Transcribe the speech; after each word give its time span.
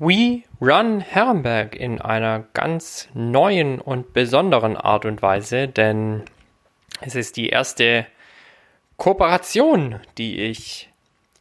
We 0.00 0.42
Run 0.60 0.98
Herrenberg 0.98 1.76
in 1.76 2.00
einer 2.00 2.40
ganz 2.52 3.08
neuen 3.14 3.80
und 3.80 4.12
besonderen 4.12 4.76
Art 4.76 5.04
und 5.04 5.22
Weise, 5.22 5.68
denn 5.68 6.24
es 7.00 7.14
ist 7.14 7.36
die 7.36 7.50
erste 7.50 8.04
Kooperation, 8.96 10.00
die 10.18 10.40
ich 10.40 10.90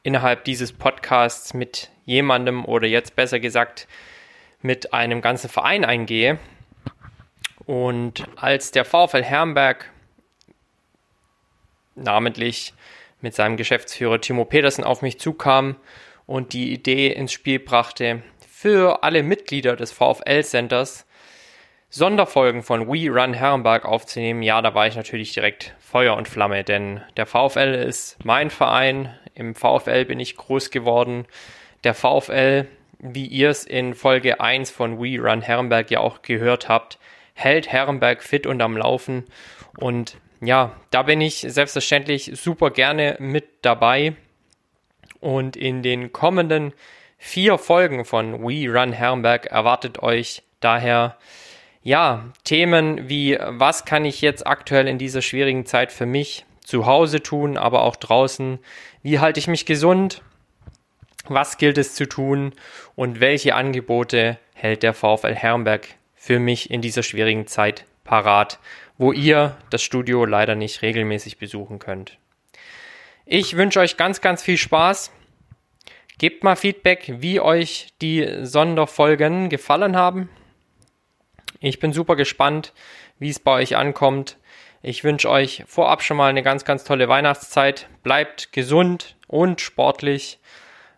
innerhalb 0.03 0.43
dieses 0.43 0.71
Podcasts 0.71 1.55
mit 1.55 1.89
jemandem 2.05 2.63
oder 2.63 2.85
jetzt 2.85 3.15
besser 3.15 3.39
gesagt 3.39 3.87
mit 4.61 4.93
einem 4.93 5.21
ganzen 5.21 5.49
Verein 5.49 5.83
eingehe. 5.83 6.37
Und 7.65 8.23
als 8.35 8.69
der 8.69 8.85
VfL 8.85 9.23
Herrenberg 9.23 9.89
namentlich 11.95 12.75
mit 13.19 13.33
seinem 13.33 13.57
Geschäftsführer 13.57 14.21
Timo 14.21 14.45
Petersen 14.45 14.83
auf 14.83 15.01
mich 15.01 15.19
zukam 15.19 15.75
und 16.25 16.53
die 16.53 16.71
Idee 16.71 17.07
ins 17.07 17.31
Spiel 17.31 17.59
brachte, 17.59 18.21
für 18.63 19.03
alle 19.03 19.23
Mitglieder 19.23 19.75
des 19.75 19.91
VfL-Centers 19.91 21.05
Sonderfolgen 21.89 22.63
von 22.63 22.87
We 22.87 23.09
Run 23.09 23.33
Herrenberg 23.33 23.83
aufzunehmen, 23.83 24.41
ja, 24.41 24.61
da 24.61 24.73
war 24.73 24.87
ich 24.87 24.95
natürlich 24.95 25.33
direkt 25.33 25.75
Feuer 25.79 26.15
und 26.15 26.29
Flamme, 26.29 26.63
denn 26.63 27.01
der 27.17 27.25
VfL 27.25 27.73
ist 27.73 28.23
mein 28.23 28.49
Verein, 28.49 29.13
im 29.35 29.53
VfL 29.53 30.05
bin 30.05 30.21
ich 30.21 30.37
groß 30.37 30.71
geworden. 30.71 31.25
Der 31.83 31.93
VfL, 31.93 32.69
wie 32.99 33.25
ihr 33.25 33.49
es 33.49 33.65
in 33.65 33.95
Folge 33.95 34.39
1 34.39 34.71
von 34.71 34.97
We 34.97 35.19
Run 35.19 35.41
Herrenberg 35.41 35.91
ja 35.91 35.99
auch 35.99 36.21
gehört 36.21 36.69
habt, 36.69 36.99
hält 37.33 37.69
Herrenberg 37.69 38.23
fit 38.23 38.47
und 38.47 38.61
am 38.61 38.77
Laufen. 38.77 39.25
Und 39.75 40.15
ja, 40.39 40.71
da 40.89 41.01
bin 41.01 41.19
ich 41.19 41.45
selbstverständlich 41.49 42.31
super 42.35 42.71
gerne 42.71 43.17
mit 43.19 43.43
dabei. 43.61 44.15
Und 45.19 45.57
in 45.57 45.83
den 45.83 46.13
kommenden 46.13 46.71
vier 47.23 47.57
Folgen 47.57 48.03
von 48.03 48.43
We 48.43 48.69
Run 48.69 48.91
Herrenberg 48.91 49.45
erwartet 49.45 50.03
euch 50.03 50.43
daher 50.59 51.17
ja 51.81 52.25
Themen 52.43 53.07
wie 53.07 53.39
was 53.39 53.85
kann 53.85 54.03
ich 54.03 54.19
jetzt 54.19 54.45
aktuell 54.45 54.89
in 54.89 54.97
dieser 54.97 55.21
schwierigen 55.21 55.65
Zeit 55.65 55.93
für 55.93 56.05
mich 56.05 56.45
zu 56.65 56.85
Hause 56.85 57.23
tun, 57.23 57.57
aber 57.57 57.83
auch 57.83 57.95
draußen? 57.95 58.59
Wie 59.03 59.19
halte 59.19 59.39
ich 59.39 59.47
mich 59.47 59.65
gesund? 59.65 60.21
Was 61.25 61.57
gilt 61.57 61.77
es 61.77 61.95
zu 61.95 62.07
tun 62.09 62.51
und 62.95 63.21
welche 63.21 63.55
Angebote 63.55 64.37
hält 64.53 64.83
der 64.83 64.93
VfL 64.93 65.33
Herrenberg 65.33 65.87
für 66.15 66.39
mich 66.39 66.69
in 66.71 66.81
dieser 66.81 67.03
schwierigen 67.03 67.47
Zeit 67.47 67.85
parat, 68.03 68.59
wo 68.97 69.13
ihr 69.13 69.55
das 69.69 69.81
Studio 69.81 70.25
leider 70.25 70.55
nicht 70.55 70.81
regelmäßig 70.81 71.37
besuchen 71.37 71.79
könnt? 71.79 72.17
Ich 73.25 73.55
wünsche 73.55 73.79
euch 73.79 73.95
ganz, 73.95 74.19
ganz 74.19 74.43
viel 74.43 74.57
Spaß 74.57 75.09
Gebt 76.17 76.43
mal 76.43 76.55
Feedback, 76.55 77.11
wie 77.17 77.39
euch 77.39 77.89
die 78.01 78.27
Sonderfolgen 78.43 79.49
gefallen 79.49 79.95
haben. 79.95 80.29
Ich 81.59 81.79
bin 81.79 81.93
super 81.93 82.15
gespannt, 82.15 82.73
wie 83.19 83.29
es 83.29 83.39
bei 83.39 83.51
euch 83.53 83.75
ankommt. 83.75 84.37
Ich 84.81 85.03
wünsche 85.03 85.29
euch 85.29 85.63
vorab 85.65 86.03
schon 86.03 86.17
mal 86.17 86.29
eine 86.29 86.43
ganz, 86.43 86.65
ganz 86.65 86.83
tolle 86.83 87.07
Weihnachtszeit. 87.07 87.87
Bleibt 88.03 88.51
gesund 88.51 89.15
und 89.27 89.61
sportlich. 89.61 90.39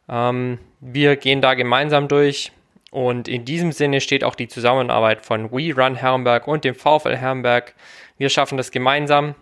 Ähm, 0.09 0.59
wir 0.79 1.15
gehen 1.15 1.41
da 1.41 1.53
gemeinsam 1.53 2.07
durch. 2.07 2.51
Und 2.91 3.27
in 3.27 3.45
diesem 3.45 3.71
Sinne 3.71 4.01
steht 4.01 4.23
auch 4.23 4.35
die 4.35 4.47
Zusammenarbeit 4.47 5.25
von 5.25 5.51
We 5.51 5.73
Run 5.75 5.95
Herrenberg 5.95 6.47
und 6.47 6.63
dem 6.63 6.75
VfL 6.75 7.15
Herrenberg. 7.15 7.75
Wir 8.17 8.29
schaffen 8.29 8.57
das 8.57 8.71
gemeinsam 8.71 9.35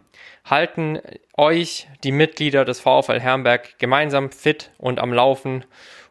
halten 0.44 0.99
euch, 1.38 1.88
die 2.03 2.11
Mitglieder 2.11 2.66
des 2.66 2.80
VfL 2.80 3.19
Herrenberg, 3.19 3.80
gemeinsam 3.80 4.31
fit 4.31 4.72
und 4.77 4.99
am 4.99 5.13
Laufen. 5.13 5.66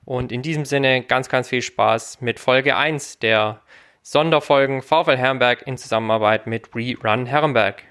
Und 0.05 0.33
in 0.33 0.43
diesem 0.43 0.65
Sinne 0.65 1.03
ganz, 1.03 1.29
ganz 1.29 1.49
viel 1.49 1.63
Spaß 1.63 2.21
mit 2.21 2.41
Folge 2.41 2.77
1 2.77 3.19
der 3.21 3.61
Sonderfolgen 4.03 4.83
VfL 4.83 5.17
Herrenberg 5.17 5.67
in 5.67 5.79
Zusammenarbeit 5.79 6.47
mit 6.47 6.75
Rerun 6.75 7.27
Herrenberg. 7.27 7.85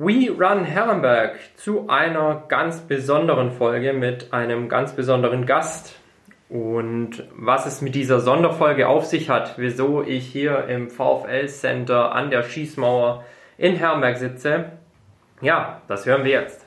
We 0.00 0.30
Run 0.30 0.62
Herrenberg 0.62 1.40
zu 1.56 1.88
einer 1.88 2.44
ganz 2.46 2.82
besonderen 2.82 3.50
Folge 3.50 3.92
mit 3.92 4.32
einem 4.32 4.68
ganz 4.68 4.92
besonderen 4.92 5.44
Gast. 5.44 5.96
Und 6.48 7.24
was 7.34 7.66
es 7.66 7.80
mit 7.80 7.96
dieser 7.96 8.20
Sonderfolge 8.20 8.86
auf 8.86 9.06
sich 9.06 9.28
hat, 9.28 9.54
wieso 9.58 10.04
ich 10.04 10.24
hier 10.24 10.68
im 10.68 10.88
VfL 10.88 11.48
Center 11.48 12.12
an 12.12 12.30
der 12.30 12.44
Schießmauer 12.44 13.24
in 13.56 13.74
Herrenberg 13.74 14.18
sitze, 14.18 14.66
ja, 15.40 15.82
das 15.88 16.06
hören 16.06 16.22
wir 16.22 16.30
jetzt. 16.30 16.64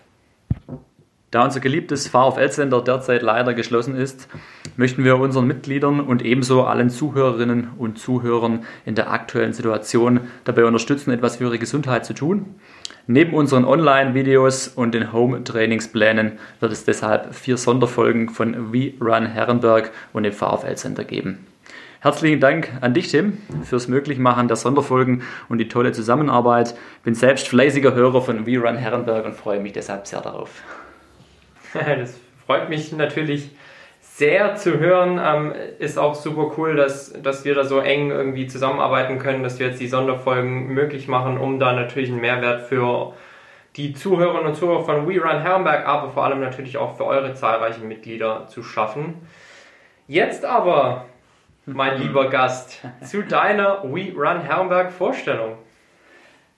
Da 1.31 1.45
unser 1.45 1.61
geliebtes 1.61 2.09
VfL-Center 2.09 2.81
derzeit 2.81 3.21
leider 3.21 3.53
geschlossen 3.53 3.95
ist, 3.95 4.27
möchten 4.75 5.05
wir 5.05 5.15
unseren 5.15 5.47
Mitgliedern 5.47 6.01
und 6.01 6.25
ebenso 6.25 6.65
allen 6.65 6.89
Zuhörerinnen 6.89 7.69
und 7.77 7.97
Zuhörern 7.97 8.65
in 8.85 8.95
der 8.95 9.11
aktuellen 9.11 9.53
Situation 9.53 10.27
dabei 10.43 10.65
unterstützen, 10.65 11.11
etwas 11.11 11.37
für 11.37 11.45
ihre 11.45 11.57
Gesundheit 11.57 12.05
zu 12.05 12.13
tun. 12.13 12.55
Neben 13.07 13.33
unseren 13.33 13.65
Online-Videos 13.65 14.67
und 14.67 14.93
den 14.93 15.11
Home-Trainingsplänen 15.11 16.33
wird 16.59 16.71
es 16.71 16.85
deshalb 16.85 17.33
vier 17.33 17.57
Sonderfolgen 17.57 18.29
von 18.29 18.71
We 18.71 18.93
Run 19.01 19.25
Herrenberg 19.25 19.91
und 20.13 20.23
dem 20.23 20.33
VfL 20.33 20.75
Center 20.75 21.03
geben. 21.03 21.47
Herzlichen 21.99 22.39
Dank 22.39 22.69
an 22.81 22.93
dich, 22.93 23.09
Tim, 23.09 23.37
fürs 23.63 23.87
Möglichmachen 23.87 24.47
der 24.47 24.57
Sonderfolgen 24.57 25.23
und 25.49 25.57
die 25.57 25.67
tolle 25.67 25.91
Zusammenarbeit. 25.91 26.75
Bin 27.03 27.15
selbst 27.15 27.47
fleißiger 27.47 27.93
Hörer 27.93 28.21
von 28.21 28.45
We 28.45 28.57
Run 28.57 28.75
Herrenberg 28.75 29.25
und 29.25 29.35
freue 29.35 29.59
mich 29.59 29.73
deshalb 29.73 30.07
sehr 30.07 30.21
darauf. 30.21 30.49
Das 31.73 32.19
freut 32.45 32.69
mich 32.69 32.91
natürlich 32.91 33.51
sehr 34.21 34.55
zu 34.55 34.77
hören. 34.77 35.19
Ähm, 35.19 35.53
ist 35.79 35.97
auch 35.97 36.13
super 36.13 36.51
cool, 36.55 36.75
dass, 36.75 37.11
dass 37.11 37.43
wir 37.43 37.55
da 37.55 37.63
so 37.63 37.79
eng 37.79 38.11
irgendwie 38.11 38.45
zusammenarbeiten 38.45 39.17
können, 39.17 39.41
dass 39.41 39.57
wir 39.57 39.65
jetzt 39.65 39.81
die 39.81 39.87
Sonderfolgen 39.87 40.67
möglich 40.67 41.07
machen, 41.07 41.39
um 41.39 41.59
da 41.59 41.73
natürlich 41.73 42.11
einen 42.11 42.21
Mehrwert 42.21 42.61
für 42.61 43.13
die 43.77 43.93
Zuhörerinnen 43.95 44.45
und 44.45 44.55
Zuhörer 44.55 44.83
von 44.83 45.07
We 45.07 45.19
Run 45.19 45.41
Herrenberg, 45.41 45.87
aber 45.87 46.11
vor 46.11 46.23
allem 46.23 46.39
natürlich 46.39 46.77
auch 46.77 46.97
für 46.97 47.05
eure 47.05 47.33
zahlreichen 47.33 47.87
Mitglieder 47.87 48.45
zu 48.47 48.61
schaffen. 48.61 49.27
Jetzt 50.07 50.45
aber, 50.45 51.05
mein 51.65 51.99
lieber 51.99 52.29
Gast, 52.29 52.79
zu 53.03 53.23
deiner 53.23 53.81
We 53.85 54.13
Run 54.15 54.41
Herrenberg 54.41 54.91
Vorstellung. 54.91 55.57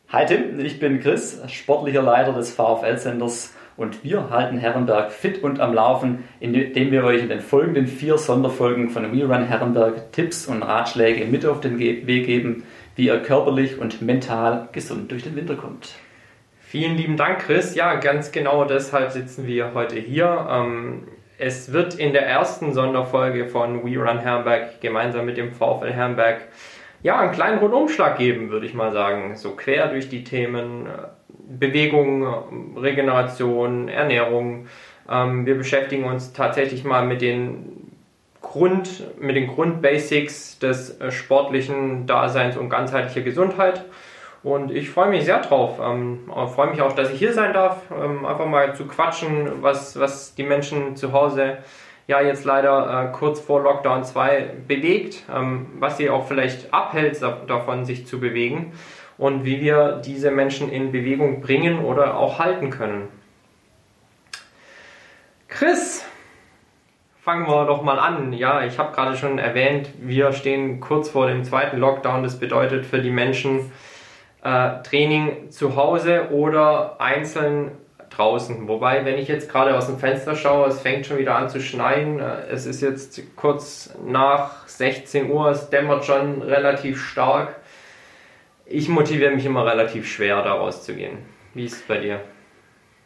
Hi 0.10 0.26
Tim, 0.26 0.60
ich 0.60 0.82
bin 0.82 1.00
Chris, 1.00 1.42
sportlicher 1.48 2.02
Leiter 2.02 2.34
des 2.34 2.54
VfL-Centers 2.54 3.53
und 3.78 4.04
wir 4.04 4.30
halten 4.30 4.58
Herrenberg 4.58 5.12
fit 5.12 5.44
und 5.44 5.60
am 5.60 5.74
Laufen, 5.74 6.24
indem 6.40 6.92
wir 6.92 7.04
euch 7.04 7.22
in 7.22 7.30
den 7.30 7.42
folgenden 7.42 7.88
vier 7.88 8.18
Sonderfolgen 8.18 8.90
von 8.90 9.12
We 9.12 9.26
Run 9.26 9.46
Herrenberg 9.46 10.12
Tipps 10.12 10.48
und 10.48 10.64
Ratschläge 10.64 11.26
mit 11.26 11.46
auf 11.46 11.62
den 11.62 11.80
Weg 11.80 12.26
geben, 12.26 12.64
wie 12.96 13.08
ihr 13.08 13.20
körperlich 13.20 13.80
und 13.80 14.02
mental 14.02 14.70
gesund 14.72 15.12
durch 15.12 15.24
den 15.24 15.36
Winter 15.36 15.56
kommt. 15.56 15.96
Vielen 16.60 16.98
lieben 16.98 17.18
Dank, 17.18 17.40
Chris. 17.40 17.76
Ja, 17.76 17.96
ganz 17.96 18.32
genau 18.32 18.66
deshalb 18.66 19.12
sitzen 19.12 19.46
wir 19.48 19.74
heute 19.74 20.00
hier. 20.00 20.48
Ähm, 20.50 21.08
es 21.38 21.74
wird 21.74 21.96
in 21.96 22.14
der 22.14 22.26
ersten 22.26 22.74
Sonderfolge 22.74 23.48
von 23.48 23.84
We 23.84 23.98
Run 23.98 24.20
Herrenberg 24.20 24.82
gemeinsam 24.82 25.26
mit 25.26 25.38
dem 25.38 25.52
VfL 25.52 25.92
Herrenberg 25.92 26.42
ja, 27.04 27.20
einen 27.20 27.34
kleinen 27.34 27.60
Rundumschlag 27.60 28.18
geben, 28.18 28.50
würde 28.50 28.66
ich 28.66 28.74
mal 28.74 28.94
sagen. 28.94 29.36
So 29.36 29.52
quer 29.52 29.88
durch 29.90 30.10
die 30.10 30.24
Themen 30.24 30.88
Bewegung, 31.60 32.76
Regeneration, 32.78 33.88
Ernährung. 33.88 34.68
Ähm, 35.10 35.46
wir 35.46 35.56
beschäftigen 35.56 36.06
uns 36.06 36.34
tatsächlich 36.34 36.84
mal 36.84 37.06
mit 37.06 37.22
den 37.22 37.92
Grund, 38.42 39.04
mit 39.20 39.36
den 39.36 39.48
Grundbasics 39.48 40.60
des 40.60 41.00
äh, 41.00 41.12
sportlichen 41.12 42.06
Daseins 42.06 42.58
und 42.58 42.70
ganzheitlicher 42.70 43.22
Gesundheit. 43.22 43.86
Und 44.44 44.72
ich 44.72 44.90
freue 44.90 45.10
mich 45.10 45.24
sehr 45.24 45.40
drauf. 45.40 45.80
Ähm, 45.82 46.30
freue 46.54 46.70
mich 46.70 46.82
auch, 46.82 46.94
dass 46.94 47.12
ich 47.12 47.18
hier 47.18 47.34
sein 47.34 47.54
darf, 47.54 47.82
ähm, 47.92 48.26
einfach 48.26 48.46
mal 48.46 48.76
zu 48.76 48.86
quatschen, 48.86 49.62
was, 49.62 49.98
was 50.00 50.36
die 50.36 50.44
Menschen 50.44 50.96
zu 50.98 51.14
Hause 51.14 51.60
ja 52.08 52.22
jetzt 52.22 52.44
leider 52.44 53.10
äh, 53.10 53.18
kurz 53.18 53.40
vor 53.40 53.62
Lockdown 53.64 54.04
2 54.04 54.50
bewegt, 54.68 55.24
ähm, 55.34 55.68
was 55.80 55.98
sie 55.98 56.10
auch 56.10 56.28
vielleicht 56.28 56.74
abhält 56.74 57.22
davon, 57.22 57.86
sich 57.86 58.06
zu 58.06 58.20
bewegen. 58.20 58.74
Und 59.18 59.46
wie 59.46 59.62
wir 59.62 60.02
diese 60.06 60.32
Menschen 60.32 60.72
in 60.72 60.92
Bewegung 60.92 61.42
bringen 61.42 61.84
oder 61.84 62.18
auch 62.18 62.40
halten 62.40 62.70
können. 62.70 63.08
Chris, 65.48 66.04
fangen 67.22 67.48
wir 67.48 67.66
doch 67.66 67.84
mal 67.84 68.00
an. 68.00 68.34
Ja, 68.34 68.66
ich 68.66 68.78
habe 68.80 68.94
gerade 68.94 69.16
schon 69.16 69.40
erwähnt, 69.40 69.90
wir 70.00 70.34
stehen 70.34 70.80
kurz 70.80 71.10
vor 71.10 71.28
dem 71.28 71.44
zweiten 71.44 71.78
Lockdown. 71.78 72.24
Das 72.24 72.40
bedeutet 72.40 72.86
für 72.86 73.02
die 73.02 73.12
Menschen 73.12 73.72
äh, 74.44 74.82
Training 74.84 75.52
zu 75.52 75.76
Hause 75.76 76.30
oder 76.32 77.00
einzeln 77.00 77.72
draußen. 78.10 78.68
Wobei, 78.68 79.06
wenn 79.06 79.18
ich 79.18 79.28
jetzt 79.28 79.50
gerade 79.50 79.76
aus 79.76 79.88
dem 79.88 79.98
Fenster 79.98 80.36
schaue, 80.36 80.68
es 80.68 80.82
fängt 80.82 81.06
schon 81.06 81.18
wieder 81.18 81.36
an 81.36 81.50
zu 81.50 81.62
schneien. 81.62 82.20
Äh, 82.20 82.48
es 82.52 82.66
ist 82.66 82.82
jetzt 82.82 83.22
kurz 83.36 83.94
nach 84.06 84.68
16 84.68 85.32
Uhr, 85.32 85.50
es 85.50 85.70
dämmert 85.70 86.06
schon 86.06 86.42
relativ 86.42 87.02
stark. 87.02 87.56
Ich 88.66 88.88
motiviere 88.90 89.32
mich 89.32 89.46
immer 89.46 89.66
relativ 89.66 90.08
schwer, 90.08 90.42
da 90.42 90.54
rauszugehen. 90.54 91.18
Wie 91.54 91.66
ist 91.66 91.76
es 91.76 91.82
bei 91.82 91.98
dir? 91.98 92.22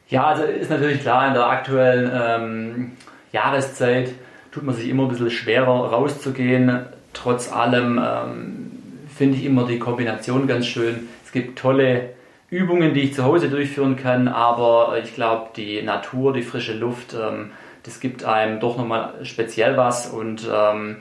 Ja, 0.09 0.27
also 0.27 0.43
ist 0.43 0.69
natürlich 0.69 1.01
klar, 1.01 1.27
in 1.27 1.33
der 1.33 1.47
aktuellen 1.47 2.11
ähm, 2.13 2.91
Jahreszeit 3.31 4.13
tut 4.51 4.63
man 4.63 4.75
sich 4.75 4.87
immer 4.87 5.03
ein 5.03 5.09
bisschen 5.09 5.31
schwerer 5.31 5.91
rauszugehen. 5.91 6.85
Trotz 7.13 7.51
allem 7.51 7.99
ähm, 8.01 8.71
finde 9.15 9.37
ich 9.37 9.45
immer 9.45 9.65
die 9.65 9.79
Kombination 9.79 10.47
ganz 10.47 10.67
schön. 10.67 11.09
Es 11.25 11.31
gibt 11.31 11.59
tolle 11.59 12.11
Übungen, 12.49 12.93
die 12.93 13.01
ich 13.01 13.13
zu 13.13 13.25
Hause 13.25 13.49
durchführen 13.49 13.97
kann, 13.97 14.27
aber 14.27 14.97
ich 15.03 15.13
glaube, 15.13 15.49
die 15.55 15.81
Natur, 15.81 16.31
die 16.31 16.43
frische 16.43 16.73
Luft, 16.73 17.13
ähm, 17.13 17.51
das 17.83 17.99
gibt 17.99 18.23
einem 18.23 18.59
doch 18.59 18.77
nochmal 18.77 19.13
speziell 19.23 19.75
was 19.75 20.07
und 20.07 20.47
ähm, 20.49 20.97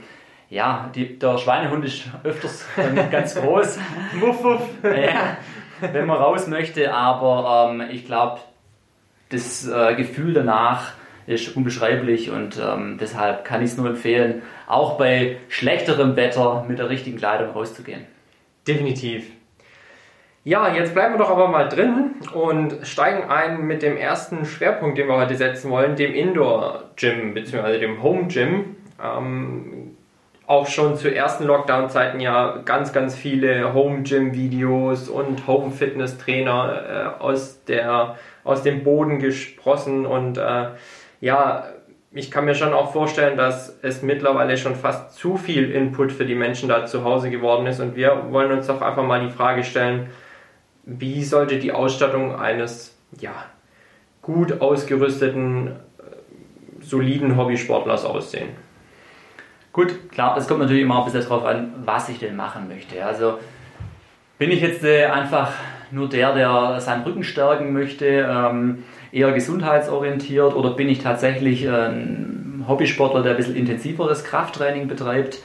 ja, 0.48 0.90
die, 0.94 1.19
der 1.19 1.38
Schweinehund 1.38 1.84
ist 1.84 2.04
öfters 2.22 2.66
ganz 3.10 3.34
groß. 3.34 3.78
wuff, 4.20 4.44
wuff. 4.44 4.62
Ja, 4.82 5.38
wenn 5.81 6.06
man 6.06 6.19
raus 6.19 6.46
möchte, 6.46 6.94
aber 6.94 7.70
ähm, 7.70 7.88
ich 7.90 8.06
glaube, 8.06 8.40
das 9.31 9.66
äh, 9.66 9.94
Gefühl 9.96 10.34
danach 10.34 10.93
ist 11.26 11.56
unbeschreiblich 11.56 12.31
und 12.31 12.60
ähm, 12.62 12.98
deshalb 13.00 13.44
kann 13.44 13.62
ich 13.62 13.70
es 13.70 13.76
nur 13.76 13.88
empfehlen, 13.88 14.43
auch 14.69 14.96
bei 14.96 15.38
schlechterem 15.48 16.14
Wetter 16.16 16.64
mit 16.69 16.78
der 16.78 16.88
richtigen 16.88 17.19
Kleidung 17.19 17.50
rauszugehen. 17.50 18.06
Definitiv. 18.66 19.31
Ja, 20.44 20.72
jetzt 20.72 20.94
bleiben 20.94 21.14
wir 21.14 21.19
doch 21.19 21.31
aber 21.31 21.48
mal 21.48 21.69
drin 21.69 22.14
und 22.32 22.87
steigen 22.87 23.28
ein 23.28 23.66
mit 23.66 23.82
dem 23.82 23.96
ersten 23.96 24.44
Schwerpunkt, 24.44 24.96
den 24.96 25.08
wir 25.08 25.16
heute 25.16 25.34
setzen 25.34 25.72
wollen, 25.72 25.96
dem 25.96 26.14
Indoor-Gym 26.14 27.34
bzw. 27.34 27.81
dem 27.81 28.00
Home-Gym. 28.00 28.76
Ähm, 29.02 29.86
auch 30.46 30.69
schon 30.69 30.96
zu 30.96 31.12
ersten 31.12 31.44
Lockdown-Zeiten 31.44 32.20
ja 32.20 32.58
ganz, 32.64 32.93
ganz 32.93 33.16
viele 33.16 33.75
Home-Gym-Videos 33.75 35.08
und 35.08 35.46
Home-Fitness-Trainer 35.46 37.16
äh, 37.19 37.22
aus, 37.22 37.60
aus 38.44 38.62
dem 38.62 38.84
Boden 38.84 39.19
gesprossen 39.19 40.06
und 40.06 40.38
äh, 40.38 40.69
ja, 41.20 41.66
ich 42.12 42.31
kann 42.31 42.44
mir 42.44 42.54
schon 42.54 42.72
auch 42.72 42.93
vorstellen, 42.93 43.37
dass 43.37 43.76
es 43.82 44.02
mittlerweile 44.02 44.56
schon 44.56 44.75
fast 44.75 45.14
zu 45.14 45.37
viel 45.37 45.70
Input 45.70 46.12
für 46.12 46.25
die 46.25 46.34
Menschen 46.34 46.69
da 46.69 46.87
zu 46.87 47.04
Hause 47.04 47.31
geworden 47.31 47.66
ist 47.66 47.81
und 47.81 47.96
wir 47.96 48.28
wollen 48.31 48.52
uns 48.52 48.69
doch 48.69 48.81
einfach 48.81 49.04
mal 49.04 49.20
die 49.20 49.32
Frage 49.32 49.64
stellen, 49.64 50.08
wie 50.84 51.25
sollte 51.25 51.58
die 51.58 51.72
Ausstattung 51.72 52.37
eines 52.37 52.96
ja, 53.19 53.34
gut 54.22 54.60
ausgerüsteten, 54.60 55.66
äh, 55.69 55.72
soliden 56.81 57.37
Hobbysportlers 57.37 58.04
aussehen? 58.04 58.66
Gut, 59.76 60.11
klar, 60.11 60.34
das 60.34 60.49
kommt 60.49 60.61
natürlich 60.61 60.84
immer 60.84 61.00
ein 61.00 61.05
bisschen 61.05 61.20
darauf 61.20 61.44
an, 61.44 61.70
was 61.84 62.08
ich 62.08 62.19
denn 62.19 62.34
machen 62.34 62.67
möchte. 62.67 63.05
Also 63.05 63.34
bin 64.38 64.50
ich 64.50 64.62
jetzt 64.62 64.82
äh, 64.82 65.05
einfach 65.05 65.52
nur 65.90 66.08
der, 66.08 66.34
der 66.34 66.81
seinen 66.81 67.02
Rücken 67.02 67.23
stärken 67.23 67.75
möchte, 67.75 68.26
ähm, 68.26 68.84
eher 69.12 69.32
gesundheitsorientiert 69.32 70.55
oder 70.55 70.70
bin 70.70 70.88
ich 70.88 71.00
tatsächlich 71.00 71.69
ein 71.69 72.64
Hobbysportler, 72.67 73.23
der 73.23 73.32
ein 73.32 73.37
bisschen 73.37 73.55
intensiveres 73.55 74.25
Krafttraining 74.25 74.88
betreibt? 74.88 75.40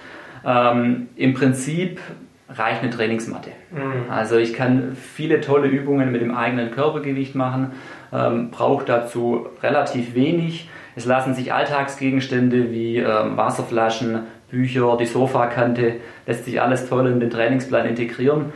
Ähm, 0.45 1.09
Im 1.17 1.33
Prinzip 1.33 1.99
reicht 2.47 2.83
eine 2.83 2.89
Trainingsmatte. 2.89 3.49
Mhm. 3.71 4.09
Also 4.09 4.37
ich 4.37 4.53
kann 4.53 4.95
viele 4.95 5.41
tolle 5.41 5.67
Übungen 5.67 6.09
mit 6.09 6.21
dem 6.21 6.33
eigenen 6.33 6.71
Körpergewicht 6.71 7.35
machen, 7.35 7.73
ähm, 8.13 8.49
brauche 8.49 8.85
dazu 8.85 9.47
relativ 9.61 10.15
wenig. 10.15 10.69
Es 11.01 11.07
lassen 11.07 11.33
sich 11.33 11.51
Alltagsgegenstände 11.51 12.71
wie 12.71 12.97
ähm, 12.97 13.35
Wasserflaschen, 13.35 14.19
Bücher, 14.51 14.97
die 14.99 15.07
Sofakante, 15.07 15.95
lässt 16.27 16.45
sich 16.45 16.61
alles 16.61 16.87
toll 16.87 17.07
in 17.07 17.19
den 17.19 17.31
Trainingsplan 17.31 17.87
integrieren. 17.87 18.53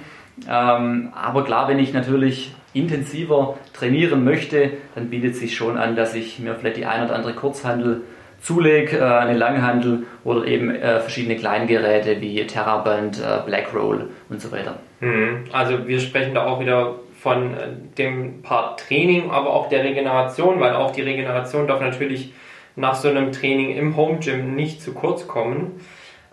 Ähm, 0.47 1.09
aber 1.15 1.43
klar, 1.43 1.67
wenn 1.67 1.79
ich 1.79 1.91
natürlich 1.91 2.53
intensiver 2.73 3.57
trainieren 3.73 4.23
möchte, 4.23 4.73
dann 4.93 5.09
bietet 5.09 5.35
sich 5.35 5.55
schon 5.55 5.75
an, 5.75 5.95
dass 5.95 6.13
ich 6.13 6.37
mir 6.37 6.53
vielleicht 6.53 6.77
die 6.77 6.85
ein 6.85 7.03
oder 7.03 7.15
andere 7.15 7.33
Kurzhandel 7.33 8.01
zulege, 8.41 8.99
äh, 8.99 9.01
eine 9.01 9.35
Langhandel 9.35 10.03
oder 10.23 10.45
eben 10.45 10.69
äh, 10.69 10.99
verschiedene 10.99 11.37
Kleingeräte 11.37 12.21
wie 12.21 12.45
Terraband, 12.45 13.17
äh, 13.17 13.43
Blackroll 13.43 14.09
und 14.29 14.39
so 14.39 14.51
weiter. 14.51 14.77
Mhm. 14.99 15.45
Also 15.51 15.87
wir 15.87 15.99
sprechen 15.99 16.35
da 16.35 16.45
auch 16.45 16.59
wieder 16.59 16.93
von 17.25 17.55
äh, 17.55 17.69
dem 17.97 18.43
Part 18.43 18.81
Training, 18.81 19.31
aber 19.31 19.49
auch 19.49 19.67
der 19.67 19.83
Regeneration, 19.83 20.59
weil 20.59 20.75
auch 20.75 20.91
die 20.91 21.01
Regeneration 21.01 21.65
darf 21.67 21.81
natürlich 21.81 22.33
nach 22.75 22.93
so 22.93 23.09
einem 23.09 23.31
Training 23.31 23.75
im 23.75 23.97
Home 23.97 24.19
Gym 24.19 24.53
nicht 24.53 24.79
zu 24.79 24.93
kurz 24.93 25.27
kommen. 25.27 25.81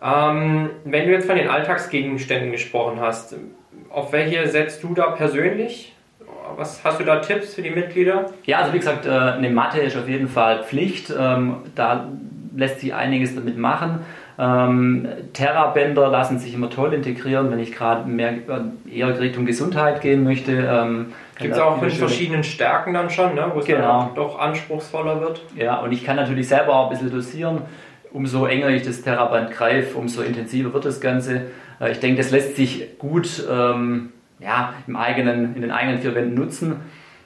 Ähm, 0.03 0.69
wenn 0.85 1.07
du 1.07 1.13
jetzt 1.13 1.27
von 1.27 1.37
den 1.37 1.49
Alltagsgegenständen 1.49 2.53
gesprochen 2.53 3.01
hast, 3.01 3.37
auf 3.89 4.13
welche 4.13 4.47
setzt 4.49 4.83
du 4.83 4.93
da 4.93 5.13
persönlich? 5.13 5.95
Was 6.59 6.85
hast 6.85 7.01
du 7.01 7.05
da 7.05 7.21
Tipps 7.21 7.55
für 7.55 7.63
die 7.63 7.71
Mitglieder? 7.71 8.27
Ja, 8.45 8.59
also 8.59 8.75
wie 8.75 8.79
gesagt, 8.79 9.07
äh, 9.07 9.11
eine 9.11 9.49
Matte 9.49 9.81
ist 9.81 9.97
auf 9.97 10.11
jeden 10.11 10.29
Fall 10.29 10.63
Pflicht. 10.65 11.11
Ähm, 11.19 11.57
da 11.75 12.07
lässt 12.55 12.81
sich 12.81 12.93
einiges 12.93 13.35
damit 13.35 13.57
machen. 13.57 14.01
Ähm, 14.39 15.07
Terrabänder 15.33 16.09
lassen 16.09 16.39
sich 16.39 16.55
immer 16.55 16.71
toll 16.71 16.95
integrieren, 16.95 17.51
wenn 17.51 17.59
ich 17.59 17.73
gerade 17.73 18.09
mehr 18.09 18.33
äh, 18.33 18.91
eher 18.91 19.19
Richtung 19.21 19.45
Gesundheit 19.45 20.01
gehen 20.01 20.25
möchte. 20.25 20.53
Ähm, 20.53 21.13
Gibt 21.39 21.55
es 21.55 21.61
auch 21.61 21.83
in 21.83 21.91
verschiedenen 21.91 22.45
Stärken 22.45 22.95
dann 22.95 23.11
schon, 23.11 23.35
ne? 23.35 23.51
wo 23.53 23.61
es 23.61 23.67
genau. 23.67 24.07
dann 24.07 24.15
doch 24.15 24.39
anspruchsvoller 24.39 25.21
wird? 25.21 25.43
Ja, 25.57 25.81
und 25.81 25.93
ich 25.93 26.05
kann 26.05 26.17
natürlich 26.17 26.49
selber 26.49 26.75
auch 26.75 26.87
ein 26.87 26.91
bisschen 26.91 27.11
dosieren. 27.11 27.63
Umso 28.13 28.47
enger 28.47 28.69
ich 28.69 28.83
das 28.83 29.03
Terraband 29.03 29.51
greife, 29.51 29.99
umso 29.99 30.23
intensiver 30.23 30.73
wird 30.73 30.85
das 30.85 31.01
Ganze. 31.01 31.43
Äh, 31.81 31.93
ich 31.93 32.01
denke, 32.01 32.23
das 32.23 32.31
lässt 32.31 32.57
sich 32.57 32.99
gut 32.99 33.45
ähm, 33.51 34.13
ja, 34.39 34.75
im 34.87 34.97
eigenen, 34.97 35.55
in 35.55 35.63
den 35.63 35.71
eigenen 35.71 36.01
vier 36.01 36.15
Wänden 36.15 36.35
nutzen. 36.35 36.77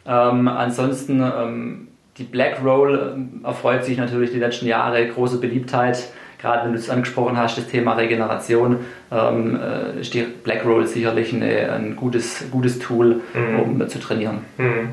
Ähm, 0.06 0.48
ansonsten 0.48 1.20
ähm, 1.20 1.88
die 2.18 2.24
Black 2.24 2.64
Roll 2.64 3.14
ähm, 3.14 3.40
erfreut 3.44 3.84
sich 3.84 3.98
natürlich 3.98 4.30
die 4.30 4.38
letzten 4.38 4.66
Jahre 4.66 5.06
große 5.06 5.38
Beliebtheit 5.38 6.08
gerade 6.46 6.64
wenn 6.64 6.72
du 6.72 6.78
es 6.78 6.88
angesprochen 6.88 7.36
hast, 7.36 7.58
das 7.58 7.66
Thema 7.66 7.94
Regeneration, 7.94 8.84
ähm, 9.10 9.58
äh, 9.60 10.00
ist 10.00 10.14
die 10.14 10.22
Black 10.22 10.64
Roll 10.64 10.86
sicherlich 10.86 11.34
eine, 11.34 11.72
ein 11.72 11.96
gutes, 11.96 12.48
gutes 12.52 12.78
Tool, 12.78 13.22
mhm. 13.34 13.60
um 13.60 13.88
zu 13.88 13.98
trainieren. 13.98 14.44
Mhm. 14.56 14.90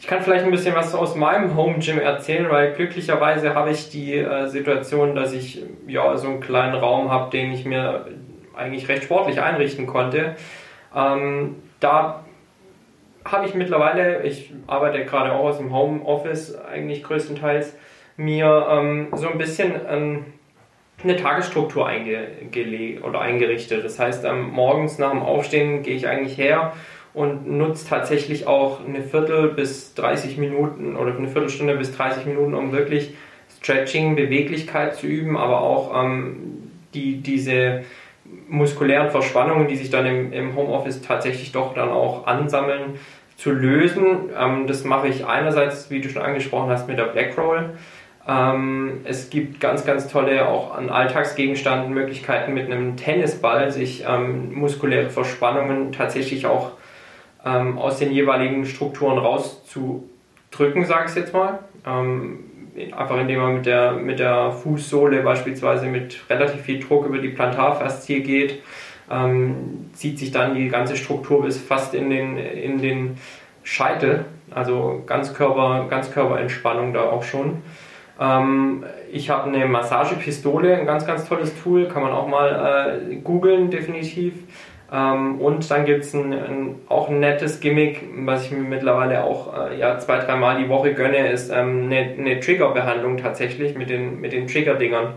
Ich 0.00 0.08
kann 0.08 0.20
vielleicht 0.20 0.44
ein 0.44 0.50
bisschen 0.50 0.74
was 0.74 0.94
aus 0.94 1.14
meinem 1.14 1.56
Home 1.56 1.78
Gym 1.78 1.98
erzählen, 1.98 2.50
weil 2.50 2.72
glücklicherweise 2.72 3.54
habe 3.54 3.70
ich 3.70 3.88
die 3.88 4.16
äh, 4.16 4.48
Situation, 4.48 5.14
dass 5.14 5.32
ich 5.32 5.62
ja 5.86 6.16
so 6.16 6.26
einen 6.26 6.40
kleinen 6.40 6.74
Raum 6.74 7.10
habe, 7.10 7.30
den 7.30 7.52
ich 7.52 7.64
mir 7.64 8.06
eigentlich 8.56 8.88
recht 8.88 9.04
sportlich 9.04 9.40
einrichten 9.40 9.86
konnte. 9.86 10.34
Ähm, 10.94 11.54
da 11.78 12.24
habe 13.24 13.46
ich 13.46 13.54
mittlerweile, 13.54 14.24
ich 14.24 14.52
arbeite 14.66 15.04
gerade 15.04 15.32
auch 15.32 15.44
aus 15.44 15.58
dem 15.58 15.72
Homeoffice 15.72 16.56
eigentlich 16.56 17.04
größtenteils, 17.04 17.74
mir 18.16 18.66
ähm, 18.70 19.08
so 19.12 19.28
ein 19.28 19.38
bisschen 19.38 19.86
ein 19.86 20.33
eine 21.04 21.16
Tagesstruktur 21.16 21.86
einge 21.86 22.26
oder 23.02 23.20
eingerichtet. 23.20 23.84
Das 23.84 23.98
heißt, 23.98 24.24
ähm, 24.24 24.50
morgens 24.50 24.98
nach 24.98 25.10
dem 25.10 25.22
Aufstehen 25.22 25.82
gehe 25.82 25.94
ich 25.94 26.08
eigentlich 26.08 26.38
her 26.38 26.72
und 27.12 27.48
nutze 27.48 27.88
tatsächlich 27.88 28.46
auch 28.46 28.80
eine 28.86 29.02
Viertel 29.02 29.48
bis 29.48 29.94
30 29.94 30.36
Minuten 30.36 30.96
oder 30.96 31.16
eine 31.16 31.28
Viertelstunde 31.28 31.76
bis 31.76 31.96
30 31.96 32.26
Minuten, 32.26 32.54
um 32.54 32.72
wirklich 32.72 33.14
Stretching, 33.58 34.16
Beweglichkeit 34.16 34.96
zu 34.96 35.06
üben, 35.06 35.36
aber 35.36 35.60
auch 35.60 36.04
ähm, 36.04 36.70
die, 36.92 37.22
diese 37.22 37.82
muskulären 38.48 39.10
Verspannungen, 39.10 39.68
die 39.68 39.76
sich 39.76 39.90
dann 39.90 40.06
im, 40.06 40.32
im 40.32 40.56
Homeoffice 40.56 41.02
tatsächlich 41.02 41.52
doch 41.52 41.74
dann 41.74 41.90
auch 41.90 42.26
ansammeln, 42.26 42.98
zu 43.36 43.50
lösen. 43.50 44.30
Ähm, 44.38 44.66
das 44.66 44.84
mache 44.84 45.08
ich 45.08 45.26
einerseits, 45.26 45.90
wie 45.90 46.00
du 46.00 46.08
schon 46.08 46.22
angesprochen 46.22 46.70
hast, 46.70 46.88
mit 46.88 46.98
der 46.98 47.04
Black 47.04 47.36
Roll. 47.38 47.70
Ähm, 48.26 49.00
es 49.04 49.28
gibt 49.28 49.60
ganz, 49.60 49.84
ganz 49.84 50.08
tolle 50.08 50.48
auch 50.48 50.74
an 50.74 50.88
Alltagsgegenständen 50.88 51.92
Möglichkeiten 51.92 52.54
mit 52.54 52.66
einem 52.66 52.96
Tennisball 52.96 53.70
sich 53.70 54.04
ähm, 54.08 54.54
muskuläre 54.54 55.10
Verspannungen 55.10 55.92
tatsächlich 55.92 56.46
auch 56.46 56.72
ähm, 57.44 57.78
aus 57.78 57.98
den 57.98 58.12
jeweiligen 58.12 58.64
Strukturen 58.64 59.18
rauszudrücken, 59.18 60.86
sage 60.86 61.06
ich 61.08 61.14
jetzt 61.16 61.34
mal. 61.34 61.58
Ähm, 61.86 62.50
einfach 62.96 63.18
indem 63.18 63.40
man 63.40 63.54
mit 63.56 63.66
der, 63.66 63.92
mit 63.92 64.18
der 64.18 64.52
Fußsohle 64.52 65.22
beispielsweise 65.22 65.86
mit 65.86 66.18
relativ 66.28 66.62
viel 66.62 66.80
Druck 66.80 67.06
über 67.06 67.18
die 67.18 67.28
Plantarfaszie 67.28 68.22
geht. 68.22 68.62
ähm, 69.10 69.90
zieht 69.92 70.18
sich 70.18 70.30
dann 70.32 70.54
die 70.54 70.68
ganze 70.68 70.96
Struktur 70.96 71.42
bis 71.42 71.60
fast 71.60 71.92
in 71.92 72.08
den, 72.08 72.38
in 72.38 72.80
den 72.80 73.18
Scheitel. 73.62 74.24
Also 74.50 75.02
Ganzkörper, 75.06 75.86
Ganzkörperentspannung 75.90 76.94
da 76.94 77.02
auch 77.02 77.22
schon. 77.22 77.62
Ähm, 78.20 78.84
ich 79.10 79.30
habe 79.30 79.50
eine 79.52 79.66
Massagepistole, 79.66 80.76
ein 80.76 80.86
ganz, 80.86 81.06
ganz 81.06 81.28
tolles 81.28 81.60
Tool, 81.62 81.88
kann 81.88 82.02
man 82.02 82.12
auch 82.12 82.28
mal 82.28 83.00
äh, 83.10 83.16
googeln, 83.16 83.70
definitiv. 83.70 84.34
Ähm, 84.92 85.40
und 85.40 85.68
dann 85.70 85.84
gibt 85.84 86.04
es 86.04 86.14
ein, 86.14 86.32
ein, 86.32 86.74
auch 86.88 87.08
ein 87.08 87.18
nettes 87.18 87.60
Gimmick, 87.60 88.02
was 88.24 88.46
ich 88.46 88.52
mir 88.52 88.58
mittlerweile 88.58 89.24
auch 89.24 89.70
äh, 89.70 89.78
ja, 89.78 89.98
zwei, 89.98 90.18
dreimal 90.18 90.62
die 90.62 90.68
Woche 90.68 90.94
gönne, 90.94 91.30
ist 91.30 91.50
ähm, 91.50 91.84
eine, 91.84 92.14
eine 92.16 92.40
Triggerbehandlung 92.40 93.16
tatsächlich 93.16 93.76
mit 93.76 93.90
den, 93.90 94.20
mit 94.20 94.32
den 94.32 94.46
Trigger-Dingern. 94.46 95.14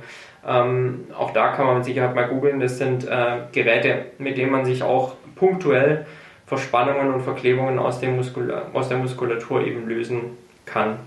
Ähm, 0.48 1.06
auch 1.18 1.32
da 1.32 1.50
kann 1.50 1.68
man 1.68 1.76
mit 1.76 1.86
Sicherheit 1.86 2.16
mal 2.16 2.28
googeln. 2.28 2.60
Das 2.60 2.78
sind 2.78 3.06
äh, 3.06 3.40
Geräte, 3.52 4.06
mit 4.18 4.38
denen 4.38 4.52
man 4.52 4.66
sich 4.66 4.82
auch 4.82 5.16
punktuell 5.36 6.06
Verspannungen 6.46 7.14
und 7.14 7.22
Verklebungen 7.22 7.78
aus, 7.78 8.00
dem 8.00 8.16
Muskul 8.16 8.54
aus 8.74 8.88
der 8.88 8.98
Muskulatur 8.98 9.62
eben 9.66 9.88
lösen 9.88 10.38
kann. 10.66 10.98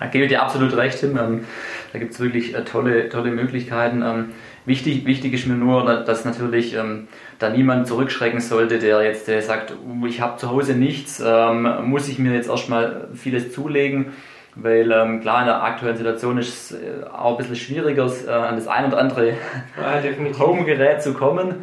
Da 0.00 0.06
gebe 0.06 0.24
ich 0.24 0.30
dir 0.30 0.42
absolut 0.42 0.76
recht, 0.76 0.98
Tim. 0.98 1.16
Ähm, 1.16 1.44
da 1.92 1.98
gibt 1.98 2.14
es 2.14 2.20
wirklich 2.20 2.54
äh, 2.54 2.64
tolle, 2.64 3.08
tolle 3.10 3.30
Möglichkeiten. 3.30 4.02
Ähm, 4.02 4.30
wichtig, 4.64 5.04
wichtig 5.04 5.34
ist 5.34 5.46
mir 5.46 5.54
nur, 5.54 5.84
dass 5.84 6.24
natürlich 6.24 6.74
ähm, 6.74 7.06
da 7.38 7.50
niemand 7.50 7.86
zurückschrecken 7.86 8.40
sollte, 8.40 8.78
der 8.78 9.02
jetzt 9.02 9.28
der 9.28 9.42
sagt, 9.42 9.72
uh, 9.72 10.06
ich 10.06 10.20
habe 10.20 10.38
zu 10.38 10.50
Hause 10.50 10.74
nichts, 10.74 11.22
ähm, 11.24 11.68
muss 11.84 12.08
ich 12.08 12.18
mir 12.18 12.32
jetzt 12.32 12.48
erstmal 12.48 13.08
vieles 13.14 13.52
zulegen 13.52 14.12
weil 14.56 14.90
ähm, 14.90 15.20
klar 15.20 15.40
in 15.40 15.46
der 15.46 15.62
aktuellen 15.62 15.96
Situation 15.96 16.36
ist 16.38 16.72
es 16.72 16.80
äh, 16.80 17.04
auch 17.04 17.32
ein 17.32 17.36
bisschen 17.36 17.56
schwieriger, 17.56 18.10
äh, 18.26 18.30
an 18.30 18.56
das 18.56 18.66
ein 18.66 18.86
oder 18.86 18.98
andere 18.98 19.28
ja, 19.28 20.38
Home-Gerät 20.38 21.02
zu 21.02 21.14
kommen. 21.14 21.62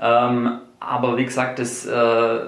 Ja. 0.00 0.28
Ähm, 0.28 0.58
aber 0.80 1.16
wie 1.16 1.24
gesagt, 1.24 1.58
das 1.58 1.86
äh, 1.86 2.38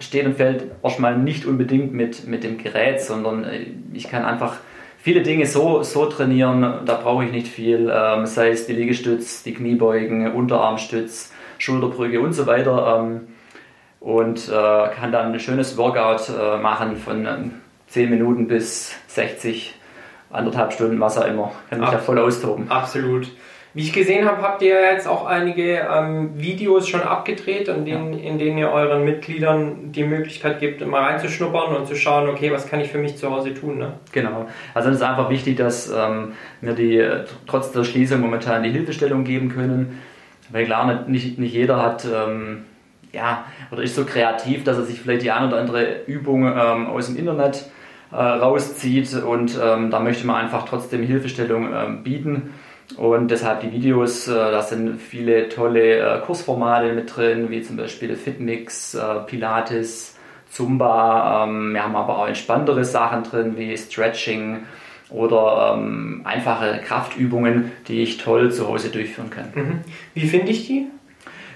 steht 0.00 0.26
und 0.26 0.36
fällt 0.36 0.64
erstmal 0.82 1.16
nicht 1.16 1.46
unbedingt 1.46 1.92
mit, 1.92 2.26
mit 2.26 2.42
dem 2.42 2.58
Gerät, 2.58 3.00
sondern 3.00 3.44
äh, 3.44 3.66
ich 3.92 4.08
kann 4.08 4.24
einfach 4.24 4.56
viele 4.98 5.22
Dinge 5.22 5.46
so, 5.46 5.82
so 5.82 6.06
trainieren, 6.06 6.80
da 6.84 6.96
brauche 6.96 7.24
ich 7.24 7.32
nicht 7.32 7.48
viel, 7.48 7.92
ähm, 7.94 8.26
sei 8.26 8.50
es 8.50 8.66
die 8.66 8.72
Liegestütz, 8.72 9.42
die 9.42 9.54
Kniebeugen, 9.54 10.32
Unterarmstütz, 10.32 11.32
Schulterbrücke 11.58 12.20
und 12.20 12.32
so 12.32 12.46
weiter. 12.46 13.00
Ähm, 13.00 13.28
und 14.00 14.48
äh, 14.48 14.52
kann 14.52 15.12
dann 15.12 15.32
ein 15.32 15.40
schönes 15.40 15.76
Workout 15.76 16.30
äh, 16.30 16.56
machen 16.56 16.96
von 16.96 17.52
10 17.88 18.08
Minuten 18.08 18.48
bis 18.48 18.94
60, 19.08 19.74
anderthalb 20.30 20.72
Stunden, 20.72 20.98
was 21.00 21.18
auch 21.18 21.26
immer. 21.26 21.52
Kann 21.68 21.80
mich 21.80 21.88
Ab, 21.88 21.94
da 21.94 21.98
voll 21.98 22.18
austoben. 22.18 22.70
Absolut. 22.70 23.30
Wie 23.72 23.82
ich 23.82 23.92
gesehen 23.92 24.26
habe, 24.26 24.42
habt 24.42 24.62
ihr 24.62 24.80
jetzt 24.92 25.06
auch 25.06 25.26
einige 25.26 25.86
ähm, 25.88 26.30
Videos 26.34 26.88
schon 26.88 27.02
abgedreht, 27.02 27.68
in 27.68 27.84
denen, 27.84 28.14
ja. 28.14 28.28
in 28.28 28.38
denen 28.38 28.58
ihr 28.58 28.70
euren 28.70 29.04
Mitgliedern 29.04 29.92
die 29.92 30.02
Möglichkeit 30.02 30.58
gibt, 30.58 30.84
mal 30.84 31.04
reinzuschnuppern 31.04 31.76
und 31.76 31.86
zu 31.86 31.94
schauen, 31.94 32.28
okay, 32.28 32.50
was 32.50 32.68
kann 32.68 32.80
ich 32.80 32.90
für 32.90 32.98
mich 32.98 33.16
zu 33.16 33.30
Hause 33.30 33.54
tun. 33.54 33.78
Ne? 33.78 33.92
Genau. 34.10 34.46
Also 34.74 34.88
es 34.88 34.96
ist 34.96 35.02
einfach 35.02 35.30
wichtig, 35.30 35.56
dass 35.56 35.88
ähm, 35.88 36.32
wir 36.60 36.72
die 36.72 36.98
äh, 36.98 37.24
trotz 37.46 37.70
der 37.70 37.84
Schließung 37.84 38.20
momentan 38.20 38.64
die 38.64 38.70
Hilfestellung 38.70 39.22
geben 39.22 39.50
können. 39.50 40.00
Weil 40.50 40.64
klar, 40.64 41.04
nicht, 41.06 41.38
nicht 41.38 41.54
jeder 41.54 41.80
hat 41.80 42.04
ähm, 42.04 42.64
ja, 43.12 43.44
oder 43.70 43.82
ist 43.82 43.94
so 43.94 44.04
kreativ, 44.04 44.64
dass 44.64 44.78
er 44.78 44.84
sich 44.84 45.00
vielleicht 45.00 45.22
die 45.22 45.30
eine 45.30 45.48
oder 45.48 45.58
andere 45.58 46.02
Übung 46.06 46.44
ähm, 46.44 46.86
aus 46.86 47.06
dem 47.06 47.16
Internet 47.16 47.66
äh, 48.12 48.16
rauszieht 48.16 49.14
und 49.14 49.58
ähm, 49.62 49.90
da 49.90 50.00
möchte 50.00 50.26
man 50.26 50.36
einfach 50.36 50.64
trotzdem 50.64 51.02
Hilfestellung 51.02 51.72
ähm, 51.72 52.02
bieten. 52.02 52.54
Und 52.96 53.30
deshalb 53.30 53.60
die 53.60 53.72
Videos, 53.72 54.28
äh, 54.28 54.34
da 54.34 54.62
sind 54.62 55.00
viele 55.00 55.48
tolle 55.48 55.98
äh, 55.98 56.20
Kursformate 56.20 56.92
mit 56.92 57.14
drin, 57.14 57.50
wie 57.50 57.62
zum 57.62 57.76
Beispiel 57.76 58.16
Fitmix, 58.16 58.94
äh, 58.94 59.20
Pilates, 59.26 60.16
Zumba. 60.50 61.44
Ähm, 61.44 61.74
wir 61.74 61.82
haben 61.82 61.96
aber 61.96 62.18
auch 62.18 62.26
entspanntere 62.26 62.84
Sachen 62.84 63.22
drin, 63.22 63.56
wie 63.56 63.76
Stretching 63.76 64.64
oder 65.10 65.74
ähm, 65.76 66.22
einfache 66.24 66.80
Kraftübungen, 66.84 67.72
die 67.88 68.02
ich 68.02 68.18
toll 68.18 68.52
zu 68.52 68.68
Hause 68.68 68.90
durchführen 68.90 69.30
kann. 69.30 69.52
Mhm. 69.54 69.80
Wie 70.14 70.26
finde 70.26 70.50
ich 70.52 70.66
die? 70.66 70.86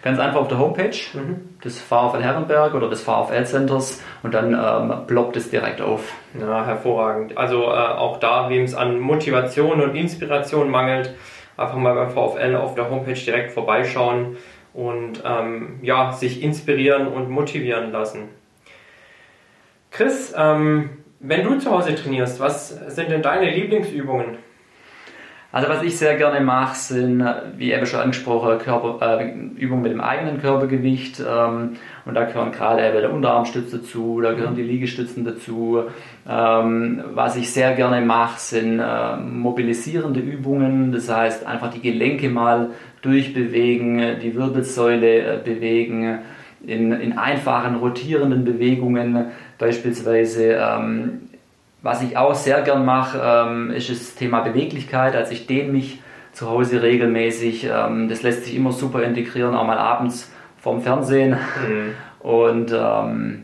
Ganz 0.04 0.18
einfach 0.18 0.40
auf 0.40 0.48
der 0.48 0.58
Homepage 0.58 0.94
mhm. 1.14 1.58
des 1.64 1.80
VfL 1.80 2.22
Herrenberg 2.22 2.74
oder 2.74 2.90
des 2.90 3.02
VfL 3.02 3.46
Centers 3.46 4.02
und 4.22 4.34
dann 4.34 4.52
ähm, 4.52 5.06
ploppt 5.06 5.38
es 5.38 5.48
direkt 5.48 5.80
auf. 5.80 6.12
Ja, 6.38 6.66
hervorragend. 6.66 7.38
Also 7.38 7.62
äh, 7.62 7.68
auch 7.68 8.18
da, 8.18 8.50
wem 8.50 8.64
es 8.64 8.74
an 8.74 9.00
Motivation 9.00 9.80
und 9.80 9.94
Inspiration 9.96 10.70
mangelt, 10.70 11.14
einfach 11.56 11.76
mal 11.76 11.94
beim 11.94 12.10
VfL 12.10 12.54
auf 12.54 12.74
der 12.74 12.90
Homepage 12.90 13.14
direkt 13.14 13.52
vorbeischauen 13.52 14.36
und 14.74 15.22
ähm, 15.24 15.78
ja, 15.80 16.12
sich 16.12 16.42
inspirieren 16.42 17.08
und 17.08 17.30
motivieren 17.30 17.90
lassen. 17.90 18.28
Chris, 19.90 20.34
ähm, 20.36 20.90
wenn 21.20 21.44
du 21.44 21.56
zu 21.56 21.70
Hause 21.70 21.94
trainierst, 21.94 22.40
was 22.40 22.68
sind 22.94 23.10
denn 23.10 23.22
deine 23.22 23.48
Lieblingsübungen? 23.48 24.36
Also 25.54 25.68
was 25.68 25.84
ich 25.84 25.96
sehr 25.96 26.16
gerne 26.16 26.40
mache, 26.40 26.74
sind, 26.74 27.24
wie 27.56 27.72
eben 27.72 27.86
schon 27.86 28.00
angesprochen, 28.00 28.58
Körper, 28.58 29.20
äh, 29.20 29.32
Übungen 29.56 29.82
mit 29.82 29.92
dem 29.92 30.00
eigenen 30.00 30.40
Körpergewicht. 30.40 31.20
Ähm, 31.20 31.76
und 32.04 32.14
da 32.14 32.24
gehören 32.24 32.50
gerade 32.50 32.84
eben 32.84 33.00
der 33.00 33.12
Unterarmstütz 33.12 33.70
dazu, 33.70 34.20
da 34.20 34.32
gehören 34.32 34.56
die 34.56 34.64
Liegestützen 34.64 35.24
dazu. 35.24 35.84
Ähm, 36.28 37.04
was 37.12 37.36
ich 37.36 37.52
sehr 37.52 37.72
gerne 37.76 38.04
mache, 38.04 38.40
sind 38.40 38.80
äh, 38.80 39.16
mobilisierende 39.16 40.18
Übungen. 40.18 40.90
Das 40.90 41.08
heißt, 41.08 41.46
einfach 41.46 41.70
die 41.72 41.80
Gelenke 41.80 42.30
mal 42.30 42.70
durchbewegen, 43.02 44.18
die 44.20 44.34
Wirbelsäule 44.34 45.36
äh, 45.36 45.38
bewegen. 45.38 46.18
In, 46.66 46.90
in 46.92 47.16
einfachen 47.16 47.76
rotierenden 47.76 48.44
Bewegungen, 48.44 49.26
beispielsweise 49.58 50.54
ähm, 50.54 51.28
was 51.84 52.02
ich 52.02 52.16
auch 52.16 52.34
sehr 52.34 52.62
gern 52.62 52.86
mache, 52.86 53.20
ähm, 53.22 53.70
ist 53.70 53.90
das 53.90 54.14
Thema 54.14 54.40
Beweglichkeit. 54.40 55.14
Also 55.14 55.32
ich 55.32 55.46
dehne 55.46 55.70
mich 55.70 56.00
zu 56.32 56.48
Hause 56.48 56.82
regelmäßig. 56.82 57.68
Ähm, 57.70 58.08
das 58.08 58.22
lässt 58.22 58.46
sich 58.46 58.56
immer 58.56 58.72
super 58.72 59.02
integrieren, 59.02 59.54
auch 59.54 59.66
mal 59.66 59.76
abends 59.76 60.32
vorm 60.56 60.80
Fernsehen. 60.80 61.32
Mhm. 61.32 61.94
Und 62.26 62.72
ähm, 62.74 63.42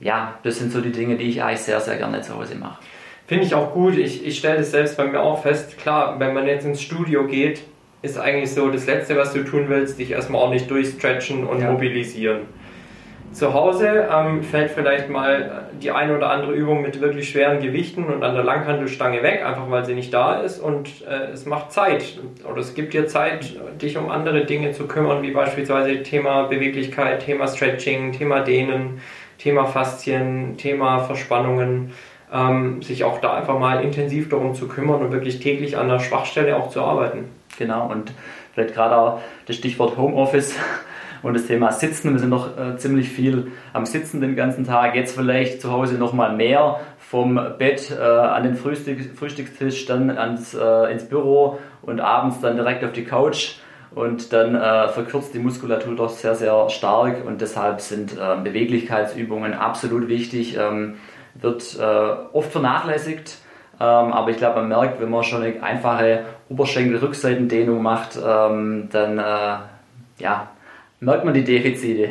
ja, 0.00 0.38
das 0.42 0.58
sind 0.58 0.72
so 0.72 0.80
die 0.80 0.90
Dinge, 0.90 1.16
die 1.16 1.24
ich 1.24 1.42
eigentlich 1.42 1.60
sehr, 1.60 1.80
sehr 1.80 1.96
gerne 1.98 2.22
zu 2.22 2.34
Hause 2.34 2.54
mache. 2.54 2.82
Finde 3.26 3.44
ich 3.44 3.54
auch 3.54 3.74
gut. 3.74 3.98
Ich, 3.98 4.26
ich 4.26 4.38
stelle 4.38 4.56
das 4.56 4.70
selbst 4.70 4.96
bei 4.96 5.04
mir 5.04 5.20
auch 5.20 5.42
fest. 5.42 5.76
Klar, 5.76 6.18
wenn 6.18 6.32
man 6.32 6.46
jetzt 6.46 6.64
ins 6.64 6.80
Studio 6.80 7.26
geht, 7.26 7.62
ist 8.00 8.18
eigentlich 8.18 8.52
so 8.52 8.70
das 8.70 8.86
Letzte, 8.86 9.18
was 9.18 9.34
du 9.34 9.44
tun 9.44 9.66
willst, 9.68 9.98
dich 9.98 10.12
erstmal 10.12 10.40
ordentlich 10.40 10.66
durchstretchen 10.66 11.46
und 11.46 11.60
ja. 11.60 11.70
mobilisieren. 11.70 12.40
Zu 13.32 13.54
Hause 13.54 14.08
ähm, 14.12 14.42
fällt 14.42 14.72
vielleicht 14.72 15.08
mal 15.08 15.68
die 15.80 15.90
eine 15.90 16.16
oder 16.16 16.30
andere 16.30 16.52
Übung 16.52 16.82
mit 16.82 17.00
wirklich 17.00 17.30
schweren 17.30 17.60
Gewichten 17.60 18.04
und 18.04 18.22
an 18.22 18.34
der 18.34 18.44
Langhandelstange 18.44 19.22
weg, 19.22 19.44
einfach 19.44 19.70
weil 19.70 19.84
sie 19.86 19.94
nicht 19.94 20.12
da 20.12 20.40
ist 20.40 20.58
und 20.58 21.06
äh, 21.06 21.30
es 21.32 21.46
macht 21.46 21.72
Zeit 21.72 22.18
oder 22.48 22.60
es 22.60 22.74
gibt 22.74 22.92
dir 22.92 23.06
Zeit, 23.06 23.56
dich 23.80 23.96
um 23.96 24.10
andere 24.10 24.44
Dinge 24.44 24.72
zu 24.72 24.86
kümmern, 24.86 25.22
wie 25.22 25.30
beispielsweise 25.30 26.02
Thema 26.02 26.44
Beweglichkeit, 26.44 27.24
Thema 27.24 27.48
Stretching, 27.48 28.12
Thema 28.12 28.40
Dehnen, 28.40 29.00
Thema 29.38 29.64
Faszien, 29.64 30.58
Thema 30.58 30.98
Verspannungen, 31.00 31.92
ähm, 32.32 32.82
sich 32.82 33.02
auch 33.02 33.18
da 33.18 33.34
einfach 33.34 33.58
mal 33.58 33.82
intensiv 33.82 34.28
darum 34.28 34.54
zu 34.54 34.68
kümmern 34.68 35.00
und 35.00 35.10
wirklich 35.10 35.40
täglich 35.40 35.78
an 35.78 35.88
der 35.88 36.00
Schwachstelle 36.00 36.56
auch 36.56 36.68
zu 36.68 36.82
arbeiten. 36.82 37.30
Genau 37.58 37.90
und 37.90 38.12
vielleicht 38.52 38.74
gerade 38.74 38.96
auch 38.96 39.20
das 39.46 39.56
Stichwort 39.56 39.96
Homeoffice 39.96 40.54
und 41.22 41.34
das 41.34 41.46
Thema 41.46 41.72
Sitzen, 41.72 42.12
wir 42.12 42.18
sind 42.18 42.30
noch 42.30 42.58
äh, 42.58 42.76
ziemlich 42.76 43.08
viel 43.08 43.52
am 43.72 43.86
Sitzen 43.86 44.20
den 44.20 44.34
ganzen 44.34 44.64
Tag. 44.64 44.94
Jetzt 44.94 45.16
vielleicht 45.16 45.60
zu 45.60 45.70
Hause 45.70 45.94
nochmal 45.94 46.34
mehr 46.34 46.80
vom 46.98 47.38
Bett 47.58 47.90
äh, 47.90 48.02
an 48.02 48.42
den 48.42 48.56
Frühstück, 48.56 48.98
Frühstückstisch, 49.16 49.86
dann 49.86 50.10
ans, 50.10 50.54
äh, 50.54 50.92
ins 50.92 51.04
Büro 51.08 51.58
und 51.82 52.00
abends 52.00 52.40
dann 52.40 52.56
direkt 52.56 52.84
auf 52.84 52.92
die 52.92 53.04
Couch. 53.04 53.56
Und 53.94 54.32
dann 54.32 54.54
äh, 54.54 54.88
verkürzt 54.88 55.34
die 55.34 55.38
Muskulatur 55.38 55.94
doch 55.94 56.08
sehr, 56.08 56.34
sehr 56.34 56.70
stark 56.70 57.26
und 57.26 57.42
deshalb 57.42 57.82
sind 57.82 58.16
ähm, 58.18 58.42
Beweglichkeitsübungen 58.42 59.52
absolut 59.52 60.08
wichtig. 60.08 60.56
Ähm, 60.56 60.94
wird 61.34 61.78
äh, 61.78 61.82
oft 62.32 62.52
vernachlässigt, 62.52 63.38
ähm, 63.80 64.12
aber 64.12 64.30
ich 64.30 64.36
glaube, 64.38 64.60
man 64.60 64.68
merkt, 64.68 65.00
wenn 65.00 65.10
man 65.10 65.22
schon 65.22 65.42
eine 65.42 65.62
einfache 65.62 66.24
Oberschenkel-Rückseitendehnung 66.48 67.82
macht, 67.82 68.16
ähm, 68.16 68.88
dann 68.90 69.18
äh, 69.18 69.56
ja, 70.18 70.48
merkt 71.02 71.24
man 71.24 71.34
die 71.34 71.44
Defizite. 71.44 72.10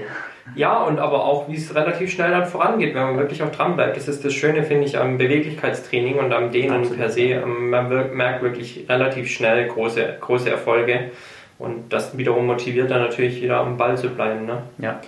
Ja, 0.56 0.84
und 0.84 1.00
aber 1.00 1.24
auch, 1.24 1.48
wie 1.48 1.56
es 1.56 1.74
relativ 1.74 2.12
schnell 2.12 2.32
dann 2.32 2.46
vorangeht, 2.46 2.94
wenn 2.94 3.04
man 3.04 3.18
wirklich 3.18 3.42
auch 3.42 3.52
dran 3.52 3.76
bleibt. 3.76 3.96
Das 3.96 4.08
ist 4.08 4.26
das 4.26 4.34
Schöne, 4.34 4.64
finde 4.64 4.86
ich, 4.86 4.98
am 4.98 5.18
Beweglichkeitstraining 5.18 6.20
und 6.20 6.34
am 6.34 6.52
Dehnen 6.52 6.82
Absolut. 6.82 6.98
per 6.98 7.10
se. 7.10 7.22
Ähm, 7.22 7.70
man 7.70 8.16
merkt 8.16 8.44
wirklich 8.44 8.86
relativ 8.90 9.30
schnell 9.30 9.68
große, 9.68 10.18
große 10.20 10.50
Erfolge. 10.50 11.12
Und 11.58 11.94
das 11.94 12.18
wiederum 12.18 12.48
motiviert 12.48 12.92
dann 12.92 13.02
natürlich 13.02 13.42
wieder 13.42 13.60
am 13.60 13.78
Ball 13.78 13.98
zu 13.98 14.10
bleiben. 14.10 14.46
Ne? 14.46 14.64
Ja. 14.80 15.00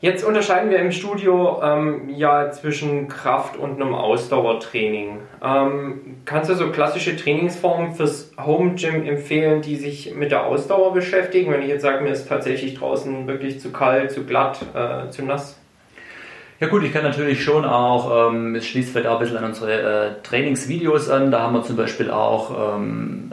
Jetzt 0.00 0.22
unterscheiden 0.22 0.70
wir 0.70 0.78
im 0.78 0.92
Studio 0.92 1.60
ähm, 1.60 2.08
ja 2.08 2.52
zwischen 2.52 3.08
Kraft 3.08 3.56
und 3.56 3.82
einem 3.82 3.94
Ausdauertraining. 3.94 5.18
Ähm, 5.42 6.00
kannst 6.24 6.48
du 6.48 6.54
so 6.54 6.70
klassische 6.70 7.16
Trainingsformen 7.16 7.94
fürs 7.94 8.30
Home 8.38 8.76
Gym 8.76 9.04
empfehlen, 9.04 9.60
die 9.60 9.74
sich 9.74 10.14
mit 10.14 10.30
der 10.30 10.46
Ausdauer 10.46 10.94
beschäftigen? 10.94 11.50
Wenn 11.50 11.62
ich 11.62 11.68
jetzt 11.68 11.82
sage, 11.82 12.04
mir 12.04 12.10
ist 12.10 12.28
tatsächlich 12.28 12.78
draußen 12.78 13.26
wirklich 13.26 13.58
zu 13.58 13.72
kalt, 13.72 14.12
zu 14.12 14.22
glatt, 14.22 14.60
äh, 14.72 15.10
zu 15.10 15.24
nass? 15.24 15.58
Ja 16.60 16.68
gut, 16.68 16.84
ich 16.84 16.92
kann 16.92 17.02
natürlich 17.02 17.42
schon 17.42 17.64
auch, 17.64 18.30
ähm, 18.30 18.54
es 18.54 18.68
schließt 18.68 18.90
vielleicht 18.90 19.08
auch 19.08 19.14
ein 19.14 19.20
bisschen 19.20 19.38
an 19.38 19.44
unsere 19.46 19.72
äh, 19.72 20.10
Trainingsvideos 20.22 21.10
an. 21.10 21.32
Da 21.32 21.40
haben 21.40 21.54
wir 21.54 21.64
zum 21.64 21.74
Beispiel 21.74 22.12
auch 22.12 22.76
ähm, 22.76 23.32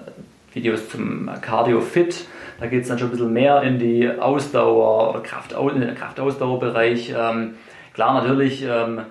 Videos 0.51 0.89
zum 0.89 1.29
Cardio 1.41 1.79
Fit 1.79 2.25
da 2.59 2.67
geht 2.67 2.83
es 2.83 2.87
dann 2.87 2.97
schon 2.97 3.09
ein 3.09 3.11
bisschen 3.11 3.33
mehr 3.33 3.61
in 3.63 3.79
die 3.79 4.09
Ausdauer 4.09 5.09
oder 5.09 5.21
Kraftaus 5.21 5.73
Kraftausdauerbereich. 5.95 7.13
Ähm, 7.17 7.55
klar, 7.93 8.21
natürlich, 8.21 8.63
ähm, 8.63 9.01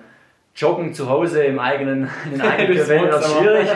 Joggen 0.55 0.93
zu 0.93 1.09
Hause 1.09 1.43
im 1.43 1.59
eigenen, 1.59 2.09
in 2.25 2.31
den 2.31 2.41
eigenen 2.41 2.73
vier 2.73 2.87
Wänden 2.87 3.09
ist 3.09 3.37
schwierig. 3.37 3.69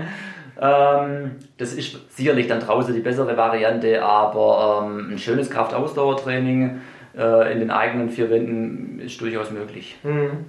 ähm, 0.60 1.32
das 1.58 1.74
ist 1.74 2.16
sicherlich 2.16 2.48
dann 2.48 2.60
draußen 2.60 2.94
die 2.94 3.00
bessere 3.00 3.36
Variante, 3.36 4.02
aber 4.02 4.82
ähm, 4.84 5.12
ein 5.12 5.18
schönes 5.18 5.50
Kraftausdauertraining 5.50 6.80
äh, 7.16 7.52
in 7.52 7.60
den 7.60 7.70
eigenen 7.70 8.08
vier 8.08 8.30
Wänden 8.30 8.98
ist 8.98 9.20
durchaus 9.20 9.50
möglich. 9.50 9.96
Mhm. 10.02 10.46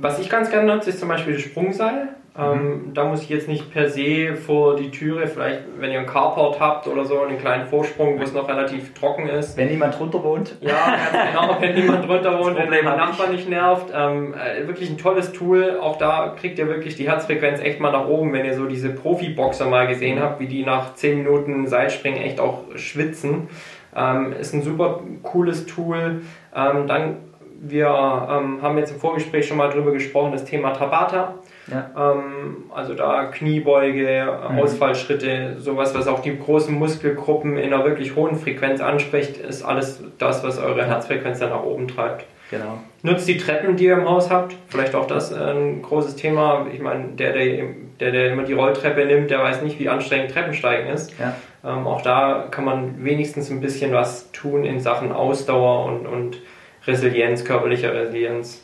Was 0.00 0.18
ich 0.18 0.28
ganz 0.28 0.50
gerne 0.50 0.74
nutze, 0.74 0.90
ist 0.90 1.00
zum 1.00 1.08
Beispiel 1.08 1.34
das 1.34 1.42
Sprungseil. 1.42 2.08
Ähm, 2.38 2.88
mhm. 2.88 2.94
da 2.94 3.04
muss 3.04 3.22
ich 3.22 3.30
jetzt 3.30 3.48
nicht 3.48 3.72
per 3.72 3.88
se 3.88 4.36
vor 4.36 4.76
die 4.76 4.90
Türe, 4.90 5.26
vielleicht 5.26 5.62
wenn 5.78 5.90
ihr 5.90 6.00
einen 6.00 6.06
Carport 6.06 6.60
habt 6.60 6.86
oder 6.86 7.06
so, 7.06 7.22
einen 7.22 7.38
kleinen 7.38 7.66
Vorsprung, 7.66 8.18
wo 8.18 8.22
es 8.22 8.34
noch 8.34 8.46
relativ 8.46 8.92
trocken 8.92 9.26
ist. 9.26 9.56
Wenn 9.56 9.68
niemand 9.68 9.98
drunter 9.98 10.22
wohnt. 10.22 10.54
Ja, 10.60 10.96
ganz 11.12 11.32
genau, 11.32 11.56
wenn 11.60 11.74
niemand 11.74 12.06
drunter 12.06 12.38
wohnt, 12.38 12.58
wenn 12.58 12.70
der 12.70 12.82
Nachbar 12.82 13.28
nicht 13.28 13.48
nervt. 13.48 13.86
Ähm, 13.94 14.34
äh, 14.34 14.66
wirklich 14.66 14.90
ein 14.90 14.98
tolles 14.98 15.32
Tool. 15.32 15.78
Auch 15.80 15.96
da 15.96 16.34
kriegt 16.38 16.58
ihr 16.58 16.68
wirklich 16.68 16.94
die 16.96 17.08
Herzfrequenz 17.08 17.60
echt 17.60 17.80
mal 17.80 17.92
nach 17.92 18.06
oben, 18.06 18.34
wenn 18.34 18.44
ihr 18.44 18.54
so 18.54 18.66
diese 18.66 18.90
Profi-Boxer 18.90 19.66
mal 19.66 19.86
gesehen 19.86 20.20
habt, 20.20 20.38
wie 20.38 20.46
die 20.46 20.62
nach 20.62 20.92
10 20.94 21.18
Minuten 21.18 21.66
Seilspringen 21.66 22.20
echt 22.20 22.38
auch 22.38 22.64
schwitzen. 22.74 23.48
Ähm, 23.96 24.34
ist 24.38 24.52
ein 24.52 24.60
super 24.60 25.00
cooles 25.22 25.64
Tool. 25.64 26.20
Ähm, 26.54 26.86
dann 26.86 27.16
wir 27.60 27.86
ähm, 27.86 28.62
haben 28.62 28.78
jetzt 28.78 28.92
im 28.92 28.98
Vorgespräch 28.98 29.46
schon 29.46 29.56
mal 29.56 29.70
drüber 29.70 29.92
gesprochen, 29.92 30.32
das 30.32 30.44
Thema 30.44 30.72
Tabata. 30.72 31.34
Ja. 31.70 31.90
Ähm, 31.96 32.64
also 32.74 32.94
da 32.94 33.26
Kniebeuge, 33.26 34.26
mhm. 34.50 34.58
Ausfallschritte, 34.58 35.56
sowas, 35.58 35.94
was 35.94 36.06
auch 36.06 36.20
die 36.20 36.38
großen 36.38 36.74
Muskelgruppen 36.74 37.56
in 37.56 37.72
einer 37.72 37.84
wirklich 37.84 38.14
hohen 38.14 38.36
Frequenz 38.36 38.80
anspricht, 38.80 39.38
ist 39.38 39.62
alles 39.62 40.02
das, 40.18 40.44
was 40.44 40.58
eure 40.58 40.86
Herzfrequenz 40.86 41.40
dann 41.40 41.50
nach 41.50 41.64
oben 41.64 41.88
treibt. 41.88 42.24
Genau. 42.50 42.78
Nutzt 43.02 43.26
die 43.26 43.38
Treppen, 43.38 43.76
die 43.76 43.86
ihr 43.86 43.94
im 43.94 44.08
Haus 44.08 44.30
habt. 44.30 44.54
Vielleicht 44.68 44.94
auch 44.94 45.06
das 45.06 45.32
äh, 45.32 45.36
ein 45.36 45.82
großes 45.82 46.16
Thema. 46.16 46.66
Ich 46.72 46.80
meine, 46.80 47.08
der 47.08 47.32
der, 47.32 47.64
der, 47.98 48.12
der 48.12 48.32
immer 48.32 48.44
die 48.44 48.52
Rolltreppe 48.52 49.04
nimmt, 49.04 49.30
der 49.30 49.40
weiß 49.40 49.62
nicht, 49.62 49.80
wie 49.80 49.88
anstrengend 49.88 50.30
Treppensteigen 50.30 50.88
ist. 50.88 51.12
Ja. 51.18 51.34
Ähm, 51.64 51.86
auch 51.86 52.02
da 52.02 52.46
kann 52.50 52.64
man 52.64 53.04
wenigstens 53.04 53.50
ein 53.50 53.60
bisschen 53.60 53.92
was 53.92 54.30
tun 54.30 54.64
in 54.64 54.78
Sachen 54.78 55.10
Ausdauer 55.10 55.86
und, 55.86 56.06
und 56.06 56.38
Resilienz, 56.86 57.44
körperlicher 57.44 57.92
Resilienz. 57.92 58.62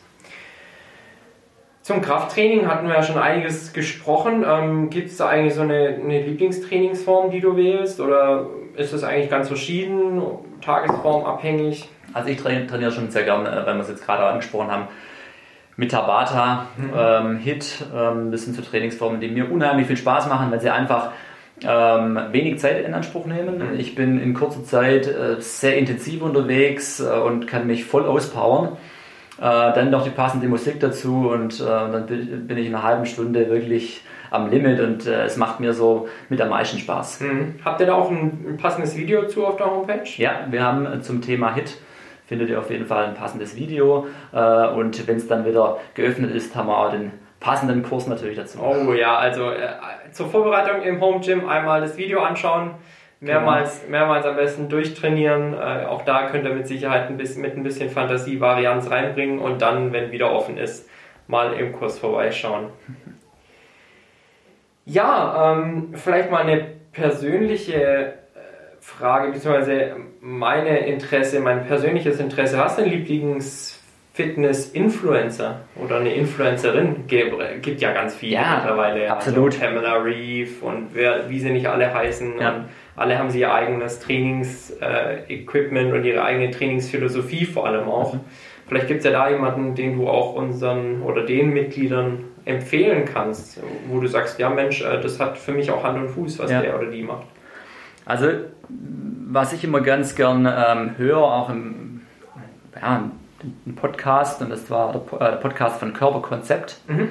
Zum 1.83 2.01
Krafttraining 2.01 2.69
hatten 2.69 2.87
wir 2.87 2.95
ja 2.95 3.03
schon 3.03 3.19
einiges 3.19 3.73
gesprochen. 3.73 4.45
Ähm, 4.47 4.89
Gibt 4.89 5.09
es 5.09 5.17
da 5.17 5.29
eigentlich 5.29 5.55
so 5.55 5.63
eine, 5.63 5.99
eine, 6.01 6.23
Lieblingstrainingsform, 6.23 7.33
die 7.33 7.41
du 7.41 7.57
wählst? 7.57 8.01
Oder 8.01 8.47
ist 8.77 8.93
es 8.93 9.03
eigentlich 9.03 9.29
ganz 9.29 9.49
verschieden, 9.49 10.23
tagesformabhängig? 10.61 11.89
Also 12.15 12.29
ich 12.29 12.41
trainiere 12.41 12.93
schon 12.93 13.11
sehr 13.11 13.25
gerne, 13.25 13.49
äh, 13.49 13.67
weil 13.67 13.75
wir 13.75 13.81
es 13.81 13.89
jetzt 13.89 14.05
gerade 14.07 14.25
angesprochen 14.25 14.71
haben, 14.71 14.89
mit 15.77 15.91
Tabata, 15.91 16.67
mhm. 16.77 16.93
ähm, 16.97 17.37
HIT. 17.39 17.85
Ähm, 17.93 18.31
das 18.31 18.45
sind 18.45 18.55
so 18.55 18.63
Trainingsformen, 18.63 19.21
die 19.21 19.29
mir 19.29 19.51
unheimlich 19.51 19.89
viel 19.89 19.97
Spaß 19.97 20.29
machen, 20.29 20.53
weil 20.53 20.61
sie 20.61 20.71
einfach 20.71 21.11
ähm, 21.67 22.19
wenig 22.31 22.59
Zeit 22.59 22.85
in 22.85 22.95
Anspruch 22.95 23.27
nehmen. 23.27 23.59
Mhm. 23.59 23.79
Ich 23.79 23.95
bin 23.95 24.21
in 24.21 24.35
kurzer 24.35 24.65
Zeit 24.65 25.07
äh, 25.07 25.41
sehr 25.41 25.77
intensiv 25.79 26.23
unterwegs 26.23 27.01
äh, 27.01 27.05
und 27.05 27.47
kann 27.47 27.67
mich 27.67 27.85
voll 27.85 28.07
auspowern. 28.07 28.77
Äh, 29.39 29.73
dann 29.73 29.91
noch 29.91 30.05
die 30.05 30.11
passende 30.11 30.47
Musik 30.47 30.79
dazu 30.79 31.31
und 31.33 31.61
äh, 31.61 31.65
dann 31.65 32.07
bin 32.07 32.57
ich 32.59 32.67
in 32.67 32.75
einer 32.75 32.85
halben 32.85 33.07
Stunde 33.07 33.49
wirklich 33.49 34.03
am 34.31 34.51
Limit 34.51 34.81
und 34.81 35.07
äh, 35.07 35.25
es 35.25 35.37
macht 35.37 35.59
mir 35.59 35.73
so 35.73 36.09
mit 36.29 36.41
am 36.41 36.51
meisten 36.51 36.79
Spaß. 36.79 37.21
Mhm. 37.21 37.55
Habt 37.65 37.81
ihr 37.81 37.87
da 37.87 37.95
auch 37.95 38.11
ein, 38.11 38.45
ein, 38.47 38.57
passendes 38.57 38.97
Video 38.97 39.27
zu 39.27 39.45
auf 39.45 39.57
der 39.57 39.67
Homepage? 39.67 40.09
Ja, 40.17 40.47
wir 40.51 40.63
haben 40.63 40.87
äh, 40.87 41.01
zum 41.01 41.23
Thema 41.23 41.55
Hit 41.55 41.79
findet 42.27 42.51
ihr 42.51 42.59
auf 42.61 42.71
jeden 42.71 42.87
Fall 42.87 43.05
ein 43.05 43.15
passendes 43.15 43.57
Video 43.57 44.07
und 44.33 45.07
wenn 45.07 45.17
es 45.17 45.27
dann 45.27 45.45
wieder 45.45 45.79
geöffnet 45.93 46.35
ist, 46.35 46.57
haben 46.57 46.69
wir 46.69 46.79
auch 46.79 46.91
den 46.91 47.11
passenden 47.43 47.83
Kurs 47.83 48.07
natürlich 48.07 48.37
dazu. 48.37 48.61
Oh 48.63 48.93
ja, 48.95 49.17
also 49.17 49.51
äh, 49.51 49.69
zur 50.13 50.29
Vorbereitung 50.29 50.83
im 50.83 51.01
Home 51.01 51.21
Gym 51.21 51.49
einmal 51.49 51.81
das 51.81 51.97
Video 51.97 52.21
anschauen, 52.21 52.71
mehrmals, 53.21 53.81
genau. 53.81 53.91
mehrmals 53.91 54.25
am 54.25 54.37
besten 54.37 54.69
durchtrainieren. 54.69 55.53
Äh, 55.53 55.87
auch 55.87 56.05
da 56.05 56.29
könnt 56.29 56.47
ihr 56.47 56.55
mit 56.55 56.69
Sicherheit 56.69 57.09
ein 57.09 57.17
bisschen, 57.17 57.43
mit 57.43 57.57
ein 57.57 57.65
bisschen 57.65 57.91
Fantasie 57.91 58.41
Varianz 58.41 58.91
reinbringen 58.91 59.41
und 59.41 59.61
dann, 59.61 59.93
wenn 59.93 60.13
wieder 60.13 60.33
offen 60.33 60.57
ist, 60.57 60.89
mal 61.27 61.53
im 61.55 61.73
Kurs 61.73 61.99
vorbeischauen. 61.99 62.71
Ja, 64.85 65.53
ähm, 65.53 65.91
vielleicht 65.95 66.33
mal 66.33 66.43
eine 66.43 66.67
persönliche 66.91 67.75
äh, 67.75 68.13
Frage, 68.81 69.31
beziehungsweise 69.31 69.95
meine 70.21 70.87
Interesse, 70.89 71.39
mein 71.39 71.69
persönliches 71.69 72.19
Interesse. 72.19 72.59
Hast 72.59 72.79
du 72.79 72.83
einen 72.83 72.91
Lieblings 72.91 73.81
Fitness-Influencer 74.15 75.61
oder 75.83 75.97
eine 75.97 76.15
Influencerin 76.15 77.07
gibt 77.07 77.81
ja 77.81 77.93
ganz 77.93 78.15
viele 78.15 78.35
ja, 78.35 78.57
mittlerweile. 78.57 79.11
Absolut. 79.11 79.55
Also 79.55 79.61
Pamela 79.61 79.95
Reeve 79.95 80.51
und 80.61 80.89
wer, 80.93 81.31
wie 81.31 81.41
sie 81.41 81.51
nicht 81.51 81.67
alle 81.67 81.93
heißen. 81.93 82.39
Ja. 82.39 82.65
Alle 82.95 83.19
haben 83.19 83.31
sie 83.31 83.41
ihr 83.41 83.55
eigenes 83.55 84.01
Trainingsequipment 84.01 85.95
und 85.95 86.05
ihre 86.05 86.23
eigene 86.25 86.51
Trainingsphilosophie 86.51 87.47
vor 87.47 87.67
allem 87.67 87.89
auch. 87.89 88.13
Mhm. 88.13 88.21
Vielleicht 88.69 88.89
gibt 88.89 88.99
es 88.99 89.07
ja 89.07 89.13
da 89.13 89.31
jemanden, 89.31 89.75
den 89.75 89.97
du 89.97 90.09
auch 90.09 90.35
unseren 90.35 91.03
oder 91.03 91.25
den 91.25 91.55
Mitgliedern 91.55 92.25
empfehlen 92.45 93.07
kannst, 93.07 93.61
wo 93.89 94.01
du 94.01 94.09
sagst, 94.09 94.39
ja 94.39 94.51
Mensch, 94.51 94.83
äh, 94.83 95.01
das 95.01 95.21
hat 95.21 95.39
für 95.39 95.53
mich 95.53 95.71
auch 95.71 95.85
Hand 95.85 95.99
und 95.99 96.09
Fuß, 96.09 96.39
was 96.39 96.51
ja. 96.51 96.61
der 96.61 96.79
oder 96.79 96.91
die 96.91 97.03
macht. 97.03 97.27
Also 98.05 98.27
was 98.69 99.55
ich 99.55 99.65
immer 99.65 99.81
ganz 99.81 100.15
gern 100.15 100.47
ähm, 100.47 100.99
höre, 100.99 101.23
auch 101.23 101.49
im 101.49 102.03
ja, 102.81 103.11
einen 103.67 103.77
Podcast 103.77 104.41
und 104.43 104.51
das 104.51 104.71
war 104.71 104.93
der 104.93 105.21
äh, 105.21 105.37
Podcast 105.37 105.79
von 105.79 105.93
Körperkonzept. 105.93 106.79
Mhm. 106.89 107.09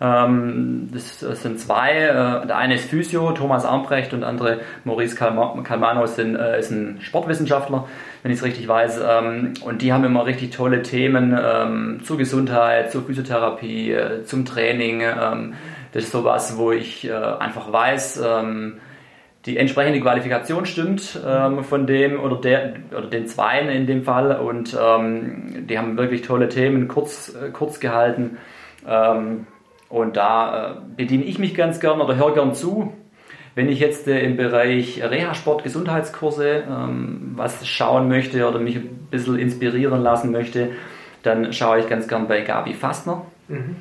Ähm, 0.00 0.88
das, 0.92 1.20
sind 1.20 1.58
zwei. 1.58 1.92
Äh, 1.92 2.46
der 2.46 2.56
eine 2.56 2.74
ist 2.74 2.88
Physio, 2.88 3.32
Thomas 3.32 3.64
Armbrecht 3.64 4.12
und 4.12 4.20
der 4.20 4.28
andere 4.28 4.60
Maurice 4.84 5.14
Kalmano 5.16 6.04
äh, 6.04 6.58
ist 6.58 6.70
ein 6.70 6.98
Sportwissenschaftler, 7.00 7.86
wenn 8.22 8.32
ich 8.32 8.38
es 8.38 8.44
richtig 8.44 8.66
weiß. 8.66 9.00
Ähm, 9.06 9.54
und 9.64 9.82
die 9.82 9.92
haben 9.92 10.04
immer 10.04 10.26
richtig 10.26 10.50
tolle 10.50 10.82
Themen 10.82 11.36
ähm, 11.40 12.00
zur 12.04 12.18
Gesundheit, 12.18 12.90
zur 12.92 13.04
Physiotherapie, 13.04 13.96
zum 14.24 14.44
Training. 14.44 15.02
das 15.92 16.04
ist 16.04 16.12
sowas, 16.12 16.56
wo 16.56 16.72
ich 16.72 17.10
einfach 17.12 17.72
weiß, 17.72 18.20
die 19.46 19.58
entsprechende 19.58 20.00
Qualifikation 20.00 20.64
stimmt 20.64 21.20
ähm, 21.26 21.64
von 21.64 21.86
dem 21.86 22.18
oder 22.18 22.36
der 22.36 22.74
oder 22.96 23.08
den 23.08 23.26
Zweien 23.26 23.68
in 23.68 23.86
dem 23.86 24.02
Fall 24.02 24.38
und 24.40 24.76
ähm, 24.80 25.66
die 25.68 25.78
haben 25.78 25.96
wirklich 25.98 26.22
tolle 26.22 26.48
Themen 26.48 26.88
kurz, 26.88 27.34
äh, 27.34 27.50
kurz 27.50 27.78
gehalten 27.78 28.38
ähm, 28.88 29.46
und 29.88 30.16
da 30.16 30.72
äh, 30.72 30.74
bediene 30.96 31.24
ich 31.24 31.38
mich 31.38 31.54
ganz 31.54 31.78
gern 31.78 32.00
oder 32.00 32.16
höre 32.16 32.34
gern 32.34 32.54
zu. 32.54 32.92
Wenn 33.54 33.68
ich 33.68 33.78
jetzt 33.78 34.08
äh, 34.08 34.20
im 34.20 34.36
Bereich 34.36 35.00
Reha-Sport, 35.02 35.62
Gesundheitskurse 35.62 36.64
ähm, 36.68 37.32
was 37.36 37.66
schauen 37.66 38.08
möchte 38.08 38.48
oder 38.48 38.58
mich 38.58 38.76
ein 38.76 39.08
bisschen 39.10 39.38
inspirieren 39.38 40.02
lassen 40.02 40.32
möchte, 40.32 40.70
dann 41.22 41.52
schaue 41.52 41.80
ich 41.80 41.88
ganz 41.88 42.08
gern 42.08 42.28
bei 42.28 42.40
Gabi 42.40 42.74
Fastner. 42.74 43.26
Mhm. 43.48 43.76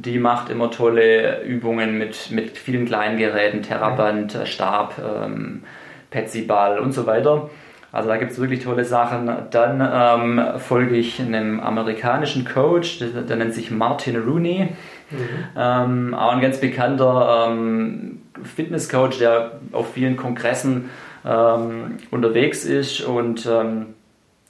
Die 0.00 0.18
macht 0.18 0.50
immer 0.50 0.70
tolle 0.70 1.42
Übungen 1.42 1.98
mit, 1.98 2.30
mit 2.30 2.56
vielen 2.56 2.86
kleinen 2.86 3.18
Geräten, 3.18 3.62
Terraband. 3.62 4.38
Stab, 4.44 4.94
ähm, 4.98 5.62
Petsyball 6.10 6.78
und 6.78 6.92
so 6.92 7.06
weiter. 7.06 7.50
Also 7.90 8.08
da 8.08 8.16
gibt 8.16 8.32
es 8.32 8.38
wirklich 8.38 8.62
tolle 8.62 8.84
Sachen. 8.84 9.30
Dann 9.50 9.80
ähm, 9.80 10.58
folge 10.58 10.96
ich 10.96 11.20
einem 11.20 11.60
amerikanischen 11.60 12.44
Coach, 12.44 12.98
der, 12.98 13.22
der 13.22 13.36
nennt 13.36 13.54
sich 13.54 13.70
Martin 13.70 14.16
Rooney. 14.16 14.68
Mhm. 15.10 15.18
Ähm, 15.56 16.14
auch 16.14 16.32
ein 16.32 16.40
ganz 16.40 16.60
bekannter 16.60 17.48
ähm, 17.48 18.22
Fitnesscoach, 18.42 19.18
der 19.18 19.52
auf 19.72 19.94
vielen 19.94 20.16
Kongressen 20.16 20.90
ähm, 21.24 21.96
unterwegs 22.10 22.64
ist 22.64 23.00
und 23.00 23.46
ähm, 23.46 23.94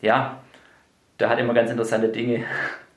ja, 0.01 0.39
der 1.19 1.31
hat 1.31 1.39
immer 1.39 1.55
ganz 1.55 1.71
interessante 1.71 2.09
Dinge 2.09 2.45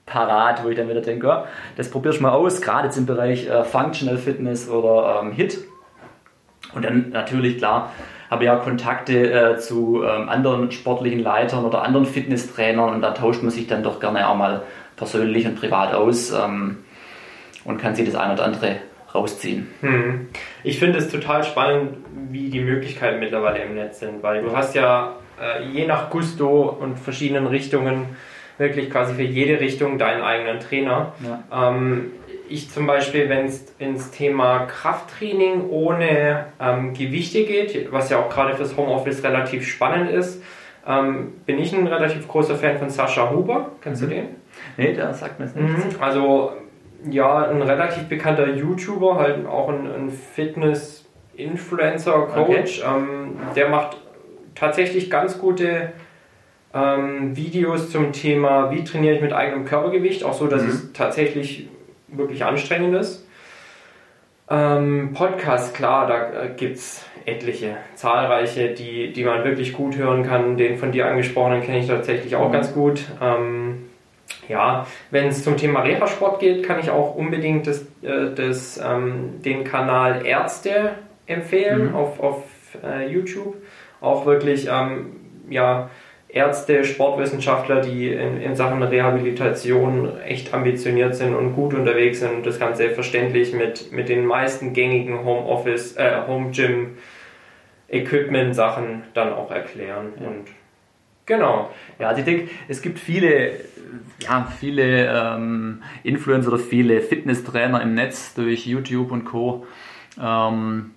parat, 0.05 0.63
wo 0.63 0.69
ich 0.69 0.75
dann 0.75 0.89
wieder 0.89 1.01
denke, 1.01 1.27
ja, 1.27 1.45
das 1.77 1.89
probierst 1.89 2.19
du 2.19 2.23
mal 2.23 2.31
aus, 2.31 2.61
gerade 2.61 2.87
jetzt 2.87 2.97
im 2.97 3.05
Bereich 3.05 3.47
äh, 3.47 3.63
Functional 3.63 4.17
Fitness 4.17 4.69
oder 4.69 5.21
ähm, 5.21 5.31
HIT. 5.31 5.59
Und 6.73 6.85
dann 6.85 7.09
natürlich, 7.09 7.57
klar, 7.57 7.91
habe 8.29 8.45
ja 8.45 8.55
Kontakte 8.55 9.31
äh, 9.31 9.57
zu 9.57 10.03
ähm, 10.03 10.29
anderen 10.29 10.71
sportlichen 10.71 11.19
Leitern 11.19 11.65
oder 11.65 11.83
anderen 11.83 12.05
Fitnesstrainern 12.05 12.93
und 12.93 13.01
da 13.01 13.11
tauscht 13.11 13.41
man 13.41 13.51
sich 13.51 13.67
dann 13.67 13.83
doch 13.83 13.99
gerne 13.99 14.27
auch 14.27 14.35
mal 14.35 14.63
persönlich 14.95 15.45
und 15.45 15.55
privat 15.55 15.93
aus 15.93 16.31
ähm, 16.31 16.77
und 17.65 17.77
kann 17.77 17.93
sich 17.93 18.05
das 18.05 18.15
eine 18.15 18.33
oder 18.33 18.45
andere 18.45 18.77
rausziehen. 19.13 19.67
Hm. 19.81 20.29
Ich 20.63 20.79
finde 20.79 20.99
es 20.99 21.09
total 21.09 21.43
spannend, 21.43 21.97
wie 22.29 22.49
die 22.49 22.61
Möglichkeiten 22.61 23.19
mittlerweile 23.19 23.59
im 23.63 23.75
Netz 23.75 23.99
sind, 23.99 24.23
weil 24.23 24.41
du 24.41 24.55
hast 24.55 24.75
ja 24.75 25.15
äh, 25.41 25.65
je 25.65 25.85
nach 25.85 26.09
Gusto 26.09 26.69
und 26.69 26.97
verschiedenen 26.97 27.47
Richtungen 27.47 28.15
wirklich 28.61 28.89
quasi 28.89 29.15
für 29.15 29.23
jede 29.23 29.59
Richtung 29.59 29.97
deinen 29.97 30.21
eigenen 30.21 30.61
Trainer. 30.61 31.11
Ja. 31.21 31.69
Ähm, 31.69 32.13
ich 32.47 32.69
zum 32.69 32.87
Beispiel, 32.87 33.27
wenn 33.29 33.45
es 33.45 33.73
ins 33.79 34.11
Thema 34.11 34.65
Krafttraining 34.65 35.69
ohne 35.69 36.45
ähm, 36.59 36.93
Gewichte 36.93 37.45
geht, 37.45 37.91
was 37.91 38.09
ja 38.09 38.19
auch 38.19 38.29
gerade 38.29 38.55
fürs 38.55 38.77
Homeoffice 38.77 39.23
relativ 39.23 39.67
spannend 39.67 40.11
ist, 40.11 40.43
ähm, 40.87 41.33
bin 41.45 41.59
ich 41.59 41.73
ein 41.73 41.87
relativ 41.87 42.25
großer 42.27 42.55
Fan 42.55 42.77
von 42.77 42.89
Sascha 42.89 43.31
Huber. 43.31 43.71
Kennst 43.81 44.03
mhm. 44.03 44.09
du 44.09 44.15
den? 44.15 44.27
Nee, 44.77 44.93
der 44.93 45.13
sagt 45.13 45.39
mir 45.39 45.45
es 45.45 45.55
nicht. 45.55 45.67
Mhm. 45.67 46.01
Also, 46.01 46.51
ja, 47.09 47.47
ein 47.47 47.61
relativ 47.61 48.09
bekannter 48.09 48.49
YouTuber, 48.49 49.15
halt 49.17 49.47
auch 49.47 49.69
ein, 49.69 49.89
ein 49.91 50.09
Fitness-Influencer-Coach. 50.09 52.83
Okay. 52.83 52.97
Ähm, 52.97 53.37
der 53.55 53.69
macht 53.69 53.95
tatsächlich 54.55 55.09
ganz 55.09 55.39
gute 55.39 55.93
ähm, 56.73 57.35
Videos 57.35 57.89
zum 57.89 58.13
Thema, 58.13 58.71
wie 58.71 58.83
trainiere 58.83 59.15
ich 59.15 59.21
mit 59.21 59.33
eigenem 59.33 59.65
Körpergewicht, 59.65 60.23
auch 60.23 60.33
so, 60.33 60.47
dass 60.47 60.63
mhm. 60.63 60.69
es 60.69 60.93
tatsächlich 60.93 61.67
wirklich 62.07 62.43
anstrengend 62.43 62.95
ist. 62.95 63.27
Ähm, 64.49 65.11
Podcast, 65.13 65.73
klar, 65.75 66.07
da 66.07 66.43
äh, 66.43 66.49
gibt 66.55 66.75
es 66.75 67.05
etliche, 67.25 67.77
zahlreiche, 67.95 68.69
die, 68.69 69.13
die 69.13 69.23
man 69.23 69.43
wirklich 69.43 69.73
gut 69.73 69.95
hören 69.95 70.23
kann. 70.23 70.57
Den 70.57 70.77
von 70.77 70.91
dir 70.91 71.07
angesprochenen 71.07 71.61
kenne 71.61 71.79
ich 71.79 71.87
tatsächlich 71.87 72.35
auch 72.35 72.49
mhm. 72.49 72.53
ganz 72.53 72.73
gut. 72.73 73.01
Ähm, 73.21 73.87
ja, 74.47 74.85
wenn 75.09 75.27
es 75.27 75.43
zum 75.43 75.57
Thema 75.57 75.81
Reha-Sport 75.81 76.39
geht, 76.39 76.63
kann 76.63 76.79
ich 76.79 76.89
auch 76.89 77.15
unbedingt 77.15 77.67
das, 77.67 77.81
äh, 78.01 78.33
das, 78.35 78.79
ähm, 78.83 79.41
den 79.43 79.63
Kanal 79.63 80.25
Ärzte 80.25 80.91
empfehlen 81.27 81.89
mhm. 81.89 81.95
auf, 81.95 82.19
auf 82.19 82.43
äh, 82.83 83.09
YouTube. 83.11 83.55
Auch 84.01 84.25
wirklich 84.25 84.67
ähm, 84.69 85.15
ja, 85.49 85.89
Ärzte, 86.33 86.85
Sportwissenschaftler, 86.85 87.81
die 87.81 88.09
in, 88.09 88.41
in, 88.41 88.55
Sachen 88.55 88.81
Rehabilitation 88.81 90.17
echt 90.21 90.53
ambitioniert 90.53 91.13
sind 91.15 91.35
und 91.35 91.53
gut 91.53 91.73
unterwegs 91.73 92.21
sind 92.21 92.33
und 92.35 92.45
das 92.45 92.57
ganz 92.57 92.77
selbstverständlich 92.77 93.53
mit, 93.53 93.91
mit 93.91 94.07
den 94.07 94.25
meisten 94.25 94.71
gängigen 94.73 95.25
Homeoffice, 95.25 95.97
äh, 95.97 96.21
Home 96.27 96.51
Gym 96.51 96.97
Equipment 97.89 98.55
Sachen 98.55 99.03
dann 99.13 99.33
auch 99.33 99.51
erklären. 99.51 100.13
Ja. 100.19 100.27
Und 100.27 100.45
genau. 101.25 101.69
Ja, 101.99 102.07
also 102.07 102.19
ich 102.19 102.25
denke, 102.25 102.49
es 102.69 102.81
gibt 102.81 102.99
viele, 102.99 103.51
ja, 104.19 104.47
viele 104.57 105.07
ähm, 105.07 105.83
Influencer 106.03 106.53
oder 106.53 106.59
viele 106.59 107.01
Fitnesstrainer 107.01 107.81
im 107.81 107.93
Netz 107.93 108.33
durch 108.33 108.65
YouTube 108.65 109.11
und 109.11 109.25
Co. 109.25 109.65
Ähm, 110.17 110.91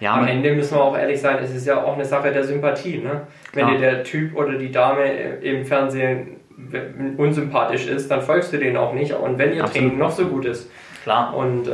ja, 0.00 0.14
Am 0.14 0.28
Ende 0.28 0.52
müssen 0.52 0.76
wir 0.76 0.82
auch 0.82 0.96
ehrlich 0.96 1.20
sein, 1.20 1.38
es 1.42 1.52
ist 1.54 1.66
ja 1.66 1.82
auch 1.82 1.94
eine 1.94 2.04
Sache 2.04 2.30
der 2.30 2.44
Sympathie. 2.44 2.98
Ne? 2.98 3.22
Wenn 3.52 3.68
dir 3.68 3.78
der 3.78 4.04
Typ 4.04 4.36
oder 4.36 4.54
die 4.54 4.70
Dame 4.70 5.04
im 5.40 5.64
Fernsehen 5.64 6.36
unsympathisch 7.16 7.86
ist, 7.86 8.10
dann 8.10 8.22
folgst 8.22 8.52
du 8.52 8.58
denen 8.58 8.76
auch 8.76 8.92
nicht. 8.92 9.12
Und 9.12 9.38
wenn 9.38 9.54
ihr 9.54 9.62
Absolut. 9.62 9.88
Training 9.88 9.98
noch 9.98 10.10
so 10.10 10.26
gut 10.26 10.44
ist. 10.44 10.70
Klar. 11.02 11.34
Und 11.34 11.68
äh, 11.68 11.72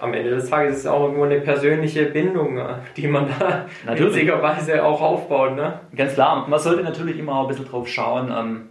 am 0.00 0.12
Ende 0.12 0.30
des 0.30 0.50
Tages 0.50 0.72
ist 0.72 0.80
es 0.80 0.86
auch 0.86 1.04
irgendwo 1.04 1.24
eine 1.24 1.40
persönliche 1.40 2.06
Bindung, 2.06 2.60
die 2.96 3.06
man 3.06 3.28
da 3.38 3.66
witzigerweise 3.94 4.84
auch 4.84 5.00
aufbaut. 5.00 5.56
Ne? 5.56 5.80
Ganz 5.96 6.14
klar. 6.14 6.46
Man 6.48 6.58
sollte 6.58 6.82
natürlich 6.82 7.18
immer 7.18 7.36
auch 7.36 7.42
ein 7.42 7.48
bisschen 7.48 7.68
drauf 7.68 7.88
schauen. 7.88 8.32
Ähm, 8.36 8.68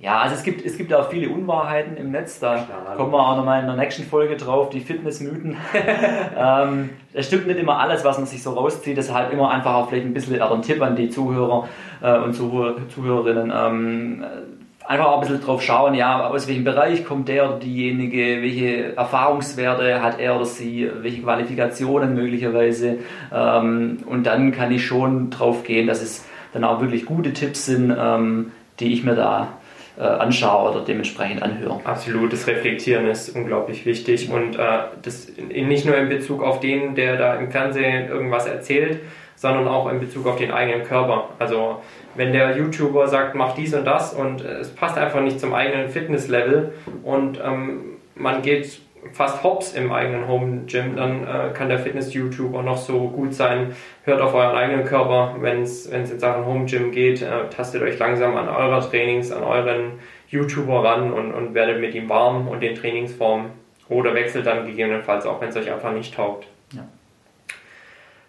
ja, 0.00 0.20
also 0.20 0.36
es 0.36 0.44
gibt, 0.44 0.64
es 0.64 0.76
gibt 0.76 0.94
auch 0.94 1.10
viele 1.10 1.28
Unwahrheiten 1.28 1.96
im 1.96 2.12
Netz, 2.12 2.38
da 2.38 2.54
Klar, 2.54 2.96
kommen 2.96 3.10
wir 3.10 3.18
auch 3.18 3.36
nochmal 3.36 3.60
in 3.60 3.66
der 3.66 3.74
nächsten 3.74 4.04
Folge 4.04 4.36
drauf, 4.36 4.70
die 4.70 4.78
Fitnessmythen. 4.78 5.56
ähm, 6.38 6.90
es 7.12 7.26
stimmt 7.26 7.48
nicht 7.48 7.58
immer 7.58 7.80
alles, 7.80 8.04
was 8.04 8.16
man 8.16 8.26
sich 8.26 8.40
so 8.40 8.52
rauszieht, 8.52 8.96
deshalb 8.96 9.32
immer 9.32 9.50
einfach 9.50 9.74
auch 9.74 9.88
vielleicht 9.88 10.06
ein 10.06 10.14
bisschen 10.14 10.40
ein 10.40 10.62
Tipp 10.62 10.80
an 10.82 10.94
die 10.94 11.10
Zuhörer 11.10 11.68
äh, 12.00 12.16
und 12.16 12.32
Zuhörerinnen. 12.32 13.52
Ähm, 13.52 14.24
einfach 14.86 15.06
auch 15.06 15.14
ein 15.14 15.20
bisschen 15.20 15.40
drauf 15.40 15.62
schauen, 15.62 15.94
ja, 15.94 16.28
aus 16.28 16.46
welchem 16.46 16.62
Bereich 16.62 17.04
kommt 17.04 17.28
der 17.28 17.48
oder 17.48 17.58
diejenige, 17.58 18.40
welche 18.40 18.96
Erfahrungswerte 18.96 20.00
hat 20.00 20.20
er 20.20 20.36
oder 20.36 20.44
sie, 20.44 20.88
welche 21.00 21.22
Qualifikationen 21.22 22.14
möglicherweise. 22.14 22.98
Ähm, 23.34 23.98
und 24.06 24.26
dann 24.26 24.52
kann 24.52 24.70
ich 24.70 24.86
schon 24.86 25.30
drauf 25.30 25.64
gehen, 25.64 25.88
dass 25.88 26.02
es 26.02 26.24
dann 26.52 26.62
auch 26.62 26.80
wirklich 26.80 27.04
gute 27.04 27.32
Tipps 27.32 27.66
sind, 27.66 27.92
ähm, 27.98 28.52
die 28.78 28.92
ich 28.92 29.02
mir 29.02 29.16
da 29.16 29.48
äh, 29.98 30.02
anschaue 30.02 30.70
oder 30.70 30.84
dementsprechend 30.84 31.42
anhöre. 31.42 31.80
Absolut, 31.84 32.32
das 32.32 32.46
Reflektieren 32.46 33.06
ist 33.08 33.34
unglaublich 33.34 33.84
wichtig 33.84 34.30
und 34.30 34.56
äh, 34.56 34.78
das 35.02 35.32
nicht 35.36 35.86
nur 35.86 35.96
in 35.96 36.08
Bezug 36.08 36.42
auf 36.42 36.60
den, 36.60 36.94
der 36.94 37.16
da 37.16 37.34
im 37.34 37.50
Fernsehen 37.50 38.08
irgendwas 38.08 38.46
erzählt, 38.46 39.00
sondern 39.34 39.66
auch 39.66 39.90
in 39.90 40.00
Bezug 40.00 40.26
auf 40.26 40.36
den 40.36 40.52
eigenen 40.52 40.84
Körper. 40.84 41.30
Also 41.38 41.82
wenn 42.14 42.32
der 42.32 42.56
YouTuber 42.56 43.08
sagt, 43.08 43.34
mach 43.34 43.54
dies 43.54 43.74
und 43.74 43.84
das 43.84 44.14
und 44.14 44.44
äh, 44.44 44.58
es 44.58 44.70
passt 44.70 44.96
einfach 44.96 45.20
nicht 45.20 45.40
zum 45.40 45.52
eigenen 45.52 45.88
Fitnesslevel 45.88 46.72
und 47.02 47.40
ähm, 47.44 47.96
man 48.14 48.42
geht 48.42 48.80
fast 49.12 49.42
hops 49.42 49.72
im 49.72 49.92
eigenen 49.92 50.28
Home 50.28 50.62
Gym, 50.66 50.96
dann 50.96 51.26
äh, 51.26 51.52
kann 51.52 51.68
der 51.68 51.78
Fitness-YouTuber 51.78 52.62
noch 52.62 52.76
so 52.76 53.08
gut 53.08 53.34
sein. 53.34 53.74
Hört 54.04 54.20
auf 54.20 54.34
euren 54.34 54.56
eigenen 54.56 54.84
Körper, 54.84 55.36
wenn 55.40 55.62
es 55.62 55.86
in 55.86 56.06
Sachen 56.06 56.44
Home 56.46 56.66
Gym 56.66 56.92
geht. 56.92 57.22
Äh, 57.22 57.48
tastet 57.50 57.82
euch 57.82 57.98
langsam 57.98 58.36
an 58.36 58.48
eurer 58.48 58.80
Trainings, 58.80 59.32
an 59.32 59.42
euren 59.42 59.92
YouTuber 60.28 60.84
ran 60.84 61.12
und, 61.12 61.32
und 61.32 61.54
werdet 61.54 61.80
mit 61.80 61.94
ihm 61.94 62.08
warm 62.08 62.48
und 62.48 62.60
den 62.60 62.74
Trainingsformen. 62.74 63.50
Oder 63.88 64.14
wechselt 64.14 64.46
dann 64.46 64.66
gegebenenfalls 64.66 65.24
auch, 65.24 65.40
wenn 65.40 65.48
es 65.48 65.56
euch 65.56 65.72
einfach 65.72 65.92
nicht 65.92 66.14
taugt. 66.14 66.46
Ja. 66.72 66.86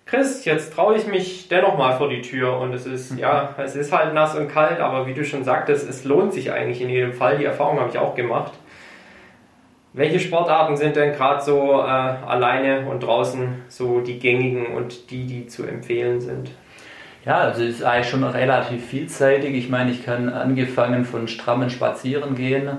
Chris, 0.05 0.45
jetzt 0.45 0.73
traue 0.73 0.95
ich 0.95 1.05
mich 1.05 1.49
dennoch 1.49 1.77
mal 1.77 1.97
vor 1.97 2.09
die 2.09 2.21
Tür 2.21 2.57
und 2.57 2.73
es 2.73 2.85
ist, 2.85 3.11
mhm. 3.11 3.19
ja, 3.19 3.53
es 3.57 3.75
ist 3.75 3.91
halt 3.91 4.13
nass 4.13 4.35
und 4.35 4.47
kalt, 4.47 4.79
aber 4.79 5.05
wie 5.05 5.13
du 5.13 5.23
schon 5.23 5.43
sagtest, 5.43 5.87
es 5.87 6.03
lohnt 6.03 6.33
sich 6.33 6.51
eigentlich 6.51 6.81
in 6.81 6.89
jedem 6.89 7.13
Fall. 7.13 7.37
Die 7.37 7.45
Erfahrung 7.45 7.79
habe 7.79 7.89
ich 7.89 7.97
auch 7.97 8.15
gemacht. 8.15 8.53
Welche 9.93 10.19
Sportarten 10.19 10.77
sind 10.77 10.95
denn 10.95 11.13
gerade 11.13 11.41
so 11.43 11.71
äh, 11.71 11.83
alleine 11.83 12.87
und 12.87 13.01
draußen 13.01 13.63
so 13.69 14.01
die 14.01 14.19
gängigen 14.19 14.67
und 14.67 15.09
die, 15.09 15.25
die 15.25 15.47
zu 15.47 15.63
empfehlen 15.65 16.21
sind? 16.21 16.51
Ja, 17.25 17.39
also 17.39 17.63
es 17.63 17.75
ist 17.75 17.83
eigentlich 17.83 18.09
schon 18.09 18.23
relativ 18.23 18.85
vielseitig. 18.85 19.55
Ich 19.55 19.69
meine, 19.69 19.91
ich 19.91 20.05
kann 20.05 20.29
angefangen 20.29 21.05
von 21.05 21.27
strammen 21.27 21.69
Spazieren 21.69 22.35
gehen, 22.35 22.69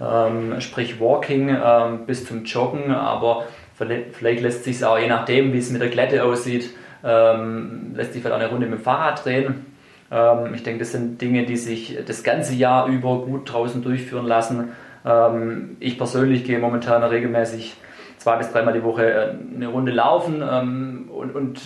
ähm, 0.00 0.60
sprich 0.60 1.00
Walking, 1.00 1.48
ähm, 1.48 2.06
bis 2.06 2.26
zum 2.26 2.44
Joggen, 2.44 2.90
aber 2.92 3.44
vielleicht 3.74 4.40
lässt 4.40 4.64
sich 4.64 4.76
es 4.76 4.82
auch, 4.82 4.98
je 4.98 5.06
nachdem, 5.08 5.52
wie 5.52 5.58
es 5.58 5.70
mit 5.70 5.80
der 5.80 5.88
Glätte 5.88 6.24
aussieht, 6.24 6.70
ähm, 7.04 7.92
lässt 7.94 8.12
sich 8.12 8.22
vielleicht 8.22 8.36
auch 8.36 8.40
eine 8.40 8.50
Runde 8.50 8.66
mit 8.66 8.80
dem 8.80 8.82
Fahrrad 8.82 9.24
drehen. 9.24 9.66
Ähm, 10.10 10.52
ich 10.54 10.62
denke, 10.62 10.80
das 10.80 10.92
sind 10.92 11.20
Dinge, 11.20 11.44
die 11.44 11.56
sich 11.56 11.96
das 12.04 12.22
ganze 12.22 12.54
Jahr 12.54 12.88
über 12.88 13.22
gut 13.22 13.52
draußen 13.52 13.82
durchführen 13.82 14.26
lassen. 14.26 14.72
Ähm, 15.06 15.76
ich 15.80 15.96
persönlich 15.96 16.44
gehe 16.44 16.58
momentan 16.58 17.02
regelmäßig 17.02 17.76
zwei 18.18 18.36
bis 18.36 18.50
dreimal 18.50 18.74
die 18.74 18.82
Woche 18.82 19.10
äh, 19.10 19.34
eine 19.54 19.68
Runde 19.68 19.92
laufen 19.92 20.42
ähm, 20.48 21.08
und, 21.14 21.34
und, 21.34 21.60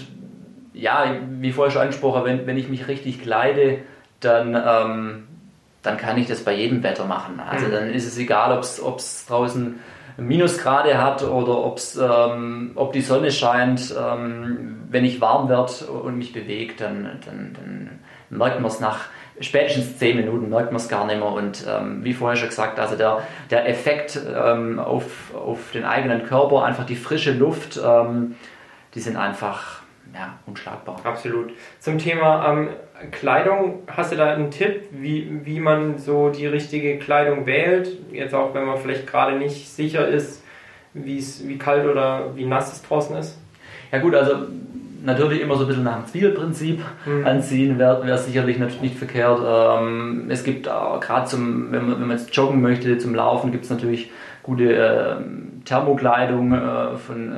ja, 0.72 1.16
wie 1.40 1.52
vorher 1.52 1.72
schon 1.72 1.82
angesprochen, 1.82 2.24
wenn, 2.24 2.46
wenn 2.46 2.56
ich 2.56 2.68
mich 2.68 2.86
richtig 2.86 3.22
kleide, 3.22 3.78
dann, 4.20 4.54
ähm, 4.54 5.26
dann 5.82 5.96
kann 5.96 6.16
ich 6.16 6.28
das 6.28 6.44
bei 6.44 6.54
jedem 6.54 6.82
Wetter 6.82 7.06
machen. 7.06 7.40
Also 7.40 7.66
mhm. 7.66 7.72
dann 7.72 7.90
ist 7.90 8.06
es 8.06 8.16
egal, 8.18 8.56
ob 8.56 8.98
es 8.98 9.26
draußen 9.26 9.80
Minusgrade 10.16 11.02
hat 11.02 11.22
oder 11.22 11.64
ob's, 11.64 11.96
ähm, 11.96 12.72
ob 12.74 12.92
die 12.92 13.00
Sonne 13.00 13.30
scheint. 13.30 13.94
Ähm, 13.98 14.84
wenn 14.90 15.04
ich 15.04 15.20
warm 15.20 15.48
werde 15.48 15.86
und 15.86 16.18
mich 16.18 16.32
bewege, 16.32 16.74
dann, 16.76 17.18
dann, 17.24 17.52
dann 17.54 17.90
merkt 18.30 18.60
man 18.60 18.70
es 18.70 18.80
nach 18.80 19.06
spätestens 19.40 19.98
10 19.98 20.16
Minuten 20.16 20.48
merkt 20.48 20.72
man 20.72 20.76
es 20.76 20.88
gar 20.88 21.06
nicht 21.06 21.18
mehr. 21.18 21.28
Und 21.28 21.64
ähm, 21.68 22.04
wie 22.04 22.12
vorher 22.12 22.36
schon 22.36 22.48
gesagt, 22.48 22.78
also 22.78 22.96
der, 22.96 23.22
der 23.50 23.68
Effekt 23.68 24.18
ähm, 24.34 24.78
auf, 24.78 25.34
auf 25.34 25.72
den 25.72 25.84
eigenen 25.84 26.24
Körper, 26.24 26.64
einfach 26.64 26.86
die 26.86 26.96
frische 26.96 27.32
Luft, 27.32 27.80
ähm, 27.84 28.36
die 28.94 29.00
sind 29.00 29.16
einfach 29.16 29.80
ja, 30.14 30.38
unschlagbar. 30.46 31.00
Absolut. 31.04 31.52
Zum 31.78 31.98
Thema 31.98 32.52
ähm, 32.52 32.68
Kleidung, 33.12 33.82
hast 33.86 34.12
du 34.12 34.16
da 34.16 34.32
einen 34.32 34.50
Tipp, 34.50 34.88
wie, 34.90 35.44
wie 35.44 35.60
man 35.60 35.98
so 35.98 36.30
die 36.30 36.46
richtige 36.46 36.98
Kleidung 36.98 37.46
wählt? 37.46 37.96
Jetzt 38.12 38.34
auch, 38.34 38.54
wenn 38.54 38.64
man 38.64 38.78
vielleicht 38.78 39.06
gerade 39.06 39.36
nicht 39.36 39.68
sicher 39.68 40.06
ist, 40.06 40.42
wie 40.92 41.58
kalt 41.58 41.86
oder 41.86 42.36
wie 42.36 42.44
nass 42.44 42.72
es 42.72 42.82
draußen 42.82 43.16
ist? 43.16 43.38
Ja 43.92 43.98
gut, 43.98 44.14
also 44.14 44.46
natürlich 45.02 45.40
immer 45.40 45.56
so 45.56 45.62
ein 45.62 45.68
bisschen 45.68 45.84
nach 45.84 45.96
dem 45.96 46.06
Zwiebelprinzip 46.06 46.80
mhm. 47.06 47.26
anziehen, 47.26 47.78
wäre 47.78 48.06
wär 48.06 48.18
sicherlich 48.18 48.58
nicht, 48.58 48.82
nicht 48.82 48.96
verkehrt. 48.96 49.40
Ähm, 49.44 50.26
es 50.28 50.44
gibt 50.44 50.64
gerade 50.64 51.26
zum, 51.26 51.72
wenn 51.72 51.88
man, 51.88 52.00
wenn 52.00 52.08
man 52.08 52.18
jetzt 52.18 52.34
joggen 52.34 52.60
möchte, 52.60 52.98
zum 52.98 53.14
Laufen 53.14 53.52
gibt 53.52 53.64
es 53.64 53.70
natürlich 53.70 54.10
gute 54.42 54.74
äh, 54.74 55.16
Thermokleidung 55.64 56.52
äh, 56.52 56.96
von 56.96 57.32
äh, 57.32 57.34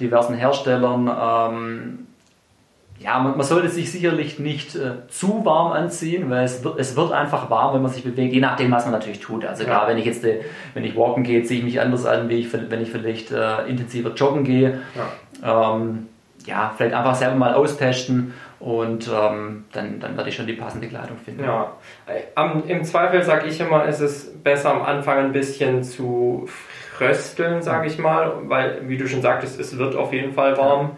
diversen 0.00 0.34
Herstellern. 0.34 1.08
Ähm, 1.08 1.98
ja, 2.98 3.18
man, 3.18 3.36
man, 3.36 3.46
sollte 3.46 3.68
sich 3.68 3.92
sicherlich 3.92 4.38
nicht 4.38 4.74
äh, 4.74 5.06
zu 5.08 5.44
warm 5.44 5.72
anziehen, 5.72 6.30
weil 6.30 6.44
es 6.44 6.64
wird, 6.64 6.78
es 6.78 6.96
wird 6.96 7.12
einfach 7.12 7.50
warm, 7.50 7.74
wenn 7.74 7.82
man 7.82 7.90
sich 7.90 8.02
bewegt, 8.02 8.32
je 8.32 8.40
nachdem, 8.40 8.70
was 8.72 8.84
man 8.84 8.92
natürlich 8.92 9.20
tut. 9.20 9.44
Also 9.44 9.64
ja. 9.64 9.68
klar, 9.68 9.88
wenn 9.88 9.98
ich 9.98 10.06
jetzt, 10.06 10.24
äh, 10.24 10.40
wenn 10.72 10.84
ich 10.84 10.96
walken 10.96 11.22
gehe, 11.22 11.42
ziehe 11.42 11.58
ich 11.58 11.64
mich 11.64 11.80
anders 11.80 12.06
an, 12.06 12.28
wie 12.30 12.36
ich, 12.36 12.48
wenn 12.52 12.80
ich 12.80 12.90
vielleicht 12.90 13.32
äh, 13.32 13.66
intensiver 13.68 14.14
joggen 14.14 14.44
gehe. 14.44 14.80
Ja. 15.42 15.76
Ähm, 15.76 16.06
ja, 16.46 16.72
vielleicht 16.76 16.94
einfach 16.94 17.14
selber 17.14 17.36
mal 17.36 17.54
austesten 17.54 18.34
und 18.58 19.08
ähm, 19.08 19.64
dann, 19.72 20.00
dann 20.00 20.16
werde 20.16 20.28
ich 20.30 20.36
schon 20.36 20.46
die 20.46 20.54
passende 20.54 20.88
Kleidung 20.88 21.18
finden. 21.24 21.44
Ja, 21.44 21.72
am, 22.34 22.64
im 22.66 22.84
Zweifel 22.84 23.22
sage 23.22 23.46
ich 23.46 23.60
immer, 23.60 23.84
ist 23.84 24.00
es 24.00 24.32
besser 24.42 24.72
am 24.72 24.82
Anfang 24.82 25.18
ein 25.18 25.32
bisschen 25.32 25.82
zu 25.82 26.48
frösteln, 26.92 27.62
sage 27.62 27.88
ich 27.88 27.98
mal, 27.98 28.32
weil, 28.44 28.88
wie 28.88 28.96
du 28.96 29.06
schon 29.06 29.22
sagtest, 29.22 29.60
es 29.60 29.76
wird 29.76 29.94
auf 29.94 30.12
jeden 30.12 30.32
Fall 30.32 30.56
warm. 30.56 30.92
Ja 30.92 30.96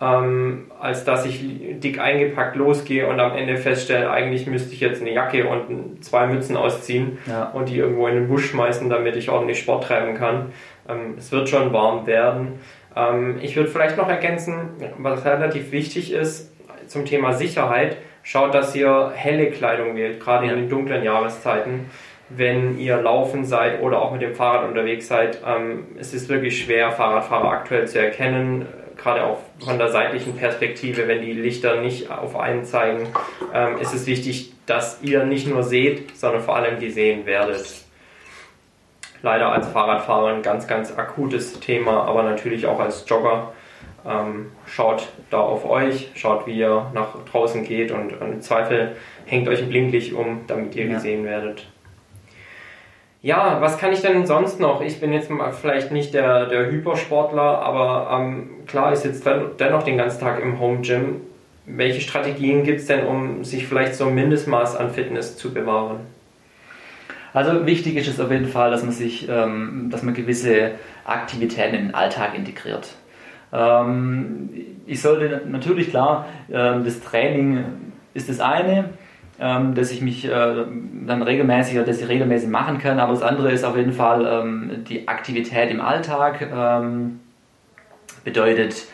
ähm, 0.00 0.70
als 0.80 1.04
dass 1.04 1.24
ich 1.24 1.40
dick 1.80 2.00
eingepackt 2.00 2.56
losgehe 2.56 3.06
und 3.06 3.20
am 3.20 3.36
Ende 3.36 3.56
feststelle, 3.56 4.10
eigentlich 4.10 4.46
müsste 4.46 4.74
ich 4.74 4.80
jetzt 4.80 5.00
eine 5.00 5.12
Jacke 5.12 5.46
und 5.46 6.04
zwei 6.04 6.26
Mützen 6.26 6.56
ausziehen 6.56 7.18
ja. 7.26 7.44
und 7.50 7.68
die 7.68 7.78
irgendwo 7.78 8.06
in 8.08 8.14
den 8.14 8.28
Busch 8.28 8.50
schmeißen, 8.50 8.88
damit 8.90 9.16
ich 9.16 9.30
ordentlich 9.30 9.58
Sport 9.60 9.84
treiben 9.84 10.16
kann. 10.16 10.52
Ähm, 10.88 11.14
es 11.16 11.30
wird 11.32 11.48
schon 11.48 11.72
warm 11.72 12.06
werden. 12.06 12.58
Ähm, 12.96 13.38
ich 13.42 13.56
würde 13.56 13.70
vielleicht 13.70 13.96
noch 13.96 14.08
ergänzen, 14.08 14.70
was 14.98 15.24
relativ 15.24 15.72
wichtig 15.72 16.12
ist 16.12 16.52
zum 16.86 17.04
Thema 17.04 17.32
Sicherheit, 17.32 17.96
schaut, 18.22 18.54
dass 18.54 18.74
ihr 18.74 19.12
helle 19.14 19.50
Kleidung 19.50 19.96
wählt, 19.96 20.20
gerade 20.20 20.46
ja. 20.46 20.52
in 20.52 20.60
den 20.60 20.68
dunklen 20.68 21.02
Jahreszeiten 21.02 21.90
wenn 22.30 22.78
ihr 22.78 22.96
laufen 22.96 23.44
seid 23.44 23.82
oder 23.82 24.00
auch 24.00 24.10
mit 24.10 24.22
dem 24.22 24.34
Fahrrad 24.34 24.66
unterwegs 24.66 25.08
seid. 25.08 25.40
Ähm, 25.46 25.88
es 26.00 26.14
ist 26.14 26.30
wirklich 26.30 26.64
schwer, 26.64 26.90
Fahrradfahrer 26.90 27.50
aktuell 27.50 27.86
zu 27.86 28.00
erkennen 28.00 28.66
gerade 28.96 29.24
auch 29.24 29.38
von 29.58 29.78
der 29.78 29.90
seitlichen 29.90 30.36
Perspektive, 30.36 31.08
wenn 31.08 31.22
die 31.22 31.32
Lichter 31.32 31.80
nicht 31.80 32.10
auf 32.10 32.36
einen 32.36 32.64
zeigen, 32.64 33.08
ähm, 33.52 33.78
ist 33.78 33.94
es 33.94 34.06
wichtig, 34.06 34.52
dass 34.66 35.02
ihr 35.02 35.24
nicht 35.24 35.46
nur 35.46 35.62
seht, 35.62 36.16
sondern 36.16 36.42
vor 36.42 36.56
allem 36.56 36.80
gesehen 36.80 37.26
werdet. 37.26 37.83
Leider 39.24 39.50
als 39.50 39.66
Fahrradfahrer 39.68 40.34
ein 40.34 40.42
ganz, 40.42 40.66
ganz 40.66 40.98
akutes 40.98 41.58
Thema, 41.58 42.02
aber 42.02 42.24
natürlich 42.24 42.66
auch 42.66 42.78
als 42.78 43.06
Jogger. 43.08 43.54
Ähm, 44.06 44.52
schaut 44.66 45.08
da 45.30 45.38
auf 45.38 45.64
euch, 45.64 46.10
schaut, 46.14 46.46
wie 46.46 46.58
ihr 46.58 46.90
nach 46.92 47.16
draußen 47.32 47.64
geht 47.64 47.90
und, 47.90 48.20
und 48.20 48.32
im 48.32 48.40
Zweifel 48.42 48.96
hängt 49.24 49.48
euch 49.48 49.62
ein 49.62 49.70
Blinklicht 49.70 50.12
um, 50.12 50.40
damit 50.46 50.76
ihr 50.76 50.84
ja. 50.84 50.92
gesehen 50.92 51.24
werdet. 51.24 51.66
Ja, 53.22 53.62
was 53.62 53.78
kann 53.78 53.94
ich 53.94 54.02
denn 54.02 54.26
sonst 54.26 54.60
noch? 54.60 54.82
Ich 54.82 55.00
bin 55.00 55.14
jetzt 55.14 55.30
mal 55.30 55.52
vielleicht 55.52 55.90
nicht 55.90 56.12
der, 56.12 56.44
der 56.44 56.70
Hypersportler, 56.70 57.62
aber 57.62 58.10
ähm, 58.20 58.50
klar, 58.66 58.92
ich 58.92 58.98
sitze 58.98 59.52
dennoch 59.58 59.84
den 59.84 59.96
ganzen 59.96 60.20
Tag 60.20 60.42
im 60.42 60.60
Home 60.60 60.82
Gym. 60.82 61.22
Welche 61.64 62.02
Strategien 62.02 62.62
gibt 62.62 62.80
es 62.80 62.86
denn, 62.88 63.06
um 63.06 63.42
sich 63.42 63.66
vielleicht 63.66 63.94
so 63.94 64.04
ein 64.04 64.14
Mindestmaß 64.14 64.76
an 64.76 64.90
Fitness 64.90 65.38
zu 65.38 65.54
bewahren? 65.54 66.00
Also 67.34 67.66
wichtig 67.66 67.96
ist 67.96 68.08
es 68.08 68.20
auf 68.20 68.30
jeden 68.30 68.46
Fall, 68.46 68.70
dass 68.70 68.84
man 68.84 68.92
sich, 68.92 69.28
ähm, 69.28 69.88
dass 69.90 70.02
man 70.02 70.14
gewisse 70.14 70.72
Aktivitäten 71.04 71.74
in 71.74 71.86
den 71.86 71.94
Alltag 71.94 72.34
integriert. 72.36 72.94
Ähm, 73.52 74.50
ich 74.86 75.02
sollte 75.02 75.42
natürlich 75.46 75.90
klar, 75.90 76.26
äh, 76.48 76.52
das 76.52 77.00
Training 77.00 77.64
ist 78.14 78.28
das 78.28 78.38
eine, 78.38 78.90
ähm, 79.40 79.74
dass 79.74 79.90
ich 79.90 80.00
mich 80.00 80.24
äh, 80.26 80.64
dann 81.06 81.22
regelmäßig 81.22 81.84
dass 81.84 82.00
ich 82.00 82.08
regelmäßig 82.08 82.48
machen 82.48 82.78
kann. 82.78 83.00
Aber 83.00 83.12
das 83.12 83.22
andere 83.22 83.50
ist 83.50 83.64
auf 83.64 83.76
jeden 83.76 83.92
Fall 83.92 84.24
ähm, 84.26 84.84
die 84.88 85.08
Aktivität 85.08 85.70
im 85.72 85.80
Alltag. 85.80 86.48
Ähm, 86.54 87.18
bedeutet, 88.22 88.86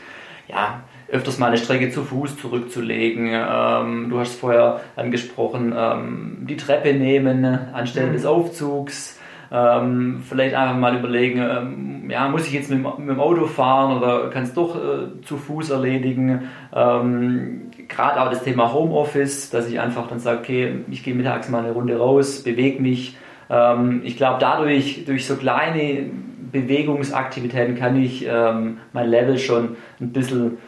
ja, 0.49 0.81
öfters 1.11 1.39
mal 1.39 1.49
eine 1.49 1.59
Strecke 1.59 1.91
zu 1.91 2.03
Fuß 2.05 2.37
zurückzulegen. 2.37 3.31
Ähm, 3.33 4.11
du 4.11 4.19
hast 4.19 4.39
vorher 4.39 4.81
angesprochen, 4.97 5.75
ähm, 5.77 6.39
die 6.43 6.57
Treppe 6.57 6.95
nehmen 6.95 7.45
anstelle 7.45 8.09
mhm. 8.09 8.13
des 8.13 8.27
Aufzugs. 8.27 9.19
Ähm, 9.53 10.23
vielleicht 10.29 10.55
einfach 10.55 10.77
mal 10.77 10.97
überlegen, 10.97 11.41
ähm, 11.41 12.11
ja, 12.11 12.29
muss 12.29 12.47
ich 12.47 12.53
jetzt 12.53 12.71
mit, 12.71 12.81
mit, 12.99 13.09
dem 13.09 13.19
Auto 13.19 13.47
fahren 13.47 13.97
oder 13.97 14.31
kann 14.31 14.45
es 14.45 14.55
doch 14.55 14.77
äh, 14.77 15.21
zu 15.23 15.39
Fuß 15.39 15.71
erledigen? 15.71 16.43
Ähm, 16.73 17.63
Gerade 17.89 18.23
auch 18.23 18.31
das 18.31 18.45
Thema 18.45 18.73
Homeoffice, 18.73 19.51
dass 19.51 19.69
ich 19.69 19.81
einfach 19.81 20.07
dann 20.07 20.21
sage, 20.21 20.39
okay, 20.39 20.75
ich 20.89 21.03
gehe 21.03 21.17
mittags 21.17 21.49
mal 21.49 21.65
eine 21.65 21.73
Runde 21.73 21.99
raus, 21.99 22.45
bewege 22.45 22.81
mich. 22.81 23.17
Ähm, 23.49 24.03
ich 24.05 24.17
glaube, 24.17 24.39
dadurch, 24.39 25.05
durch 25.05 25.27
so 25.27 25.35
kleine 25.35 26.11
Bewegungsaktivitäten 26.53 27.75
kann 27.75 28.01
ich 28.01 28.25
ähm, 28.29 28.79
mein 28.93 29.09
Level 29.09 29.39
schon 29.39 29.77
ein 30.01 30.13
bisschen, 30.13 30.59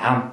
ja, 0.00 0.32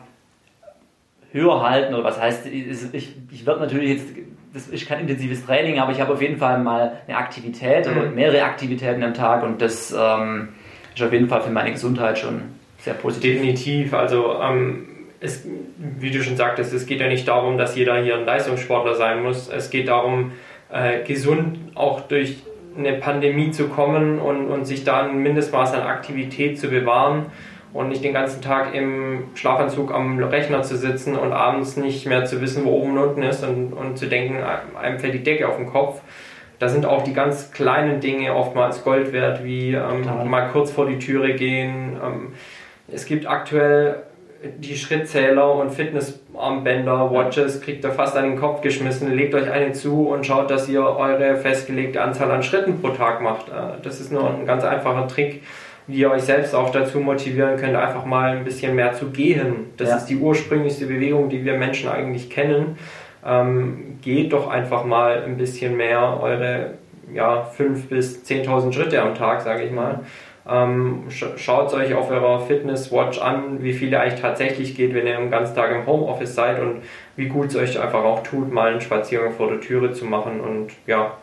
höher 1.31 1.61
halten 1.61 1.93
oder 1.93 2.03
was 2.03 2.19
heißt, 2.19 2.45
ich, 2.47 3.15
ich 3.31 3.45
werde 3.45 3.61
natürlich 3.61 3.89
jetzt 3.89 4.07
das 4.55 4.69
ist 4.69 4.87
kein 4.87 5.01
intensives 5.01 5.45
Training, 5.45 5.79
aber 5.79 5.91
ich 5.91 5.99
habe 5.99 6.13
auf 6.13 6.21
jeden 6.21 6.37
Fall 6.37 6.59
mal 6.59 6.93
eine 7.07 7.17
Aktivität 7.17 7.85
mhm. 7.85 7.97
oder 7.97 8.09
mehrere 8.09 8.43
Aktivitäten 8.43 9.03
am 9.03 9.13
Tag 9.13 9.43
und 9.43 9.61
das 9.61 9.91
ähm, 9.91 10.49
ist 10.95 11.03
auf 11.03 11.11
jeden 11.11 11.27
Fall 11.27 11.41
für 11.41 11.49
meine 11.49 11.73
Gesundheit 11.73 12.17
schon 12.17 12.41
sehr 12.77 12.93
positiv. 12.93 13.33
Definitiv, 13.33 13.93
also 13.93 14.39
ähm, 14.41 14.87
es, 15.19 15.45
wie 15.77 16.09
du 16.09 16.23
schon 16.23 16.37
sagtest, 16.37 16.73
es 16.73 16.85
geht 16.85 17.01
ja 17.01 17.09
nicht 17.09 17.27
darum, 17.27 17.57
dass 17.57 17.75
jeder 17.75 18.01
hier 18.01 18.15
ein 18.15 18.25
Leistungssportler 18.25 18.95
sein 18.95 19.23
muss. 19.23 19.49
Es 19.49 19.69
geht 19.69 19.89
darum, 19.89 20.31
äh, 20.71 21.03
gesund 21.03 21.59
auch 21.75 22.01
durch 22.01 22.37
eine 22.77 22.93
Pandemie 22.93 23.51
zu 23.51 23.67
kommen 23.67 24.19
und, 24.19 24.47
und 24.47 24.65
sich 24.65 24.85
da 24.85 25.03
ein 25.03 25.17
Mindestmaß 25.17 25.73
an 25.73 25.81
Aktivität 25.81 26.59
zu 26.59 26.69
bewahren 26.69 27.25
und 27.75 27.89
nicht 27.89 28.05
den 28.05 28.13
ganzen 28.13 28.41
Tag 28.41 28.73
im 28.73 29.25
Schlafanzug 29.35 29.93
am 29.93 30.17
Rechner 30.23 30.61
zu 30.61 30.77
sitzen 30.77 31.17
und 31.17 31.33
abends 31.33 31.75
nicht 31.75 32.05
mehr 32.05 32.23
zu 32.23 32.39
wissen, 32.39 32.63
wo 32.63 32.69
oben 32.69 32.97
und 32.97 33.09
unten 33.09 33.23
ist 33.23 33.43
und, 33.43 33.73
und 33.73 33.97
zu 33.97 34.07
denken, 34.07 34.37
einem 34.81 34.97
fällt 34.97 35.13
die 35.13 35.23
Decke 35.23 35.49
auf 35.49 35.57
den 35.57 35.67
Kopf. 35.67 35.99
Da 36.57 36.69
sind 36.69 36.85
auch 36.85 37.03
die 37.03 37.11
ganz 37.11 37.51
kleinen 37.51 37.99
Dinge 37.99 38.33
oftmals 38.33 38.85
Gold 38.85 39.11
wert, 39.11 39.43
wie 39.43 39.73
ähm, 39.73 40.05
mal 40.29 40.47
kurz 40.53 40.71
vor 40.71 40.87
die 40.87 40.99
Türe 40.99 41.33
gehen. 41.33 41.97
Ähm, 42.01 42.33
es 42.87 43.05
gibt 43.05 43.27
aktuell 43.27 44.03
die 44.57 44.77
Schrittzähler 44.77 45.53
und 45.55 45.71
Fitnessarmbänder, 45.71 47.11
Watches, 47.11 47.59
kriegt 47.59 47.83
ihr 47.83 47.91
fast 47.91 48.15
an 48.15 48.23
den 48.23 48.39
Kopf 48.39 48.61
geschmissen. 48.61 49.13
Legt 49.13 49.35
euch 49.35 49.51
eine 49.51 49.73
zu 49.73 50.07
und 50.07 50.25
schaut, 50.25 50.49
dass 50.49 50.69
ihr 50.69 50.81
eure 50.81 51.35
festgelegte 51.35 52.01
Anzahl 52.01 52.31
an 52.31 52.41
Schritten 52.41 52.79
pro 52.79 52.89
Tag 52.89 53.21
macht. 53.21 53.49
Äh, 53.49 53.81
das 53.83 53.99
ist 53.99 54.13
nur 54.13 54.29
ein 54.29 54.45
ganz 54.45 54.63
einfacher 54.63 55.09
Trick 55.09 55.41
wie 55.87 55.99
ihr 55.99 56.11
euch 56.11 56.23
selbst 56.23 56.55
auch 56.55 56.71
dazu 56.71 56.99
motivieren 56.99 57.57
könnt, 57.57 57.75
einfach 57.75 58.05
mal 58.05 58.37
ein 58.37 58.43
bisschen 58.43 58.75
mehr 58.75 58.93
zu 58.93 59.07
gehen. 59.07 59.71
Das 59.77 59.89
ja. 59.89 59.97
ist 59.97 60.05
die 60.07 60.17
ursprünglichste 60.17 60.87
Bewegung, 60.87 61.29
die 61.29 61.45
wir 61.45 61.57
Menschen 61.57 61.89
eigentlich 61.89 62.29
kennen. 62.29 62.77
Ähm, 63.25 63.99
geht 64.01 64.33
doch 64.33 64.47
einfach 64.49 64.85
mal 64.85 65.23
ein 65.23 65.37
bisschen 65.37 65.77
mehr 65.77 66.19
eure 66.21 66.71
ja, 67.13 67.47
5.000 67.57 67.87
bis 67.87 68.23
10.000 68.23 68.73
Schritte 68.73 69.01
am 69.01 69.15
Tag, 69.15 69.41
sage 69.41 69.63
ich 69.63 69.71
mal. 69.71 70.01
Ähm, 70.47 71.05
schaut 71.09 71.73
euch 71.73 71.95
auf 71.95 72.11
eurer 72.11 72.39
Fitness-Watch 72.39 73.19
an, 73.19 73.63
wie 73.63 73.73
viel 73.73 73.91
ihr 73.91 73.99
eigentlich 73.99 74.21
tatsächlich 74.21 74.75
geht, 74.75 74.93
wenn 74.93 75.07
ihr 75.07 75.17
den 75.17 75.31
ganzen 75.31 75.55
Tag 75.55 75.71
im 75.71 75.87
Homeoffice 75.87 76.35
seid 76.35 76.59
und 76.59 76.83
wie 77.15 77.27
gut 77.27 77.47
es 77.47 77.55
euch 77.55 77.79
einfach 77.79 78.03
auch 78.03 78.21
tut, 78.21 78.53
mal 78.53 78.71
einen 78.71 78.81
Spaziergang 78.81 79.33
vor 79.33 79.49
der 79.49 79.59
Türe 79.59 79.91
zu 79.91 80.05
machen 80.05 80.39
und 80.41 80.71
ja, 80.85 81.17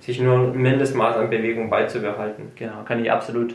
sich 0.00 0.20
nur 0.20 0.34
ein 0.34 0.60
Mindestmaß 0.60 1.16
an 1.16 1.30
Bewegung 1.30 1.70
beizubehalten. 1.70 2.52
Genau, 2.54 2.82
kann 2.84 3.02
ich 3.02 3.10
absolut 3.10 3.54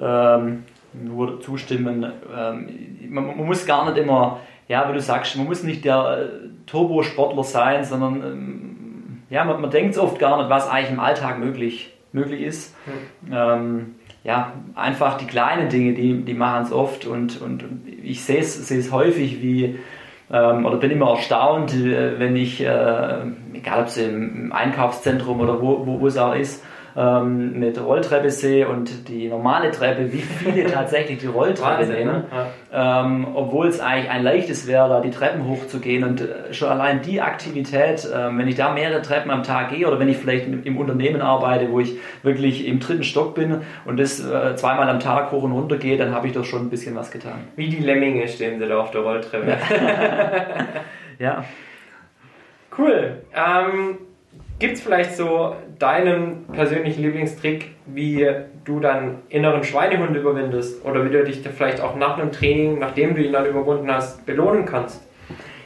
ähm, 0.00 0.64
nur 0.92 1.40
zustimmen. 1.40 2.04
Ähm, 2.34 2.68
man, 3.08 3.26
man, 3.26 3.46
muss 3.46 3.66
gar 3.66 3.90
nicht 3.90 3.98
immer, 3.98 4.40
ja, 4.68 4.88
wie 4.88 4.94
du 4.94 5.00
sagst, 5.00 5.36
man 5.36 5.46
muss 5.46 5.62
nicht 5.62 5.84
der 5.84 6.18
äh, 6.18 6.48
Turbosportler 6.66 7.44
sein, 7.44 7.84
sondern 7.84 8.22
ähm, 8.22 9.22
ja, 9.30 9.44
man, 9.44 9.60
man 9.60 9.70
denkt 9.70 9.96
oft 9.98 10.18
gar 10.18 10.38
nicht, 10.38 10.50
was 10.50 10.68
eigentlich 10.68 10.90
im 10.90 11.00
Alltag 11.00 11.38
möglich, 11.38 11.92
möglich 12.12 12.42
ist. 12.42 12.76
Mhm. 13.26 13.94
ja, 14.24 14.52
einfach 14.74 15.16
die 15.16 15.26
kleinen 15.26 15.68
Dinge, 15.68 15.94
die, 15.94 16.22
die 16.22 16.34
machen 16.34 16.64
es 16.64 16.72
oft 16.72 17.06
und, 17.06 17.40
und, 17.40 17.64
ich 18.02 18.22
sehe 18.24 18.40
es 18.40 18.92
häufig, 18.92 19.40
wie 19.40 19.78
ähm, 20.32 20.64
oder 20.64 20.78
bin 20.78 20.90
immer 20.90 21.10
erstaunt, 21.10 21.74
äh, 21.74 22.18
wenn 22.18 22.36
ich, 22.36 22.60
äh, 22.60 23.18
egal 23.52 23.80
ob 23.80 23.86
es 23.86 23.98
im 23.98 24.52
Einkaufszentrum 24.52 25.40
oder 25.40 25.60
wo, 25.60 25.86
wo, 25.86 26.00
wo 26.00 26.06
es 26.06 26.16
auch 26.16 26.34
ist, 26.34 26.64
ähm, 26.96 27.58
mit 27.58 27.82
Rolltreppe 27.82 28.30
sehe 28.30 28.68
und 28.68 29.08
die 29.08 29.28
normale 29.28 29.70
Treppe, 29.70 30.12
wie 30.12 30.18
viele 30.18 30.66
tatsächlich 30.72 31.18
die 31.18 31.26
Rolltreppe 31.26 31.80
Wahnsinn, 31.80 31.94
nehmen, 31.94 32.12
ne? 32.12 32.24
ja. 32.72 33.04
ähm, 33.04 33.28
obwohl 33.34 33.68
es 33.68 33.80
eigentlich 33.80 34.10
ein 34.10 34.22
leichtes 34.22 34.66
wäre, 34.66 34.88
da 34.88 35.00
die 35.00 35.10
Treppen 35.10 35.48
hochzugehen 35.48 36.04
und 36.04 36.20
äh, 36.20 36.52
schon 36.52 36.68
allein 36.68 37.02
die 37.02 37.20
Aktivität, 37.20 38.04
äh, 38.04 38.36
wenn 38.36 38.48
ich 38.48 38.56
da 38.56 38.72
mehrere 38.72 39.02
Treppen 39.02 39.30
am 39.30 39.42
Tag 39.42 39.70
gehe 39.70 39.86
oder 39.86 39.98
wenn 39.98 40.08
ich 40.08 40.16
vielleicht 40.16 40.46
im 40.46 40.76
Unternehmen 40.76 41.22
arbeite, 41.22 41.70
wo 41.70 41.80
ich 41.80 41.98
wirklich 42.22 42.66
im 42.66 42.80
dritten 42.80 43.04
Stock 43.04 43.34
bin 43.34 43.62
und 43.84 43.98
das 43.98 44.20
äh, 44.20 44.56
zweimal 44.56 44.88
am 44.88 45.00
Tag 45.00 45.32
hoch 45.32 45.42
und 45.42 45.52
runter 45.52 45.76
gehe, 45.76 45.96
dann 45.96 46.14
habe 46.14 46.26
ich 46.26 46.32
doch 46.32 46.44
schon 46.44 46.62
ein 46.62 46.70
bisschen 46.70 46.94
was 46.94 47.10
getan. 47.10 47.40
Wie 47.56 47.68
die 47.68 47.82
Lemminge 47.82 48.26
stehen 48.28 48.58
sie 48.58 48.66
da 48.66 48.78
auf 48.78 48.90
der 48.90 49.02
Rolltreppe. 49.02 49.56
ja. 51.18 51.44
Cool. 52.76 53.22
Ähm, 53.34 53.98
Gibt 54.62 54.74
es 54.74 54.80
vielleicht 54.80 55.16
so 55.16 55.56
deinen 55.80 56.44
persönlichen 56.52 57.02
Lieblingstrick, 57.02 57.72
wie 57.84 58.30
du 58.64 58.78
deinen 58.78 59.22
inneren 59.28 59.64
Schweinehund 59.64 60.16
überwindest? 60.16 60.84
Oder 60.84 61.04
wie 61.04 61.08
du 61.08 61.24
dich 61.24 61.40
vielleicht 61.40 61.80
auch 61.80 61.96
nach 61.96 62.16
einem 62.16 62.30
Training, 62.30 62.78
nachdem 62.78 63.16
du 63.16 63.24
ihn 63.24 63.32
dann 63.32 63.44
überwunden 63.44 63.92
hast, 63.92 64.24
belohnen 64.24 64.64
kannst? 64.64 65.02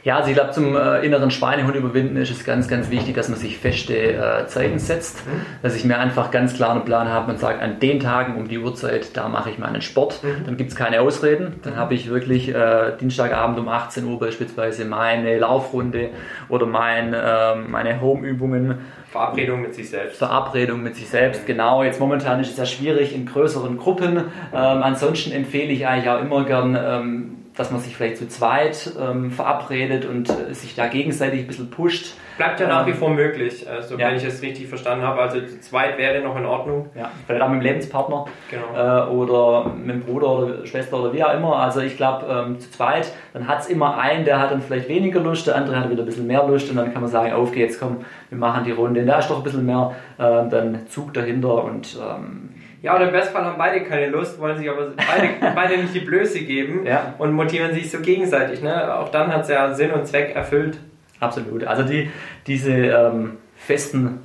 Ja, 0.03 0.17
also 0.17 0.29
ich 0.29 0.35
glaube, 0.35 0.51
zum 0.51 0.75
äh, 0.75 1.05
inneren 1.05 1.31
Schweinehund 1.31 1.75
überwinden 1.75 2.17
ist 2.17 2.31
es 2.31 2.43
ganz, 2.43 2.67
ganz 2.67 2.89
wichtig, 2.89 3.15
dass 3.15 3.29
man 3.29 3.37
sich 3.37 3.57
feste 3.57 3.95
äh, 3.95 4.47
Zeiten 4.47 4.79
setzt. 4.79 5.25
Mhm. 5.25 5.41
Dass 5.61 5.75
ich 5.75 5.83
mir 5.83 5.99
einfach 5.99 6.31
ganz 6.31 6.53
klar 6.53 6.71
einen 6.71 6.85
Plan 6.85 7.09
habe 7.09 7.31
und 7.31 7.39
sage, 7.39 7.59
an 7.59 7.79
den 7.79 7.99
Tagen 7.99 8.37
um 8.37 8.47
die 8.47 8.57
Uhrzeit, 8.57 9.15
da 9.17 9.27
mache 9.27 9.49
ich 9.49 9.57
meinen 9.57 9.81
Sport. 9.81 10.23
Mhm. 10.23 10.45
Dann 10.45 10.57
gibt 10.57 10.71
es 10.71 10.75
keine 10.75 11.01
Ausreden. 11.01 11.59
Dann 11.63 11.75
habe 11.75 11.93
ich 11.93 12.09
wirklich 12.09 12.49
äh, 12.49 12.93
Dienstagabend 12.99 13.59
um 13.59 13.67
18 13.67 14.05
Uhr 14.05 14.19
beispielsweise 14.19 14.85
meine 14.85 15.37
Laufrunde 15.39 16.09
oder 16.49 16.65
mein, 16.65 17.13
ähm, 17.13 17.71
meine 17.71 17.99
Home-Übungen. 18.01 18.79
Verabredung 19.11 19.61
mit 19.61 19.73
sich 19.73 19.89
selbst. 19.89 20.17
Verabredung 20.17 20.83
mit 20.83 20.95
sich 20.95 21.09
selbst, 21.09 21.43
mhm. 21.43 21.47
genau. 21.47 21.83
Jetzt 21.83 21.99
momentan 21.99 22.39
ist 22.39 22.51
es 22.51 22.57
ja 22.57 22.65
schwierig 22.65 23.15
in 23.15 23.25
größeren 23.25 23.77
Gruppen. 23.77 24.17
Ähm, 24.17 24.23
ansonsten 24.53 25.31
empfehle 25.31 25.71
ich 25.71 25.87
eigentlich 25.87 26.09
auch 26.09 26.21
immer 26.21 26.45
gern, 26.45 26.77
ähm, 26.79 27.36
dass 27.57 27.71
man 27.71 27.81
sich 27.81 27.95
vielleicht 27.95 28.17
zu 28.17 28.27
zweit 28.27 28.91
ähm, 28.99 29.31
verabredet 29.31 30.05
und 30.05 30.29
äh, 30.29 30.53
sich 30.53 30.75
da 30.75 30.87
gegenseitig 30.87 31.41
ein 31.41 31.47
bisschen 31.47 31.69
pusht. 31.71 32.13
Bleibt 32.37 32.59
ja 32.59 32.67
nach 32.67 32.85
wie 32.85 32.91
ähm, 32.91 32.97
vor 32.97 33.09
möglich, 33.09 33.67
also 33.67 33.97
ja. 33.97 34.07
wenn 34.07 34.17
ich 34.17 34.23
es 34.23 34.43
richtig 34.43 34.67
verstanden 34.67 35.03
habe. 35.03 35.19
Also 35.19 35.41
zu 35.41 35.59
zweit 35.59 35.97
wäre 35.97 36.21
noch 36.21 36.37
in 36.37 36.45
Ordnung. 36.45 36.89
Ja, 36.95 37.09
vielleicht 37.25 37.41
auch 37.41 37.49
mit 37.49 37.61
dem 37.61 37.63
Lebenspartner 37.63 38.25
genau. 38.51 39.07
äh, 39.07 39.09
oder 39.09 39.71
mit 39.73 39.95
dem 39.95 40.01
Bruder 40.01 40.29
oder 40.29 40.65
Schwester 40.67 40.99
oder 40.99 41.13
wie 41.13 41.23
auch 41.23 41.33
immer. 41.33 41.55
Also 41.57 41.81
ich 41.81 41.97
glaube, 41.97 42.27
ähm, 42.29 42.59
zu 42.59 42.69
zweit, 42.69 43.11
dann 43.33 43.47
hat 43.47 43.61
es 43.61 43.67
immer 43.67 43.97
einen, 43.97 44.23
der 44.23 44.39
hat 44.39 44.51
dann 44.51 44.61
vielleicht 44.61 44.87
weniger 44.87 45.19
Lust, 45.19 45.47
der 45.47 45.55
andere 45.55 45.79
hat 45.79 45.89
wieder 45.89 46.03
ein 46.03 46.05
bisschen 46.05 46.27
mehr 46.27 46.45
Lust 46.45 46.69
und 46.69 46.75
dann 46.75 46.93
kann 46.93 47.01
man 47.01 47.09
sagen, 47.09 47.33
auf 47.33 47.51
geht's, 47.51 47.79
komm, 47.79 47.97
wir 48.29 48.37
machen 48.37 48.65
die 48.65 48.71
Runde. 48.71 49.03
Da 49.03 49.17
ist 49.17 49.31
doch 49.31 49.37
ein 49.37 49.43
bisschen 49.43 49.65
mehr 49.65 49.95
äh, 50.19 50.21
dann 50.21 50.85
Zug 50.87 51.15
dahinter 51.15 51.63
und 51.63 51.97
ähm, 51.99 52.49
ja, 52.81 52.95
oder 52.95 53.05
im 53.05 53.11
Bestfall 53.11 53.43
haben 53.43 53.57
beide 53.57 53.83
keine 53.83 54.07
Lust, 54.07 54.39
wollen 54.39 54.57
sich 54.57 54.69
aber 54.69 54.91
beide, 54.95 55.29
beide 55.55 55.77
nicht 55.77 55.93
die 55.93 56.01
Blöße 56.01 56.41
geben 56.41 56.85
ja. 56.85 57.15
und 57.17 57.33
motivieren 57.33 57.73
sich 57.73 57.89
so 57.89 57.99
gegenseitig. 57.99 58.61
Ne? 58.61 58.93
Auch 58.95 59.09
dann 59.09 59.31
hat 59.33 59.43
es 59.43 59.49
ja 59.49 59.73
Sinn 59.73 59.91
und 59.91 60.07
Zweck 60.07 60.35
erfüllt. 60.35 60.77
Absolut. 61.19 61.63
Also 61.63 61.83
die, 61.83 62.11
diese 62.45 62.71
ähm, 62.71 63.37
festen 63.55 64.19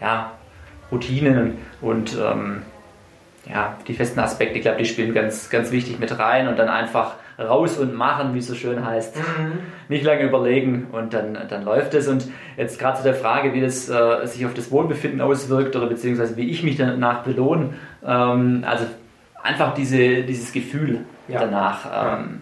ja, 0.00 0.32
Routinen 0.90 1.58
und 1.80 2.16
ähm, 2.18 2.62
ja, 3.48 3.76
die 3.86 3.94
festen 3.94 4.20
Aspekte, 4.20 4.56
ich 4.56 4.62
glaube, 4.62 4.78
die 4.78 4.86
spielen 4.86 5.14
ganz, 5.14 5.50
ganz 5.50 5.70
wichtig 5.70 5.98
mit 5.98 6.18
rein 6.18 6.48
und 6.48 6.58
dann 6.58 6.68
einfach 6.68 7.14
raus 7.38 7.78
und 7.78 7.94
machen, 7.94 8.34
wie 8.34 8.38
es 8.38 8.46
so 8.46 8.54
schön 8.54 8.84
heißt. 8.84 9.16
Mhm. 9.16 9.58
Nicht 9.88 10.04
lange 10.04 10.22
überlegen 10.22 10.88
und 10.92 11.12
dann, 11.14 11.38
dann 11.48 11.64
läuft 11.64 11.94
es. 11.94 12.08
Und 12.08 12.26
jetzt 12.56 12.78
gerade 12.78 12.98
zu 12.98 13.04
der 13.04 13.14
Frage, 13.14 13.52
wie 13.54 13.60
das 13.60 13.88
äh, 13.88 14.26
sich 14.26 14.46
auf 14.46 14.54
das 14.54 14.70
Wohlbefinden 14.70 15.20
auswirkt 15.20 15.76
oder 15.76 15.86
beziehungsweise 15.86 16.36
wie 16.36 16.50
ich 16.50 16.62
mich 16.62 16.76
danach 16.76 17.22
belohne. 17.22 17.70
Ähm, 18.04 18.64
also 18.66 18.86
einfach 19.42 19.74
diese, 19.74 20.22
dieses 20.22 20.52
Gefühl 20.52 21.00
ja. 21.28 21.40
danach. 21.40 22.18
Ähm, 22.20 22.40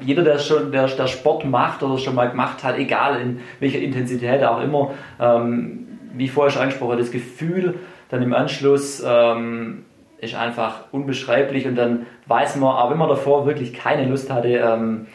jeder, 0.00 0.22
der 0.22 0.38
schon 0.38 0.72
der, 0.72 0.86
der 0.86 1.06
Sport 1.06 1.44
macht 1.44 1.82
oder 1.82 1.98
schon 1.98 2.14
mal 2.14 2.28
gemacht 2.30 2.62
hat, 2.64 2.78
egal 2.78 3.20
in 3.20 3.40
welcher 3.60 3.78
Intensität 3.78 4.42
auch 4.44 4.60
immer, 4.62 4.92
ähm, 5.20 5.86
wie 6.12 6.28
vorher 6.28 6.50
schon 6.50 6.62
angesprochen 6.62 6.98
das 6.98 7.10
Gefühl 7.10 7.74
dann 8.10 8.22
im 8.22 8.34
Anschluss 8.34 9.02
ähm, 9.04 9.84
ist 10.18 10.34
einfach 10.34 10.84
unbeschreiblich 10.92 11.66
und 11.66 11.76
dann 11.76 12.06
weiß 12.26 12.56
man, 12.56 12.76
auch 12.76 12.90
wenn 12.90 12.98
man 12.98 13.08
davor 13.08 13.46
wirklich 13.46 13.74
keine 13.74 14.06
Lust 14.06 14.30
hatte, 14.30 14.48
ähm, 14.48 15.06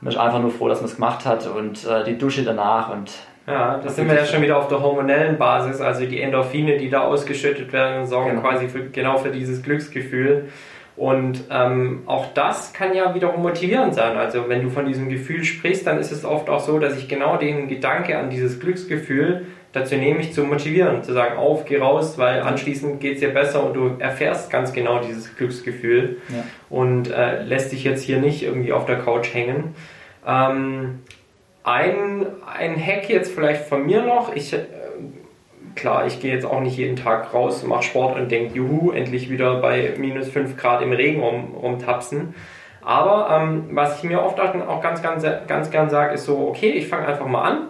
man 0.00 0.12
ist 0.12 0.18
einfach 0.18 0.40
nur 0.40 0.50
froh, 0.50 0.68
dass 0.68 0.80
man 0.80 0.88
es 0.88 0.96
gemacht 0.96 1.26
hat 1.26 1.46
und 1.46 1.86
äh, 1.86 2.04
die 2.04 2.18
Dusche 2.18 2.44
danach 2.44 2.90
und 2.92 3.12
ja, 3.46 3.80
das 3.82 3.96
sind 3.96 4.08
wir 4.08 4.14
ja 4.14 4.26
schon 4.26 4.42
wieder 4.42 4.58
auf 4.58 4.68
der 4.68 4.82
hormonellen 4.82 5.38
Basis, 5.38 5.80
also 5.80 6.04
die 6.04 6.20
Endorphine, 6.20 6.76
die 6.76 6.90
da 6.90 7.00
ausgeschüttet 7.00 7.72
werden, 7.72 8.06
sorgen 8.06 8.30
genau. 8.30 8.42
quasi 8.42 8.68
für, 8.68 8.90
genau 8.90 9.16
für 9.16 9.30
dieses 9.30 9.62
Glücksgefühl. 9.62 10.48
Und 10.96 11.44
ähm, 11.50 12.02
auch 12.06 12.26
das 12.34 12.74
kann 12.74 12.92
ja 12.92 13.14
wiederum 13.14 13.40
motivierend 13.40 13.94
sein. 13.94 14.18
Also 14.18 14.48
wenn 14.48 14.62
du 14.62 14.68
von 14.68 14.84
diesem 14.84 15.08
Gefühl 15.08 15.44
sprichst, 15.44 15.86
dann 15.86 15.98
ist 15.98 16.10
es 16.10 16.24
oft 16.24 16.50
auch 16.50 16.60
so, 16.60 16.78
dass 16.78 16.98
ich 16.98 17.08
genau 17.08 17.36
den 17.36 17.68
Gedanke 17.68 18.18
an 18.18 18.28
dieses 18.30 18.60
Glücksgefühl 18.60 19.46
dazu 19.78 19.96
nehme, 19.96 20.18
mich 20.18 20.32
zu 20.32 20.44
motivieren, 20.44 21.02
zu 21.02 21.12
sagen, 21.12 21.36
auf, 21.36 21.64
geh 21.64 21.78
raus, 21.78 22.18
weil 22.18 22.42
anschließend 22.42 23.00
geht 23.00 23.14
es 23.14 23.20
dir 23.20 23.32
besser 23.32 23.64
und 23.64 23.74
du 23.74 23.96
erfährst 23.98 24.50
ganz 24.50 24.72
genau 24.72 25.00
dieses 25.00 25.36
Glücksgefühl 25.36 26.18
ja. 26.28 26.44
und 26.70 27.10
äh, 27.10 27.42
lässt 27.42 27.72
dich 27.72 27.84
jetzt 27.84 28.02
hier 28.02 28.18
nicht 28.18 28.42
irgendwie 28.42 28.72
auf 28.72 28.86
der 28.86 28.98
Couch 28.98 29.32
hängen. 29.32 29.74
Ähm, 30.26 31.00
ein, 31.64 32.26
ein 32.46 32.76
Hack 32.76 33.08
jetzt 33.08 33.32
vielleicht 33.32 33.66
von 33.66 33.84
mir 33.84 34.02
noch, 34.02 34.34
ich, 34.34 34.52
äh, 34.52 34.64
klar, 35.74 36.06
ich 36.06 36.20
gehe 36.20 36.32
jetzt 36.32 36.46
auch 36.46 36.60
nicht 36.60 36.76
jeden 36.76 36.96
Tag 36.96 37.32
raus, 37.34 37.62
mache 37.64 37.82
Sport 37.82 38.16
und 38.16 38.30
denke, 38.30 38.54
juhu, 38.54 38.90
endlich 38.90 39.30
wieder 39.30 39.60
bei 39.60 39.94
minus 39.98 40.28
5 40.28 40.56
Grad 40.56 40.82
im 40.82 40.92
Regen 40.92 41.22
rum, 41.22 41.54
rumtapsen. 41.54 42.34
Aber 42.80 43.28
ähm, 43.30 43.64
was 43.72 43.98
ich 43.98 44.04
mir 44.04 44.22
oft 44.22 44.40
auch 44.40 44.80
ganz, 44.80 45.02
ganz, 45.02 45.24
ganz 45.46 45.70
gern 45.70 45.90
sage, 45.90 46.14
ist 46.14 46.24
so, 46.24 46.48
okay, 46.48 46.70
ich 46.70 46.88
fange 46.88 47.06
einfach 47.06 47.26
mal 47.26 47.42
an 47.42 47.68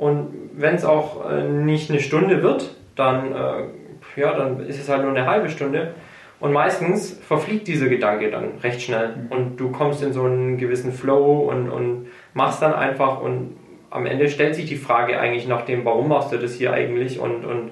und 0.00 0.28
wenn 0.54 0.76
es 0.76 0.86
auch 0.86 1.30
äh, 1.30 1.42
nicht 1.42 1.90
eine 1.90 2.00
Stunde 2.00 2.42
wird, 2.42 2.74
dann, 2.96 3.34
äh, 3.34 4.18
ja, 4.18 4.32
dann 4.32 4.60
ist 4.66 4.80
es 4.80 4.88
halt 4.88 5.02
nur 5.02 5.10
eine 5.10 5.26
halbe 5.26 5.50
Stunde. 5.50 5.92
Und 6.40 6.54
meistens 6.54 7.20
verfliegt 7.20 7.68
dieser 7.68 7.88
Gedanke 7.88 8.30
dann 8.30 8.52
recht 8.62 8.80
schnell 8.80 9.08
mhm. 9.08 9.26
und 9.30 9.56
du 9.58 9.70
kommst 9.70 10.02
in 10.02 10.14
so 10.14 10.24
einen 10.24 10.56
gewissen 10.56 10.92
Flow 10.92 11.50
und, 11.50 11.68
und 11.68 12.06
machst 12.32 12.62
dann 12.62 12.72
einfach 12.72 13.20
und 13.20 13.58
am 13.90 14.06
Ende 14.06 14.30
stellt 14.30 14.54
sich 14.54 14.64
die 14.64 14.76
Frage 14.76 15.20
eigentlich 15.20 15.46
nach 15.46 15.66
dem, 15.66 15.84
warum 15.84 16.08
machst 16.08 16.32
du 16.32 16.38
das 16.38 16.54
hier 16.54 16.72
eigentlich 16.72 17.20
und, 17.20 17.44
und 17.44 17.68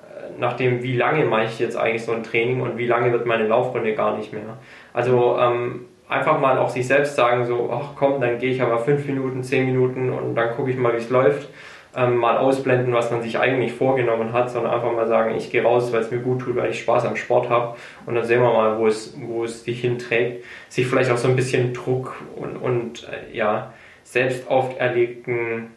äh, 0.00 0.38
nach 0.38 0.58
dem, 0.58 0.82
wie 0.82 0.96
lange 0.98 1.24
mache 1.24 1.44
ich 1.44 1.58
jetzt 1.58 1.78
eigentlich 1.78 2.04
so 2.04 2.12
ein 2.12 2.24
Training 2.24 2.60
und 2.60 2.76
wie 2.76 2.86
lange 2.86 3.10
wird 3.10 3.24
meine 3.24 3.46
Laufrunde 3.46 3.94
gar 3.94 4.18
nicht 4.18 4.34
mehr. 4.34 4.58
Also 4.92 5.38
ähm, 5.40 5.86
einfach 6.10 6.38
mal 6.38 6.58
auch 6.58 6.68
sich 6.68 6.86
selbst 6.86 7.16
sagen, 7.16 7.46
so, 7.46 7.70
ach 7.72 7.96
komm, 7.96 8.20
dann 8.20 8.38
gehe 8.38 8.50
ich 8.50 8.60
aber 8.60 8.78
fünf 8.78 9.06
Minuten, 9.06 9.42
zehn 9.42 9.64
Minuten 9.66 10.10
und 10.10 10.34
dann 10.34 10.50
gucke 10.54 10.70
ich 10.70 10.76
mal, 10.76 10.92
wie 10.92 10.98
es 10.98 11.10
läuft 11.10 11.48
ähm, 11.96 12.16
mal 12.16 12.38
ausblenden, 12.38 12.92
was 12.92 13.10
man 13.10 13.22
sich 13.22 13.38
eigentlich 13.38 13.72
vorgenommen 13.72 14.32
hat, 14.32 14.50
sondern 14.50 14.72
einfach 14.72 14.92
mal 14.92 15.08
sagen, 15.08 15.34
ich 15.36 15.50
gehe 15.50 15.62
raus, 15.62 15.92
weil 15.92 16.00
es 16.00 16.10
mir 16.10 16.20
gut 16.20 16.40
tut, 16.40 16.56
weil 16.56 16.70
ich 16.70 16.80
Spaß 16.80 17.04
am 17.06 17.16
Sport 17.16 17.48
habe 17.48 17.76
und 18.06 18.14
dann 18.14 18.24
sehen 18.24 18.40
wir 18.40 18.52
mal, 18.52 18.78
wo 18.78 18.86
es, 18.86 19.14
wo 19.20 19.44
es 19.44 19.64
dich 19.64 19.80
hinträgt. 19.80 20.44
Sich 20.68 20.86
vielleicht 20.86 21.10
auch 21.10 21.16
so 21.16 21.28
ein 21.28 21.36
bisschen 21.36 21.74
Druck 21.74 22.22
und, 22.36 22.56
und 22.56 23.08
äh, 23.08 23.36
ja, 23.36 23.72
selbst 24.04 24.48
auferlegten 24.48 25.68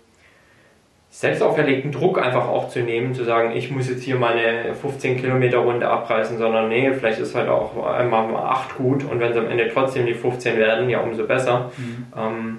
selbst 1.14 1.44
auferlegten 1.44 1.92
Druck 1.92 2.20
einfach 2.20 2.48
auch 2.48 2.70
zu 2.70 2.80
nehmen, 2.80 3.14
zu 3.14 3.24
sagen, 3.24 3.56
ich 3.56 3.70
muss 3.70 3.88
jetzt 3.88 4.02
hier 4.02 4.16
meine 4.16 4.74
15 4.74 5.18
Kilometer 5.18 5.60
Runde 5.60 5.88
abreißen, 5.88 6.40
sondern 6.40 6.70
nee, 6.70 6.92
vielleicht 6.92 7.20
ist 7.20 7.36
halt 7.36 7.50
auch 7.50 7.86
einmal 7.86 8.28
mal 8.28 8.46
8 8.46 8.78
gut 8.78 9.04
und 9.04 9.20
wenn 9.20 9.32
es 9.32 9.38
am 9.38 9.48
Ende 9.48 9.70
trotzdem 9.72 10.08
die 10.08 10.16
15 10.16 10.58
werden, 10.58 10.90
ja 10.90 11.02
umso 11.02 11.28
besser. 11.28 11.70
Mhm. 11.78 12.06
Ähm, 12.18 12.58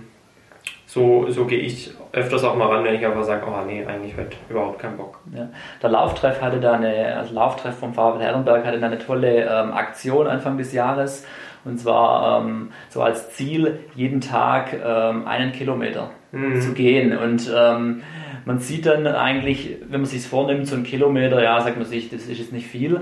so, 0.87 1.29
so 1.31 1.47
gehe 1.47 1.59
ich 1.59 1.91
öfters 2.13 2.45
auch 2.45 2.55
mal 2.55 2.69
ran, 2.69 2.85
wenn 2.85 2.95
ich 2.95 3.05
einfach 3.05 3.25
sage, 3.25 3.43
oh 3.45 3.65
nee, 3.67 3.85
eigentlich 3.85 4.17
heute 4.17 4.37
überhaupt 4.49 4.79
keinen 4.79 4.99
Bock. 4.99 5.19
Ja. 5.35 5.49
Der 5.83 5.91
Lauftreff 5.91 6.41
hatte 6.41 6.61
da 6.61 6.75
eine, 6.75 7.17
also 7.17 7.35
Lauftreff 7.35 7.77
vom 7.77 7.93
VfL 7.93 8.21
Herrenberg 8.21 8.65
hatte 8.65 8.79
da 8.79 8.87
eine 8.87 8.99
tolle 8.99 9.47
ähm, 9.47 9.73
Aktion 9.73 10.29
Anfang 10.29 10.59
des 10.59 10.73
Jahres. 10.73 11.27
Und 11.65 11.81
zwar 11.81 12.41
ähm, 12.41 12.71
so 12.89 13.03
als 13.03 13.31
Ziel, 13.31 13.81
jeden 13.97 14.21
Tag 14.21 14.75
ähm, 14.75 15.27
einen 15.27 15.51
Kilometer 15.51 16.11
mhm. 16.35 16.61
zu 16.61 16.73
gehen. 16.73 17.17
Und 17.17 17.51
ähm, 17.55 18.03
man 18.45 18.59
sieht 18.59 18.87
dann 18.87 19.07
eigentlich, 19.07 19.77
wenn 19.89 20.01
man 20.01 20.07
sich 20.07 20.27
vornimmt, 20.27 20.67
so 20.67 20.77
ein 20.77 20.85
Kilometer, 20.85 21.43
ja, 21.43 21.61
sagt 21.61 21.77
man 21.77 21.87
sich, 21.87 22.11
das 22.11 22.27
ist 22.27 22.39
jetzt 22.39 22.53
nicht 22.53 22.67
viel. 22.67 23.01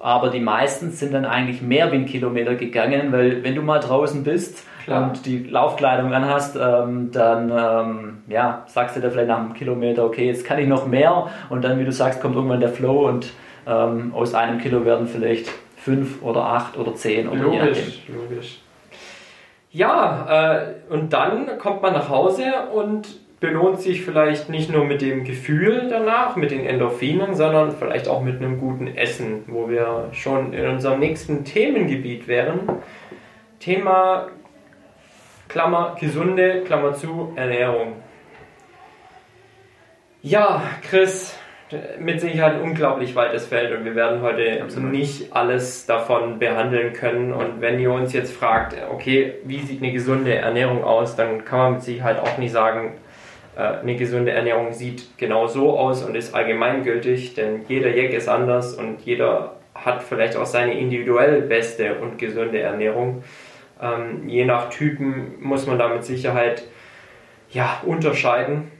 Aber 0.00 0.28
die 0.28 0.40
meisten 0.40 0.90
sind 0.90 1.14
dann 1.14 1.24
eigentlich 1.24 1.62
mehr 1.62 1.90
wie 1.90 1.96
einen 1.96 2.06
Kilometer 2.06 2.54
gegangen, 2.56 3.10
weil 3.10 3.42
wenn 3.42 3.54
du 3.54 3.62
mal 3.62 3.80
draußen 3.80 4.22
bist, 4.22 4.64
Klar. 4.84 5.08
und 5.08 5.24
die 5.24 5.38
Laufkleidung 5.44 6.12
anhast, 6.12 6.58
ähm, 6.60 7.10
dann 7.10 7.50
ähm, 7.50 8.18
ja, 8.28 8.64
sagst 8.66 8.96
du 8.96 9.00
dir 9.00 9.10
vielleicht 9.10 9.28
nach 9.28 9.38
einem 9.38 9.54
Kilometer, 9.54 10.04
okay, 10.04 10.26
jetzt 10.26 10.44
kann 10.44 10.58
ich 10.58 10.68
noch 10.68 10.86
mehr 10.86 11.30
und 11.48 11.64
dann, 11.64 11.78
wie 11.78 11.84
du 11.84 11.92
sagst, 11.92 12.20
kommt 12.20 12.36
irgendwann 12.36 12.60
der 12.60 12.68
Flow 12.68 13.08
und 13.08 13.32
ähm, 13.66 14.12
aus 14.14 14.34
einem 14.34 14.58
Kilo 14.58 14.84
werden 14.84 15.06
vielleicht 15.06 15.48
fünf 15.76 16.22
oder 16.22 16.44
acht 16.44 16.76
oder 16.76 16.94
zehn 16.94 17.28
oder 17.28 17.42
logisch, 17.42 18.02
logisch. 18.08 18.60
Ja, 19.74 20.54
äh, 20.54 20.74
und 20.88 21.12
dann 21.12 21.58
kommt 21.58 21.82
man 21.82 21.94
nach 21.94 22.08
Hause 22.08 22.44
und 22.72 23.08
belohnt 23.40 23.80
sich 23.80 24.04
vielleicht 24.04 24.48
nicht 24.48 24.70
nur 24.70 24.84
mit 24.84 25.02
dem 25.02 25.24
Gefühl 25.24 25.88
danach, 25.90 26.36
mit 26.36 26.52
den 26.52 26.64
Endorphinen, 26.64 27.34
sondern 27.34 27.72
vielleicht 27.72 28.06
auch 28.06 28.22
mit 28.22 28.36
einem 28.36 28.60
guten 28.60 28.86
Essen, 28.86 29.42
wo 29.48 29.68
wir 29.68 30.10
schon 30.12 30.52
in 30.52 30.64
unserem 30.68 31.00
nächsten 31.00 31.44
Themengebiet 31.44 32.28
wären. 32.28 32.60
Thema 33.58 34.28
Klammer 35.48 35.96
gesunde, 35.98 36.62
Klammer 36.64 36.94
zu, 36.94 37.32
Ernährung. 37.34 37.94
Ja, 40.22 40.62
Chris, 40.88 41.36
mit 41.98 42.20
Sicherheit 42.20 42.54
ein 42.54 42.62
unglaublich 42.62 43.14
weites 43.14 43.46
Feld 43.46 43.76
und 43.76 43.84
wir 43.84 43.94
werden 43.94 44.22
heute 44.22 44.62
Absolut. 44.62 44.92
nicht 44.92 45.34
alles 45.34 45.86
davon 45.86 46.38
behandeln 46.38 46.92
können. 46.92 47.32
Und 47.32 47.60
wenn 47.60 47.78
ihr 47.78 47.90
uns 47.90 48.12
jetzt 48.12 48.32
fragt, 48.32 48.76
okay, 48.92 49.34
wie 49.44 49.60
sieht 49.60 49.82
eine 49.82 49.92
gesunde 49.92 50.34
Ernährung 50.34 50.84
aus, 50.84 51.16
dann 51.16 51.44
kann 51.44 51.58
man 51.58 51.72
mit 51.74 51.82
Sicherheit 51.82 52.18
auch 52.18 52.38
nicht 52.38 52.52
sagen, 52.52 52.94
Äh, 53.56 53.80
eine 53.82 53.96
gesunde 53.96 54.32
Ernährung 54.32 54.72
sieht 54.72 55.16
genau 55.16 55.46
so 55.46 55.78
aus 55.78 56.02
und 56.02 56.16
ist 56.16 56.34
allgemeingültig, 56.34 57.34
denn 57.34 57.62
jeder 57.68 57.94
Jack 57.94 58.12
ist 58.12 58.28
anders 58.28 58.74
und 58.74 59.02
jeder 59.02 59.56
hat 59.74 60.02
vielleicht 60.02 60.36
auch 60.36 60.46
seine 60.46 60.78
individuell 60.78 61.42
beste 61.42 61.96
und 61.96 62.18
gesunde 62.18 62.60
Ernährung. 62.60 63.22
Ähm, 63.80 64.28
je 64.28 64.44
nach 64.44 64.70
Typen 64.70 65.34
muss 65.40 65.66
man 65.66 65.78
da 65.78 65.88
mit 65.88 66.04
Sicherheit 66.04 66.64
ja, 67.50 67.80
unterscheiden. 67.86 68.70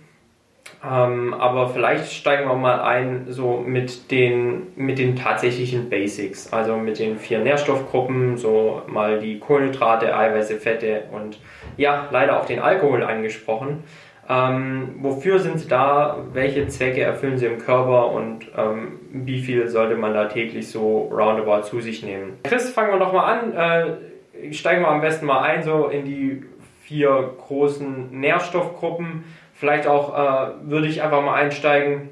Ähm, 0.87 1.32
aber 1.35 1.68
vielleicht 1.68 2.12
steigen 2.12 2.47
wir 2.49 2.57
mal 2.57 2.80
ein 2.82 3.26
so 3.28 3.64
mit 3.66 4.11
den, 4.11 4.66
mit 4.76 4.99
den 4.99 5.16
tatsächlichen 5.16 5.89
Basics, 5.89 6.53
also 6.53 6.76
mit 6.76 6.99
den 6.99 7.18
vier 7.18 7.39
Nährstoffgruppen, 7.39 8.37
so 8.37 8.82
mal 8.87 9.18
die 9.18 9.39
Kohlenhydrate, 9.39 10.14
Eiweiße, 10.14 10.57
Fette 10.57 11.05
und 11.12 11.39
ja, 11.76 12.09
leider 12.11 12.39
auch 12.39 12.45
den 12.45 12.61
Alkohol 12.61 13.03
angesprochen. 13.03 13.85
Ähm, 14.28 14.97
wofür 15.01 15.39
sind 15.39 15.59
sie 15.59 15.68
da? 15.68 16.18
Welche 16.32 16.66
Zwecke 16.68 17.03
erfüllen 17.03 17.39
sie 17.39 17.47
im 17.47 17.59
Körper 17.59 18.11
und 18.12 18.51
ähm, 18.57 19.01
wie 19.11 19.41
viel 19.41 19.68
sollte 19.68 19.97
man 19.97 20.14
da 20.14 20.26
täglich 20.26 20.68
so 20.68 21.11
roundabout 21.12 21.62
zu 21.62 21.80
sich 21.80 22.03
nehmen? 22.03 22.39
Chris, 22.45 22.70
fangen 22.70 22.93
wir 22.93 22.99
doch 22.99 23.12
mal 23.12 23.24
an. 23.24 23.53
Äh, 23.53 24.53
steigen 24.53 24.82
wir 24.82 24.89
am 24.89 25.01
besten 25.01 25.26
mal 25.26 25.43
ein 25.43 25.62
so 25.62 25.89
in 25.89 26.05
die 26.05 26.43
vier 26.82 27.35
großen 27.47 28.18
Nährstoffgruppen. 28.18 29.24
Vielleicht 29.55 29.87
auch 29.87 30.13
äh, 30.13 30.53
würde 30.63 30.89
ich 30.89 31.03
einfach 31.03 31.23
mal 31.23 31.35
einsteigen. 31.35 32.11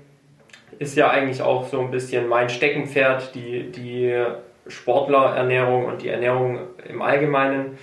Ist 0.78 0.96
ja 0.96 1.10
eigentlich 1.10 1.42
auch 1.42 1.66
so 1.66 1.80
ein 1.80 1.90
bisschen 1.90 2.28
mein 2.28 2.48
Steckenpferd, 2.48 3.34
die, 3.34 3.70
die 3.70 4.24
Sportlerernährung 4.66 5.86
und 5.86 6.02
die 6.02 6.08
Ernährung 6.08 6.60
im 6.88 7.02
Allgemeinen. 7.02 7.78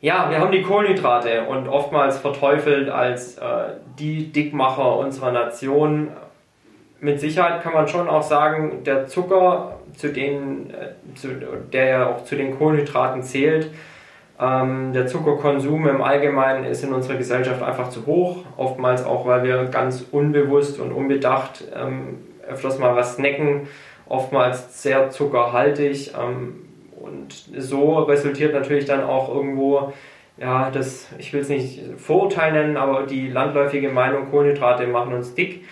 Ja, 0.00 0.30
wir 0.30 0.40
haben 0.40 0.50
die 0.50 0.62
Kohlenhydrate 0.62 1.44
und 1.44 1.68
oftmals 1.68 2.18
verteufelt 2.18 2.88
als 2.88 3.36
äh, 3.36 3.74
die 3.98 4.32
Dickmacher 4.32 4.96
unserer 4.96 5.30
Nation. 5.30 6.08
Mit 7.00 7.20
Sicherheit 7.20 7.62
kann 7.62 7.74
man 7.74 7.86
schon 7.86 8.08
auch 8.08 8.22
sagen, 8.22 8.82
der 8.84 9.06
Zucker, 9.06 9.78
zu 9.96 10.08
denen, 10.08 10.70
äh, 10.70 11.14
zu, 11.14 11.28
der 11.72 11.84
ja 11.84 12.08
auch 12.08 12.24
zu 12.24 12.34
den 12.34 12.56
Kohlenhydraten 12.56 13.22
zählt, 13.22 13.70
ähm, 14.40 14.92
der 14.92 15.06
Zuckerkonsum 15.06 15.86
im 15.86 16.00
Allgemeinen 16.00 16.64
ist 16.64 16.82
in 16.82 16.92
unserer 16.92 17.16
Gesellschaft 17.16 17.62
einfach 17.62 17.90
zu 17.90 18.06
hoch. 18.06 18.38
Oftmals 18.56 19.04
auch, 19.04 19.26
weil 19.26 19.42
wir 19.42 19.64
ganz 19.66 20.06
unbewusst 20.10 20.80
und 20.80 20.92
unbedacht 20.92 21.64
ähm, 21.74 22.18
öfters 22.48 22.78
mal 22.78 22.96
was 22.96 23.16
snacken, 23.16 23.68
oftmals 24.08 24.82
sehr 24.82 25.10
zuckerhaltig. 25.10 26.12
Ähm, 26.18 26.64
und 26.98 27.34
so 27.56 27.98
resultiert 27.98 28.54
natürlich 28.54 28.86
dann 28.86 29.04
auch 29.04 29.34
irgendwo, 29.34 29.92
ja, 30.38 30.70
das, 30.70 31.08
ich 31.18 31.32
will 31.32 31.40
es 31.40 31.48
nicht 31.48 31.82
Vorurteil 31.98 32.52
nennen, 32.52 32.76
aber 32.76 33.04
die 33.04 33.28
landläufige 33.28 33.90
Meinung, 33.90 34.30
Kohlenhydrate 34.30 34.86
machen 34.86 35.12
uns 35.12 35.34
dick. 35.34 35.64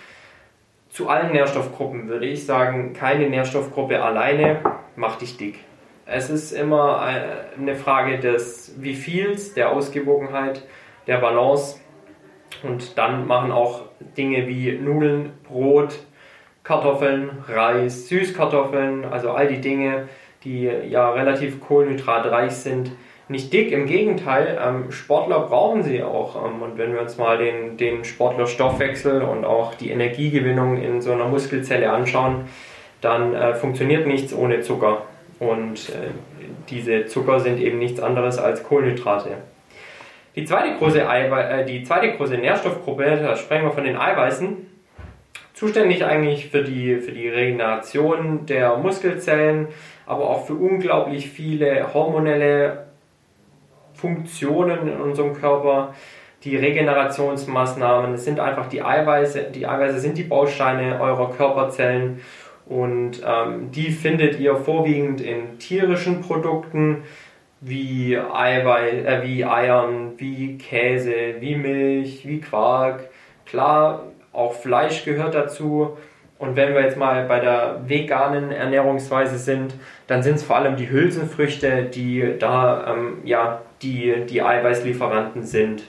Zu 0.89 1.07
allen 1.07 1.31
Nährstoffgruppen 1.31 2.07
würde 2.07 2.25
ich 2.25 2.45
sagen, 2.45 2.93
keine 2.93 3.29
Nährstoffgruppe 3.29 4.01
alleine 4.01 4.59
macht 4.95 5.21
dich 5.21 5.37
dick. 5.37 5.59
Es 6.11 6.29
ist 6.29 6.51
immer 6.51 7.01
eine 7.01 7.75
Frage 7.75 8.19
des 8.19 8.73
wie 8.77 8.97
Wieviels, 8.97 9.53
der 9.53 9.71
Ausgewogenheit, 9.71 10.63
der 11.07 11.17
Balance. 11.17 11.79
Und 12.63 12.97
dann 12.97 13.27
machen 13.27 13.51
auch 13.51 13.83
Dinge 14.17 14.47
wie 14.47 14.71
Nudeln, 14.71 15.33
Brot, 15.43 15.99
Kartoffeln, 16.63 17.29
Reis, 17.47 18.07
Süßkartoffeln, 18.09 19.05
also 19.05 19.31
all 19.31 19.47
die 19.47 19.61
Dinge, 19.61 20.09
die 20.43 20.63
ja 20.63 21.11
relativ 21.11 21.59
kohlenhydratreich 21.59 22.51
sind, 22.51 22.91
nicht 23.27 23.53
dick. 23.53 23.71
Im 23.71 23.85
Gegenteil, 23.85 24.59
ähm, 24.59 24.91
Sportler 24.91 25.41
brauchen 25.41 25.83
sie 25.83 26.01
auch. 26.01 26.35
Ähm, 26.43 26.61
und 26.61 26.77
wenn 26.77 26.93
wir 26.93 27.01
uns 27.01 27.17
mal 27.17 27.37
den, 27.37 27.77
den 27.77 28.03
Sportlerstoffwechsel 28.03 29.21
und 29.21 29.45
auch 29.45 29.75
die 29.75 29.91
Energiegewinnung 29.91 30.81
in 30.81 31.01
so 31.01 31.11
einer 31.11 31.25
Muskelzelle 31.25 31.91
anschauen, 31.91 32.45
dann 33.01 33.35
äh, 33.35 33.53
funktioniert 33.53 34.07
nichts 34.07 34.33
ohne 34.33 34.61
Zucker. 34.61 35.03
Und 35.39 35.89
äh, 35.89 36.09
diese 36.69 37.05
Zucker 37.05 37.39
sind 37.39 37.59
eben 37.59 37.79
nichts 37.79 37.99
anderes 37.99 38.37
als 38.37 38.63
Kohlenhydrate. 38.63 39.37
Die 40.35 40.45
zweite 40.45 40.77
große, 40.77 41.01
äh, 41.01 41.65
die 41.65 41.83
zweite 41.83 42.11
große 42.13 42.37
Nährstoffgruppe, 42.37 43.19
da 43.21 43.35
sprechen 43.35 43.65
wir 43.65 43.71
von 43.71 43.83
den 43.83 43.97
Eiweißen, 43.97 44.57
zuständig 45.53 46.05
eigentlich 46.05 46.49
für 46.49 46.63
die, 46.63 46.97
für 46.97 47.11
die 47.11 47.29
Regeneration 47.29 48.45
der 48.45 48.77
Muskelzellen, 48.77 49.67
aber 50.05 50.29
auch 50.29 50.45
für 50.45 50.53
unglaublich 50.53 51.29
viele 51.29 51.93
hormonelle 51.93 52.85
Funktionen 53.93 54.87
in 54.87 55.01
unserem 55.01 55.33
Körper. 55.33 55.93
Die 56.45 56.55
Regenerationsmaßnahmen 56.55 58.13
es 58.13 58.23
sind 58.23 58.39
einfach 58.39 58.67
die 58.67 58.81
Eiweiße. 58.81 59.51
Die 59.53 59.67
Eiweiße 59.67 59.99
sind 59.99 60.17
die 60.17 60.23
Bausteine 60.23 60.99
eurer 61.01 61.31
Körperzellen 61.31 62.21
und 62.69 63.23
ähm, 63.25 63.71
die 63.71 63.89
findet 63.89 64.39
ihr 64.39 64.55
vorwiegend 64.55 65.21
in 65.21 65.57
tierischen 65.57 66.21
Produkten 66.21 67.03
wie, 67.61 68.15
Eiweiß, 68.15 69.05
äh, 69.05 69.21
wie 69.23 69.43
Eiern, 69.43 70.11
wie 70.17 70.55
Käse, 70.59 71.11
wie 71.39 71.55
Milch, 71.55 72.27
wie 72.27 72.39
Quark. 72.39 73.09
Klar, 73.47 74.03
auch 74.31 74.53
Fleisch 74.53 75.03
gehört 75.03 75.33
dazu. 75.33 75.97
Und 76.37 76.55
wenn 76.55 76.75
wir 76.75 76.81
jetzt 76.81 76.95
mal 76.95 77.25
bei 77.25 77.39
der 77.39 77.81
veganen 77.87 78.51
Ernährungsweise 78.51 79.39
sind, 79.39 79.73
dann 80.05 80.21
sind 80.21 80.35
es 80.35 80.43
vor 80.43 80.55
allem 80.57 80.75
die 80.75 80.91
Hülsenfrüchte, 80.91 81.85
die 81.85 82.35
da 82.37 82.93
ähm, 82.93 83.17
ja, 83.23 83.61
die, 83.81 84.27
die 84.29 84.43
Eiweißlieferanten 84.43 85.43
sind. 85.43 85.83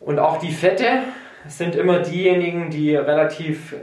Und 0.00 0.18
auch 0.18 0.38
die 0.38 0.52
Fette 0.52 1.04
sind 1.46 1.76
immer 1.76 2.00
diejenigen, 2.00 2.68
die 2.68 2.94
relativ 2.94 3.74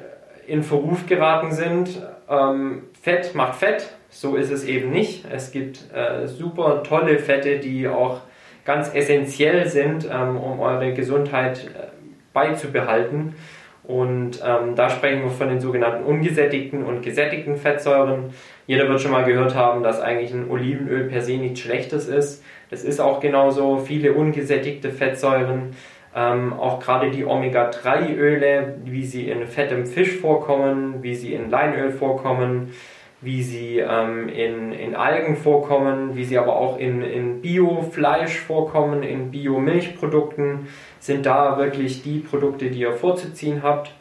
in 0.48 0.64
Verruf 0.64 1.06
geraten 1.08 1.52
sind. 1.52 2.02
Ähm, 2.30 2.84
Fett 3.02 3.36
macht 3.36 3.56
Fett, 3.56 3.96
so 4.10 4.36
ist 4.36 4.52
es 4.52 4.64
eben 4.64 4.92
nicht. 4.92 5.26
Es 5.32 5.52
gibt 5.52 5.94
äh, 5.94 6.28
super 6.28 6.84
tolle 6.84 7.20
Fette, 7.20 7.60
die 7.60 7.88
auch 7.88 8.22
ganz 8.66 8.94
essentiell 8.94 9.68
sind, 9.68 10.10
ähm, 10.12 10.38
um 10.38 10.60
eure 10.60 10.94
Gesundheit 10.94 11.66
äh, 11.68 11.88
beizubehalten. 12.34 13.36
Und 13.84 14.42
ähm, 14.44 14.76
da 14.76 14.90
sprechen 14.90 15.24
wir 15.24 15.30
von 15.30 15.50
den 15.50 15.60
sogenannten 15.60 16.04
ungesättigten 16.04 16.84
und 16.84 17.04
gesättigten 17.04 17.56
Fettsäuren. 17.56 18.32
Jeder 18.66 18.90
wird 18.90 19.00
schon 19.00 19.12
mal 19.12 19.26
gehört 19.26 19.54
haben, 19.54 19.84
dass 19.84 20.02
eigentlich 20.02 20.34
ein 20.34 20.50
Olivenöl 20.50 21.08
per 21.08 21.22
se 21.22 21.38
nichts 21.38 21.60
Schlechtes 21.60 22.08
ist. 22.08 22.44
Das 22.72 22.84
ist 22.84 23.00
auch 23.00 23.20
genauso. 23.20 23.78
Viele 23.78 24.14
ungesättigte 24.14 24.90
Fettsäuren, 24.90 25.76
ähm, 26.16 26.54
auch 26.54 26.80
gerade 26.80 27.12
die 27.12 27.26
Omega-3-Öle, 27.26 28.78
wie 28.86 29.06
sie 29.06 29.30
in 29.30 29.46
fettem 29.48 29.86
Fisch 29.86 30.18
vorkommen, 30.18 31.04
wie 31.04 31.14
sie 31.14 31.34
in 31.34 31.50
Leinöl 31.50 31.92
vorkommen, 31.92 32.74
wie 33.20 33.44
sie 33.44 33.80
ähm, 33.80 34.30
in, 34.30 34.72
in 34.72 34.96
Algen 34.96 35.36
vorkommen, 35.36 36.16
wie 36.16 36.24
sie 36.24 36.38
aber 36.38 36.56
auch 36.56 36.78
in, 36.78 37.02
in 37.02 37.42
Bio-Fleisch 37.42 38.40
vorkommen, 38.40 39.04
in 39.04 39.32
Bio-Milchprodukten, 39.32 40.68
sind 41.00 41.26
da 41.26 41.58
wirklich 41.58 42.04
die 42.04 42.20
Produkte, 42.20 42.70
die 42.70 42.80
ihr 42.80 42.94
vorzuziehen 42.94 43.62
habt. 43.62 43.94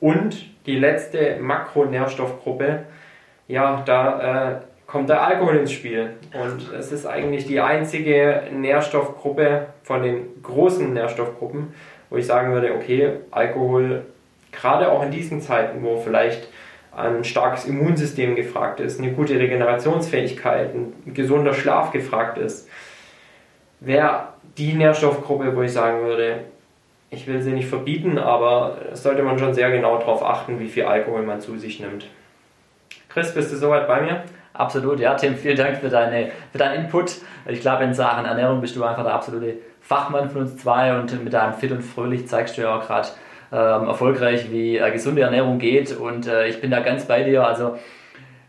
Und 0.00 0.46
die 0.66 0.76
letzte 0.76 1.38
Makronährstoffgruppe, 1.40 2.84
ja, 3.48 3.82
da 3.86 4.50
äh, 4.50 4.60
kommt 4.88 5.10
der 5.10 5.22
Alkohol 5.22 5.56
ins 5.56 5.70
Spiel. 5.70 6.14
Und 6.32 6.72
es 6.72 6.90
ist 6.90 7.06
eigentlich 7.06 7.46
die 7.46 7.60
einzige 7.60 8.44
Nährstoffgruppe 8.52 9.66
von 9.82 10.02
den 10.02 10.42
großen 10.42 10.92
Nährstoffgruppen, 10.92 11.74
wo 12.10 12.16
ich 12.16 12.26
sagen 12.26 12.52
würde, 12.52 12.74
okay, 12.74 13.10
Alkohol, 13.30 14.06
gerade 14.50 14.90
auch 14.90 15.02
in 15.04 15.10
diesen 15.10 15.42
Zeiten, 15.42 15.82
wo 15.84 15.98
vielleicht 15.98 16.48
ein 16.96 17.22
starkes 17.22 17.66
Immunsystem 17.66 18.34
gefragt 18.34 18.80
ist, 18.80 18.98
eine 18.98 19.12
gute 19.12 19.38
Regenerationsfähigkeit, 19.38 20.74
ein 20.74 21.12
gesunder 21.14 21.52
Schlaf 21.52 21.92
gefragt 21.92 22.38
ist, 22.38 22.68
wäre 23.80 24.28
die 24.56 24.72
Nährstoffgruppe, 24.72 25.54
wo 25.54 25.62
ich 25.62 25.72
sagen 25.72 26.02
würde, 26.02 26.40
ich 27.10 27.26
will 27.26 27.42
sie 27.42 27.52
nicht 27.52 27.68
verbieten, 27.68 28.18
aber 28.18 28.78
sollte 28.94 29.22
man 29.22 29.38
schon 29.38 29.52
sehr 29.52 29.70
genau 29.70 29.98
darauf 29.98 30.22
achten, 30.24 30.58
wie 30.60 30.68
viel 30.68 30.84
Alkohol 30.84 31.22
man 31.22 31.40
zu 31.40 31.58
sich 31.58 31.78
nimmt. 31.78 32.06
Chris, 33.10 33.34
bist 33.34 33.52
du 33.52 33.56
soweit 33.56 33.86
bei 33.86 34.00
mir? 34.00 34.24
Absolut, 34.52 34.98
ja, 34.98 35.14
Tim, 35.14 35.36
vielen 35.36 35.56
Dank 35.56 35.76
für, 35.78 35.88
deine, 35.88 36.30
für 36.50 36.58
deinen 36.58 36.84
Input. 36.84 37.16
Ich 37.46 37.60
glaube, 37.60 37.84
in 37.84 37.94
Sachen 37.94 38.24
Ernährung 38.24 38.60
bist 38.60 38.74
du 38.74 38.84
einfach 38.84 39.04
der 39.04 39.14
absolute 39.14 39.54
Fachmann 39.80 40.30
von 40.30 40.42
uns 40.42 40.56
zwei 40.56 40.98
und 40.98 41.22
mit 41.22 41.32
deinem 41.32 41.54
Fit 41.54 41.70
und 41.70 41.82
Fröhlich 41.82 42.26
zeigst 42.26 42.58
du 42.58 42.62
ja 42.62 42.76
auch 42.76 42.86
gerade 42.86 43.08
ähm, 43.52 43.86
erfolgreich, 43.86 44.50
wie 44.50 44.76
äh, 44.76 44.90
gesunde 44.90 45.22
Ernährung 45.22 45.58
geht 45.58 45.96
und 45.96 46.26
äh, 46.26 46.48
ich 46.48 46.60
bin 46.60 46.70
da 46.70 46.80
ganz 46.80 47.04
bei 47.06 47.22
dir. 47.22 47.46
Also 47.46 47.78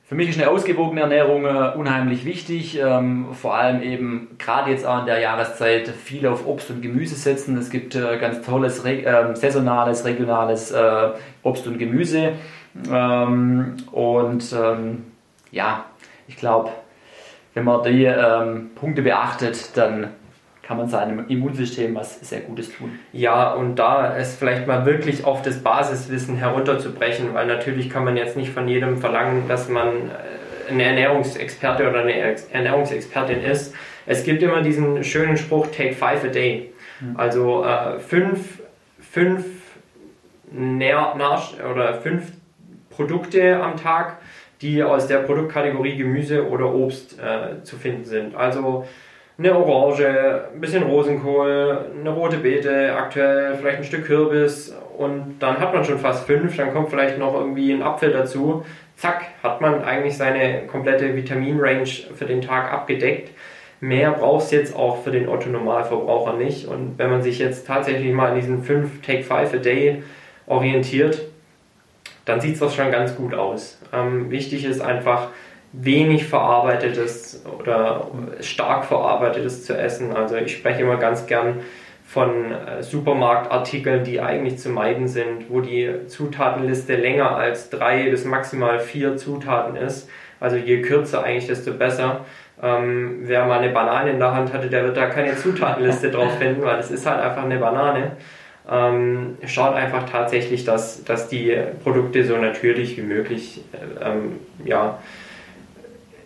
für 0.09 0.15
mich 0.15 0.29
ist 0.29 0.41
eine 0.41 0.49
ausgewogene 0.49 1.01
Ernährung 1.01 1.45
äh, 1.45 1.71
unheimlich 1.77 2.25
wichtig, 2.25 2.79
ähm, 2.83 3.27
vor 3.33 3.55
allem 3.55 3.83
eben 3.83 4.35
gerade 4.39 4.71
jetzt 4.71 4.85
auch 4.85 5.01
in 5.01 5.05
der 5.05 5.19
Jahreszeit 5.19 5.87
viel 5.87 6.25
auf 6.25 6.47
Obst 6.47 6.71
und 6.71 6.81
Gemüse 6.81 7.15
setzen. 7.15 7.55
Es 7.57 7.69
gibt 7.69 7.93
äh, 7.95 8.17
ganz 8.17 8.43
tolles 8.43 8.83
re 8.83 9.03
äh, 9.03 9.35
saisonales, 9.35 10.05
regionales 10.05 10.71
äh, 10.71 11.09
Obst 11.43 11.67
und 11.67 11.77
Gemüse 11.77 12.33
ähm, 12.91 13.77
und 13.91 14.51
ähm, 14.51 15.03
ja, 15.51 15.85
ich 16.29 16.37
glaube, 16.37 16.69
wenn 17.55 17.65
man 17.65 17.83
die 17.83 18.05
ähm, 18.05 18.69
Punkte 18.75 19.01
beachtet, 19.01 19.75
dann 19.75 20.11
kann 20.61 20.77
man 20.77 20.87
seinem 20.87 21.27
Immunsystem 21.27 21.95
was 21.95 22.19
sehr 22.21 22.41
Gutes 22.41 22.71
tun. 22.71 22.99
Ja, 23.11 23.53
und 23.53 23.77
da 23.77 24.15
es 24.15 24.35
vielleicht 24.35 24.67
mal 24.67 24.85
wirklich 24.85 25.25
auf 25.25 25.41
das 25.41 25.63
Basiswissen 25.63 26.35
herunterzubrechen, 26.35 27.33
weil 27.33 27.47
natürlich 27.47 27.89
kann 27.89 28.05
man 28.05 28.15
jetzt 28.15 28.37
nicht 28.37 28.51
von 28.51 28.67
jedem 28.67 28.97
verlangen, 28.97 29.47
dass 29.47 29.67
man 29.67 29.87
äh, 29.87 30.71
ein 30.71 30.79
Ernährungsexperte 30.79 31.89
oder 31.89 32.01
eine 32.01 32.13
Ernährungsexpertin 32.51 33.41
ist. 33.41 33.73
Es 34.05 34.23
gibt 34.23 34.43
immer 34.43 34.61
diesen 34.61 35.03
schönen 35.03 35.37
Spruch, 35.37 35.67
take 35.75 35.93
five 35.93 36.23
a 36.23 36.27
day. 36.27 36.71
Mhm. 36.99 37.17
Also 37.17 37.65
äh, 37.65 37.97
fünf, 37.97 38.61
fünf 38.99 39.45
Nähr 40.51 41.15
oder 41.71 41.95
fünf 41.95 42.31
Produkte 42.91 43.59
am 43.59 43.77
Tag, 43.77 44.17
die 44.61 44.83
aus 44.83 45.07
der 45.07 45.19
Produktkategorie 45.19 45.97
Gemüse 45.97 46.47
oder 46.47 46.73
Obst 46.73 47.17
äh, 47.19 47.63
zu 47.63 47.77
finden 47.77 48.05
sind. 48.05 48.35
Also 48.35 48.85
eine 49.37 49.55
Orange, 49.55 50.49
ein 50.53 50.59
bisschen 50.59 50.83
Rosenkohl, 50.83 51.85
eine 51.97 52.09
rote 52.09 52.37
Beete, 52.37 52.93
aktuell 52.93 53.55
vielleicht 53.55 53.77
ein 53.77 53.83
Stück 53.85 54.05
Kürbis 54.05 54.75
und 54.97 55.37
dann 55.39 55.59
hat 55.59 55.73
man 55.73 55.85
schon 55.85 55.97
fast 55.97 56.25
fünf, 56.25 56.57
dann 56.57 56.73
kommt 56.73 56.89
vielleicht 56.89 57.17
noch 57.17 57.33
irgendwie 57.33 57.71
ein 57.71 57.81
Apfel 57.81 58.11
dazu. 58.11 58.65
Zack, 58.97 59.27
hat 59.41 59.61
man 59.61 59.81
eigentlich 59.81 60.17
seine 60.17 60.67
komplette 60.67 61.15
Vitaminrange 61.15 61.85
für 61.85 62.25
den 62.25 62.41
Tag 62.41 62.73
abgedeckt. 62.73 63.31
Mehr 63.79 64.11
braucht 64.11 64.43
es 64.43 64.51
jetzt 64.51 64.75
auch 64.75 65.03
für 65.03 65.11
den 65.11 65.29
Otto-Normalverbraucher 65.29 66.33
nicht. 66.33 66.67
Und 66.67 66.95
wenn 66.97 67.09
man 67.09 67.21
sich 67.21 67.39
jetzt 67.39 67.65
tatsächlich 67.65 68.11
mal 68.11 68.31
an 68.31 68.35
diesen 68.35 68.61
5 68.61 69.01
Take 69.01 69.23
5 69.23 69.53
a 69.53 69.57
Day 69.57 70.03
orientiert, 70.47 71.21
dann 72.29 72.41
sieht 72.41 72.61
es 72.61 72.75
schon 72.75 72.91
ganz 72.91 73.15
gut 73.15 73.33
aus. 73.33 73.79
Ähm, 73.91 74.29
wichtig 74.31 74.65
ist 74.65 74.81
einfach, 74.81 75.29
wenig 75.71 76.25
verarbeitetes 76.25 77.45
oder 77.59 78.07
stark 78.39 78.85
verarbeitetes 78.85 79.65
zu 79.65 79.77
essen. 79.77 80.15
Also 80.15 80.35
ich 80.35 80.53
spreche 80.53 80.81
immer 80.81 80.97
ganz 80.97 81.27
gern 81.27 81.59
von 82.05 82.51
äh, 82.51 82.81
Supermarktartikeln, 82.81 84.03
die 84.03 84.19
eigentlich 84.19 84.57
zu 84.57 84.69
meiden 84.69 85.07
sind, 85.07 85.49
wo 85.49 85.61
die 85.61 86.07
Zutatenliste 86.07 86.95
länger 86.95 87.35
als 87.35 87.69
drei 87.69 88.09
bis 88.09 88.25
maximal 88.25 88.79
vier 88.79 89.15
Zutaten 89.15 89.75
ist. 89.75 90.09
Also 90.39 90.55
je 90.55 90.81
kürzer 90.81 91.23
eigentlich, 91.23 91.47
desto 91.47 91.73
besser. 91.73 92.25
Ähm, 92.61 93.19
wer 93.23 93.45
mal 93.45 93.59
eine 93.59 93.71
Banane 93.71 94.09
in 94.09 94.19
der 94.19 94.33
Hand 94.33 94.51
hatte, 94.53 94.69
der 94.69 94.85
wird 94.85 94.97
da 94.97 95.05
keine 95.05 95.35
Zutatenliste 95.35 96.09
drauf 96.09 96.37
finden, 96.39 96.63
weil 96.63 96.79
es 96.79 96.89
ist 96.89 97.05
halt 97.05 97.21
einfach 97.21 97.43
eine 97.43 97.57
Banane. 97.57 98.13
Ähm, 98.71 99.37
schaut 99.47 99.73
einfach 99.73 100.07
tatsächlich, 100.09 100.63
dass, 100.63 101.03
dass 101.03 101.27
die 101.27 101.57
Produkte 101.83 102.23
so 102.23 102.37
natürlich 102.37 102.97
wie 102.97 103.01
möglich 103.01 103.61
äh, 103.73 104.09
ähm, 104.09 104.39
ja, 104.63 104.99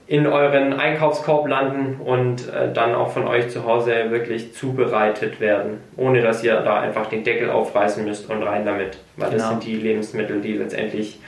in 0.08 0.28
euren 0.28 0.74
Einkaufskorb 0.74 1.48
landen 1.48 2.02
und 2.02 2.50
äh, 2.50 2.74
dann 2.74 2.94
auch 2.94 3.12
von 3.12 3.26
euch 3.28 3.50
zu 3.50 3.64
Hause 3.66 4.12
wirklich 4.12 4.54
zubereitet 4.54 5.40
werden, 5.40 5.80
ohne 5.96 6.22
dass 6.22 6.44
ihr 6.44 6.56
da 6.60 6.82
einfach 6.82 7.08
den 7.08 7.24
Deckel 7.24 7.50
aufreißen 7.50 8.04
müsst 8.04 8.30
und 8.30 8.44
rein 8.44 8.66
damit, 8.66 8.98
weil 9.16 9.30
genau. 9.30 9.42
das 9.42 9.50
sind 9.50 9.64
die 9.64 9.76
Lebensmittel, 9.78 10.42
die 10.42 10.54
letztendlich 10.54 11.20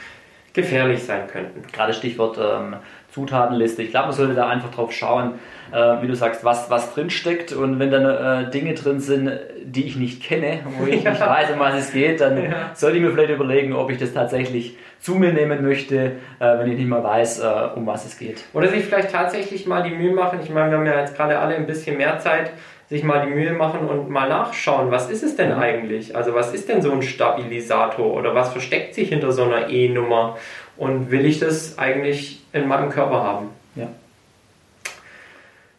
gefährlich 0.51 1.03
sein 1.03 1.28
könnten. 1.28 1.63
Gerade 1.72 1.93
Stichwort 1.93 2.38
ähm, 2.38 2.76
Zutatenliste. 3.13 3.82
Ich 3.84 3.91
glaube, 3.91 4.07
man 4.07 4.16
sollte 4.16 4.34
da 4.34 4.49
einfach 4.49 4.72
drauf 4.72 4.91
schauen, 4.91 5.36
äh, 5.76 6.01
wie 6.01 6.07
du 6.07 6.15
sagst, 6.15 6.45
was, 6.45 6.69
was 6.69 6.93
drin 6.93 7.09
steckt. 7.09 7.51
Und 7.51 7.80
wenn 7.80 7.91
dann 7.91 8.05
äh, 8.45 8.49
Dinge 8.49 8.73
drin 8.73 8.99
sind, 8.99 9.30
die 9.63 9.86
ich 9.86 9.97
nicht 9.97 10.23
kenne, 10.23 10.59
wo 10.80 10.88
ich 10.88 11.03
nicht 11.03 11.19
weiß, 11.19 11.51
um 11.51 11.59
was 11.59 11.76
es 11.76 11.91
geht, 11.91 12.21
dann 12.21 12.41
ja. 12.41 12.71
sollte 12.73 12.97
ich 12.97 13.03
mir 13.03 13.11
vielleicht 13.11 13.32
überlegen, 13.32 13.73
ob 13.73 13.91
ich 13.91 13.97
das 13.97 14.13
tatsächlich 14.13 14.78
zu 15.01 15.15
mir 15.15 15.34
nehmen 15.34 15.61
möchte, 15.61 16.13
äh, 16.39 16.59
wenn 16.59 16.71
ich 16.71 16.78
nicht 16.78 16.88
mal 16.88 17.03
weiß, 17.03 17.39
äh, 17.39 17.47
um 17.76 17.86
was 17.86 18.05
es 18.05 18.17
geht. 18.17 18.45
Oder 18.53 18.69
sich 18.69 18.86
vielleicht 18.86 19.11
tatsächlich 19.11 19.67
mal 19.67 19.84
die 19.84 19.93
Mühe 19.93 20.13
machen. 20.13 20.39
Ich 20.41 20.49
meine, 20.49 20.71
wir 20.71 20.78
haben 20.78 20.86
ja 20.86 20.99
jetzt 20.99 21.15
gerade 21.15 21.38
alle 21.38 21.55
ein 21.55 21.67
bisschen 21.67 21.97
mehr 21.97 22.19
Zeit 22.19 22.51
sich 22.88 23.03
mal 23.03 23.26
die 23.26 23.34
Mühe 23.34 23.51
machen 23.51 23.88
und 23.88 24.09
mal 24.09 24.30
nachschauen, 24.30 24.91
was 24.91 25.09
ist 25.09 25.23
es 25.23 25.36
denn 25.36 25.51
eigentlich? 25.51 26.15
Also 26.15 26.36
was 26.36 26.53
ist 26.53 26.69
denn 26.69 26.84
so 26.84 26.91
ein 26.91 27.01
Stabilisator 27.01 28.13
oder 28.13 28.36
was 28.36 28.51
versteckt 28.51 28.93
sich 28.93 29.09
hinter 29.09 29.32
so 29.32 29.43
einer 29.43 29.69
E-Nummer 29.69 30.38
und 30.78 31.09
will 31.09 31.26
ich 31.26 31.39
das 31.39 31.80
eigentlich 31.80 32.43
in 32.53 32.67
meinem 32.67 32.89
Körper 32.89 33.23
haben? 33.23 33.49
Ja. 33.76 33.88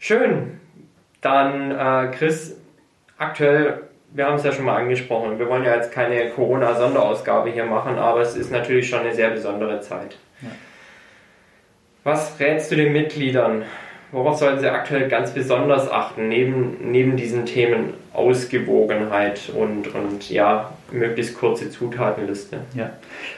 Schön. 0.06 0.60
Dann, 1.20 1.72
äh, 1.72 2.12
Chris, 2.16 2.56
aktuell, 3.18 3.80
wir 4.12 4.26
haben 4.26 4.36
es 4.36 4.44
ja 4.44 4.52
schon 4.52 4.64
mal 4.64 4.76
angesprochen, 4.76 5.40
wir 5.40 5.48
wollen 5.48 5.64
ja 5.64 5.74
jetzt 5.74 5.90
keine 5.90 6.30
Corona-Sonderausgabe 6.30 7.50
hier 7.50 7.64
machen, 7.64 7.98
aber 7.98 8.20
es 8.20 8.36
ist 8.36 8.52
natürlich 8.52 8.88
schon 8.88 9.00
eine 9.00 9.12
sehr 9.16 9.30
besondere 9.30 9.80
Zeit. 9.80 10.16
Ja. 10.42 10.50
Was 12.04 12.38
rätst 12.38 12.70
du 12.70 12.76
den 12.76 12.92
Mitgliedern? 12.92 13.64
worauf 14.12 14.38
sollten 14.38 14.60
Sie 14.60 14.68
aktuell 14.68 15.08
ganz 15.08 15.32
besonders 15.32 15.90
achten, 15.90 16.28
neben, 16.28 16.92
neben 16.92 17.16
diesen 17.16 17.44
Themen 17.44 17.92
Ausgewogenheit 18.12 19.50
und, 19.52 19.92
und 19.92 20.30
ja, 20.30 20.72
möglichst 20.92 21.38
kurze 21.38 21.70
Zutatenliste? 21.70 22.58
Ja, 22.74 22.90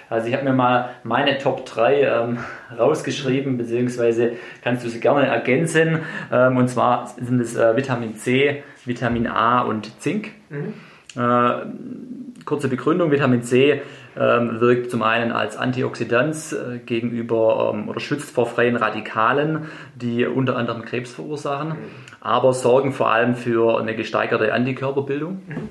also 0.09 0.29
ich 0.29 0.35
habe 0.35 0.45
mir 0.45 0.53
mal 0.53 0.91
meine 1.03 1.39
Top 1.39 1.67
3 1.67 2.03
ähm, 2.03 2.39
rausgeschrieben, 2.79 3.59
beziehungsweise 3.59 4.33
kannst 4.63 4.85
du 4.85 4.89
sie 4.89 5.01
gerne 5.01 5.27
ergänzen. 5.27 6.01
Ähm, 6.33 6.57
und 6.57 6.69
zwar 6.69 7.15
sind 7.21 7.41
es 7.41 7.57
äh, 7.57 7.77
Vitamin 7.77 8.17
C, 8.17 8.63
Vitamin 8.85 9.27
A 9.27 9.63
und 9.63 10.01
Zink. 10.01 10.31
Mhm. 10.51 10.75
Äh, 11.17 12.45
kurze 12.45 12.69
Begründung, 12.69 13.11
Vitamin 13.11 13.43
C 13.43 13.83
ähm, 14.17 14.61
wirkt 14.61 14.91
zum 14.91 15.03
einen 15.03 15.33
als 15.33 15.57
Antioxidant 15.57 16.37
äh, 16.53 16.79
gegenüber 16.79 17.73
ähm, 17.75 17.89
oder 17.89 18.01
schützt 18.01 18.31
vor 18.31 18.47
freien 18.47 18.77
Radikalen, 18.77 19.67
die 19.95 20.27
unter 20.27 20.57
anderem 20.57 20.85
Krebs 20.85 21.13
verursachen, 21.13 21.69
mhm. 21.69 21.75
aber 22.21 22.53
sorgen 22.53 22.93
vor 22.93 23.11
allem 23.11 23.35
für 23.35 23.79
eine 23.79 23.95
gesteigerte 23.95 24.53
Antikörperbildung. 24.53 25.43
Mhm. 25.47 25.69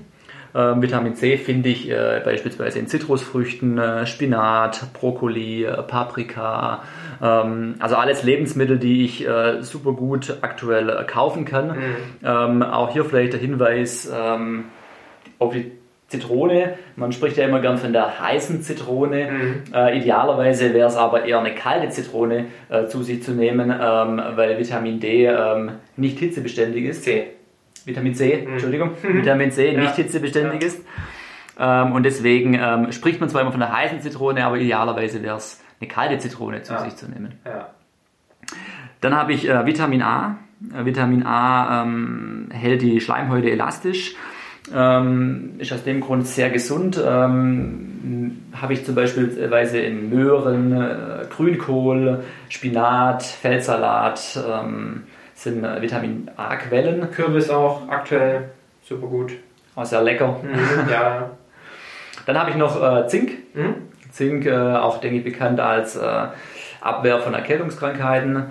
Ähm, 0.55 0.81
Vitamin 0.81 1.15
C 1.15 1.37
finde 1.37 1.69
ich 1.69 1.89
äh, 1.89 2.21
beispielsweise 2.23 2.79
in 2.79 2.87
Zitrusfrüchten, 2.87 3.77
äh, 3.77 4.05
Spinat, 4.05 4.93
Brokkoli, 4.93 5.65
äh, 5.65 5.83
Paprika, 5.83 6.83
ähm, 7.21 7.75
also 7.79 7.95
alles 7.95 8.23
Lebensmittel, 8.23 8.77
die 8.77 9.05
ich 9.05 9.27
äh, 9.27 9.61
super 9.61 9.93
gut 9.93 10.37
aktuell 10.41 10.89
äh, 10.89 11.03
kaufen 11.03 11.45
kann. 11.45 11.67
Mhm. 11.67 11.95
Ähm, 12.23 12.63
auch 12.63 12.91
hier 12.91 13.05
vielleicht 13.05 13.33
der 13.33 13.39
Hinweis 13.39 14.09
auf 15.39 15.53
die 15.53 15.71
Zitrone. 16.07 16.77
Man 16.95 17.11
spricht 17.11 17.37
ja 17.37 17.45
immer 17.45 17.59
gern 17.59 17.77
von 17.77 17.91
der 17.91 18.19
heißen 18.19 18.61
Zitrone. 18.61 19.29
Mhm. 19.29 19.63
Äh, 19.73 19.97
idealerweise 19.97 20.73
wäre 20.73 20.87
es 20.87 20.95
aber 20.95 21.25
eher 21.25 21.39
eine 21.39 21.53
kalte 21.53 21.89
Zitrone 21.89 22.45
äh, 22.69 22.85
zu 22.85 23.03
sich 23.03 23.23
zu 23.23 23.31
nehmen, 23.31 23.71
ähm, 23.71 24.21
weil 24.35 24.57
Vitamin 24.57 24.99
D 24.99 25.25
ähm, 25.25 25.71
nicht 25.97 26.19
hitzebeständig 26.19 26.85
ist. 26.85 27.03
C. 27.03 27.27
Vitamin 27.87 28.13
C, 28.13 28.43
mhm. 28.45 28.53
Entschuldigung. 28.53 28.91
Mhm. 29.01 29.17
Vitamin 29.17 29.51
C 29.51 29.73
ja. 29.73 29.79
nicht 29.79 29.95
hitzebeständig 29.95 30.61
ja. 30.61 30.67
ist. 30.67 30.85
Ähm, 31.59 31.93
und 31.93 32.03
deswegen 32.03 32.53
ähm, 32.53 32.91
spricht 32.91 33.19
man 33.19 33.29
zwar 33.29 33.41
immer 33.41 33.51
von 33.51 33.59
der 33.59 33.71
heißen 33.71 34.01
Zitrone, 34.01 34.45
aber 34.45 34.57
idealerweise 34.57 35.23
wäre 35.23 35.37
es 35.37 35.61
eine 35.79 35.87
kalte 35.87 36.19
Zitrone 36.19 36.61
zu 36.61 36.73
ja. 36.73 36.83
sich 36.83 36.95
zu 36.95 37.07
nehmen. 37.07 37.33
Dann 39.01 39.15
habe 39.15 39.33
ich 39.33 39.49
äh, 39.49 39.65
Vitamin 39.65 40.01
A. 40.03 40.37
Äh, 40.73 40.85
Vitamin 40.85 41.25
A 41.25 41.83
ähm, 41.83 42.49
hält 42.51 42.83
die 42.83 43.01
Schleimhäute 43.01 43.49
elastisch 43.49 44.15
ähm, 44.73 45.55
ist 45.59 45.71
aus 45.71 45.83
dem 45.83 46.01
Grund 46.01 46.27
sehr 46.27 46.49
gesund. 46.49 47.01
Ähm, 47.03 48.43
Habe 48.53 48.73
ich 48.73 48.85
zum 48.85 48.95
Beispiel 48.95 49.27
in 49.73 50.09
Möhren, 50.09 50.73
äh, 50.73 51.25
Grünkohl, 51.29 52.23
Spinat, 52.49 53.23
Feldsalat, 53.23 54.39
ähm, 54.47 55.03
sind 55.47 55.63
äh, 55.63 55.81
Vitamin 55.81 56.29
A-Quellen. 56.35 57.09
Kürbis 57.11 57.49
auch 57.49 57.87
aktuell 57.87 58.49
super 58.83 59.07
gut. 59.07 59.33
Auch 59.75 59.85
sehr 59.85 60.01
lecker. 60.01 60.39
Mhm, 60.43 60.89
ja. 60.91 61.29
Dann 62.25 62.37
habe 62.37 62.49
ich 62.49 62.57
noch 62.57 62.81
äh, 62.81 63.07
Zink. 63.07 63.31
Mhm. 63.53 63.75
Zink, 64.11 64.45
äh, 64.45 64.53
auch 64.53 64.99
denke 64.99 65.17
ich 65.17 65.23
bekannt 65.23 65.59
als 65.59 65.95
äh, 65.95 66.27
Abwehr 66.81 67.19
von 67.19 67.33
Erkältungskrankheiten. 67.33 68.47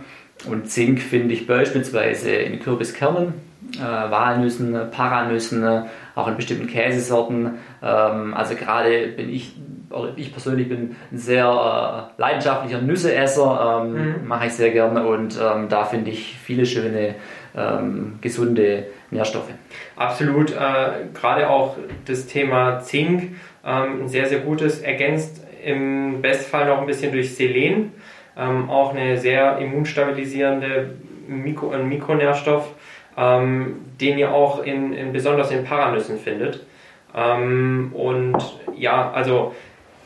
Und 0.48 0.70
Zink 0.70 1.00
finde 1.00 1.34
ich 1.34 1.46
beispielsweise 1.46 2.30
in 2.30 2.60
Kürbiskernen, 2.60 3.34
äh, 3.74 4.10
Walnüssen, 4.10 4.90
Paranüssen, 4.90 5.86
auch 6.14 6.28
in 6.28 6.36
bestimmten 6.36 6.66
Käsesorten. 6.66 7.58
Ähm, 7.82 8.34
also 8.34 8.54
gerade 8.54 9.08
bin 9.08 9.28
ich, 9.28 9.56
ich 10.16 10.32
persönlich 10.32 10.68
bin 10.68 10.96
ein 11.10 11.18
sehr 11.18 11.46
äh, 11.46 12.20
leidenschaftlicher 12.20 12.80
Nüsseesser, 12.80 13.82
ähm, 13.84 13.92
mhm. 13.92 14.28
mache 14.28 14.46
ich 14.46 14.52
sehr 14.52 14.70
gerne 14.70 15.06
und 15.06 15.38
ähm, 15.40 15.68
da 15.68 15.84
finde 15.84 16.10
ich 16.10 16.38
viele 16.42 16.66
schöne, 16.66 17.14
ähm, 17.56 18.18
gesunde 18.20 18.86
Nährstoffe. 19.10 19.50
Absolut, 19.96 20.52
äh, 20.52 21.06
gerade 21.14 21.48
auch 21.48 21.76
das 22.04 22.26
Thema 22.26 22.80
Zink, 22.80 23.36
ähm, 23.64 24.02
ein 24.02 24.08
sehr, 24.08 24.26
sehr 24.26 24.40
gutes, 24.40 24.80
ergänzt 24.80 25.42
im 25.64 26.22
Bestfall 26.22 26.66
noch 26.66 26.80
ein 26.80 26.86
bisschen 26.86 27.12
durch 27.12 27.34
Selen, 27.34 27.92
ähm, 28.36 28.68
auch 28.68 28.94
eine 28.94 29.16
sehr 29.16 29.58
immunstabilisierende 29.58 30.90
Mikro, 31.26 31.70
ein 31.70 31.88
Mikronährstoff 31.88 32.68
ähm, 33.16 33.76
den 34.00 34.18
ihr 34.18 34.32
auch 34.32 34.62
in, 34.62 34.92
in, 34.92 35.12
besonders 35.12 35.50
in 35.50 35.64
Paranüssen 35.64 36.18
findet. 36.18 36.64
Und 37.14 38.36
ja, 38.76 39.10
also 39.10 39.54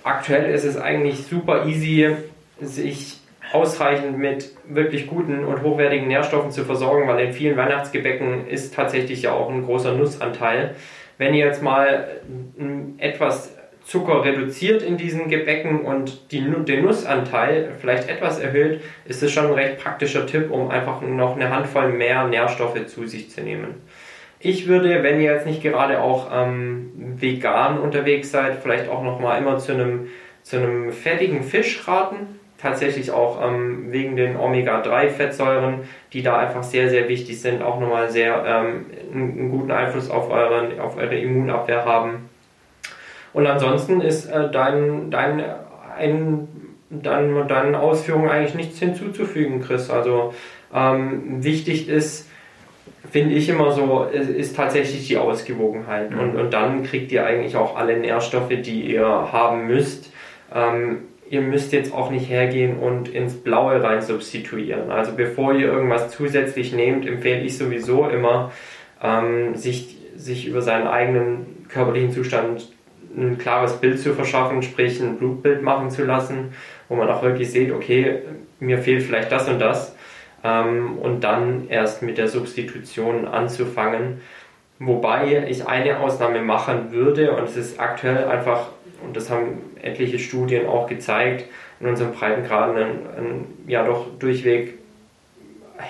aktuell 0.05 0.53
ist 0.53 0.65
es 0.65 0.77
eigentlich 0.77 1.27
super 1.27 1.67
easy, 1.67 2.15
sich 2.61 3.19
ausreichend 3.53 4.19
mit 4.19 4.51
wirklich 4.69 5.07
guten 5.07 5.45
und 5.45 5.63
hochwertigen 5.63 6.09
Nährstoffen 6.09 6.51
zu 6.51 6.65
versorgen, 6.65 7.09
weil 7.09 7.27
in 7.27 7.33
vielen 7.33 7.57
Weihnachtsgebäcken 7.57 8.47
ist 8.47 8.75
tatsächlich 8.75 9.23
ja 9.23 9.33
auch 9.33 9.51
ein 9.51 9.65
großer 9.65 9.95
Nussanteil. 9.95 10.77
Wenn 11.19 11.35
ihr 11.35 11.47
jetzt 11.47 11.63
mal 11.63 12.21
etwas 12.99 13.57
Zucker 13.85 14.25
reduziert 14.25 14.83
in 14.83 14.97
diesen 14.97 15.29
Gebäcken 15.29 15.81
und 15.81 16.31
die, 16.31 16.41
den 16.41 16.85
Nussanteil 16.85 17.73
vielleicht 17.81 18.09
etwas 18.09 18.39
erhöht, 18.39 18.83
ist 19.05 19.23
es 19.23 19.33
schon 19.33 19.47
ein 19.47 19.55
recht 19.55 19.79
praktischer 19.79 20.27
Tipp, 20.27 20.51
um 20.51 20.71
einfach 20.71 21.01
noch 21.01 21.35
eine 21.35 21.51
Handvoll 21.51 21.89
mehr 21.93 22.29
Nährstoffe 22.29 22.87
zu 22.87 23.07
sich 23.07 23.31
zu 23.31 23.41
nehmen. 23.41 23.83
Ich 24.43 24.67
würde, 24.67 25.03
wenn 25.03 25.21
ihr 25.21 25.33
jetzt 25.33 25.45
nicht 25.47 25.63
gerade 25.63 26.01
auch 26.01 26.31
ähm, 26.33 26.93
vegan 27.17 27.79
unterwegs 27.79 28.31
seid, 28.31 28.57
vielleicht 28.63 28.89
auch 28.89 29.03
noch 29.03 29.21
mal 29.21 29.37
immer 29.37 29.59
zu 29.59 29.73
einem, 29.73 30.09
zu 30.43 30.57
einem 30.57 30.93
fettigen 30.93 31.43
Fisch 31.43 31.87
raten. 31.87 32.41
Tatsächlich 32.57 33.11
auch 33.11 33.47
ähm, 33.47 33.93
wegen 33.93 34.17
den 34.17 34.37
Omega-3-Fettsäuren, 34.37 35.81
die 36.15 36.23
da 36.23 36.39
einfach 36.39 36.63
sehr, 36.63 36.89
sehr 36.89 37.09
wichtig 37.09 37.41
sind, 37.41 37.63
auch 37.63 37.81
nochmal 37.81 38.11
sehr 38.11 38.43
ähm, 38.47 38.87
einen, 39.13 39.51
guten 39.51 39.71
Einfluss 39.71 40.11
auf, 40.11 40.31
euren, 40.31 40.79
auf 40.81 40.97
eure 40.97 41.19
Immunabwehr 41.19 41.85
haben. 41.85 42.29
Und 43.35 43.47
ansonsten 43.47 44.01
ist 44.01 44.27
äh, 44.27 44.51
dein, 44.51 45.11
dein, 45.11 45.43
ein, 45.99 46.49
dein, 46.89 47.47
deinen 47.47 47.75
Ausführungen 47.75 48.31
eigentlich 48.31 48.55
nichts 48.55 48.79
hinzuzufügen, 48.79 49.61
Chris. 49.61 49.91
Also 49.91 50.35
ähm, 50.75 51.43
wichtig 51.43 51.89
ist, 51.89 52.30
finde 53.09 53.35
ich 53.35 53.49
immer 53.49 53.73
so, 53.73 54.05
ist 54.05 54.57
tatsächlich 54.57 55.09
die 55.09 55.17
Ausgewogenheit. 55.17 56.13
Und, 56.13 56.37
und 56.37 56.53
dann 56.53 56.83
kriegt 56.83 57.11
ihr 57.13 57.25
eigentlich 57.25 57.57
auch 57.57 57.77
alle 57.77 57.97
Nährstoffe, 57.99 58.49
die 58.49 58.93
ihr 58.93 59.07
haben 59.07 59.67
müsst. 59.67 60.13
Ähm, 60.55 60.99
ihr 61.29 61.41
müsst 61.41 61.73
jetzt 61.73 61.95
auch 61.95 62.11
nicht 62.11 62.29
hergehen 62.29 62.79
und 62.79 63.09
ins 63.09 63.35
Blaue 63.35 63.83
rein 63.83 64.03
substituieren. 64.03 64.91
Also 64.91 65.13
bevor 65.17 65.55
ihr 65.55 65.69
irgendwas 65.69 66.11
zusätzlich 66.11 66.73
nehmt, 66.73 67.07
empfehle 67.07 67.43
ich 67.43 67.57
sowieso 67.57 68.09
immer, 68.09 68.53
ähm, 69.03 69.55
sich, 69.55 69.97
sich 70.17 70.47
über 70.47 70.61
seinen 70.61 70.87
eigenen 70.87 71.67
körperlichen 71.69 72.11
Zustand 72.11 72.69
ein 73.17 73.39
klares 73.39 73.81
Bild 73.81 73.99
zu 73.99 74.13
verschaffen, 74.15 74.63
sprich 74.63 75.01
ein 75.01 75.17
Blutbild 75.17 75.63
machen 75.63 75.91
zu 75.91 76.05
lassen, 76.05 76.53
wo 76.89 76.97
man 76.97 77.09
auch 77.09 77.23
wirklich 77.23 77.51
sieht, 77.51 77.73
okay, 77.73 78.19
mir 78.59 78.79
fehlt 78.79 79.03
vielleicht 79.03 79.33
das 79.33 79.49
und 79.49 79.59
das 79.59 79.97
ähm, 80.45 80.99
und 80.99 81.23
dann 81.23 81.69
erst 81.69 82.03
mit 82.03 82.19
der 82.19 82.29
Substitution 82.29 83.27
anzufangen. 83.27 84.21
Wobei 84.79 85.47
ich 85.49 85.67
eine 85.67 86.01
Ausnahme 86.01 86.41
machen 86.41 86.91
würde 86.91 87.33
und 87.33 87.45
es 87.45 87.57
ist 87.57 87.79
aktuell 87.79 88.25
einfach, 88.25 88.69
und 89.05 89.15
das 89.15 89.29
haben 89.29 89.59
etliche 89.83 90.19
Studien 90.19 90.67
auch 90.67 90.87
gezeigt, 90.87 91.45
in 91.81 91.87
unserem 91.87 92.13
Breitengraden 92.13 92.77
ein, 92.77 92.89
ein 93.17 93.45
ja 93.67 93.85
doch 93.85 94.07
durchweg 94.19 94.79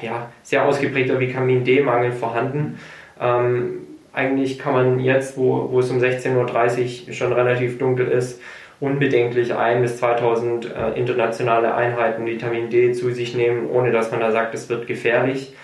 ja, 0.03 0.31
sehr 0.43 0.65
ausgeprägter 0.65 1.21
Vitamin 1.21 1.65
D-Mangel 1.65 2.13
vorhanden. 2.13 2.79
Ähm, 3.21 3.87
eigentlich 4.13 4.59
kann 4.59 4.73
man 4.73 5.01
jetzt, 5.01 5.37
wo, 5.37 5.69
wo 5.71 5.81
es 5.81 5.91
um 5.91 5.99
16.30 5.99 7.09
Uhr 7.09 7.13
schon 7.13 7.33
relativ 7.33 7.79
dunkel 7.79 8.09
ist, 8.09 8.41
unbedenklich 8.81 9.55
ein 9.55 9.83
bis 9.83 9.99
2000 9.99 10.65
äh, 10.65 10.99
internationale 10.99 11.75
Einheiten 11.75 12.27
Vitamin 12.27 12.71
D 12.71 12.93
zu 12.93 13.13
sich 13.13 13.35
nehmen, 13.35 13.69
ohne 13.71 13.93
dass 13.93 14.11
man 14.11 14.21
da 14.21 14.33
sagt, 14.33 14.55
es 14.55 14.69
wird 14.69 14.87
gefährlich. 14.87 15.55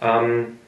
Ähm, 0.00 0.58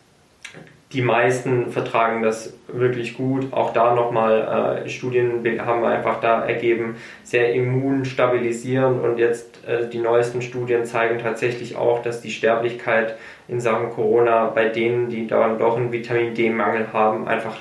die 0.94 1.02
meisten 1.02 1.72
vertragen 1.72 2.22
das 2.22 2.56
wirklich 2.68 3.16
gut. 3.16 3.52
Auch 3.52 3.72
da 3.72 3.96
nochmal 3.96 4.84
äh, 4.84 4.88
Studien 4.88 5.42
haben 5.66 5.84
einfach 5.84 6.20
da 6.20 6.44
ergeben, 6.44 6.96
sehr 7.24 7.52
immunstabilisierend 7.52 9.02
und 9.02 9.18
jetzt 9.18 9.66
äh, 9.66 9.88
die 9.88 9.98
neuesten 9.98 10.40
Studien 10.40 10.84
zeigen 10.84 11.18
tatsächlich 11.18 11.74
auch, 11.74 12.02
dass 12.02 12.20
die 12.20 12.30
Sterblichkeit 12.30 13.16
in 13.48 13.60
Sachen 13.60 13.90
Corona 13.90 14.46
bei 14.46 14.68
denen, 14.68 15.08
die 15.08 15.26
dann 15.26 15.58
doch 15.58 15.76
einen 15.76 15.90
Vitamin 15.90 16.32
D-Mangel 16.32 16.92
haben, 16.92 17.26
einfach 17.26 17.56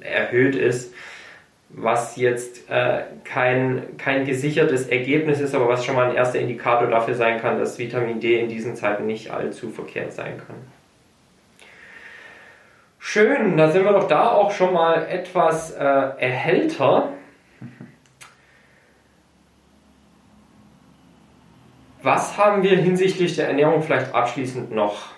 erhöht 0.00 0.54
ist. 0.54 0.92
Was 1.68 2.16
jetzt 2.16 2.70
äh, 2.70 3.02
kein, 3.24 3.96
kein 3.98 4.24
gesichertes 4.24 4.86
Ergebnis 4.86 5.40
ist, 5.40 5.54
aber 5.54 5.68
was 5.68 5.84
schon 5.84 5.96
mal 5.96 6.08
ein 6.08 6.14
erster 6.14 6.38
Indikator 6.38 6.88
dafür 6.88 7.14
sein 7.14 7.40
kann, 7.40 7.58
dass 7.58 7.78
Vitamin 7.78 8.20
D 8.20 8.38
in 8.38 8.48
diesen 8.48 8.76
Zeiten 8.76 9.06
nicht 9.06 9.30
allzu 9.30 9.70
verkehrt 9.70 10.12
sein 10.12 10.38
kann. 10.38 10.56
Schön, 12.98 13.56
da 13.56 13.70
sind 13.70 13.84
wir 13.84 13.92
doch 13.92 14.08
da 14.08 14.32
auch 14.32 14.50
schon 14.50 14.72
mal 14.72 15.06
etwas 15.06 15.72
äh, 15.72 15.82
erhellter. 15.82 17.12
Was 22.02 22.38
haben 22.38 22.62
wir 22.62 22.76
hinsichtlich 22.76 23.36
der 23.36 23.48
Ernährung 23.48 23.82
vielleicht 23.82 24.14
abschließend 24.14 24.70
noch 24.70 25.08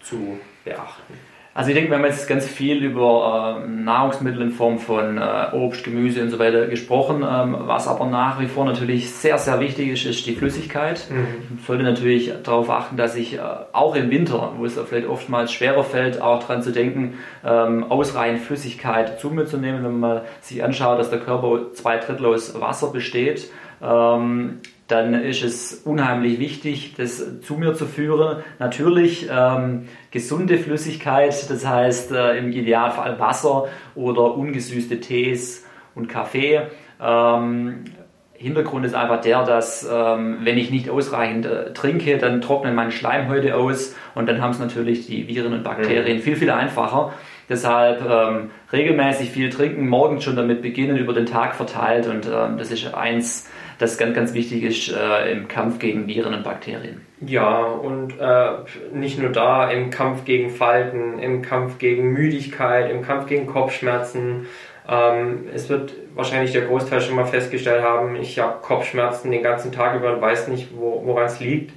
zu 0.00 0.38
beachten? 0.64 1.27
Also 1.54 1.70
ich 1.70 1.74
denke, 1.74 1.90
wir 1.90 1.98
haben 1.98 2.04
jetzt 2.04 2.28
ganz 2.28 2.46
viel 2.46 2.84
über 2.84 3.64
äh, 3.64 3.68
Nahrungsmittel 3.68 4.42
in 4.42 4.50
Form 4.50 4.78
von 4.78 5.18
äh, 5.18 5.48
Obst, 5.52 5.82
Gemüse 5.82 6.22
und 6.22 6.30
so 6.30 6.38
weiter 6.38 6.66
gesprochen. 6.66 7.24
Ähm, 7.28 7.56
was 7.60 7.88
aber 7.88 8.06
nach 8.06 8.38
wie 8.38 8.46
vor 8.46 8.64
natürlich 8.64 9.10
sehr, 9.10 9.38
sehr 9.38 9.58
wichtig 9.58 9.88
ist, 9.88 10.06
ist 10.06 10.26
die 10.26 10.36
Flüssigkeit. 10.36 11.08
Mhm. 11.10 11.58
Ich 11.58 11.66
sollte 11.66 11.82
natürlich 11.82 12.32
darauf 12.44 12.70
achten, 12.70 12.96
dass 12.96 13.16
ich 13.16 13.34
äh, 13.34 13.40
auch 13.72 13.96
im 13.96 14.10
Winter, 14.10 14.52
wo 14.56 14.64
es 14.64 14.78
vielleicht 14.78 15.08
oftmals 15.08 15.52
schwerer 15.52 15.82
fällt, 15.82 16.22
auch 16.22 16.40
daran 16.40 16.62
zu 16.62 16.70
denken, 16.70 17.14
ähm, 17.44 17.90
ausreichend 17.90 18.42
Flüssigkeit 18.42 19.18
zu 19.18 19.30
mir 19.30 19.46
zu 19.46 19.56
nehmen. 19.56 19.82
Wenn 19.82 19.98
man 19.98 20.20
sich 20.40 20.62
anschaut, 20.62 21.00
dass 21.00 21.10
der 21.10 21.20
Körper 21.20 21.72
zwei 21.72 21.96
Drittel 21.96 22.26
aus 22.26 22.60
Wasser 22.60 22.92
besteht, 22.92 23.50
ähm, 23.82 24.60
dann 24.88 25.14
ist 25.14 25.44
es 25.44 25.74
unheimlich 25.84 26.38
wichtig, 26.38 26.94
das 26.96 27.40
zu 27.42 27.54
mir 27.54 27.74
zu 27.74 27.86
führen. 27.86 28.42
Natürlich 28.58 29.28
ähm, 29.30 29.88
gesunde 30.10 30.58
Flüssigkeit, 30.58 31.50
das 31.50 31.66
heißt 31.66 32.12
äh, 32.12 32.38
im 32.38 32.50
Idealfall 32.50 33.20
Wasser 33.20 33.66
oder 33.94 34.34
ungesüßte 34.34 35.00
Tees 35.00 35.66
und 35.94 36.08
Kaffee. 36.08 36.62
Ähm, 37.00 37.84
Hintergrund 38.32 38.86
ist 38.86 38.94
einfach 38.94 39.20
der, 39.20 39.44
dass 39.44 39.86
ähm, 39.90 40.38
wenn 40.42 40.56
ich 40.56 40.70
nicht 40.70 40.88
ausreichend 40.88 41.44
äh, 41.44 41.72
trinke, 41.72 42.16
dann 42.18 42.40
trocknen 42.40 42.74
meine 42.74 42.92
Schleimhäute 42.92 43.56
aus 43.56 43.96
und 44.14 44.28
dann 44.28 44.40
haben 44.40 44.52
es 44.52 44.60
natürlich 44.60 45.06
die 45.06 45.26
Viren 45.26 45.52
und 45.52 45.64
Bakterien 45.64 46.18
mhm. 46.18 46.22
viel, 46.22 46.36
viel 46.36 46.50
einfacher. 46.50 47.12
Deshalb 47.48 48.00
ähm, 48.08 48.50
regelmäßig 48.72 49.30
viel 49.30 49.50
trinken, 49.50 49.88
morgens 49.88 50.22
schon 50.22 50.36
damit 50.36 50.62
beginnen, 50.62 50.96
über 50.98 51.14
den 51.14 51.26
Tag 51.26 51.56
verteilt 51.56 52.06
und 52.06 52.26
ähm, 52.26 52.58
das 52.58 52.70
ist 52.70 52.94
eins 52.94 53.50
das 53.78 53.96
ganz, 53.96 54.14
ganz 54.14 54.34
wichtig 54.34 54.62
ist 54.64 54.92
äh, 54.92 55.30
im 55.32 55.48
Kampf 55.48 55.78
gegen 55.78 56.06
Viren 56.06 56.34
und 56.34 56.44
Bakterien. 56.44 57.00
Ja, 57.20 57.62
und 57.64 58.18
äh, 58.20 58.50
nicht 58.92 59.18
nur 59.18 59.30
da, 59.30 59.70
im 59.70 59.90
Kampf 59.90 60.24
gegen 60.24 60.50
Falten, 60.50 61.18
im 61.18 61.42
Kampf 61.42 61.78
gegen 61.78 62.12
Müdigkeit, 62.12 62.90
im 62.90 63.02
Kampf 63.02 63.26
gegen 63.26 63.46
Kopfschmerzen. 63.46 64.46
Ähm, 64.88 65.46
es 65.52 65.68
wird 65.68 65.94
wahrscheinlich 66.14 66.52
der 66.52 66.62
Großteil 66.62 67.00
schon 67.00 67.16
mal 67.16 67.26
festgestellt 67.26 67.82
haben, 67.82 68.16
ich 68.16 68.38
habe 68.38 68.60
Kopfschmerzen 68.62 69.30
den 69.30 69.42
ganzen 69.42 69.72
Tag 69.72 69.96
über 69.96 70.14
und 70.14 70.20
weiß 70.20 70.48
nicht, 70.48 70.68
wo, 70.74 71.02
woran 71.04 71.26
es 71.26 71.40
liegt. 71.40 71.72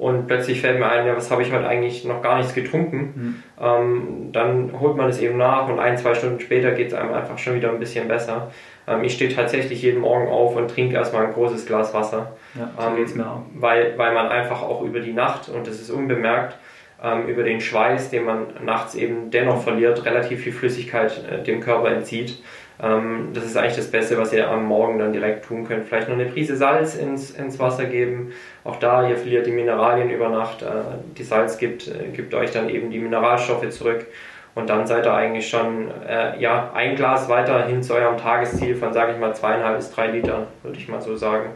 Und 0.00 0.28
plötzlich 0.28 0.62
fällt 0.62 0.78
mir 0.78 0.88
ein, 0.88 1.06
ja, 1.06 1.14
was 1.14 1.30
habe 1.30 1.42
ich 1.42 1.52
heute 1.52 1.68
eigentlich 1.68 2.06
noch 2.06 2.22
gar 2.22 2.38
nichts 2.38 2.54
getrunken. 2.54 3.12
Mhm. 3.14 3.42
Ähm, 3.60 4.28
dann 4.32 4.80
holt 4.80 4.96
man 4.96 5.10
es 5.10 5.20
eben 5.20 5.36
nach 5.36 5.68
und 5.68 5.78
ein, 5.78 5.98
zwei 5.98 6.14
Stunden 6.14 6.40
später 6.40 6.70
geht 6.70 6.88
es 6.88 6.94
einem 6.94 7.12
einfach 7.12 7.36
schon 7.36 7.54
wieder 7.54 7.68
ein 7.68 7.78
bisschen 7.78 8.08
besser. 8.08 8.50
Ähm, 8.88 9.04
ich 9.04 9.12
stehe 9.12 9.30
tatsächlich 9.30 9.82
jeden 9.82 10.00
Morgen 10.00 10.26
auf 10.28 10.56
und 10.56 10.70
trinke 10.70 10.94
erstmal 10.94 11.26
ein 11.26 11.34
großes 11.34 11.66
Glas 11.66 11.92
Wasser. 11.92 12.32
Ja, 12.54 12.70
ähm. 12.80 13.42
Weil, 13.56 13.98
weil 13.98 14.14
man 14.14 14.28
einfach 14.28 14.62
auch 14.62 14.80
über 14.80 15.00
die 15.00 15.12
Nacht, 15.12 15.50
und 15.50 15.66
das 15.66 15.78
ist 15.82 15.90
unbemerkt, 15.90 16.56
ähm, 17.04 17.26
über 17.26 17.42
den 17.42 17.60
Schweiß, 17.60 18.08
den 18.08 18.24
man 18.24 18.46
nachts 18.64 18.94
eben 18.94 19.30
dennoch 19.30 19.62
verliert, 19.62 20.06
relativ 20.06 20.40
viel 20.40 20.52
Flüssigkeit 20.52 21.22
äh, 21.30 21.42
dem 21.42 21.60
Körper 21.60 21.90
entzieht. 21.90 22.42
Ähm, 22.82 23.30
das 23.34 23.44
ist 23.44 23.56
eigentlich 23.56 23.76
das 23.76 23.90
Beste, 23.90 24.16
was 24.18 24.32
ihr 24.32 24.48
am 24.48 24.64
Morgen 24.64 24.98
dann 24.98 25.12
direkt 25.12 25.44
tun 25.44 25.66
könnt. 25.66 25.86
Vielleicht 25.86 26.08
noch 26.08 26.14
eine 26.14 26.26
Prise 26.26 26.56
Salz 26.56 26.94
ins, 26.94 27.30
ins 27.30 27.58
Wasser 27.58 27.84
geben. 27.84 28.32
Auch 28.64 28.76
da, 28.76 29.08
ihr 29.08 29.16
verliert 29.16 29.46
die 29.46 29.52
Mineralien 29.52 30.10
über 30.10 30.28
Nacht. 30.28 30.62
Äh, 30.62 30.66
die 31.16 31.24
Salz 31.24 31.58
gibt, 31.58 31.88
äh, 31.88 32.08
gibt 32.14 32.34
euch 32.34 32.50
dann 32.52 32.68
eben 32.70 32.90
die 32.90 32.98
Mineralstoffe 32.98 33.68
zurück. 33.70 34.06
Und 34.54 34.68
dann 34.68 34.86
seid 34.86 35.06
ihr 35.06 35.14
eigentlich 35.14 35.48
schon 35.48 35.90
äh, 36.08 36.40
ja, 36.40 36.70
ein 36.74 36.96
Glas 36.96 37.28
weiter 37.28 37.66
hin 37.66 37.82
zu 37.82 37.94
eurem 37.94 38.16
Tagesziel 38.16 38.74
von, 38.74 38.92
sage 38.92 39.12
ich 39.12 39.18
mal, 39.18 39.34
zweieinhalb 39.34 39.76
bis 39.76 39.92
drei 39.92 40.08
Liter, 40.08 40.48
würde 40.62 40.78
ich 40.78 40.88
mal 40.88 41.00
so 41.00 41.16
sagen. 41.16 41.50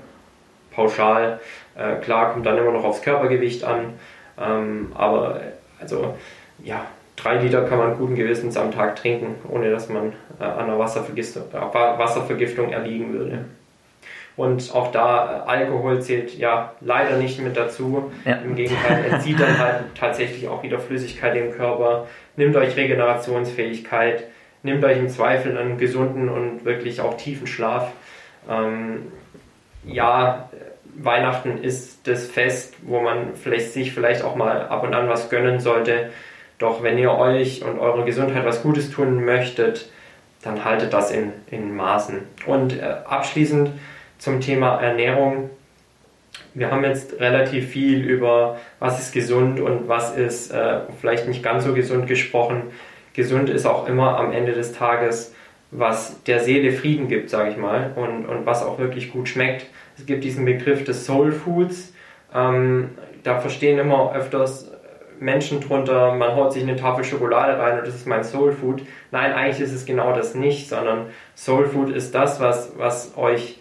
Pauschal. 0.73 1.41
Äh, 1.77 1.97
klar, 1.97 2.33
kommt 2.33 2.47
dann 2.47 2.59
immer 2.59 2.73
noch 2.73 2.85
aufs 2.85 3.03
Körpergewicht 3.03 3.65
an. 3.65 3.95
Ähm, 4.41 4.93
aber 4.95 5.41
also, 5.81 6.15
ja, 6.63 6.87
drei 7.17 7.37
Liter 7.37 7.63
kann 7.63 7.79
man 7.79 7.97
guten 7.97 8.15
Gewissens 8.15 8.57
am 8.57 8.73
Tag 8.73 8.97
trinken, 8.97 9.37
ohne 9.49 9.71
dass 9.71 9.89
man 9.89 10.13
an 10.39 10.65
einer 10.65 10.79
Wasservergiftung, 10.79 11.45
äh, 11.53 11.75
Wasservergiftung 11.75 12.71
erliegen 12.71 13.13
würde. 13.13 13.45
Und 14.37 14.75
auch 14.75 14.91
da, 14.91 15.45
äh, 15.47 15.49
Alkohol 15.49 16.03
zählt 16.03 16.37
ja 16.37 16.73
leider 16.81 17.17
nicht 17.17 17.41
mit 17.41 17.57
dazu. 17.57 18.11
Ja. 18.25 18.37
Im 18.37 18.57
Gegenteil, 18.57 19.05
entzieht 19.13 19.39
dann 19.39 19.59
halt 19.59 19.85
tatsächlich 19.95 20.49
auch 20.49 20.63
wieder 20.63 20.79
Flüssigkeit 20.79 21.37
im 21.37 21.53
Körper. 21.53 22.09
Nimmt 22.37 22.57
euch 22.57 22.77
Regenerationsfähigkeit, 22.77 24.25
nimmt 24.63 24.85
euch 24.85 24.99
im 24.99 25.09
Zweifel 25.09 25.57
einen 25.57 25.79
gesunden 25.79 26.29
und 26.29 26.65
wirklich 26.65 27.01
auch 27.01 27.17
tiefen 27.17 27.47
Schlaf. 27.47 27.93
Ähm, 28.51 29.13
ja, 29.85 30.49
Weihnachten 30.97 31.59
ist 31.59 32.07
das 32.09 32.27
Fest, 32.27 32.75
wo 32.83 33.01
man 33.01 33.35
vielleicht 33.35 33.73
sich 33.73 33.93
vielleicht 33.93 34.25
auch 34.25 34.35
mal 34.35 34.63
ab 34.69 34.83
und 34.83 34.95
an 34.95 35.09
was 35.09 35.31
gönnen 35.31 35.61
sollte. 35.61 36.11
Doch 36.59 36.83
wenn 36.83 36.99
ihr 36.99 37.13
euch 37.13 37.65
und 37.65 37.79
eurer 37.79 38.05
Gesundheit 38.05 38.45
was 38.45 38.63
Gutes 38.63 38.91
tun 38.91 39.25
möchtet, 39.25 39.89
dann 40.45 40.65
haltet 40.65 40.93
das 40.93 41.11
in, 41.11 41.33
in 41.51 41.75
Maßen. 41.75 42.21
Und 42.47 42.79
äh, 42.79 42.83
abschließend 43.05 43.71
zum 44.19 44.41
Thema 44.41 44.81
Ernährung. 44.81 45.51
Wir 46.53 46.71
haben 46.71 46.85
jetzt 46.85 47.19
relativ 47.21 47.69
viel 47.69 48.01
über 48.05 48.59
was 48.79 49.01
ist 49.01 49.13
gesund 49.13 49.61
und 49.61 49.89
was 49.89 50.17
ist 50.17 50.53
äh, 50.53 50.81
vielleicht 51.01 51.27
nicht 51.27 51.43
ganz 51.43 51.65
so 51.65 51.75
gesund 51.75 52.07
gesprochen. 52.07 52.63
Gesund 53.15 53.49
ist 53.49 53.67
auch 53.67 53.89
immer 53.89 54.19
am 54.19 54.33
Ende 54.33 54.53
des 54.53 54.73
Tages, 54.73 55.35
was 55.71 56.23
der 56.25 56.41
Seele 56.41 56.73
Frieden 56.73 57.09
gibt, 57.09 57.31
sage 57.31 57.51
ich 57.51 57.57
mal, 57.57 57.93
und, 57.97 58.27
und 58.27 58.47
was 58.47 58.63
auch 58.63 58.79
wirklich 58.79 59.13
gut 59.13 59.29
schmeckt. 59.29 59.67
Es 59.97 60.07
gibt 60.07 60.25
diesen 60.25 60.45
Begriff 60.45 60.85
des 60.85 61.07
Soul 61.07 61.33
Foods. 61.33 61.93
Ähm, 62.35 62.91
da 63.23 63.41
verstehen 63.41 63.79
immer 63.79 64.15
öfters 64.15 64.71
Menschen 65.25 65.61
drunter, 65.61 66.15
man 66.15 66.37
haut 66.37 66.53
sich 66.53 66.63
eine 66.63 66.77
Tafel 66.77 67.03
Schokolade 67.03 67.59
rein 67.59 67.79
und 67.79 67.87
das 67.87 67.95
ist 67.95 68.07
mein 68.07 68.25
Soul 68.25 68.53
Food. 68.53 68.83
Nein, 69.11 69.33
eigentlich 69.33 69.61
ist 69.61 69.73
es 69.73 69.87
genau 69.87 70.15
das 70.15 70.35
nicht, 70.35 70.69
sondern 70.69 71.07
Soul 71.35 71.67
Food 71.67 71.91
ist 71.91 72.15
das, 72.15 72.41
was, 72.41 72.73
was 72.77 73.17
euch 73.17 73.59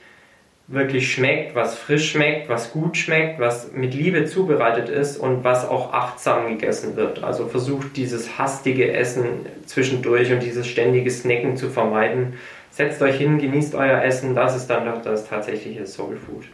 wirklich 0.67 1.11
schmeckt, 1.11 1.55
was 1.55 1.75
frisch 1.77 2.11
schmeckt, 2.11 2.49
was 2.49 2.71
gut 2.71 2.97
schmeckt, 2.97 3.39
was 3.39 3.71
mit 3.71 3.93
Liebe 3.93 4.25
zubereitet 4.25 4.89
ist 4.89 5.17
und 5.17 5.43
was 5.43 5.67
auch 5.67 5.93
achtsam 5.93 6.47
gegessen 6.47 6.95
wird. 6.95 7.23
Also 7.23 7.47
versucht 7.47 7.95
dieses 7.95 8.37
hastige 8.37 8.91
Essen 8.91 9.45
zwischendurch 9.65 10.31
und 10.31 10.41
dieses 10.41 10.67
ständige 10.67 11.11
Snacken 11.11 11.55
zu 11.55 11.69
vermeiden. 11.69 12.33
Setzt 12.71 13.01
euch 13.01 13.17
hin, 13.17 13.37
genießt 13.37 13.75
euer 13.75 14.01
Essen, 14.01 14.35
das 14.35 14.55
ist 14.55 14.67
dann 14.67 14.85
doch 14.85 15.01
das 15.01 15.27
tatsächliche 15.27 15.85
Soul 15.85 16.17
Food. 16.17 16.45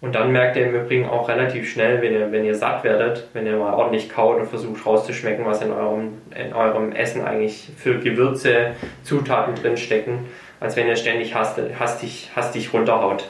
Und 0.00 0.14
dann 0.14 0.32
merkt 0.32 0.56
ihr 0.56 0.66
im 0.66 0.74
Übrigen 0.74 1.06
auch 1.06 1.28
relativ 1.28 1.70
schnell, 1.70 2.00
wenn 2.00 2.14
ihr, 2.14 2.32
wenn 2.32 2.44
ihr 2.44 2.54
satt 2.54 2.84
werdet, 2.84 3.28
wenn 3.34 3.46
ihr 3.46 3.56
mal 3.56 3.74
ordentlich 3.74 4.08
kaut 4.08 4.38
und 4.38 4.46
versucht 4.46 4.86
rauszuschmecken, 4.86 5.44
was 5.44 5.60
in 5.60 5.70
eurem, 5.70 6.22
in 6.34 6.54
eurem 6.54 6.92
Essen 6.92 7.22
eigentlich 7.22 7.68
für 7.76 7.98
Gewürze, 7.98 8.72
Zutaten 9.02 9.54
drin 9.56 9.76
stecken, 9.76 10.26
als 10.58 10.76
wenn 10.76 10.88
ihr 10.88 10.96
ständig 10.96 11.34
hastig, 11.34 11.78
hastig, 11.78 12.30
hastig 12.34 12.72
runterhaut. 12.72 13.28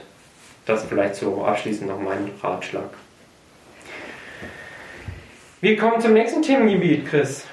Das 0.64 0.84
vielleicht 0.84 1.16
so 1.16 1.44
abschließend 1.44 1.90
noch 1.90 2.00
mein 2.00 2.30
Ratschlag. 2.40 2.90
Wir 5.60 5.76
kommen 5.76 6.00
zum 6.00 6.12
nächsten 6.12 6.42
Themengebiet, 6.42 7.06
Chris. 7.06 7.46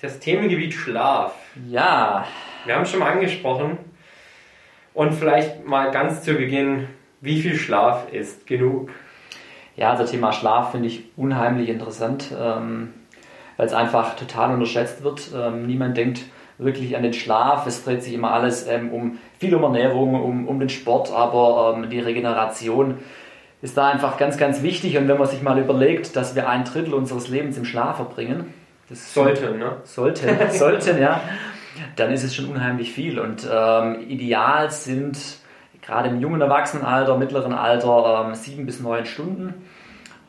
Das 0.00 0.18
Themengebiet 0.18 0.74
Schlaf. 0.74 1.34
Ja. 1.68 2.26
Wir 2.64 2.74
haben 2.74 2.82
es 2.82 2.90
schon 2.90 3.00
mal 3.00 3.12
angesprochen. 3.12 3.78
Und 4.92 5.12
vielleicht 5.12 5.64
mal 5.64 5.90
ganz 5.92 6.22
zu 6.22 6.34
Beginn, 6.34 6.88
wie 7.24 7.40
viel 7.40 7.56
Schlaf 7.56 8.12
ist 8.12 8.46
genug? 8.46 8.90
Ja, 9.76 9.90
das 9.92 10.00
also 10.00 10.12
Thema 10.12 10.32
Schlaf 10.32 10.70
finde 10.70 10.88
ich 10.88 11.04
unheimlich 11.16 11.68
interessant, 11.68 12.30
ähm, 12.38 12.92
weil 13.56 13.66
es 13.66 13.72
einfach 13.72 14.14
total 14.14 14.52
unterschätzt 14.52 15.02
wird. 15.02 15.30
Ähm, 15.34 15.66
niemand 15.66 15.96
denkt 15.96 16.20
wirklich 16.58 16.96
an 16.96 17.02
den 17.02 17.12
Schlaf. 17.12 17.66
Es 17.66 17.84
dreht 17.84 18.02
sich 18.02 18.14
immer 18.14 18.32
alles 18.32 18.68
ähm, 18.68 18.90
um 18.92 19.18
viel 19.38 19.54
um 19.54 19.62
Ernährung, 19.64 20.22
um, 20.22 20.46
um 20.46 20.60
den 20.60 20.68
Sport, 20.68 21.10
aber 21.12 21.74
ähm, 21.76 21.90
die 21.90 21.98
Regeneration 21.98 22.98
ist 23.62 23.76
da 23.76 23.88
einfach 23.88 24.18
ganz, 24.18 24.36
ganz 24.36 24.62
wichtig. 24.62 24.96
Und 24.98 25.08
wenn 25.08 25.18
man 25.18 25.26
sich 25.26 25.42
mal 25.42 25.58
überlegt, 25.58 26.14
dass 26.16 26.36
wir 26.36 26.48
ein 26.48 26.64
Drittel 26.64 26.94
unseres 26.94 27.28
Lebens 27.28 27.56
im 27.56 27.64
Schlaf 27.64 27.96
verbringen, 27.96 28.52
das 28.90 29.14
sollten, 29.14 29.58
ne? 29.58 29.78
Sollten, 29.84 30.28
sollten, 30.50 31.00
ja. 31.00 31.22
Dann 31.96 32.12
ist 32.12 32.22
es 32.22 32.34
schon 32.34 32.44
unheimlich 32.44 32.92
viel. 32.92 33.18
Und 33.18 33.48
ähm, 33.50 34.04
ideal 34.08 34.70
sind 34.70 35.16
gerade 35.86 36.08
im 36.08 36.20
jungen 36.20 36.40
Erwachsenenalter, 36.40 37.16
mittleren 37.16 37.52
Alter 37.52 38.26
ähm, 38.26 38.34
sieben 38.34 38.66
bis 38.66 38.80
neun 38.80 39.06
Stunden. 39.06 39.54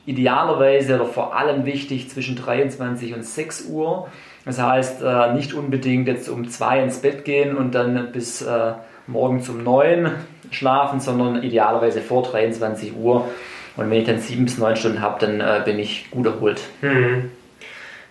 Idealerweise 0.06 0.96
oder 0.96 1.06
vor 1.06 1.36
allem 1.36 1.66
wichtig 1.66 2.10
zwischen 2.10 2.36
23 2.36 3.16
und 3.16 3.26
6 3.26 3.70
Uhr. 3.70 4.08
Das 4.46 4.62
heißt, 4.62 5.02
äh, 5.02 5.34
nicht 5.34 5.54
unbedingt 5.54 6.08
jetzt 6.08 6.30
um 6.30 6.48
zwei 6.50 6.84
ins 6.84 7.00
Bett 7.00 7.26
gehen 7.26 7.58
und 7.58 7.74
dann 7.74 8.12
bis 8.12 8.44
äh, 8.44 8.74
morgens 9.08 9.50
um 9.50 9.64
neun 9.64 10.12
schlafen, 10.52 11.00
sondern 11.00 11.42
idealerweise 11.42 12.02
vor 12.02 12.24
23 12.24 12.96
Uhr. 12.96 13.28
Und 13.76 13.90
wenn 13.90 14.00
ich 14.00 14.06
dann 14.06 14.20
sieben 14.20 14.46
bis 14.46 14.58
neun 14.58 14.76
Stunden 14.76 15.02
habe, 15.02 15.26
dann 15.26 15.42
äh, 15.42 15.62
bin 15.66 15.80
ich 15.80 16.12
gut 16.12 16.28
erholt. 16.28 16.62
Hm. 16.82 17.32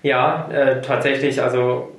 Ja, 0.02 0.48
äh, 0.50 0.82
tatsächlich, 0.82 1.40
also 1.40 1.92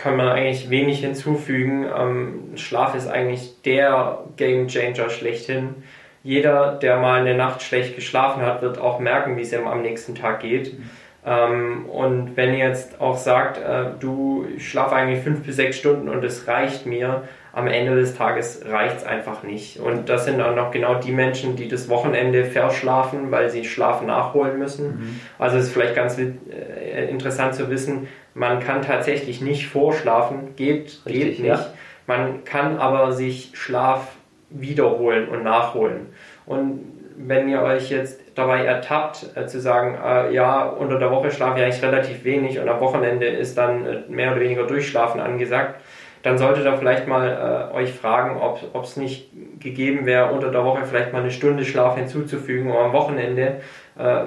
kann 0.00 0.16
man 0.16 0.28
eigentlich 0.28 0.70
wenig 0.70 1.00
hinzufügen. 1.00 1.86
Ähm, 1.94 2.56
Schlaf 2.56 2.94
ist 2.94 3.06
eigentlich 3.06 3.60
der 3.62 4.24
Game 4.36 4.68
Changer 4.68 5.10
schlechthin. 5.10 5.74
Jeder, 6.22 6.72
der 6.72 6.98
mal 6.98 7.20
eine 7.20 7.34
Nacht 7.34 7.62
schlecht 7.62 7.96
geschlafen 7.96 8.42
hat, 8.42 8.62
wird 8.62 8.78
auch 8.78 8.98
merken, 8.98 9.36
wie 9.36 9.42
es 9.42 9.52
ihm 9.52 9.66
am 9.66 9.82
nächsten 9.82 10.14
Tag 10.14 10.40
geht. 10.40 10.78
Mhm. 10.78 10.90
Ähm, 11.26 11.86
und 11.86 12.36
wenn 12.36 12.54
ihr 12.54 12.66
jetzt 12.66 12.98
auch 13.00 13.18
sagt, 13.18 13.58
äh, 13.58 13.90
du 14.00 14.46
schlaf 14.58 14.92
eigentlich 14.92 15.22
fünf 15.22 15.44
bis 15.44 15.56
sechs 15.56 15.76
Stunden 15.76 16.08
und 16.08 16.24
es 16.24 16.48
reicht 16.48 16.86
mir, 16.86 17.24
am 17.52 17.66
Ende 17.66 17.96
des 17.96 18.14
Tages 18.14 18.62
reicht 18.66 18.98
es 18.98 19.04
einfach 19.04 19.42
nicht. 19.42 19.80
Und 19.80 20.08
das 20.08 20.24
sind 20.24 20.38
dann 20.38 20.54
noch 20.54 20.70
genau 20.70 20.94
die 20.94 21.12
Menschen, 21.12 21.56
die 21.56 21.68
das 21.68 21.88
Wochenende 21.88 22.44
verschlafen, 22.44 23.30
weil 23.30 23.50
sie 23.50 23.64
Schlaf 23.64 24.02
nachholen 24.02 24.58
müssen. 24.58 24.86
Mhm. 24.86 25.20
Also 25.38 25.58
es 25.58 25.64
ist 25.64 25.72
vielleicht 25.72 25.96
ganz 25.96 26.16
äh, 26.16 27.08
interessant 27.10 27.54
zu 27.54 27.68
wissen, 27.68 28.08
man 28.40 28.58
kann 28.58 28.80
tatsächlich 28.80 29.42
nicht 29.42 29.66
vorschlafen, 29.66 30.56
geht, 30.56 31.02
Richtig, 31.04 31.12
geht 31.12 31.40
nicht. 31.40 31.46
Ja. 31.46 31.66
Man 32.06 32.42
kann 32.44 32.78
aber 32.78 33.12
sich 33.12 33.50
Schlaf 33.52 34.12
wiederholen 34.48 35.28
und 35.28 35.44
nachholen. 35.44 36.06
Und 36.46 36.80
wenn 37.18 37.50
ihr 37.50 37.60
euch 37.60 37.90
jetzt 37.90 38.18
dabei 38.34 38.64
ertappt, 38.64 39.36
äh, 39.36 39.46
zu 39.46 39.60
sagen, 39.60 39.98
äh, 40.02 40.32
ja, 40.32 40.64
unter 40.64 40.98
der 40.98 41.10
Woche 41.10 41.30
schlafe 41.30 41.58
ich 41.58 41.64
eigentlich 41.64 41.82
relativ 41.82 42.24
wenig 42.24 42.58
und 42.58 42.66
am 42.66 42.80
Wochenende 42.80 43.26
ist 43.26 43.58
dann 43.58 43.84
äh, 43.84 43.98
mehr 44.08 44.32
oder 44.32 44.40
weniger 44.40 44.66
Durchschlafen 44.66 45.20
angesagt, 45.20 45.78
dann 46.22 46.38
solltet 46.38 46.64
ihr 46.64 46.76
vielleicht 46.78 47.06
mal 47.06 47.70
äh, 47.72 47.76
euch 47.76 47.92
fragen, 47.92 48.40
ob 48.40 48.84
es 48.84 48.96
nicht 48.96 49.30
gegeben 49.60 50.06
wäre, 50.06 50.32
unter 50.32 50.50
der 50.50 50.64
Woche 50.64 50.86
vielleicht 50.86 51.12
mal 51.12 51.20
eine 51.20 51.30
Stunde 51.30 51.66
Schlaf 51.66 51.96
hinzuzufügen, 51.96 52.70
um 52.70 52.76
am 52.78 52.92
Wochenende 52.94 53.60
äh, 53.98 54.24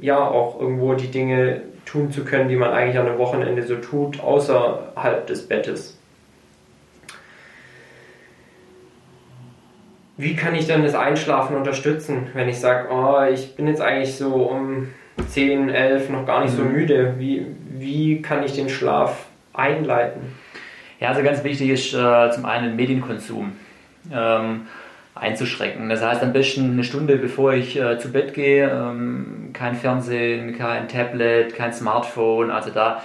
ja 0.00 0.18
auch 0.18 0.58
irgendwo 0.58 0.94
die 0.94 1.10
Dinge 1.10 1.62
tun 1.90 2.12
zu 2.12 2.24
können, 2.24 2.48
die 2.48 2.56
man 2.56 2.70
eigentlich 2.70 2.98
an 2.98 3.06
einem 3.06 3.18
Wochenende 3.18 3.62
so 3.62 3.76
tut, 3.76 4.20
außerhalb 4.20 5.26
des 5.26 5.48
Bettes. 5.48 5.98
Wie 10.16 10.36
kann 10.36 10.54
ich 10.54 10.66
dann 10.66 10.82
das 10.82 10.94
Einschlafen 10.94 11.56
unterstützen, 11.56 12.28
wenn 12.34 12.48
ich 12.48 12.60
sage, 12.60 12.88
oh, 12.92 13.22
ich 13.32 13.56
bin 13.56 13.66
jetzt 13.66 13.80
eigentlich 13.80 14.16
so 14.16 14.34
um 14.34 14.88
10, 15.28 15.70
11 15.70 16.10
noch 16.10 16.26
gar 16.26 16.44
nicht 16.44 16.52
mhm. 16.52 16.58
so 16.58 16.64
müde? 16.64 17.14
Wie, 17.18 17.46
wie 17.70 18.20
kann 18.20 18.44
ich 18.44 18.52
den 18.52 18.68
Schlaf 18.68 19.26
einleiten? 19.54 20.20
Ja, 21.00 21.08
also 21.08 21.22
ganz 21.22 21.42
wichtig 21.42 21.70
ist 21.70 21.94
äh, 21.94 22.30
zum 22.30 22.44
einen 22.44 22.76
Medienkonsum. 22.76 23.52
Ähm, 24.12 24.66
einzuschränken. 25.14 25.88
Das 25.88 26.02
heißt, 26.02 26.22
am 26.22 26.32
besten 26.32 26.72
eine 26.72 26.84
Stunde 26.84 27.16
bevor 27.16 27.52
ich 27.52 27.78
äh, 27.78 27.98
zu 27.98 28.12
Bett 28.12 28.34
gehe, 28.34 28.70
ähm, 28.70 29.39
kein 29.60 29.74
Fernsehen, 29.74 30.56
kein 30.56 30.88
Tablet, 30.88 31.54
kein 31.54 31.74
Smartphone. 31.74 32.50
Also 32.50 32.70
da 32.70 33.02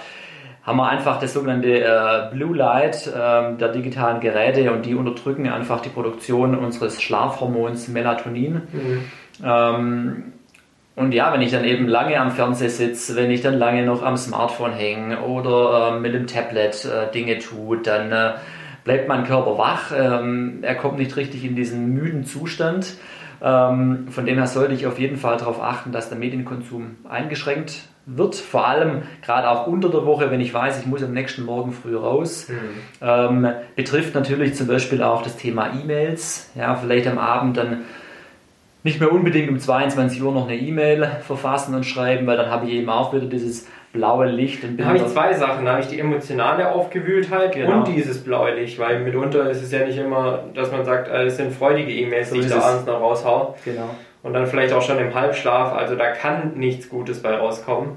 haben 0.62 0.78
wir 0.78 0.88
einfach 0.88 1.20
das 1.20 1.34
sogenannte 1.34 1.84
äh, 1.84 2.34
Blue 2.34 2.56
Light 2.56 3.06
äh, 3.06 3.54
der 3.56 3.68
digitalen 3.72 4.20
Geräte 4.20 4.72
und 4.72 4.86
die 4.86 4.94
unterdrücken 4.94 5.48
einfach 5.48 5.82
die 5.82 5.90
Produktion 5.90 6.56
unseres 6.56 7.02
Schlafhormons 7.02 7.88
Melatonin. 7.88 8.62
Mhm. 8.72 9.00
Ähm, 9.44 10.22
und 10.94 11.12
ja, 11.12 11.30
wenn 11.30 11.42
ich 11.42 11.50
dann 11.50 11.64
eben 11.64 11.88
lange 11.88 12.18
am 12.18 12.30
Fernseher 12.30 12.70
sitze, 12.70 13.16
wenn 13.16 13.30
ich 13.30 13.42
dann 13.42 13.58
lange 13.58 13.84
noch 13.84 14.02
am 14.02 14.16
Smartphone 14.16 14.72
hänge 14.72 15.20
oder 15.20 15.92
ähm, 15.92 16.00
mit 16.00 16.14
dem 16.14 16.26
Tablet 16.26 16.86
äh, 16.86 17.12
Dinge 17.12 17.38
tut, 17.38 17.86
dann 17.86 18.10
äh, 18.12 18.32
bleibt 18.82 19.08
mein 19.08 19.24
Körper 19.24 19.58
wach, 19.58 19.92
ähm, 19.94 20.60
er 20.62 20.74
kommt 20.76 20.96
nicht 20.96 21.14
richtig 21.18 21.44
in 21.44 21.54
diesen 21.54 21.92
müden 21.92 22.24
Zustand. 22.24 22.94
Ähm, 23.42 24.08
von 24.08 24.26
dem 24.26 24.36
her 24.36 24.46
sollte 24.46 24.74
ich 24.74 24.86
auf 24.86 24.98
jeden 24.98 25.16
Fall 25.16 25.36
darauf 25.36 25.62
achten, 25.62 25.92
dass 25.92 26.08
der 26.08 26.18
Medienkonsum 26.18 26.96
eingeschränkt 27.08 27.82
wird. 28.06 28.36
Vor 28.36 28.66
allem 28.66 29.02
gerade 29.22 29.50
auch 29.50 29.66
unter 29.66 29.88
der 29.90 30.06
Woche, 30.06 30.30
wenn 30.30 30.40
ich 30.40 30.54
weiß, 30.54 30.80
ich 30.80 30.86
muss 30.86 31.02
am 31.02 31.12
nächsten 31.12 31.44
Morgen 31.44 31.72
früh 31.72 31.96
raus. 31.96 32.48
Mhm. 32.48 32.54
Ähm, 33.00 33.48
betrifft 33.74 34.14
natürlich 34.14 34.54
zum 34.54 34.68
Beispiel 34.68 35.02
auch 35.02 35.22
das 35.22 35.36
Thema 35.36 35.72
E-Mails. 35.74 36.50
Ja, 36.54 36.76
vielleicht 36.76 37.06
am 37.08 37.18
Abend 37.18 37.56
dann 37.56 37.82
nicht 38.86 39.00
mehr 39.00 39.10
unbedingt 39.12 39.50
um 39.50 39.58
22 39.58 40.22
Uhr 40.22 40.32
noch 40.32 40.48
eine 40.48 40.56
E-Mail 40.56 41.18
verfassen 41.26 41.74
und 41.74 41.84
schreiben, 41.84 42.26
weil 42.26 42.36
dann 42.36 42.50
habe 42.50 42.66
ich 42.66 42.72
eben 42.72 42.88
auch 42.88 43.12
wieder 43.12 43.26
dieses 43.26 43.66
blaue 43.92 44.26
Licht. 44.26 44.62
Und 44.62 44.78
da 44.78 44.84
habe 44.86 44.98
ich 44.98 45.06
zwei 45.06 45.34
Sachen. 45.34 45.64
Da 45.64 45.72
habe 45.72 45.82
ich 45.82 45.88
die 45.88 45.98
emotionale 45.98 46.70
Aufgewühltheit 46.70 47.52
genau. 47.52 47.78
und 47.78 47.88
dieses 47.88 48.22
blaue 48.22 48.54
Licht, 48.54 48.78
weil 48.78 49.00
mitunter 49.00 49.50
ist 49.50 49.60
es 49.60 49.72
ja 49.72 49.84
nicht 49.84 49.98
immer, 49.98 50.44
dass 50.54 50.70
man 50.70 50.84
sagt, 50.84 51.08
äh, 51.08 51.24
es 51.24 51.36
sind 51.36 51.52
freudige 51.52 51.90
E-Mails, 51.90 52.30
so 52.30 52.36
die 52.36 52.42
ich 52.42 52.48
da 52.48 52.60
abends 52.60 52.86
noch 52.86 53.00
raushau. 53.00 53.56
Genau. 53.64 53.90
Und 54.22 54.34
dann 54.34 54.46
vielleicht 54.46 54.72
auch 54.72 54.82
schon 54.82 54.98
im 54.98 55.12
Halbschlaf, 55.12 55.72
also 55.72 55.96
da 55.96 56.12
kann 56.12 56.52
nichts 56.54 56.88
Gutes 56.88 57.22
bei 57.22 57.34
rauskommen. 57.34 57.96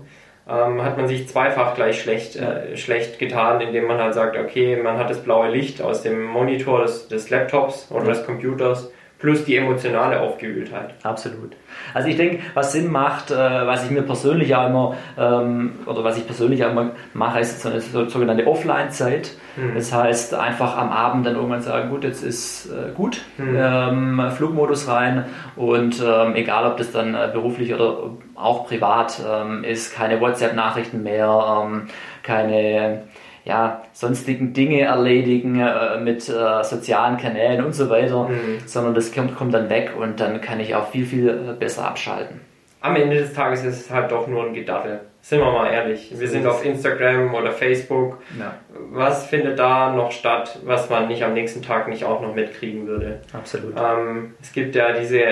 Ähm, 0.50 0.82
hat 0.84 0.98
man 0.98 1.08
sich 1.08 1.28
zweifach 1.28 1.76
gleich 1.76 2.02
schlecht, 2.02 2.36
äh, 2.36 2.76
schlecht 2.76 3.20
getan, 3.20 3.62
indem 3.62 3.86
man 3.86 4.00
halt 4.00 4.16
sagt, 4.16 4.36
okay, 4.38 4.76
man 4.82 4.98
hat 4.98 5.12
das 5.12 5.20
blaue 5.20 5.50
Licht 5.50 5.84
aus 5.84 6.02
dem 6.02 6.24
Monitor 6.24 6.82
des, 6.82 7.08
des 7.08 7.30
Laptops 7.30 7.92
oder 7.92 8.06
ja. 8.06 8.14
des 8.14 8.26
Computers 8.26 8.92
plus 9.20 9.43
die 9.43 9.57
emotionale 9.57 10.22
Aufgewühltheit. 10.22 10.95
Absolut. 11.03 11.51
Also 11.93 12.07
ich 12.07 12.15
denke, 12.15 12.39
was 12.53 12.72
Sinn 12.72 12.89
macht, 12.89 13.32
äh, 13.32 13.36
was 13.36 13.84
ich 13.84 13.91
mir 13.91 14.01
persönlich 14.01 14.55
auch 14.55 14.67
immer, 14.67 14.95
ähm, 15.17 15.74
oder 15.86 16.05
was 16.05 16.17
ich 16.17 16.26
persönlich 16.26 16.63
auch 16.63 16.72
immer 16.72 16.91
mache, 17.13 17.41
ist 17.41 17.61
so 17.61 17.70
eine 17.70 17.82
sogenannte 17.82 18.47
Offline-Zeit. 18.47 19.32
Mhm. 19.57 19.76
Das 19.76 19.93
heißt, 19.93 20.34
einfach 20.34 20.78
am 20.78 20.89
Abend 20.89 21.26
dann 21.26 21.36
irgendwann 21.36 21.61
sagen, 21.61 21.89
gut, 21.89 22.05
jetzt 22.05 22.24
ist 22.24 22.67
äh, 22.67 22.93
gut, 22.93 23.22
mhm. 23.38 23.57
ähm, 23.57 24.32
Flugmodus 24.32 24.88
rein 24.88 25.26
und 25.57 26.01
ähm, 26.01 26.36
egal, 26.36 26.65
ob 26.65 26.78
das 26.78 26.93
dann 26.93 27.13
äh, 27.13 27.30
beruflich 27.32 27.74
oder 27.74 28.11
auch 28.36 28.67
privat 28.67 29.22
ist, 29.63 29.93
keine 29.93 30.22
WhatsApp-Nachrichten 30.22 31.03
mehr, 31.03 31.82
keine 32.24 33.03
ja, 33.50 33.84
sonstigen 33.93 34.54
Dinge 34.54 34.82
erledigen 34.82 35.60
äh, 35.60 36.00
mit 36.00 36.30
äh, 36.30 36.64
sozialen 36.64 37.18
Kanälen 37.18 37.66
und 37.66 37.74
so 37.74 37.89
weiter, 37.89 38.30
mhm. 38.30 38.60
sondern 38.66 38.93
das 38.93 39.12
kommt, 39.12 39.36
kommt 39.36 39.54
dann 39.54 39.70
weg 39.70 39.93
und 40.00 40.20
dann 40.20 40.39
kann 40.39 40.60
ich 40.60 40.76
auch 40.76 40.89
viel, 40.89 41.06
viel 41.06 41.28
äh, 41.28 41.54
besser 41.54 41.86
abschalten. 41.88 42.39
Am 42.82 42.95
Ende 42.95 43.18
des 43.18 43.34
Tages 43.34 43.66
ist 43.66 43.82
es 43.82 43.91
halt 43.91 44.12
doch 44.12 44.28
nur 44.28 44.45
ein 44.45 44.54
Gedattel. 44.54 45.02
Sind 45.22 45.39
wir 45.39 45.52
mal 45.52 45.70
ehrlich. 45.70 46.14
Wir 46.18 46.30
sind 46.30 46.47
auf 46.47 46.64
Instagram 46.64 47.34
oder 47.34 47.52
Facebook. 47.52 48.20
Ja. 48.39 48.54
Was 48.91 49.26
findet 49.26 49.60
da 49.60 49.91
noch 49.91 50.14
statt, 50.14 50.60
was 50.64 50.89
man 50.89 51.10
nicht 51.10 51.24
am 51.24 51.34
nächsten 51.34 51.62
Tag 51.62 51.89
nicht 51.89 52.06
auch 52.06 52.22
noch 52.22 52.34
mitkriegen 52.34 52.88
würde? 52.88 53.20
Absolut. 53.34 53.74
Ähm, 53.78 54.36
es 54.41 54.54
gibt 54.54 54.76
ja 54.76 54.93
diese 54.93 55.26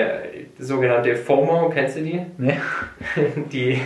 sogenannte 0.58 1.16
FOMO, 1.16 1.70
kennst 1.70 1.96
du 1.96 2.02
die? 2.02 2.20
Nee. 2.36 2.58
die, 3.50 3.80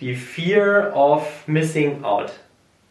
die 0.00 0.14
Fear 0.14 0.92
of 0.94 1.42
Missing 1.48 2.04
Out. 2.04 2.32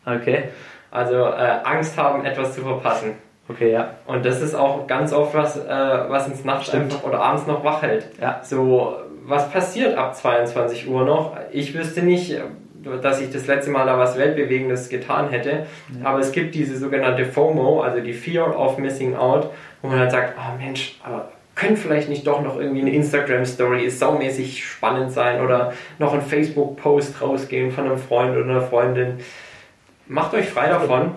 Okay. 0.05 0.45
Also 0.91 1.15
äh, 1.15 1.59
Angst 1.63 1.97
haben, 1.97 2.25
etwas 2.25 2.55
zu 2.55 2.61
verpassen. 2.61 3.15
Okay, 3.49 3.71
ja. 3.71 3.95
Und 4.05 4.25
das 4.25 4.41
ist 4.41 4.55
auch 4.55 4.87
ganz 4.87 5.13
oft 5.13 5.33
was, 5.33 5.57
äh, 5.57 5.69
was 5.69 6.27
uns 6.27 6.43
nachts 6.43 6.69
einfach 6.73 7.03
oder 7.03 7.21
abends 7.21 7.47
noch 7.47 7.63
wach 7.63 7.81
hält. 7.81 8.07
Ja. 8.19 8.41
So, 8.43 8.97
was 9.25 9.49
passiert 9.51 9.97
ab 9.97 10.15
22 10.15 10.87
Uhr 10.87 11.05
noch? 11.05 11.37
Ich 11.51 11.73
wüsste 11.73 12.01
nicht, 12.01 12.39
dass 13.01 13.21
ich 13.21 13.31
das 13.31 13.47
letzte 13.47 13.71
Mal 13.71 13.85
da 13.85 13.97
was 13.97 14.17
Weltbewegendes 14.17 14.89
getan 14.89 15.29
hätte. 15.29 15.65
Ja. 15.99 16.09
Aber 16.09 16.19
es 16.19 16.31
gibt 16.31 16.55
diese 16.55 16.77
sogenannte 16.77 17.25
FOMO, 17.25 17.81
also 17.81 18.01
die 18.01 18.13
Fear 18.13 18.57
of 18.57 18.77
Missing 18.77 19.15
Out, 19.15 19.49
wo 19.81 19.89
man 19.89 19.99
halt 19.99 20.11
sagt, 20.11 20.33
oh 20.37 20.57
Mensch, 20.61 20.99
aber 21.03 21.31
könnte 21.55 21.81
vielleicht 21.81 22.07
nicht 22.07 22.27
doch 22.27 22.41
noch 22.41 22.59
irgendwie 22.59 22.81
eine 22.81 22.91
Instagram-Story 22.91 23.89
saumäßig 23.89 24.63
spannend 24.63 25.11
sein 25.11 25.41
oder 25.41 25.73
noch 25.97 26.13
ein 26.13 26.21
Facebook-Post 26.21 27.21
rausgehen 27.21 27.71
von 27.71 27.85
einem 27.85 27.97
Freund 27.97 28.37
oder 28.37 28.47
einer 28.47 28.61
Freundin 28.61 29.19
macht 30.07 30.33
euch 30.33 30.49
frei 30.49 30.69
davon, 30.69 31.11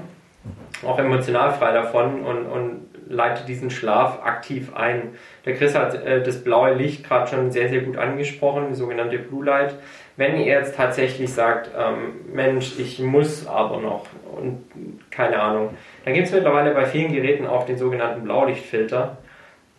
auch 0.87 0.99
emotional 0.99 1.53
frei 1.53 1.73
davon 1.73 2.23
und, 2.23 2.47
und 2.47 2.91
leitet 3.11 3.49
diesen 3.49 3.71
Schlaf 3.71 4.25
aktiv 4.25 4.75
ein. 4.75 5.15
Der 5.45 5.55
Chris 5.55 5.75
hat 5.75 5.95
äh, 5.95 6.23
das 6.23 6.43
blaue 6.43 6.75
Licht 6.75 7.07
gerade 7.07 7.29
schon 7.29 7.51
sehr, 7.51 7.69
sehr 7.69 7.81
gut 7.81 7.99
angesprochen, 7.99 8.69
die 8.71 8.75
sogenannte 8.75 9.19
Blue 9.19 9.45
Light. 9.45 9.75
Wenn 10.17 10.37
ihr 10.37 10.47
jetzt 10.47 10.77
tatsächlich 10.77 11.33
sagt, 11.33 11.71
ähm, 11.77 12.33
Mensch, 12.33 12.79
ich 12.79 13.01
muss 13.01 13.47
aber 13.47 13.79
noch 13.79 14.07
und 14.37 14.63
keine 15.11 15.41
Ahnung, 15.41 15.71
dann 16.05 16.15
gibt 16.15 16.29
es 16.29 16.33
mittlerweile 16.33 16.73
bei 16.73 16.87
vielen 16.87 17.13
Geräten 17.13 17.47
auch 17.47 17.67
den 17.67 17.79
sogenannten 17.79 18.23
Blaulichtfilter. 18.23 19.19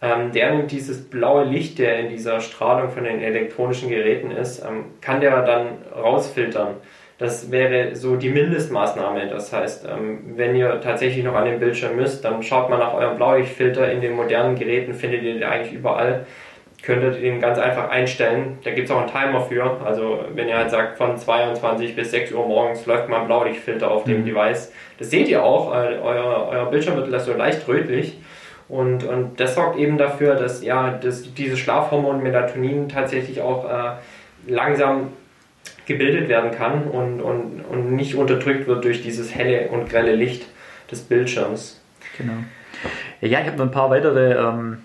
Ähm, 0.01 0.32
der 0.32 0.53
nimmt 0.53 0.72
dieses 0.72 1.09
blaue 1.09 1.43
Licht, 1.43 1.80
der 1.80 1.99
in 1.99 2.09
dieser 2.09 2.41
Strahlung 2.41 2.89
von 2.89 3.03
den 3.03 3.22
elektronischen 3.22 3.89
Geräten 3.89 4.32
ist, 4.32 4.66
ähm, 4.66 4.86
kann 4.99 5.22
der 5.22 5.43
dann 5.43 5.68
rausfiltern. 5.95 6.76
Das 7.22 7.51
wäre 7.51 7.95
so 7.95 8.15
die 8.15 8.30
Mindestmaßnahme. 8.30 9.28
Das 9.28 9.53
heißt, 9.53 9.86
ähm, 9.86 10.34
wenn 10.38 10.55
ihr 10.55 10.82
tatsächlich 10.82 11.24
noch 11.24 11.36
an 11.36 11.45
den 11.45 11.59
Bildschirm 11.59 11.95
müsst, 11.95 12.26
dann 12.26 12.41
schaut 12.41 12.67
mal 12.72 12.80
nach 12.80 12.95
eurem 12.95 13.15
Blaulichtfilter. 13.15 13.91
In 13.91 14.01
den 14.01 14.13
modernen 14.13 14.55
Geräten 14.55 14.95
findet 14.95 15.22
ihr 15.22 15.36
den 15.36 15.43
eigentlich 15.43 15.72
überall. 15.72 16.26
Könntet 16.82 17.17
ihr 17.17 17.22
den 17.22 17.39
ganz 17.39 17.59
einfach 17.59 17.91
einstellen. 17.91 18.57
Da 18.63 18.72
gibt 18.72 18.89
es 18.89 18.95
auch 18.95 19.01
einen 19.01 19.11
Timer 19.11 19.41
für. 19.41 19.78
Also 19.86 20.26
wenn 20.34 20.47
ihr 20.47 20.57
halt 20.57 20.72
sagt, 20.72 20.97
von 20.97 21.15
22 21.15 21.95
bis 21.95 22.09
6 22.09 22.32
Uhr 22.32 22.43
morgens 22.47 22.88
läuft 22.88 23.07
mal 23.07 23.22
ein 23.22 23.28
Blaulichtfilter 23.28 23.91
auf 23.91 24.03
dem 24.03 24.22
mhm. 24.22 24.26
Device. 24.26 24.74
Das 24.97 25.11
seht 25.11 25.30
ihr 25.30 25.43
auch. 25.43 25.72
Euer, 25.72 26.47
euer 26.49 26.72
Bildschirm 26.72 26.95
wird 26.95 27.22
so 27.22 27.34
leicht 27.34 27.67
rötlich. 27.67 28.17
Und, 28.67 29.03
und 29.03 29.39
das 29.39 29.53
sorgt 29.53 29.78
eben 29.78 29.99
dafür, 29.99 30.34
dass 30.34 30.63
ja, 30.63 30.89
dass 30.89 31.36
dieses 31.36 31.59
Schlafhormon 31.59 32.24
Melatonin 32.24 32.89
tatsächlich 32.89 33.41
auch 33.41 33.69
äh, 33.69 33.91
langsam 34.47 35.09
gebildet 35.86 36.30
werden 36.30 36.52
kann 36.52 36.84
und, 36.84 37.22
und, 37.22 37.62
und 37.70 37.96
nicht 37.96 38.16
unterdrückt 38.16 38.68
wird 38.68 38.84
durch 38.84 39.02
dieses 39.02 39.34
helle 39.34 39.70
und 39.70 39.90
grelle 39.90 40.16
Licht 40.16 40.48
des 40.92 41.02
Bildschirms. 41.02 41.82
Genau. 42.18 42.34
Ja, 43.22 43.42
ich 43.42 43.48
habe 43.48 43.58
noch 43.58 43.66
ein 43.66 43.72
paar 43.72 43.90
weitere 43.90 44.34
ähm, 44.34 44.78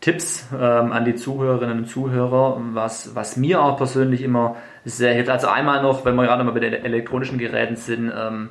Tipps 0.00 0.46
ähm, 0.52 0.92
an 0.92 1.04
die 1.04 1.14
Zuhörerinnen 1.14 1.78
und 1.78 1.86
Zuhörer, 1.86 2.60
was, 2.72 3.14
was 3.14 3.36
mir 3.36 3.60
auch 3.62 3.76
persönlich 3.76 4.22
immer 4.22 4.56
sehr 4.84 5.12
hilft. 5.12 5.28
Also 5.28 5.48
einmal 5.48 5.82
noch, 5.82 6.04
wenn 6.04 6.14
wir 6.14 6.24
gerade 6.24 6.44
mal 6.44 6.52
bei 6.52 6.60
den 6.60 6.72
elektronischen 6.72 7.38
Geräten 7.38 7.76
sind, 7.76 8.12
ähm, 8.16 8.50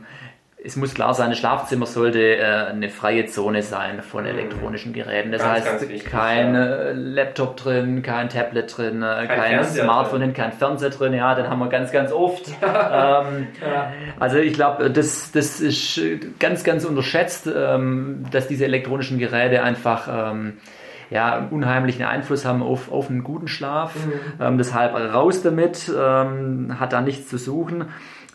es 0.68 0.76
muss 0.76 0.94
klar 0.94 1.14
sein, 1.14 1.30
das 1.30 1.40
Schlafzimmer 1.40 1.86
sollte 1.86 2.20
äh, 2.20 2.44
eine 2.44 2.90
freie 2.90 3.26
Zone 3.26 3.64
sein 3.64 4.02
von 4.02 4.24
mhm. 4.26 4.32
elektronischen 4.32 4.92
Geräten. 4.92 5.32
Das 5.32 5.42
ganz, 5.42 5.54
heißt, 5.54 5.66
ganz 5.66 5.82
wichtig, 5.84 6.06
kein 6.06 6.54
ja. 6.54 6.66
Äh, 6.66 6.92
Laptop 6.92 7.56
drin, 7.56 8.02
kein 8.02 8.28
Tablet 8.28 8.78
drin, 8.78 9.02
äh, 9.02 9.28
kein, 9.28 9.28
kein 9.28 9.64
Smartphone 9.64 10.20
drin, 10.20 10.34
kein 10.34 10.52
Fernseher 10.52 10.90
drin. 10.90 11.14
Ja, 11.14 11.36
den 11.36 11.50
haben 11.50 11.60
wir 11.60 11.70
ganz, 11.70 11.92
ganz 11.94 12.12
oft. 12.12 12.48
ähm, 12.62 13.48
ja. 13.62 13.94
Also 14.20 14.38
ich 14.40 14.54
glaube, 14.54 14.92
das, 14.92 15.32
das 15.32 15.62
ist 15.62 16.02
ganz, 16.38 16.66
ganz 16.66 16.84
unterschätzt, 16.84 17.48
ähm, 17.48 18.26
dass 18.32 18.50
diese 18.50 18.66
elektronischen 18.66 19.20
Geräte 19.20 19.64
einfach 19.64 20.32
ähm, 20.32 20.58
ja, 21.10 21.48
unheimlichen 21.50 22.04
Einfluss 22.04 22.46
haben 22.46 22.62
auf, 22.62 22.92
auf 22.92 23.10
einen 23.10 23.24
guten 23.24 23.48
Schlaf. 23.48 23.96
Mhm. 23.96 24.12
Ähm, 24.42 24.58
deshalb 24.58 24.94
raus 24.94 25.42
damit, 25.42 25.90
ähm, 25.98 26.76
hat 26.78 26.92
da 26.92 27.00
nichts 27.00 27.30
zu 27.30 27.38
suchen. 27.38 27.86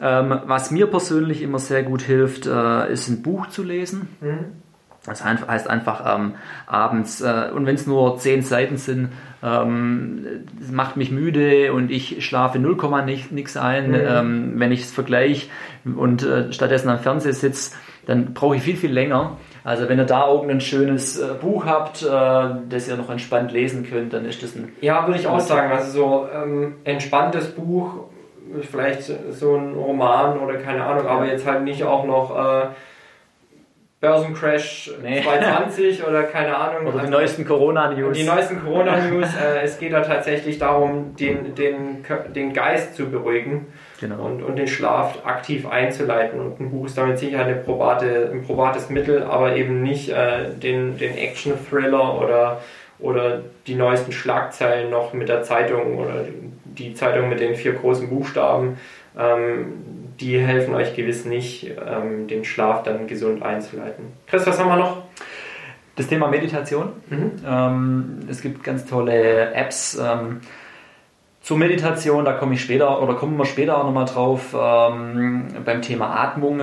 Ähm, 0.00 0.40
was 0.46 0.70
mir 0.70 0.86
persönlich 0.86 1.42
immer 1.42 1.58
sehr 1.58 1.82
gut 1.82 2.02
hilft, 2.02 2.46
äh, 2.46 2.92
ist 2.92 3.08
ein 3.08 3.22
Buch 3.22 3.48
zu 3.48 3.62
lesen. 3.62 4.08
Mhm. 4.20 4.62
Das 5.04 5.24
heißt 5.24 5.68
einfach 5.68 6.16
ähm, 6.16 6.34
abends, 6.66 7.20
äh, 7.22 7.50
und 7.52 7.66
wenn 7.66 7.74
es 7.74 7.88
nur 7.88 8.18
zehn 8.18 8.42
Seiten 8.42 8.76
sind, 8.76 9.08
ähm, 9.42 10.24
macht 10.70 10.96
mich 10.96 11.10
müde 11.10 11.72
und 11.72 11.90
ich 11.90 12.24
schlafe 12.24 12.60
0, 12.60 12.76
nichts 13.32 13.56
ein. 13.56 13.88
Mhm. 13.88 13.94
Ähm, 13.94 14.52
wenn 14.56 14.70
ich 14.70 14.82
es 14.82 14.92
vergleiche 14.92 15.48
und 15.84 16.22
äh, 16.22 16.52
stattdessen 16.52 16.88
am 16.88 17.00
Fernseher 17.00 17.32
sitze, 17.32 17.74
dann 18.06 18.32
brauche 18.32 18.56
ich 18.56 18.62
viel, 18.62 18.76
viel 18.76 18.92
länger. 18.92 19.38
Also 19.64 19.88
wenn 19.88 19.98
ihr 19.98 20.04
da 20.04 20.28
irgendein 20.28 20.60
schönes 20.60 21.18
äh, 21.18 21.34
Buch 21.40 21.66
habt, 21.66 22.02
äh, 22.02 22.06
das 22.68 22.88
ihr 22.88 22.96
noch 22.96 23.10
entspannt 23.10 23.50
lesen 23.50 23.84
könnt, 23.88 24.12
dann 24.12 24.24
ist 24.24 24.42
das 24.42 24.54
ein... 24.54 24.68
Ja, 24.80 25.06
würde 25.06 25.18
ich 25.18 25.26
auch 25.26 25.40
sagen. 25.40 25.72
Also 25.72 25.90
so 25.90 26.28
ähm, 26.32 26.76
entspanntes 26.84 27.48
Buch 27.48 28.06
vielleicht 28.60 29.02
so 29.30 29.56
ein 29.56 29.74
Roman 29.74 30.38
oder 30.38 30.58
keine 30.58 30.84
Ahnung, 30.84 31.06
aber 31.06 31.26
jetzt 31.26 31.46
halt 31.46 31.62
nicht 31.62 31.84
auch 31.84 32.04
noch 32.04 32.36
äh, 32.36 32.66
Börsencrash 34.02 34.90
nee. 35.00 35.22
2020 35.22 36.04
oder 36.04 36.24
keine 36.24 36.56
Ahnung. 36.56 36.88
Oder 36.88 36.92
die 36.92 36.98
also, 36.98 37.12
neuesten 37.12 37.44
Corona-News. 37.46 38.18
Die 38.18 38.24
neuesten 38.24 38.60
Corona-News. 38.60 39.28
äh, 39.40 39.62
es 39.62 39.78
geht 39.78 39.92
da 39.92 40.00
tatsächlich 40.00 40.58
darum, 40.58 41.14
den, 41.14 41.54
den, 41.54 42.04
den 42.34 42.52
Geist 42.52 42.96
zu 42.96 43.08
beruhigen 43.08 43.68
genau. 44.00 44.24
und, 44.24 44.42
und 44.42 44.56
den 44.56 44.66
Schlaf 44.66 45.24
aktiv 45.24 45.68
einzuleiten. 45.68 46.40
Und 46.40 46.58
ein 46.58 46.70
Buch 46.72 46.86
ist 46.86 46.98
damit 46.98 47.18
sicher 47.18 47.44
eine 47.44 47.54
probate, 47.54 48.28
ein 48.32 48.42
probates 48.42 48.90
Mittel, 48.90 49.22
aber 49.22 49.54
eben 49.54 49.82
nicht 49.82 50.08
äh, 50.08 50.50
den, 50.52 50.98
den 50.98 51.16
Action-Thriller 51.16 52.20
oder, 52.20 52.60
oder 52.98 53.40
die 53.68 53.76
neuesten 53.76 54.10
Schlagzeilen 54.10 54.90
noch 54.90 55.12
mit 55.12 55.28
der 55.28 55.44
Zeitung 55.44 55.98
oder 55.98 56.24
die 56.78 56.94
Zeitung 56.94 57.28
mit 57.28 57.40
den 57.40 57.54
vier 57.54 57.72
großen 57.72 58.08
Buchstaben, 58.08 58.76
ähm, 59.18 59.72
die 60.20 60.38
helfen 60.38 60.74
euch 60.74 60.94
gewiss 60.94 61.24
nicht, 61.24 61.70
ähm, 61.70 62.28
den 62.28 62.44
Schlaf 62.44 62.82
dann 62.82 63.06
gesund 63.06 63.42
einzuleiten. 63.42 64.06
Chris, 64.26 64.46
was 64.46 64.58
haben 64.58 64.68
wir 64.68 64.76
noch? 64.76 65.02
Das 65.96 66.06
Thema 66.06 66.28
Meditation. 66.28 66.92
Mhm. 67.10 67.32
Ähm, 67.46 68.18
es 68.28 68.40
gibt 68.40 68.64
ganz 68.64 68.86
tolle 68.86 69.52
Apps 69.54 70.00
zur 71.42 71.58
Meditation, 71.58 72.24
da 72.24 72.34
komme 72.34 72.54
ich 72.54 72.62
später 72.62 73.02
oder 73.02 73.14
kommen 73.14 73.36
wir 73.36 73.44
später 73.44 73.76
auch 73.76 73.84
nochmal 73.84 74.04
drauf. 74.04 74.52
Beim 74.52 75.82
Thema 75.82 76.16
Atmung. 76.22 76.60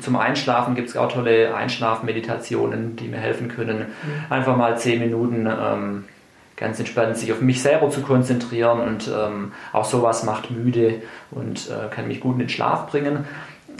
Zum 0.00 0.16
Einschlafen 0.16 0.76
gibt 0.76 0.90
es 0.90 0.96
auch 0.96 1.10
tolle 1.10 1.54
Einschlafmeditationen, 1.54 2.94
die 2.94 3.08
mir 3.08 3.18
helfen 3.18 3.48
können. 3.48 3.78
Mhm. 3.78 4.32
Einfach 4.32 4.56
mal 4.56 4.78
zehn 4.78 5.00
Minuten 5.00 5.48
ganz 6.60 6.78
entspannt 6.78 7.16
sich 7.16 7.32
auf 7.32 7.40
mich 7.40 7.62
selber 7.62 7.90
zu 7.90 8.02
konzentrieren 8.02 8.80
und 8.80 9.08
ähm, 9.08 9.52
auch 9.72 9.86
sowas 9.86 10.22
macht 10.24 10.50
müde 10.50 11.02
und 11.30 11.68
äh, 11.70 11.88
kann 11.92 12.06
mich 12.06 12.20
gut 12.20 12.34
in 12.34 12.40
den 12.40 12.48
Schlaf 12.50 12.86
bringen. 12.88 13.24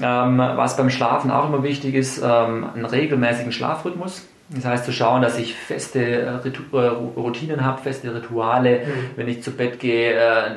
Ähm, 0.02 0.38
was 0.38 0.76
beim 0.76 0.88
Schlafen 0.88 1.30
auch 1.30 1.48
immer 1.48 1.62
wichtig 1.62 1.94
ist, 1.94 2.18
ähm, 2.18 2.66
einen 2.74 2.86
regelmäßigen 2.86 3.52
Schlafrhythmus. 3.52 4.26
Das 4.48 4.64
heißt 4.64 4.84
zu 4.86 4.92
schauen, 4.92 5.22
dass 5.22 5.38
ich 5.38 5.54
feste 5.54 6.00
äh, 6.00 6.48
äh, 6.48 6.86
Routinen 7.16 7.64
habe, 7.64 7.82
feste 7.82 8.12
Rituale, 8.12 8.80
mhm. 8.80 9.10
wenn 9.16 9.28
ich 9.28 9.42
zu 9.42 9.52
Bett 9.52 9.78
gehe, 9.78 10.14
äh, 10.14 10.56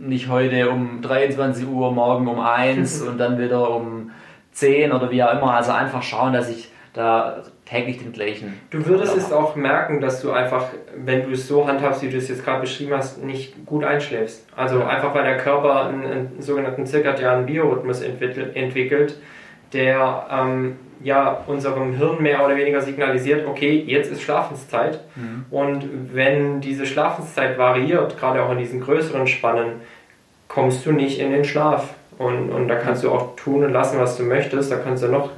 nicht 0.00 0.28
heute 0.28 0.70
um 0.70 1.02
23 1.02 1.66
Uhr, 1.66 1.92
morgen 1.92 2.26
um 2.26 2.40
1 2.40 3.02
und 3.02 3.18
dann 3.18 3.38
wieder 3.38 3.70
um 3.70 4.10
10 4.52 4.92
oder 4.92 5.10
wie 5.10 5.22
auch 5.22 5.32
immer. 5.32 5.54
Also 5.54 5.72
einfach 5.72 6.02
schauen, 6.02 6.32
dass 6.32 6.48
ich 6.48 6.70
da 6.94 7.42
täglich 7.66 7.98
den 7.98 8.12
gleichen. 8.12 8.60
Du 8.70 8.84
würdest 8.86 9.16
es 9.16 9.32
auch 9.32 9.56
merken, 9.56 10.00
dass 10.00 10.20
du 10.20 10.32
einfach, 10.32 10.68
wenn 10.96 11.22
du 11.22 11.30
es 11.30 11.48
so 11.48 11.66
handhabst, 11.66 12.02
wie 12.02 12.10
du 12.10 12.18
es 12.18 12.28
jetzt 12.28 12.44
gerade 12.44 12.60
beschrieben 12.60 12.92
hast, 12.94 13.22
nicht 13.22 13.64
gut 13.64 13.84
einschläfst. 13.84 14.46
Also 14.54 14.84
einfach 14.84 15.14
weil 15.14 15.24
der 15.24 15.38
Körper 15.38 15.86
einen, 15.86 16.04
einen 16.04 16.42
sogenannten 16.42 16.86
zirkadianen 16.86 17.46
Biorhythmus 17.46 18.02
entwickelt, 18.02 19.18
der 19.72 20.26
ähm, 20.30 20.76
ja 21.02 21.42
unserem 21.46 21.96
Hirn 21.96 22.22
mehr 22.22 22.44
oder 22.44 22.56
weniger 22.56 22.80
signalisiert, 22.80 23.46
okay, 23.46 23.82
jetzt 23.86 24.12
ist 24.12 24.22
Schlafenszeit. 24.22 25.00
Mhm. 25.16 25.46
Und 25.50 26.14
wenn 26.14 26.60
diese 26.60 26.86
Schlafenszeit 26.86 27.56
variiert, 27.56 28.18
gerade 28.18 28.42
auch 28.42 28.52
in 28.52 28.58
diesen 28.58 28.80
größeren 28.80 29.26
Spannen, 29.26 29.80
kommst 30.48 30.84
du 30.86 30.92
nicht 30.92 31.18
in 31.18 31.30
den 31.30 31.44
Schlaf. 31.44 31.94
Und, 32.18 32.50
und 32.50 32.68
da 32.68 32.76
kannst 32.76 33.02
du 33.02 33.10
auch 33.10 33.34
tun 33.34 33.64
und 33.64 33.72
lassen, 33.72 33.98
was 33.98 34.16
du 34.16 34.22
möchtest. 34.22 34.70
Da 34.70 34.76
kannst 34.76 35.02
du 35.02 35.08
noch, 35.08 35.30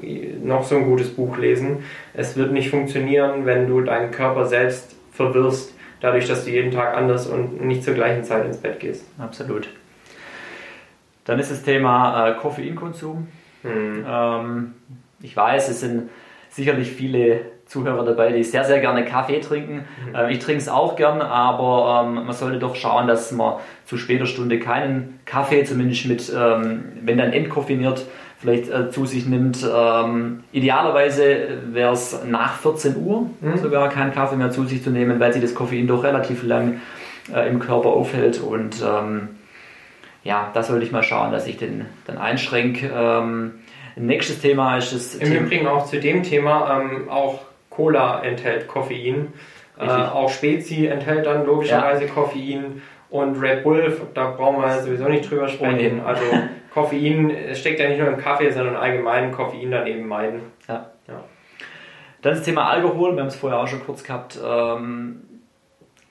noch 0.42 0.64
so 0.64 0.76
ein 0.76 0.84
gutes 0.84 1.14
Buch 1.14 1.38
lesen. 1.38 1.84
Es 2.12 2.36
wird 2.36 2.52
nicht 2.52 2.70
funktionieren, 2.70 3.46
wenn 3.46 3.66
du 3.66 3.80
deinen 3.80 4.10
Körper 4.10 4.44
selbst 4.44 4.94
verwirrst, 5.12 5.74
dadurch, 6.00 6.28
dass 6.28 6.44
du 6.44 6.50
jeden 6.50 6.70
Tag 6.70 6.94
anders 6.94 7.26
und 7.26 7.64
nicht 7.64 7.82
zur 7.82 7.94
gleichen 7.94 8.24
Zeit 8.24 8.44
ins 8.44 8.58
Bett 8.58 8.80
gehst. 8.80 9.06
Absolut. 9.18 9.68
Dann 11.24 11.38
ist 11.38 11.50
das 11.50 11.62
Thema 11.62 12.28
äh, 12.28 12.34
Koffeinkonsum. 12.34 13.28
Mhm. 13.62 14.04
Ähm, 14.06 14.74
ich 15.22 15.36
weiß, 15.36 15.68
es 15.70 15.80
sind 15.80 16.10
sicherlich 16.50 16.92
viele 16.92 17.40
Zuhörer 17.66 18.04
dabei, 18.04 18.30
die 18.30 18.44
sehr, 18.44 18.64
sehr 18.64 18.80
gerne 18.80 19.04
Kaffee 19.04 19.40
trinken. 19.40 19.84
Mhm. 20.08 20.14
Äh, 20.14 20.32
ich 20.32 20.38
trinke 20.38 20.62
es 20.62 20.68
auch 20.68 20.96
gern, 20.96 21.20
aber 21.20 22.04
ähm, 22.06 22.26
man 22.26 22.32
sollte 22.32 22.58
doch 22.58 22.76
schauen, 22.76 23.08
dass 23.08 23.32
man 23.32 23.56
zu 23.84 23.98
später 23.98 24.26
Stunde 24.26 24.60
keinen 24.60 25.20
Kaffee, 25.24 25.64
zumindest 25.64 26.06
mit, 26.06 26.32
ähm, 26.34 26.84
wenn 27.02 27.18
dann 27.18 27.32
entkoffiniert, 27.32 28.06
vielleicht 28.38 28.70
äh, 28.70 28.90
zu 28.90 29.04
sich 29.04 29.26
nimmt. 29.26 29.66
Ähm, 29.68 30.44
idealerweise 30.52 31.48
wäre 31.72 31.92
es 31.92 32.20
nach 32.24 32.54
14 32.58 32.96
Uhr 32.96 33.30
mhm. 33.40 33.56
sogar 33.58 33.88
keinen 33.88 34.12
Kaffee 34.12 34.36
mehr 34.36 34.50
zu 34.50 34.64
sich 34.64 34.84
zu 34.84 34.90
nehmen, 34.90 35.18
weil 35.18 35.32
sich 35.32 35.42
das 35.42 35.54
Koffein 35.54 35.88
doch 35.88 36.04
relativ 36.04 36.44
lang 36.44 36.80
äh, 37.34 37.48
im 37.48 37.58
Körper 37.58 37.88
aufhält 37.88 38.40
und 38.40 38.76
ähm, 38.82 39.28
ja, 40.22 40.50
da 40.54 40.62
sollte 40.62 40.84
ich 40.84 40.92
mal 40.92 41.04
schauen, 41.04 41.30
dass 41.30 41.46
ich 41.46 41.56
den 41.56 41.86
dann 42.04 42.18
einschränke. 42.18 42.90
Ähm, 42.92 43.54
nächstes 43.94 44.40
Thema 44.40 44.76
ist 44.76 44.92
das. 44.92 45.14
Im 45.14 45.28
Thema 45.28 45.40
Übrigen 45.40 45.66
auch 45.68 45.86
zu 45.86 46.00
dem 46.00 46.24
Thema, 46.24 46.80
ähm, 46.80 47.08
auch 47.08 47.40
Cola 47.76 48.22
enthält 48.22 48.66
Koffein. 48.66 49.34
Äh, 49.78 49.84
auch 49.84 50.30
Spezi 50.30 50.86
enthält 50.86 51.26
dann 51.26 51.44
logischerweise 51.44 52.06
ja. 52.06 52.10
Koffein. 52.10 52.82
Und 53.10 53.40
Red 53.40 53.62
Bull, 53.62 53.96
da 54.14 54.30
brauchen 54.30 54.60
wir 54.60 54.80
sowieso 54.80 55.08
nicht 55.08 55.30
drüber 55.30 55.46
sprechen. 55.46 56.00
Also 56.04 56.22
Koffein 56.74 57.54
steckt 57.54 57.78
ja 57.78 57.88
nicht 57.88 57.98
nur 57.98 58.08
im 58.08 58.16
Kaffee, 58.16 58.50
sondern 58.50 58.76
allgemein 58.76 59.30
Koffein 59.30 59.70
daneben 59.70 60.08
meiden. 60.08 60.40
Ja. 60.66 60.86
ja. 61.06 61.22
Dann 62.22 62.34
das 62.34 62.42
Thema 62.42 62.68
Alkohol, 62.68 63.14
wir 63.14 63.20
haben 63.20 63.28
es 63.28 63.36
vorher 63.36 63.60
auch 63.60 63.68
schon 63.68 63.84
kurz 63.84 64.02
gehabt. 64.02 64.38
Ähm, 64.44 65.22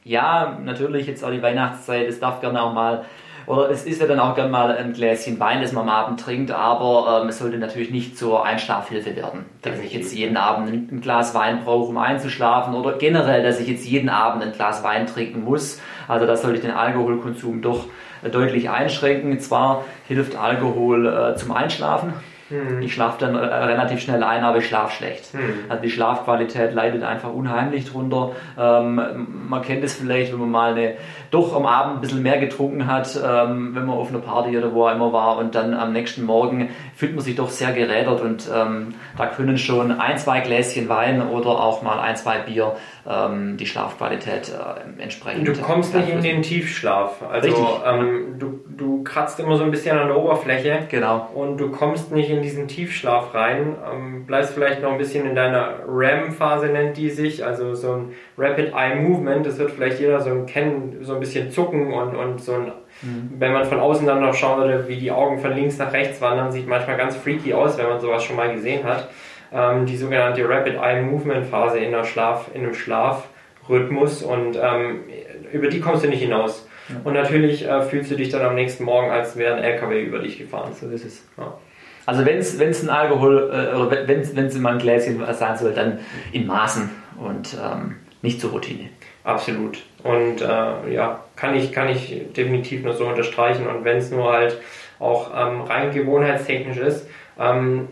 ja, 0.04 0.58
natürlich 0.64 1.08
jetzt 1.08 1.24
auch 1.24 1.32
die 1.32 1.42
Weihnachtszeit, 1.42 2.08
es 2.08 2.20
darf 2.20 2.40
gerne 2.40 2.62
auch 2.62 2.74
mal 2.74 3.06
oder 3.48 3.70
es 3.70 3.86
ist 3.86 4.02
ja 4.02 4.08
dann 4.08 4.20
auch 4.20 4.36
gerne 4.36 4.50
mal 4.50 4.76
ein 4.76 4.94
Gläschen 4.94 5.40
Wein, 5.40 5.62
das 5.62 5.72
man 5.72 5.88
am 5.88 5.96
Abend 5.96 6.20
trinkt, 6.20 6.52
aber 6.52 7.22
ähm, 7.22 7.30
es 7.30 7.40
sollte 7.40 7.58
natürlich 7.58 7.92
nicht 7.92 8.18
zur 8.18 8.46
Einschlafhilfe 8.46 9.16
werden. 9.16 9.46
Dass 9.62 9.80
ich 9.80 9.94
jetzt 9.94 10.14
jeden 10.14 10.38
Abend 10.38 10.70
ein 10.70 11.02
Glas 11.02 11.36
Wein 11.36 11.64
brauche, 11.64 11.90
um 11.90 11.98
einzuschlafen 11.98 12.74
oder 12.74 12.94
generell, 12.98 13.44
dass 13.44 13.60
ich 13.60 13.68
jetzt 13.68 13.86
jeden 13.86 14.10
Abend 14.10 14.44
ein 14.44 14.52
Glas 14.52 14.84
Wein 14.84 15.06
trinken 15.06 15.44
muss. 15.44 15.80
Also 16.08 16.26
da 16.26 16.36
sollte 16.36 16.58
ich 16.58 16.62
den 16.64 16.72
Alkoholkonsum 16.72 17.62
doch 17.62 17.86
äh, 18.24 18.30
deutlich 18.30 18.70
einschränken. 18.70 19.40
Zwar 19.40 19.86
hilft 20.08 20.36
Alkohol 20.36 21.08
äh, 21.08 21.36
zum 21.36 21.52
Einschlafen, 21.52 22.14
hm. 22.50 22.82
Ich 22.84 22.94
schlafe 22.94 23.26
dann 23.26 23.34
äh, 23.34 23.40
relativ 23.40 24.02
schnell 24.02 24.24
ein, 24.24 24.44
aber 24.44 24.60
ich 24.60 24.68
schlafe 24.68 24.96
schlecht. 24.96 25.34
Hm. 25.34 25.66
Also 25.68 25.82
die 25.82 25.90
Schlafqualität 25.90 26.74
leidet 26.74 27.02
einfach 27.02 27.34
unheimlich 27.34 27.90
drunter. 27.90 28.34
Ähm, 28.58 29.02
man 29.50 29.62
kennt 29.64 29.84
es 29.84 29.96
vielleicht, 29.96 30.32
wenn 30.32 30.40
man 30.40 30.52
mal 30.52 30.72
eine, 30.74 30.94
doch 31.32 31.56
am 31.56 31.66
Abend 31.66 31.96
ein 31.96 32.02
bisschen 32.02 32.22
mehr 32.22 32.38
getrunken 32.38 32.86
hat, 32.86 33.16
ähm, 33.16 33.74
wenn 33.74 33.88
man 33.88 33.98
auf 33.98 34.10
einer 34.10 34.20
Party 34.20 34.56
oder 34.56 34.74
wo 34.74 34.86
er 34.86 34.94
immer 34.94 35.12
war 35.12 35.38
und 35.38 35.56
dann 35.56 35.74
am 35.74 35.92
nächsten 35.92 36.24
Morgen 36.24 36.70
fühlt 36.96 37.16
man 37.16 37.24
sich 37.24 37.36
doch 37.36 37.50
sehr 37.50 37.72
gerädert 37.72 38.22
und 38.22 38.48
ähm, 38.54 38.94
da 39.18 39.26
können 39.26 39.58
schon 39.58 40.00
ein, 40.00 40.18
zwei 40.20 40.42
Gläschen 40.42 40.88
Wein 40.88 41.28
oder 41.28 41.50
auch 41.50 41.82
mal 41.82 42.00
ein, 42.00 42.16
zwei 42.16 42.40
Bier 42.40 42.76
ähm, 43.08 43.58
die 43.58 43.66
Schlafqualität 43.66 44.50
äh, 44.50 45.02
entsprechend. 45.02 45.48
Du 45.48 45.54
kommst 45.62 45.94
nicht 45.96 46.10
in 46.10 46.22
den 46.22 46.42
Tiefschlaf. 46.42 47.22
Also 47.30 47.82
ähm, 47.86 48.36
du, 48.40 48.60
du 48.68 49.04
kratzt 49.04 49.40
immer 49.40 49.58
so 49.58 49.64
ein 49.64 49.72
bisschen 49.72 49.98
an 49.98 50.08
der 50.08 50.18
Oberfläche. 50.18 50.88
Genau. 50.90 51.30
Und 51.34 51.58
du 51.58 51.72
kommst 51.72 52.12
nicht 52.12 52.30
in 52.30 52.35
diesen 52.42 52.68
Tiefschlaf 52.68 53.34
rein. 53.34 53.76
Ähm, 53.92 54.26
bleibst 54.26 54.54
vielleicht 54.54 54.82
noch 54.82 54.92
ein 54.92 54.98
bisschen 54.98 55.28
in 55.28 55.36
deiner 55.36 55.80
REM-Phase, 55.88 56.68
nennt 56.68 56.98
die 56.98 57.10
sich. 57.10 57.46
Also 57.46 57.76
so 57.76 57.94
ein 57.94 58.14
Rapid 58.38 58.74
Eye 58.74 58.96
Movement. 58.96 59.46
Das 59.46 59.58
wird 59.58 59.72
vielleicht 59.72 60.00
jeder 60.00 60.22
so 60.22 60.44
kennen, 60.46 60.98
so 61.02 61.14
ein 61.14 61.20
bisschen 61.20 61.52
zucken 61.52 61.94
und, 61.94 62.16
und 62.16 62.42
so 62.42 62.54
ein 62.54 62.72
Mhm. 63.02 63.30
Wenn 63.40 63.52
man 63.52 63.66
von 63.66 63.82
außen 63.82 64.08
dann 64.08 64.22
noch 64.22 64.34
schauen 64.34 64.62
würde, 64.62 64.88
wie 64.88 64.96
die 64.96 65.12
Augen 65.12 65.38
von 65.40 65.52
links 65.52 65.78
nach 65.78 65.92
rechts 65.92 66.22
wandern, 66.22 66.54
sieht 66.54 66.66
manchmal 66.66 66.96
ganz 66.96 67.14
freaky 67.18 67.54
aus, 67.54 67.78
wenn 67.78 67.90
man 67.90 68.00
sowas 68.00 68.24
schon 68.24 68.38
mal 68.38 68.54
gesehen 68.54 68.86
hat 68.86 69.10
ähm, 69.56 69.86
die 69.86 69.98
sogenannte 69.98 70.48
Rapid 70.48 70.76
Eye 70.76 71.02
Movement 71.02 71.46
Phase 71.46 71.80
in, 71.80 71.96
Schlaf, 72.04 72.50
in 72.54 72.64
einem 72.64 72.74
Schlafrhythmus 72.74 74.24
und 74.24 74.58
ähm, 74.62 75.04
über 75.52 75.68
die 75.68 75.80
kommst 75.80 76.04
du 76.04 76.10
nicht 76.10 76.22
hinaus. 76.22 76.68
Ja. 76.90 76.96
Und 77.04 77.14
natürlich 77.14 77.66
äh, 77.66 77.82
fühlst 77.82 78.12
du 78.12 78.16
dich 78.16 78.30
dann 78.30 78.42
am 78.42 78.56
nächsten 78.56 78.84
Morgen, 78.84 79.10
als 79.10 79.38
wäre 79.38 79.56
ein 79.56 79.64
LKW 79.64 80.04
über 80.04 80.20
dich 80.20 80.38
gefahren. 80.38 80.74
So 80.74 80.88
ist 80.90 81.06
es. 81.06 81.26
Ja. 81.38 81.58
Also 82.06 82.26
wenn 82.26 82.38
es 82.38 82.84
ein 82.84 82.90
Alkohol 82.90 83.50
äh, 83.52 83.76
oder 83.76 84.08
wenn 84.08 84.20
es 84.20 84.58
mal 84.58 84.74
ein 84.74 84.80
Gläschen 84.80 85.24
sein 85.34 85.58
soll, 85.58 85.74
dann 85.74 86.00
in 86.32 86.46
Maßen 86.46 86.90
und 87.20 87.56
ähm, 87.56 87.96
nicht 88.22 88.40
zur 88.42 88.52
Routine. 88.52 88.90
Absolut. 89.24 89.80
Und 90.04 90.42
äh, 90.42 90.94
ja, 90.94 91.20
kann 91.36 91.56
ich, 91.56 91.72
kann 91.72 91.90
ich 91.90 92.32
definitiv 92.36 92.84
nur 92.84 92.94
so 92.94 93.08
unterstreichen. 93.08 93.66
Und 93.68 93.84
wenn 93.84 93.98
es 93.98 94.12
nur 94.12 94.32
halt 94.32 94.58
auch 95.00 95.32
ähm, 95.36 95.62
rein 95.62 95.92
gewohnheitstechnisch 95.92 96.78
ist, 96.78 97.08
ähm, 97.40 97.88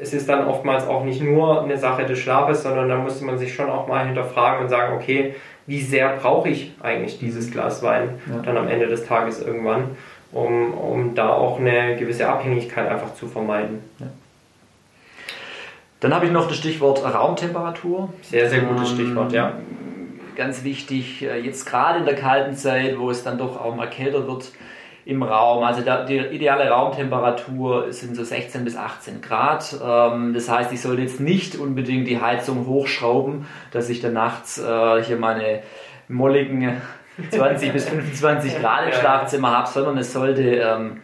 es 0.00 0.14
ist 0.14 0.28
dann 0.28 0.46
oftmals 0.46 0.86
auch 0.86 1.04
nicht 1.04 1.20
nur 1.20 1.62
eine 1.62 1.76
Sache 1.76 2.06
des 2.06 2.18
Schlafes, 2.18 2.62
sondern 2.62 2.88
da 2.88 2.96
muss 2.96 3.20
man 3.20 3.36
sich 3.36 3.54
schon 3.54 3.68
auch 3.68 3.86
mal 3.86 4.06
hinterfragen 4.06 4.62
und 4.62 4.70
sagen, 4.70 4.96
okay, 4.96 5.34
wie 5.66 5.82
sehr 5.82 6.16
brauche 6.16 6.48
ich 6.48 6.72
eigentlich 6.82 7.18
dieses. 7.18 7.50
Glas 7.50 7.82
Wein 7.82 8.18
ja. 8.28 8.40
dann 8.42 8.56
am 8.56 8.68
Ende 8.68 8.86
des 8.86 9.06
Tages 9.06 9.42
irgendwann, 9.42 9.96
um, 10.32 10.74
um 10.74 11.14
da 11.14 11.30
auch 11.30 11.58
eine 11.58 11.96
gewisse 11.96 12.28
Abhängigkeit 12.28 12.88
einfach 12.88 13.14
zu 13.14 13.26
vermeiden. 13.26 13.80
Ja. 13.98 14.06
Dann 16.00 16.14
habe 16.14 16.26
ich 16.26 16.32
noch 16.32 16.48
das 16.48 16.56
Stichwort 16.56 17.04
Raumtemperatur. 17.04 18.12
Sehr, 18.22 18.48
sehr 18.48 18.60
gutes 18.60 18.90
ähm, 18.90 18.94
Stichwort, 18.96 19.32
ja. 19.32 19.52
Ganz 20.34 20.64
wichtig, 20.64 21.22
äh, 21.22 21.38
jetzt 21.40 21.66
gerade 21.66 21.98
in 21.98 22.06
der 22.06 22.14
kalten 22.14 22.56
Zeit, 22.56 22.98
wo 22.98 23.10
es 23.10 23.22
dann 23.22 23.36
doch 23.36 23.60
auch 23.60 23.74
mal 23.74 23.88
kälter 23.88 24.26
wird, 24.26 24.50
im 25.04 25.22
Raum. 25.22 25.64
Also 25.64 25.82
die 26.08 26.18
ideale 26.18 26.68
Raumtemperatur 26.70 27.92
sind 27.92 28.16
so 28.16 28.24
16 28.24 28.64
bis 28.64 28.76
18 28.76 29.20
Grad. 29.20 29.76
Ähm, 29.84 30.32
das 30.32 30.48
heißt, 30.48 30.72
ich 30.72 30.80
sollte 30.80 31.02
jetzt 31.02 31.20
nicht 31.20 31.56
unbedingt 31.56 32.06
die 32.06 32.20
Heizung 32.20 32.66
hochschrauben, 32.66 33.46
dass 33.72 33.90
ich 33.90 34.00
dann 34.00 34.14
nachts 34.14 34.58
äh, 34.58 35.02
hier 35.02 35.16
meine 35.16 35.62
molligen 36.08 36.80
20 37.30 37.72
bis 37.72 37.88
25 37.88 38.60
Grad 38.60 38.86
im 38.86 38.92
Schlafzimmer 38.92 39.50
habe, 39.50 39.68
sondern 39.68 39.98
es 39.98 40.12
sollte 40.12 40.42
ähm, 40.42 41.00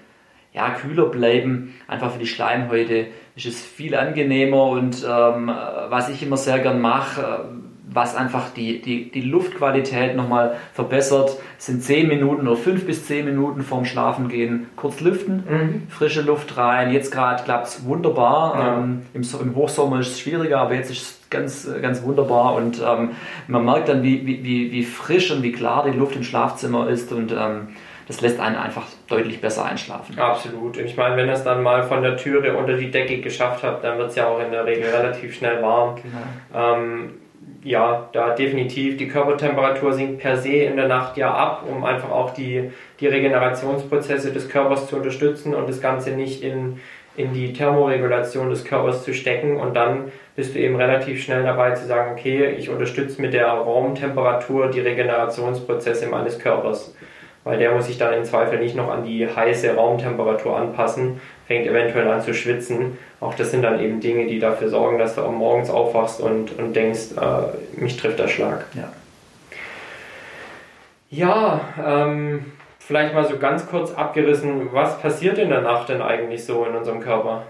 ja, 0.52 0.70
kühler 0.70 1.06
bleiben. 1.06 1.74
Einfach 1.86 2.12
für 2.12 2.18
die 2.18 2.26
Schleimhäute 2.26 3.08
ist 3.36 3.46
es 3.46 3.62
viel 3.62 3.94
angenehmer 3.94 4.64
und 4.64 5.04
ähm, 5.04 5.48
was 5.48 6.08
ich 6.08 6.22
immer 6.22 6.38
sehr 6.38 6.58
gern 6.58 6.80
mache, 6.80 7.20
äh, 7.20 7.66
was 7.88 8.16
einfach 8.16 8.50
die, 8.50 8.82
die, 8.82 9.10
die 9.10 9.22
Luftqualität 9.22 10.16
nochmal 10.16 10.56
verbessert, 10.74 11.36
sind 11.56 11.82
10 11.82 12.08
Minuten 12.08 12.46
oder 12.46 12.56
5 12.56 12.84
bis 12.84 13.06
10 13.06 13.24
Minuten 13.24 13.62
vorm 13.62 13.84
Schlafengehen 13.84 14.66
kurz 14.76 15.00
lüften, 15.00 15.44
mhm. 15.48 15.82
frische 15.88 16.22
Luft 16.22 16.56
rein. 16.56 16.92
Jetzt 16.92 17.12
gerade 17.12 17.42
klappt 17.44 17.68
es 17.68 17.84
wunderbar. 17.84 18.58
Ja. 18.58 18.78
Ähm, 18.78 19.02
im, 19.14 19.22
im, 19.22 19.54
Hochsommer 19.54 20.00
ist 20.00 20.08
es 20.08 20.20
schwieriger, 20.20 20.58
aber 20.58 20.74
jetzt 20.74 20.90
ist 20.90 21.02
es 21.02 21.15
ganz, 21.30 21.68
ganz 21.82 22.02
wunderbar 22.02 22.54
und 22.54 22.80
ähm, 22.80 23.10
man 23.48 23.64
merkt 23.64 23.88
dann, 23.88 24.02
wie, 24.02 24.26
wie, 24.26 24.72
wie 24.72 24.84
frisch 24.84 25.30
und 25.30 25.42
wie 25.42 25.52
klar 25.52 25.84
die 25.84 25.96
Luft 25.96 26.16
im 26.16 26.22
Schlafzimmer 26.22 26.88
ist 26.88 27.12
und 27.12 27.32
ähm, 27.32 27.68
das 28.06 28.20
lässt 28.20 28.38
einen 28.38 28.56
einfach 28.56 28.84
deutlich 29.08 29.40
besser 29.40 29.64
einschlafen. 29.64 30.18
Absolut. 30.18 30.78
Und 30.78 30.84
ich 30.84 30.96
meine, 30.96 31.16
wenn 31.16 31.28
es 31.28 31.42
dann 31.42 31.62
mal 31.62 31.82
von 31.82 32.02
der 32.02 32.16
Türe 32.16 32.56
unter 32.56 32.74
die 32.74 32.90
Decke 32.90 33.20
geschafft 33.20 33.64
hat, 33.64 33.82
dann 33.82 33.98
wird 33.98 34.10
es 34.10 34.16
ja 34.16 34.28
auch 34.28 34.40
in 34.40 34.52
der 34.52 34.64
Regel 34.64 34.90
relativ 34.90 35.34
schnell 35.34 35.60
warm. 35.60 35.96
Genau. 35.96 36.72
Ähm, 36.72 37.14
ja, 37.64 38.08
da 38.12 38.30
definitiv. 38.30 38.96
Die 38.96 39.08
Körpertemperatur 39.08 39.92
sinkt 39.92 40.20
per 40.20 40.36
se 40.36 40.52
in 40.52 40.76
der 40.76 40.86
Nacht 40.86 41.16
ja 41.16 41.34
ab, 41.34 41.64
um 41.68 41.84
einfach 41.84 42.10
auch 42.10 42.30
die, 42.30 42.70
die 43.00 43.08
Regenerationsprozesse 43.08 44.32
des 44.32 44.48
Körpers 44.48 44.88
zu 44.88 44.96
unterstützen 44.96 45.52
und 45.54 45.68
das 45.68 45.80
Ganze 45.80 46.12
nicht 46.12 46.42
in, 46.42 46.80
in 47.16 47.32
die 47.32 47.52
Thermoregulation 47.52 48.50
des 48.50 48.64
Körpers 48.64 49.04
zu 49.04 49.14
stecken. 49.14 49.56
Und 49.56 49.74
dann 49.74 50.12
bist 50.36 50.54
du 50.54 50.58
eben 50.58 50.76
relativ 50.76 51.22
schnell 51.22 51.42
dabei 51.42 51.72
zu 51.72 51.86
sagen, 51.86 52.12
okay, 52.12 52.50
ich 52.50 52.68
unterstütze 52.68 53.20
mit 53.20 53.32
der 53.32 53.48
Raumtemperatur 53.48 54.70
die 54.70 54.80
Regenerationsprozesse 54.80 56.06
meines 56.06 56.38
Körpers. 56.38 56.94
weil 57.44 57.58
der 57.58 57.70
muss 57.70 57.86
sich 57.86 57.96
dann 57.96 58.12
im 58.12 58.24
Zweifel 58.24 58.58
nicht 58.58 58.74
noch 58.74 58.90
an 58.90 59.04
die 59.04 59.24
heiße 59.24 59.76
Raumtemperatur 59.76 60.58
anpassen, 60.58 61.20
fängt 61.46 61.64
eventuell 61.68 62.08
an 62.08 62.20
zu 62.20 62.34
schwitzen. 62.34 62.98
Auch 63.20 63.34
das 63.34 63.52
sind 63.52 63.62
dann 63.62 63.80
eben 63.80 64.00
Dinge, 64.00 64.26
die 64.26 64.40
dafür 64.40 64.68
sorgen, 64.68 64.98
dass 64.98 65.14
du 65.14 65.22
auch 65.22 65.30
morgens 65.30 65.70
aufwachst 65.70 66.20
und, 66.20 66.58
und 66.58 66.74
denkst, 66.74 67.12
äh, 67.16 67.80
mich 67.80 67.96
trifft 67.96 68.18
der 68.18 68.26
Schlag. 68.26 68.64
Ja, 68.74 68.92
ja 71.10 71.60
ähm, 71.86 72.46
vielleicht 72.86 73.14
mal 73.14 73.26
so 73.26 73.38
ganz 73.38 73.66
kurz 73.66 73.92
abgerissen, 73.92 74.72
was 74.72 75.00
passiert 75.00 75.38
in 75.38 75.48
der 75.48 75.60
Nacht 75.60 75.88
denn 75.88 76.00
eigentlich 76.00 76.44
so 76.44 76.64
in 76.64 76.76
unserem 76.76 77.00
Körper? 77.00 77.42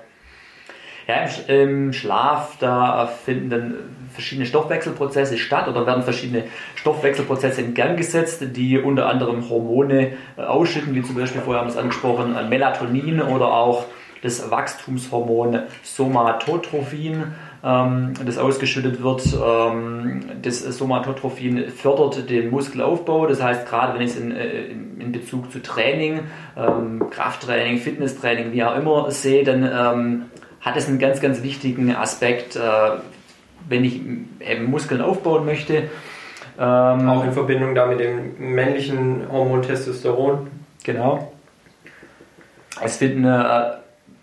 Ja, 1.07 1.25
im, 1.55 1.93
Schlaf, 1.93 2.57
da 2.59 3.07
finden 3.07 3.51
dann 3.51 3.75
verschiedene 4.13 4.47
Stoffwechselprozesse 4.47 5.39
statt 5.39 5.69
oder 5.69 5.87
werden 5.87 6.03
verschiedene 6.03 6.45
Stoffwechselprozesse 6.75 7.61
in 7.61 7.75
Gang 7.75 7.97
gesetzt, 7.97 8.43
die 8.57 8.79
unter 8.79 9.07
anderem 9.07 9.49
Hormone 9.49 10.15
äh, 10.37 10.43
ausschütten, 10.43 10.95
wie 10.95 11.03
zum 11.03 11.15
Beispiel 11.15 11.43
vorher 11.43 11.61
haben 11.61 11.69
wir 11.69 11.75
es 11.75 11.79
angesprochen, 11.79 12.35
Melatonin 12.49 13.23
oder 13.23 13.53
auch 13.53 13.85
das 14.23 14.51
Wachstumshormon 14.51 15.61
Somatotrophin, 15.85 17.35
ähm, 17.67 18.15
das 18.25 18.39
ausgeschüttet 18.39 19.03
wird. 19.03 19.23
Ähm, 19.35 20.23
das 20.43 20.61
Somatotrophin 20.61 21.69
fördert 21.71 22.31
den 22.31 22.51
Muskelaufbau, 22.51 23.27
das 23.27 23.43
heißt, 23.43 23.67
gerade 23.67 23.95
wenn 23.95 24.03
ich 24.03 24.13
es 24.13 24.17
in, 24.17 24.31
äh, 24.31 24.67
in 24.67 25.13
Bezug 25.13 25.51
zu 25.51 25.61
Training, 25.61 26.21
ähm, 26.57 27.11
Krafttraining, 27.11 27.79
Fitnesstraining, 27.79 28.53
wie 28.53 28.63
auch 28.65 28.77
immer 28.77 29.11
sehe, 29.11 29.45
dann 29.45 30.27
hat 30.67 30.77
es 30.77 30.89
einen 30.89 30.99
ganz, 30.99 31.21
ganz 31.21 31.45
wichtigen 31.45 31.95
Aspekt, 31.95 32.57
äh, 32.57 32.61
wenn 33.69 33.85
ich 33.85 34.01
eben 34.41 34.65
Muskeln 34.69 35.01
aufbauen 35.01 35.47
möchte. 35.47 35.85
Ähm, 36.59 37.09
Auch 37.09 37.25
in 37.25 37.33
Verbindung 37.33 37.75
da 37.77 37.87
mit 37.87 38.01
dem 38.01 38.35
männlichen 38.39 39.31
Hormon 39.31 39.63
Testosteron. 39.63 40.49
Genau. 40.83 41.33
Es 42.83 42.97
finden 42.97 43.25
äh, 43.25 43.77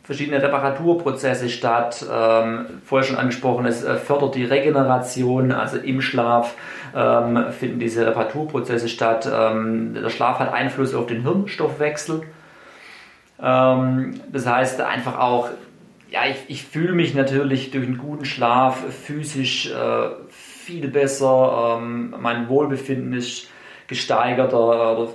verschiedene 0.04 0.42
Reparaturprozesse 0.42 1.50
statt. 1.50 2.06
Ähm, 2.12 2.66
vorher 2.86 3.08
schon 3.08 3.18
angesprochen, 3.18 3.66
es 3.66 3.84
äh, 3.84 3.96
fördert 3.96 4.36
die 4.36 4.46
Regeneration, 4.46 5.52
also 5.52 5.78
im 5.78 6.02
Schlaf 6.02 6.56
ähm, 6.96 7.52
finden 7.52 7.80
diese 7.80 8.06
Reparaturprozesse 8.06 8.90
statt. 8.90 9.30
Ähm, 9.32 9.94
der 9.94 10.10
Schlaf 10.10 10.40
hat 10.40 10.54
Einfluss 10.54 10.94
auf 10.94 11.08
den 11.08 11.24
Hirnstoffwechsel. 11.24 12.24
Ähm, 13.42 14.20
das 14.32 14.46
heißt 14.46 14.82
einfach 14.82 15.18
auch 15.18 15.50
ja, 16.14 16.28
ich, 16.30 16.38
ich 16.48 16.64
fühle 16.64 16.94
mich 16.94 17.16
natürlich 17.16 17.72
durch 17.72 17.88
einen 17.88 17.98
guten 17.98 18.26
Schlaf 18.26 18.84
physisch 18.94 19.72
äh, 19.72 20.10
viel 20.30 20.88
besser. 20.88 21.80
Ähm, 21.82 22.14
mein 22.20 22.50
Wohlbefinden 22.50 23.14
ist 23.14 23.50
gesteigerter 23.88 24.92
oder 24.92 25.08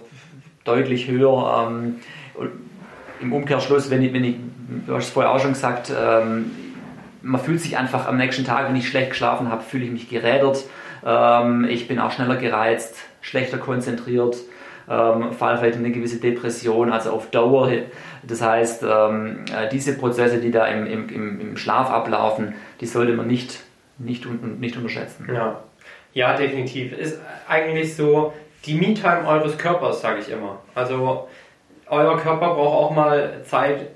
deutlich 0.65 1.07
höher. 1.07 1.69
Ähm, 1.69 2.01
Im 3.21 3.33
Umkehrschluss, 3.33 3.91
wenn 3.91 4.03
ich, 4.03 4.13
wenn 4.13 4.25
ich, 4.25 4.37
du 4.87 4.95
hast 4.95 5.07
es 5.07 5.11
vorher 5.11 5.33
auch 5.33 5.41
schon 5.41 5.53
gesagt, 5.53 5.93
ähm, 5.97 6.51
man 7.23 7.41
fühlt 7.41 7.61
sich 7.61 7.77
einfach 7.77 8.07
am 8.07 8.17
nächsten 8.17 8.45
Tag, 8.45 8.69
wenn 8.69 8.77
ich 8.77 8.89
schlecht 8.89 9.11
geschlafen 9.11 9.51
habe, 9.51 9.63
fühle 9.63 9.85
ich 9.85 9.91
mich 9.91 10.09
gerädert. 10.09 10.65
Ähm, 11.05 11.65
ich 11.69 11.89
bin 11.89 11.99
auch 11.99 12.13
schneller 12.13 12.37
gereizt, 12.37 12.97
schlechter 13.21 13.59
konzentriert 13.59 14.37
ähm, 14.89 15.33
fallen 15.33 15.59
vielleicht 15.59 15.77
in 15.77 15.85
eine 15.85 15.93
gewisse 15.93 16.19
Depression, 16.19 16.93
also 16.93 17.11
auf 17.11 17.31
Dauer. 17.31 17.71
Das 18.23 18.43
heißt, 18.43 18.83
ähm, 18.89 19.45
äh, 19.55 19.69
diese 19.69 19.97
Prozesse, 19.97 20.39
die 20.39 20.51
da 20.51 20.67
im, 20.67 20.87
im, 20.87 21.41
im 21.41 21.57
Schlaf 21.57 21.91
ablaufen, 21.91 22.55
die 22.81 22.87
sollte 22.87 23.13
man 23.13 23.27
nicht, 23.27 23.61
nicht, 23.99 24.27
nicht 24.59 24.77
unterschätzen. 24.77 25.29
Ja. 25.33 25.61
ja, 26.15 26.37
definitiv. 26.37 26.97
Ist 26.97 27.21
eigentlich 27.49 27.95
so 27.97 28.33
die 28.65 28.75
Me-Time 28.75 29.27
eures 29.27 29.59
Körpers, 29.59 30.01
sage 30.01 30.21
ich 30.21 30.31
immer. 30.31 30.61
Also 30.75 31.29
euer 31.91 32.17
Körper 32.19 32.55
braucht 32.55 32.77
auch 32.77 32.91
mal 32.91 33.41
Zeit, 33.45 33.87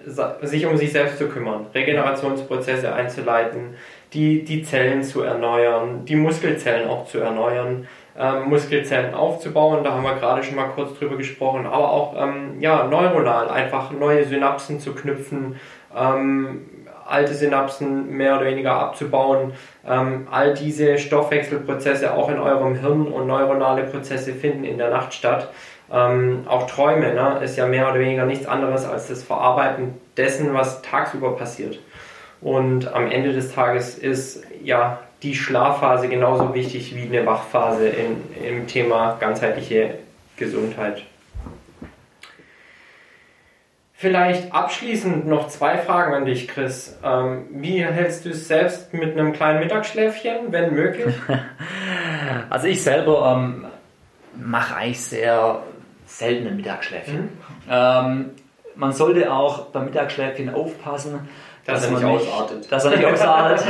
sich 0.43 0.67
um 0.67 0.77
sich 0.77 0.93
selbst 0.93 1.19
zu 1.19 1.29
kümmern, 1.29 1.67
Regenerationsprozesse 1.75 2.93
einzuleiten, 2.93 3.75
die, 4.13 4.45
die 4.45 4.63
Zellen 4.63 5.03
zu 5.03 5.23
erneuern, 5.23 6.05
die 6.05 6.17
Muskelzellen 6.17 6.89
auch 6.89 7.07
zu 7.07 7.19
erneuern 7.19 7.87
ähm, 8.19 8.49
Muskelzellen 8.49 9.15
aufzubauen. 9.15 9.85
Da 9.85 9.93
haben 9.93 10.05
wir 10.05 10.15
gerade 10.17 10.43
schon 10.43 10.57
mal 10.57 10.69
kurz 10.69 10.99
drüber 10.99 11.17
gesprochen, 11.17 11.67
aber 11.67 11.91
auch 11.91 12.15
ähm, 12.17 12.61
ja, 12.61 12.85
neuronal 12.85 13.49
einfach 13.49 13.91
neue 13.91 14.25
Synapsen 14.25 14.81
zu 14.81 14.95
knüpfen, 14.95 15.57
ähm, 15.97 16.67
alte 17.07 17.35
Synapsen 17.35 18.11
mehr 18.11 18.37
oder 18.37 18.47
weniger 18.47 18.75
abzubauen. 18.75 19.53
Ähm, 19.89 20.29
all 20.31 20.55
diese 20.55 20.99
Stoffwechselprozesse 20.99 22.15
auch 22.15 22.29
in 22.29 22.39
eurem 22.39 22.77
Hirn 22.77 23.07
und 23.07 23.27
neuronale 23.27 23.85
Prozesse 23.85 24.35
finden 24.35 24.65
in 24.65 24.79
der 24.79 24.91
Nacht 24.91 25.15
statt. 25.15 25.49
Ähm, 25.93 26.45
auch 26.47 26.67
Träume 26.67 27.13
ne, 27.13 27.41
ist 27.45 27.57
ja 27.57 27.67
mehr 27.67 27.91
oder 27.91 28.01
weniger 28.01 28.25
nichts 28.25 28.47
anderes 28.47 28.87
als 28.87 29.09
das 29.09 29.23
Verarbeiten 29.23 29.95
dessen, 30.17 30.55
was 30.55 30.83
tagsüber 30.83 31.37
passiert. 31.37 31.79
Und 32.41 32.93
am 32.93 33.11
Ende 33.11 33.33
des 33.33 33.55
Tages 33.55 33.99
ist 33.99 34.43
ja 34.63 35.01
die 35.23 35.37
Schlafphase 35.37 36.09
genauso 36.09 36.55
wichtig 36.55 36.97
wie 36.97 37.03
eine 37.03 37.25
Wachphase 37.27 37.89
in, 37.89 38.17
im 38.43 38.67
Thema 38.67 39.17
ganzheitliche 39.21 39.99
Gesundheit. 40.37 41.05
Vielleicht 43.93 44.53
abschließend 44.53 45.29
noch 45.29 45.47
zwei 45.47 45.79
Fragen 45.79 46.13
an 46.13 46.25
dich, 46.25 46.49
Chris. 46.49 46.99
Ähm, 47.05 47.47
wie 47.53 47.85
hältst 47.85 48.25
du 48.25 48.31
es 48.31 48.49
selbst 48.49 48.93
mit 48.93 49.13
einem 49.13 49.33
kleinen 49.33 49.61
Mittagsschläfchen, 49.61 50.51
wenn 50.51 50.75
möglich? 50.75 51.15
Also 52.51 52.67
ich 52.67 52.83
selber 52.83 53.35
ähm, 53.35 53.67
mache 54.37 54.77
eigentlich 54.77 55.01
sehr 55.01 55.63
selten 56.19 56.47
ein 56.47 56.57
Mittagsschläfchen. 56.57 57.23
Mhm. 57.23 57.31
Ähm, 57.71 58.31
man 58.75 58.93
sollte 58.93 59.33
auch 59.33 59.67
beim 59.67 59.85
Mittagsschläfchen 59.85 60.55
aufpassen, 60.55 61.29
dass, 61.65 61.83
dass 61.83 61.91
er 61.91 61.97
nicht 61.97 62.05
ausartet. 62.05 62.73
Dass 62.73 62.85
er 62.85 62.91
nicht 62.97 63.05
ausartet, 63.13 63.67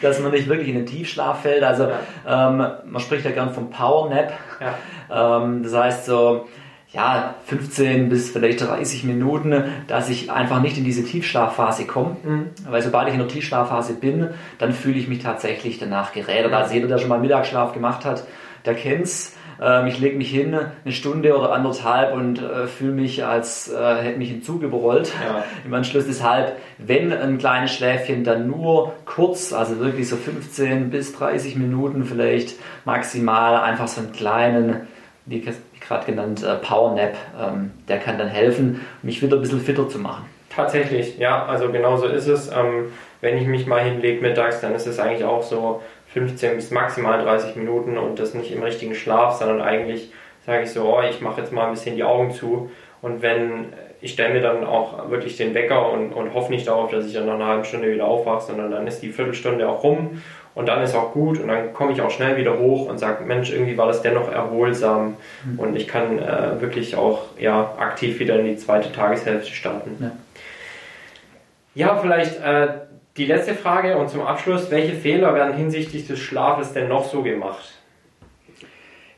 dass 0.00 0.20
man 0.20 0.30
nicht 0.30 0.48
wirklich 0.48 0.68
in 0.68 0.76
den 0.76 0.86
Tiefschlaf 0.86 1.42
fällt. 1.42 1.62
Also 1.62 1.88
ähm, 2.26 2.56
man 2.56 3.00
spricht 3.00 3.24
ja 3.24 3.32
gern 3.32 3.52
vom 3.52 3.70
Power 3.70 4.08
Nap. 4.08 4.32
Ja. 4.60 5.42
Ähm, 5.42 5.62
das 5.62 5.74
heißt 5.74 6.06
so, 6.06 6.46
ja, 6.92 7.34
15 7.44 8.08
bis 8.08 8.30
vielleicht 8.30 8.62
30 8.62 9.04
Minuten, 9.04 9.64
dass 9.86 10.08
ich 10.08 10.30
einfach 10.30 10.62
nicht 10.62 10.78
in 10.78 10.84
diese 10.84 11.04
Tiefschlafphase 11.04 11.84
komme. 11.86 12.16
Mhm. 12.22 12.50
Weil 12.70 12.80
sobald 12.80 13.08
ich 13.08 13.14
in 13.14 13.20
der 13.20 13.28
Tiefschlafphase 13.28 13.94
bin, 13.94 14.30
dann 14.58 14.72
fühle 14.72 14.98
ich 14.98 15.08
mich 15.08 15.22
tatsächlich 15.22 15.78
danach 15.78 16.12
gerädert. 16.12 16.52
Also 16.54 16.72
jeder, 16.72 16.88
der 16.88 16.98
schon 16.98 17.08
mal 17.08 17.18
Mittagsschlaf 17.18 17.72
gemacht 17.72 18.04
hat, 18.04 18.24
der 18.64 18.74
kennt's. 18.74 19.35
Ähm, 19.60 19.86
ich 19.86 19.98
lege 19.98 20.16
mich 20.16 20.30
hin, 20.30 20.54
eine 20.54 20.92
Stunde 20.92 21.36
oder 21.36 21.52
anderthalb 21.52 22.14
und 22.14 22.42
äh, 22.42 22.66
fühle 22.66 22.92
mich, 22.92 23.24
als 23.24 23.72
äh, 23.72 23.96
hätte 23.96 24.18
mich 24.18 24.30
ein 24.30 24.42
Zug 24.42 24.62
überrollt. 24.62 25.12
Ja. 25.24 25.44
Im 25.64 25.74
Anschluss 25.74 26.06
deshalb, 26.06 26.56
wenn 26.78 27.12
ein 27.12 27.38
kleines 27.38 27.72
Schläfchen, 27.72 28.24
dann 28.24 28.46
nur 28.46 28.92
kurz, 29.04 29.52
also 29.52 29.80
wirklich 29.80 30.08
so 30.08 30.16
15 30.16 30.90
bis 30.90 31.14
30 31.14 31.56
Minuten 31.56 32.04
vielleicht 32.04 32.56
maximal, 32.84 33.62
einfach 33.62 33.88
so 33.88 34.00
einen 34.00 34.12
kleinen, 34.12 34.86
wie 35.24 35.44
gerade 35.80 36.06
genannt, 36.06 36.42
äh, 36.42 36.56
Power 36.56 36.94
Nap, 36.94 37.14
ähm, 37.40 37.70
der 37.88 37.98
kann 37.98 38.18
dann 38.18 38.28
helfen, 38.28 38.80
mich 39.02 39.22
wieder 39.22 39.36
ein 39.36 39.42
bisschen 39.42 39.60
fitter 39.60 39.88
zu 39.88 39.98
machen. 39.98 40.24
Tatsächlich, 40.54 41.18
ja, 41.18 41.44
also 41.44 41.70
genau 41.70 41.96
so 41.98 42.06
ist 42.06 42.26
es. 42.26 42.50
Ähm, 42.50 42.86
wenn 43.20 43.36
ich 43.36 43.46
mich 43.46 43.66
mal 43.66 43.82
hinlege 43.82 44.22
mittags, 44.22 44.60
dann 44.60 44.74
ist 44.74 44.86
es 44.86 44.98
eigentlich 44.98 45.24
auch 45.24 45.42
so, 45.42 45.82
15 46.16 46.56
bis 46.56 46.70
maximal 46.70 47.22
30 47.22 47.56
Minuten 47.56 47.98
und 47.98 48.18
das 48.18 48.32
nicht 48.32 48.50
im 48.50 48.62
richtigen 48.62 48.94
Schlaf, 48.94 49.34
sondern 49.34 49.60
eigentlich 49.60 50.10
sage 50.46 50.62
ich 50.62 50.70
so, 50.70 50.84
oh, 50.84 51.02
ich 51.02 51.20
mache 51.20 51.42
jetzt 51.42 51.52
mal 51.52 51.66
ein 51.66 51.72
bisschen 51.72 51.94
die 51.94 52.04
Augen 52.04 52.30
zu 52.30 52.70
und 53.02 53.20
wenn 53.20 53.66
ich 54.00 54.12
stelle 54.12 54.32
mir 54.32 54.40
dann 54.40 54.64
auch 54.64 55.10
wirklich 55.10 55.36
den 55.36 55.52
Wecker 55.52 55.92
und, 55.92 56.12
und 56.12 56.32
hoffe 56.32 56.52
nicht 56.52 56.68
darauf, 56.68 56.90
dass 56.90 57.06
ich 57.06 57.12
dann 57.12 57.26
nach 57.26 57.34
einer 57.34 57.46
halben 57.46 57.64
Stunde 57.64 57.92
wieder 57.92 58.06
aufwache, 58.06 58.46
sondern 58.46 58.70
dann 58.70 58.86
ist 58.86 59.00
die 59.00 59.10
Viertelstunde 59.10 59.68
auch 59.68 59.82
rum 59.82 60.22
und 60.54 60.68
dann 60.68 60.82
ist 60.82 60.94
auch 60.94 61.12
gut 61.12 61.38
und 61.38 61.48
dann 61.48 61.74
komme 61.74 61.92
ich 61.92 62.00
auch 62.00 62.10
schnell 62.10 62.38
wieder 62.38 62.58
hoch 62.58 62.88
und 62.88 62.98
sage, 62.98 63.24
Mensch, 63.24 63.52
irgendwie 63.52 63.76
war 63.76 63.86
das 63.86 64.00
dennoch 64.00 64.32
erholsam 64.32 65.16
mhm. 65.44 65.58
und 65.58 65.76
ich 65.76 65.86
kann 65.86 66.18
äh, 66.18 66.60
wirklich 66.60 66.96
auch 66.96 67.24
ja, 67.38 67.74
aktiv 67.78 68.18
wieder 68.20 68.38
in 68.38 68.46
die 68.46 68.56
zweite 68.56 68.90
Tageshälfte 68.90 69.52
starten. 69.52 69.96
Ja, 70.00 70.12
ja 71.74 71.96
vielleicht 71.96 72.40
äh, 72.42 72.68
die 73.16 73.26
letzte 73.26 73.54
Frage 73.54 73.96
und 73.96 74.10
zum 74.10 74.22
Abschluss, 74.22 74.70
welche 74.70 74.94
Fehler 74.94 75.34
werden 75.34 75.56
hinsichtlich 75.56 76.06
des 76.06 76.18
Schlafes 76.18 76.72
denn 76.72 76.88
noch 76.88 77.04
so 77.04 77.22
gemacht? 77.22 77.72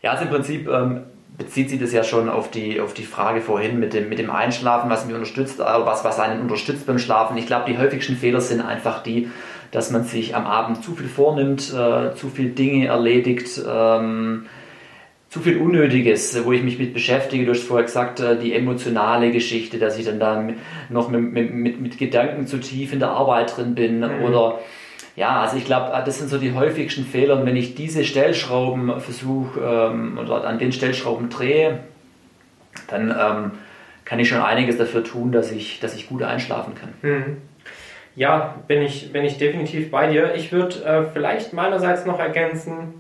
Ja, 0.02 0.12
also 0.12 0.24
im 0.24 0.30
Prinzip 0.30 0.68
ähm, 0.68 1.02
bezieht 1.36 1.70
sich 1.70 1.80
das 1.80 1.92
ja 1.92 2.04
schon 2.04 2.28
auf 2.28 2.50
die, 2.50 2.80
auf 2.80 2.94
die 2.94 3.04
Frage 3.04 3.40
vorhin 3.40 3.78
mit 3.78 3.94
dem, 3.94 4.08
mit 4.08 4.18
dem 4.18 4.30
Einschlafen, 4.30 4.90
was 4.90 5.06
mich 5.06 5.14
unterstützt, 5.14 5.60
äh, 5.60 5.64
was, 5.64 6.04
was 6.04 6.20
einen 6.20 6.40
unterstützt 6.40 6.86
beim 6.86 6.98
Schlafen. 6.98 7.36
Ich 7.36 7.46
glaube, 7.46 7.70
die 7.70 7.78
häufigsten 7.78 8.16
Fehler 8.16 8.40
sind 8.40 8.60
einfach 8.60 9.02
die, 9.02 9.28
dass 9.70 9.90
man 9.90 10.04
sich 10.04 10.34
am 10.34 10.46
Abend 10.46 10.82
zu 10.84 10.94
viel 10.94 11.08
vornimmt, 11.08 11.72
äh, 11.72 12.14
zu 12.14 12.28
viel 12.28 12.50
Dinge 12.50 12.86
erledigt, 12.86 13.60
ähm, 13.68 14.46
zu 15.28 15.40
viel 15.40 15.59
Unnötiges, 15.59 16.44
wo 16.44 16.52
ich 16.52 16.62
mich 16.62 16.78
mit 16.78 16.94
beschäftige. 16.94 17.44
Du 17.44 17.52
hast 17.52 17.62
vorher 17.62 17.84
gesagt, 17.84 18.20
äh, 18.20 18.38
die 18.38 18.55
emotionale 18.55 19.30
Geschichte, 19.30 19.78
dass 19.78 19.98
ich 19.98 20.06
dann 20.06 20.18
da 20.18 20.48
noch 20.88 21.10
mit, 21.10 21.52
mit, 21.52 21.80
mit 21.80 21.98
Gedanken 21.98 22.46
zu 22.46 22.59
tief 22.59 22.92
in 22.92 22.98
der 22.98 23.10
Arbeit 23.10 23.56
drin 23.56 23.74
bin 23.74 24.00
mhm. 24.00 24.24
oder 24.24 24.60
ja, 25.16 25.40
also 25.40 25.56
ich 25.56 25.64
glaube, 25.64 25.92
äh, 25.92 26.05
das 26.05 26.18
sind 26.18 26.30
so 26.30 26.38
die 26.38 26.52
häufigsten 26.52 27.05
Fehler. 27.05 27.40
Und 27.40 27.46
wenn 27.46 27.56
ich 27.56 27.74
diese 27.74 28.05
Stellschrauben 28.05 29.00
versuche 29.00 29.60
ähm, 29.60 30.18
oder 30.18 30.44
an 30.46 30.59
den 30.59 30.72
Stellschrauben 30.72 31.28
drehe, 31.28 31.80
dann 32.86 33.10
ähm, 33.10 33.50
kann 34.05 34.20
ich 34.20 34.28
schon 34.28 34.40
einiges 34.40 34.78
dafür 34.78 35.05
tun, 35.05 35.32
dass 35.32 35.50
ich, 35.50 35.80
dass 35.80 35.94
ich 35.96 36.09
gut 36.09 36.22
einschlafen 36.22 36.74
kann. 36.74 36.94
Mhm. 37.02 37.36
Ja, 38.14 38.55
bin 38.66 38.80
ich, 38.82 39.12
bin 39.12 39.24
ich 39.24 39.38
definitiv 39.38 39.90
bei 39.90 40.10
dir. 40.10 40.34
Ich 40.34 40.52
würde 40.52 40.84
äh, 40.84 41.05
vielleicht 41.12 41.52
meinerseits 41.52 42.06
noch 42.06 42.18
ergänzen, 42.18 42.94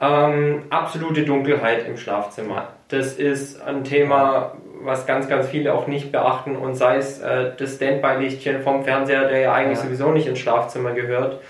ähm, 0.00 0.64
absolute 0.70 1.22
Dunkelheit 1.22 1.86
im 1.86 1.96
Schlafzimmer. 1.96 2.68
Das 2.88 3.14
ist 3.14 3.62
ein 3.62 3.84
Thema, 3.84 4.54
was 4.82 5.06
ganz, 5.06 5.28
ganz 5.28 5.48
viele 5.48 5.74
auch 5.74 5.86
nicht 5.86 6.12
beachten 6.12 6.56
und 6.56 6.74
sei 6.74 6.96
es 6.96 7.20
äh, 7.20 7.52
das 7.56 7.76
Standby-Lichtchen 7.76 8.62
vom 8.62 8.84
Fernseher, 8.84 9.28
der 9.28 9.38
ja 9.38 9.52
eigentlich 9.54 9.78
ja. 9.78 9.84
sowieso 9.84 10.10
nicht 10.10 10.26
ins 10.26 10.40
Schlafzimmer 10.40 10.92
gehört. 10.92 11.40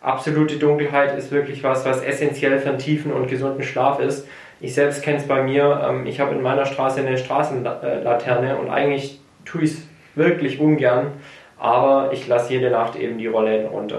Absolute 0.00 0.56
Dunkelheit 0.56 1.16
ist 1.16 1.30
wirklich 1.30 1.62
was, 1.62 1.86
was 1.86 2.02
essentiell 2.02 2.58
für 2.58 2.70
einen 2.70 2.78
tiefen 2.78 3.12
und 3.12 3.28
gesunden 3.28 3.62
Schlaf 3.62 4.00
ist. 4.00 4.28
Ich 4.60 4.74
selbst 4.74 5.02
kenne 5.02 5.18
es 5.18 5.26
bei 5.26 5.42
mir. 5.42 5.86
Ähm, 5.88 6.06
ich 6.06 6.20
habe 6.20 6.34
in 6.34 6.42
meiner 6.42 6.66
Straße 6.66 7.00
eine 7.00 7.18
Straßenlaterne 7.18 8.58
und 8.58 8.70
eigentlich 8.70 9.20
tue 9.44 9.62
ich 9.62 9.70
es 9.70 9.88
wirklich 10.14 10.60
ungern. 10.60 11.12
Aber 11.58 12.12
ich 12.12 12.26
lasse 12.26 12.52
jede 12.52 12.70
Nacht 12.70 12.96
eben 12.96 13.18
die 13.18 13.28
Rollen 13.28 13.68
und 13.68 13.92
ähm, 13.92 13.98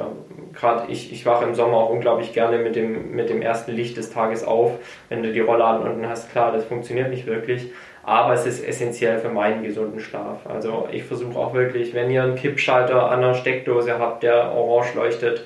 gerade 0.53 0.91
ich, 0.91 1.11
ich 1.11 1.25
wache 1.25 1.45
im 1.45 1.55
Sommer 1.55 1.77
auch 1.77 1.89
unglaublich 1.89 2.33
gerne 2.33 2.57
mit 2.57 2.75
dem, 2.75 3.11
mit 3.11 3.29
dem 3.29 3.41
ersten 3.41 3.71
Licht 3.71 3.97
des 3.97 4.11
Tages 4.11 4.43
auf. 4.43 4.73
Wenn 5.09 5.23
du 5.23 5.31
die 5.33 5.39
Rollladen 5.39 5.85
unten 5.87 6.07
hast, 6.07 6.31
klar, 6.31 6.51
das 6.51 6.65
funktioniert 6.65 7.09
nicht 7.09 7.25
wirklich. 7.25 7.71
Aber 8.03 8.33
es 8.33 8.45
ist 8.45 8.65
essentiell 8.65 9.19
für 9.19 9.29
meinen 9.29 9.63
gesunden 9.63 9.99
Schlaf. 9.99 10.45
Also 10.45 10.87
ich 10.91 11.03
versuche 11.03 11.39
auch 11.39 11.53
wirklich, 11.53 11.93
wenn 11.93 12.11
ihr 12.11 12.23
einen 12.23 12.35
Kippschalter 12.35 13.09
an 13.09 13.21
der 13.21 13.33
Steckdose 13.33 13.97
habt, 13.97 14.23
der 14.23 14.51
orange 14.51 14.95
leuchtet, 14.95 15.45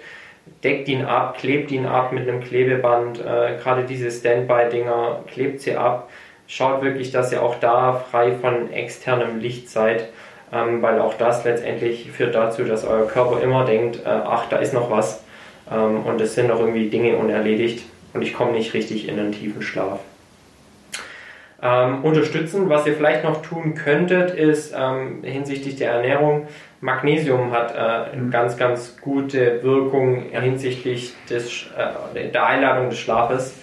deckt 0.63 0.87
ihn 0.87 1.05
ab, 1.05 1.37
klebt 1.37 1.71
ihn 1.71 1.85
ab 1.85 2.11
mit 2.11 2.27
einem 2.27 2.41
Klebeband. 2.41 3.19
Äh, 3.19 3.57
Gerade 3.61 3.83
diese 3.83 4.09
Standby-Dinger, 4.09 5.23
klebt 5.27 5.61
sie 5.61 5.75
ab. 5.75 6.09
Schaut 6.47 6.81
wirklich, 6.81 7.11
dass 7.11 7.31
ihr 7.31 7.43
auch 7.43 7.55
da 7.59 7.93
frei 7.93 8.31
von 8.31 8.71
externem 8.71 9.39
Licht 9.39 9.69
seid, 9.69 10.07
ähm, 10.51 10.81
weil 10.81 10.99
auch 10.99 11.15
das 11.15 11.43
letztendlich 11.43 12.11
führt 12.11 12.35
dazu, 12.35 12.63
dass 12.63 12.85
euer 12.85 13.07
Körper 13.07 13.41
immer 13.41 13.65
denkt, 13.65 14.05
äh, 14.05 14.09
ach, 14.09 14.47
da 14.49 14.57
ist 14.57 14.73
noch 14.73 14.89
was 14.89 15.23
ähm, 15.71 16.03
und 16.05 16.21
es 16.21 16.35
sind 16.35 16.47
noch 16.47 16.59
irgendwie 16.59 16.89
Dinge 16.89 17.17
unerledigt 17.17 17.85
und 18.13 18.21
ich 18.21 18.33
komme 18.33 18.51
nicht 18.51 18.73
richtig 18.73 19.07
in 19.07 19.19
einen 19.19 19.31
tiefen 19.31 19.61
Schlaf. 19.61 19.99
Ähm, 21.61 22.03
unterstützen, 22.03 22.69
was 22.69 22.85
ihr 22.85 22.93
vielleicht 22.93 23.23
noch 23.23 23.41
tun 23.41 23.73
könntet, 23.73 24.31
ist 24.31 24.75
ähm, 24.77 25.23
hinsichtlich 25.23 25.75
der 25.75 25.91
Ernährung 25.91 26.47
Magnesium 26.81 27.51
hat 27.51 27.73
äh, 27.73 28.11
eine 28.13 28.29
ganz, 28.29 28.57
ganz 28.57 28.97
gute 29.01 29.63
Wirkung 29.63 30.25
hinsichtlich 30.31 31.13
des, 31.29 31.65
äh, 31.75 32.29
der 32.29 32.45
Einladung 32.45 32.89
des 32.89 32.99
Schlafes. 32.99 33.55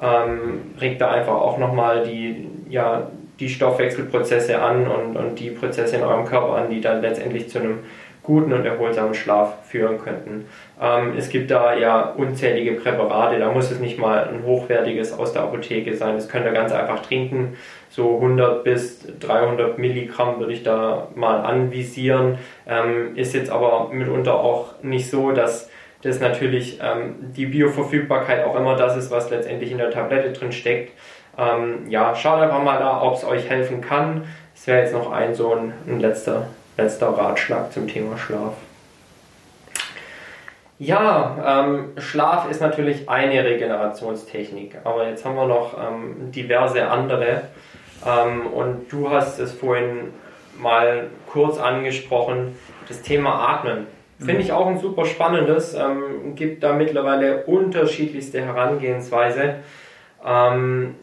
Ähm, 0.00 0.74
regt 0.80 1.00
da 1.00 1.10
einfach 1.10 1.34
auch 1.34 1.58
nochmal 1.58 2.04
die, 2.04 2.48
ja, 2.68 3.10
die 3.40 3.48
Stoffwechselprozesse 3.48 4.60
an 4.60 4.86
und, 4.86 5.16
und 5.16 5.40
die 5.40 5.50
Prozesse 5.50 5.96
in 5.96 6.02
eurem 6.02 6.26
Körper 6.26 6.56
an, 6.56 6.70
die 6.70 6.80
dann 6.80 7.02
letztendlich 7.02 7.48
zu 7.48 7.58
einem 7.58 7.80
guten 8.22 8.52
und 8.52 8.66
erholsamen 8.66 9.14
Schlaf 9.14 9.66
führen 9.66 9.98
könnten. 9.98 10.44
Ähm, 10.80 11.14
es 11.16 11.30
gibt 11.30 11.50
da 11.50 11.74
ja 11.74 12.02
unzählige 12.02 12.72
Präparate, 12.72 13.38
da 13.38 13.50
muss 13.50 13.70
es 13.70 13.80
nicht 13.80 13.98
mal 13.98 14.28
ein 14.28 14.44
hochwertiges 14.44 15.18
aus 15.18 15.32
der 15.32 15.42
Apotheke 15.42 15.96
sein, 15.96 16.14
das 16.14 16.28
könnt 16.28 16.44
ihr 16.44 16.52
ganz 16.52 16.70
einfach 16.70 17.00
trinken 17.00 17.56
so 17.90 18.14
100 18.16 18.62
bis 18.62 19.06
300 19.18 19.78
Milligramm 19.78 20.38
würde 20.38 20.52
ich 20.52 20.62
da 20.62 21.08
mal 21.14 21.40
anvisieren. 21.40 22.38
Ähm, 22.66 23.16
ist 23.16 23.34
jetzt 23.34 23.50
aber 23.50 23.90
mitunter 23.92 24.34
auch 24.34 24.82
nicht 24.82 25.10
so, 25.10 25.32
dass 25.32 25.68
das 26.02 26.20
natürlich 26.20 26.78
ähm, 26.80 27.16
die 27.36 27.46
Bioverfügbarkeit 27.46 28.44
auch 28.44 28.56
immer 28.56 28.76
das 28.76 28.96
ist, 28.96 29.10
was 29.10 29.28
letztendlich 29.30 29.72
in 29.72 29.78
der 29.78 29.90
Tablette 29.90 30.32
drin 30.32 30.52
steckt. 30.52 30.92
Ähm, 31.38 31.88
ja, 31.88 32.14
schaut 32.14 32.40
einfach 32.40 32.62
mal 32.62 32.78
da, 32.78 33.02
ob 33.02 33.14
es 33.14 33.24
euch 33.24 33.48
helfen 33.48 33.80
kann. 33.80 34.24
Das 34.54 34.66
wäre 34.66 34.82
jetzt 34.82 34.92
noch 34.92 35.10
ein 35.10 35.34
so 35.34 35.54
ein, 35.54 35.72
ein 35.86 36.00
letzter, 36.00 36.48
letzter 36.76 37.08
Ratschlag 37.08 37.72
zum 37.72 37.88
Thema 37.88 38.18
Schlaf. 38.18 38.54
Ja, 40.78 41.64
ähm, 41.66 41.92
Schlaf 41.98 42.50
ist 42.50 42.62
natürlich 42.62 43.08
eine 43.08 43.44
Regenerationstechnik, 43.44 44.78
aber 44.84 45.08
jetzt 45.08 45.26
haben 45.26 45.36
wir 45.36 45.46
noch 45.46 45.76
ähm, 45.78 46.32
diverse 46.32 46.88
andere. 46.88 47.42
Ähm, 48.06 48.46
und 48.46 48.90
du 48.90 49.10
hast 49.10 49.38
es 49.40 49.52
vorhin 49.52 50.14
mal 50.58 51.08
kurz 51.30 51.58
angesprochen, 51.58 52.56
das 52.88 53.02
Thema 53.02 53.50
Atmen. 53.50 53.86
Finde 54.18 54.42
ich 54.42 54.52
auch 54.52 54.66
ein 54.66 54.78
super 54.78 55.06
spannendes, 55.06 55.74
ähm, 55.74 56.34
gibt 56.34 56.62
da 56.62 56.74
mittlerweile 56.74 57.44
unterschiedlichste 57.44 58.42
Herangehensweise. 58.42 59.56
Ähm, 60.26 60.94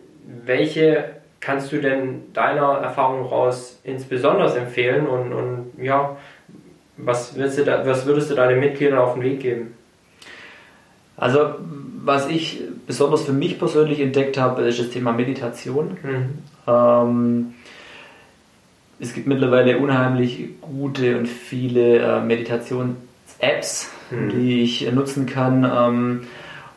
welche 0.45 1.05
kannst 1.39 1.71
du 1.71 1.79
denn 1.79 2.33
deiner 2.33 2.79
Erfahrung 2.79 3.25
raus 3.25 3.79
insbesondere 3.83 4.57
empfehlen 4.57 5.07
und, 5.07 5.33
und 5.33 5.71
ja, 5.81 6.17
was, 6.97 7.35
du 7.35 7.63
da, 7.63 7.85
was 7.85 8.05
würdest 8.05 8.31
du 8.31 8.35
deinen 8.35 8.59
Mitgliedern 8.59 8.97
auf 8.97 9.13
den 9.13 9.23
Weg 9.23 9.39
geben? 9.39 9.73
Also, 11.15 11.55
was 12.03 12.27
ich 12.27 12.61
besonders 12.85 13.23
für 13.23 13.33
mich 13.33 13.57
persönlich 13.59 13.99
entdeckt 13.99 14.37
habe, 14.37 14.63
ist 14.63 14.79
das 14.79 14.89
Thema 14.89 15.13
Meditation. 15.13 15.97
Mhm. 16.03 16.29
Ähm, 16.67 17.53
es 18.99 19.13
gibt 19.13 19.27
mittlerweile 19.27 19.77
unheimlich 19.77 20.49
gute 20.61 21.17
und 21.17 21.27
viele 21.27 21.97
äh, 21.99 22.21
Meditations-Apps, 22.21 23.91
mhm. 24.09 24.29
die 24.29 24.61
ich 24.61 24.91
nutzen 24.91 25.25
kann. 25.25 25.63
Ähm, 25.63 26.27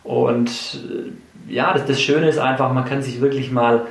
und 0.04 0.48
äh, 0.48 1.10
ja, 1.50 1.72
das, 1.72 1.86
das 1.86 2.00
Schöne 2.00 2.28
ist 2.28 2.38
einfach, 2.38 2.72
man 2.72 2.84
kann 2.84 3.02
sich 3.02 3.20
wirklich 3.20 3.50
mal 3.50 3.86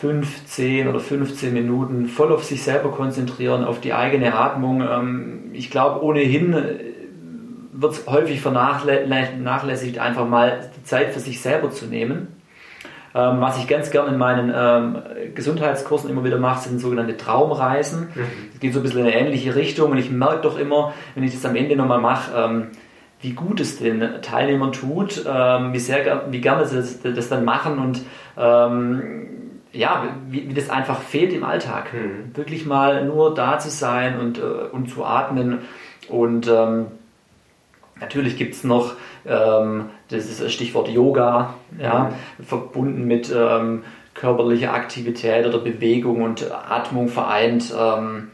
15 0.00 0.88
oder 0.88 1.00
15 1.00 1.52
Minuten 1.52 2.06
voll 2.06 2.32
auf 2.32 2.44
sich 2.44 2.62
selber 2.62 2.90
konzentrieren, 2.90 3.64
auf 3.64 3.80
die 3.80 3.92
eigene 3.92 4.34
Atmung. 4.34 4.82
Ähm, 4.82 5.50
ich 5.52 5.70
glaube, 5.70 6.04
ohnehin 6.04 6.52
äh, 6.52 6.74
wird 7.72 7.92
es 7.92 8.06
häufig 8.06 8.40
vernachlässigt, 8.40 9.98
einfach 9.98 10.26
mal 10.26 10.70
die 10.76 10.84
Zeit 10.84 11.10
für 11.10 11.20
sich 11.20 11.40
selber 11.40 11.70
zu 11.70 11.86
nehmen. 11.86 12.28
Ähm, 13.14 13.40
was 13.40 13.58
ich 13.58 13.66
ganz 13.66 13.90
gerne 13.90 14.10
in 14.10 14.18
meinen 14.18 14.52
ähm, 14.54 15.02
Gesundheitskursen 15.34 16.10
immer 16.10 16.24
wieder 16.24 16.38
mache, 16.38 16.68
sind 16.68 16.78
sogenannte 16.78 17.16
Traumreisen. 17.16 18.08
Mhm. 18.14 18.26
Das 18.52 18.60
geht 18.60 18.74
so 18.74 18.80
ein 18.80 18.82
bisschen 18.82 19.00
in 19.00 19.06
eine 19.06 19.16
ähnliche 19.16 19.56
Richtung 19.56 19.90
und 19.90 19.98
ich 19.98 20.10
merke 20.10 20.42
doch 20.42 20.58
immer, 20.58 20.92
wenn 21.14 21.24
ich 21.24 21.32
das 21.32 21.44
am 21.44 21.56
Ende 21.56 21.74
nochmal 21.74 22.00
mache, 22.00 22.60
wie 23.20 23.32
gut 23.32 23.60
es 23.60 23.78
den 23.78 24.22
Teilnehmern 24.22 24.72
tut, 24.72 25.24
ähm, 25.28 25.72
wie, 25.72 25.78
sehr, 25.78 26.26
wie 26.30 26.40
gerne 26.40 26.66
sie 26.66 26.76
das, 26.76 27.00
das 27.02 27.28
dann 27.28 27.44
machen 27.44 27.78
und 27.78 28.02
ähm, 28.36 29.26
ja, 29.72 30.04
wie, 30.28 30.48
wie, 30.48 30.54
das 30.54 30.70
einfach 30.70 31.00
fehlt 31.00 31.32
im 31.32 31.44
Alltag. 31.44 31.92
Mhm. 31.92 32.36
Wirklich 32.36 32.64
mal 32.64 33.04
nur 33.04 33.34
da 33.34 33.58
zu 33.58 33.70
sein 33.70 34.18
und, 34.18 34.38
äh, 34.38 34.42
und 34.72 34.88
zu 34.88 35.04
atmen 35.04 35.60
und 36.08 36.48
ähm, 36.48 36.86
Natürlich 38.00 38.36
gibt 38.36 38.54
es 38.54 38.62
noch 38.62 38.94
ähm, 39.26 39.86
das 40.08 40.24
ist 40.26 40.42
das 40.42 40.52
Stichwort 40.52 40.88
Yoga, 40.88 41.54
ja, 41.78 42.10
mhm. 42.38 42.44
verbunden 42.44 43.04
mit 43.06 43.32
ähm, 43.34 43.84
körperlicher 44.14 44.72
Aktivität 44.72 45.46
oder 45.46 45.58
Bewegung 45.58 46.22
und 46.22 46.50
Atmung 46.50 47.08
vereint. 47.08 47.72
Ähm, 47.78 48.30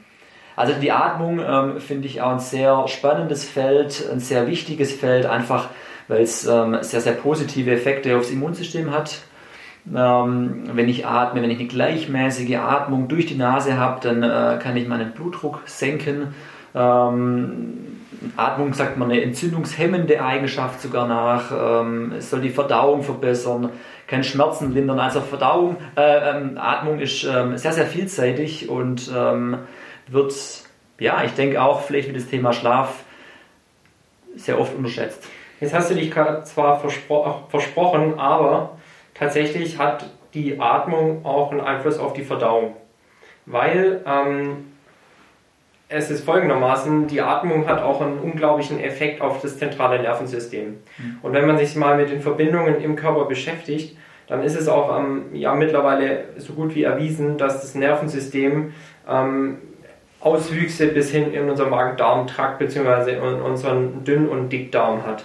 also 0.57 0.73
die 0.81 0.93
Atmung 0.93 1.41
ähm, 1.41 1.81
finde 1.81 2.07
ich 2.07 2.23
auch 2.23 2.33
ein 2.33 2.39
sehr 2.39 2.87
spannendes 2.89 3.45
Feld, 3.45 4.05
ein 4.11 4.21
sehr 4.21 4.47
wichtiges 4.47 4.93
Feld, 4.93 5.27
einfach 5.27 5.69
weil 6.09 6.23
es 6.23 6.47
ähm, 6.47 6.79
sehr, 6.83 7.01
sehr 7.01 7.15
positive 7.15 7.71
Effekte 7.71 8.17
aufs 8.17 8.31
Immunsystem 8.31 8.93
hat. 8.93 9.23
Ähm, 9.95 10.65
wenn 10.73 10.89
ich 10.89 11.07
atme, 11.07 11.43
wenn 11.43 11.51
ich 11.51 11.59
eine 11.59 11.69
gleichmäßige 11.69 12.57
Atmung 12.57 13.09
durch 13.09 13.27
die 13.27 13.37
Nase 13.37 13.79
habe, 13.79 14.01
dann 14.01 14.23
äh, 14.23 14.59
kann 14.63 14.77
ich 14.77 14.89
meinen 14.89 15.13
Blutdruck 15.13 15.63
senken. 15.67 16.35
Ähm, 16.75 18.01
Atmung 18.37 18.73
sagt 18.73 18.97
man 18.97 19.11
eine 19.11 19.23
entzündungshemmende 19.23 20.23
Eigenschaft 20.25 20.81
sogar 20.81 21.07
nach. 21.07 21.53
Ähm, 21.53 22.13
es 22.17 22.31
soll 22.31 22.41
die 22.41 22.51
Verdauung 22.51 23.03
verbessern, 23.03 23.71
kann 24.07 24.25
Schmerzen 24.25 24.73
lindern. 24.73 24.99
Also 24.99 25.21
Verdauung, 25.21 25.77
äh, 25.97 26.31
ähm, 26.31 26.59
Atmung 26.59 27.01
ist 27.01 27.21
sehr, 27.21 27.57
sehr 27.57 27.87
vielseitig 27.87 28.69
und 28.69 29.11
wird, 30.09 30.35
ja, 30.99 31.23
ich 31.25 31.33
denke 31.33 31.63
auch 31.63 31.83
vielleicht 31.83 32.09
mit 32.09 32.17
dem 32.17 32.31
Thema 32.31 32.53
Schlaf 32.53 33.05
sehr 34.37 34.61
oft 34.61 34.75
unterschätzt. 34.75 35.25
Jetzt 35.61 35.75
hast 35.75 35.91
du 35.91 35.95
dich 35.95 36.13
zwar 36.13 36.81
verspro 36.81 37.45
versprochen, 37.49 38.19
aber 38.19 38.77
tatsächlich 39.15 39.79
hat 39.79 40.11
die 40.35 40.61
Atmung 40.61 41.25
auch 41.25 41.53
einen 41.53 41.61
Einfluss 41.61 41.99
auf 41.99 42.13
die 42.13 42.25
Verdauung. 42.25 42.77
Weil 43.47 44.01
ähm, 44.07 44.73
es 45.89 46.11
ist 46.11 46.25
folgendermaßen, 46.25 47.07
die 47.07 47.21
Atmung 47.21 47.69
hat 47.69 47.83
auch 47.83 48.01
einen 48.01 48.19
unglaublichen 48.19 48.81
Effekt 48.81 49.21
auf 49.21 49.41
das 49.43 49.59
zentrale 49.59 50.01
Nervensystem. 50.01 50.79
Mhm. 50.99 51.19
Und 51.23 51.33
wenn 51.33 51.47
man 51.47 51.59
sich 51.59 51.77
mal 51.77 51.97
mit 51.97 52.11
den 52.11 52.21
Verbindungen 52.21 52.81
im 52.81 52.97
Körper 52.97 53.27
beschäftigt, 53.27 53.97
dann 54.27 54.43
ist 54.43 54.57
es 54.59 54.69
auch 54.69 54.99
ähm, 54.99 55.27
ja, 55.35 55.55
mittlerweile 55.55 56.25
so 56.39 56.55
gut 56.55 56.75
wie 56.75 56.83
erwiesen, 56.83 57.37
dass 57.37 57.61
das 57.61 57.75
Nervensystem 57.75 58.73
ähm, 59.09 59.59
Auswüchse 60.25 60.89
bis 60.89 61.11
hin 61.11 61.33
in 61.35 61.49
unseren 61.49 61.71
Magen-Darm-Trakt 61.71 62.59
bzw. 62.59 63.13
in 63.13 63.41
unseren 63.43 64.05
Dünn- 64.05 64.29
und 64.29 64.49
Dickdarm 64.51 65.07
hat. 65.07 65.25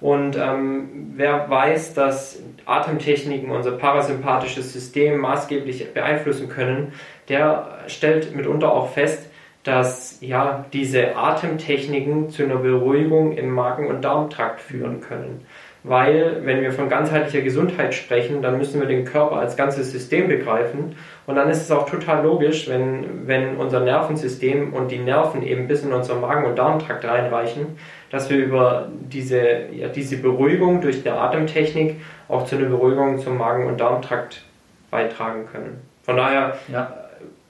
Und 0.00 0.36
ähm, 0.36 1.12
wer 1.16 1.48
weiß, 1.48 1.94
dass 1.94 2.42
Atemtechniken 2.66 3.50
unser 3.50 3.72
parasympathisches 3.72 4.72
System 4.72 5.18
maßgeblich 5.18 5.94
beeinflussen 5.94 6.48
können, 6.50 6.92
der 7.28 7.78
stellt 7.86 8.36
mitunter 8.36 8.70
auch 8.70 8.90
fest, 8.90 9.30
dass 9.62 10.18
ja 10.20 10.66
diese 10.74 11.16
Atemtechniken 11.16 12.28
zu 12.28 12.42
einer 12.42 12.56
Beruhigung 12.56 13.32
im 13.32 13.50
Magen- 13.50 13.86
und 13.86 14.02
Darmtrakt 14.04 14.60
führen 14.60 15.00
können 15.00 15.46
weil 15.84 16.40
wenn 16.44 16.62
wir 16.62 16.72
von 16.72 16.88
ganzheitlicher 16.88 17.42
Gesundheit 17.42 17.94
sprechen, 17.94 18.40
dann 18.40 18.56
müssen 18.56 18.80
wir 18.80 18.88
den 18.88 19.04
Körper 19.04 19.36
als 19.36 19.54
ganzes 19.56 19.92
System 19.92 20.28
begreifen. 20.28 20.96
Und 21.26 21.36
dann 21.36 21.48
ist 21.48 21.62
es 21.62 21.70
auch 21.70 21.88
total 21.88 22.22
logisch, 22.22 22.68
wenn, 22.68 23.26
wenn 23.26 23.56
unser 23.56 23.80
Nervensystem 23.80 24.74
und 24.74 24.90
die 24.90 24.98
Nerven 24.98 25.42
eben 25.42 25.66
bis 25.66 25.82
in 25.82 25.92
unseren 25.92 26.20
Magen- 26.20 26.44
und 26.44 26.56
Darmtrakt 26.56 27.04
reinreichen, 27.04 27.78
dass 28.10 28.28
wir 28.28 28.36
über 28.36 28.88
diese, 29.00 29.66
ja, 29.72 29.88
diese 29.88 30.18
Beruhigung 30.18 30.80
durch 30.82 31.02
die 31.02 31.08
Atemtechnik 31.08 31.96
auch 32.28 32.44
zu 32.44 32.56
einer 32.56 32.66
Beruhigung 32.66 33.18
zum 33.18 33.38
Magen- 33.38 33.66
und 33.66 33.80
Darmtrakt 33.80 34.42
beitragen 34.90 35.46
können. 35.50 35.80
Von 36.02 36.16
daher, 36.16 36.58
ja. 36.68 36.94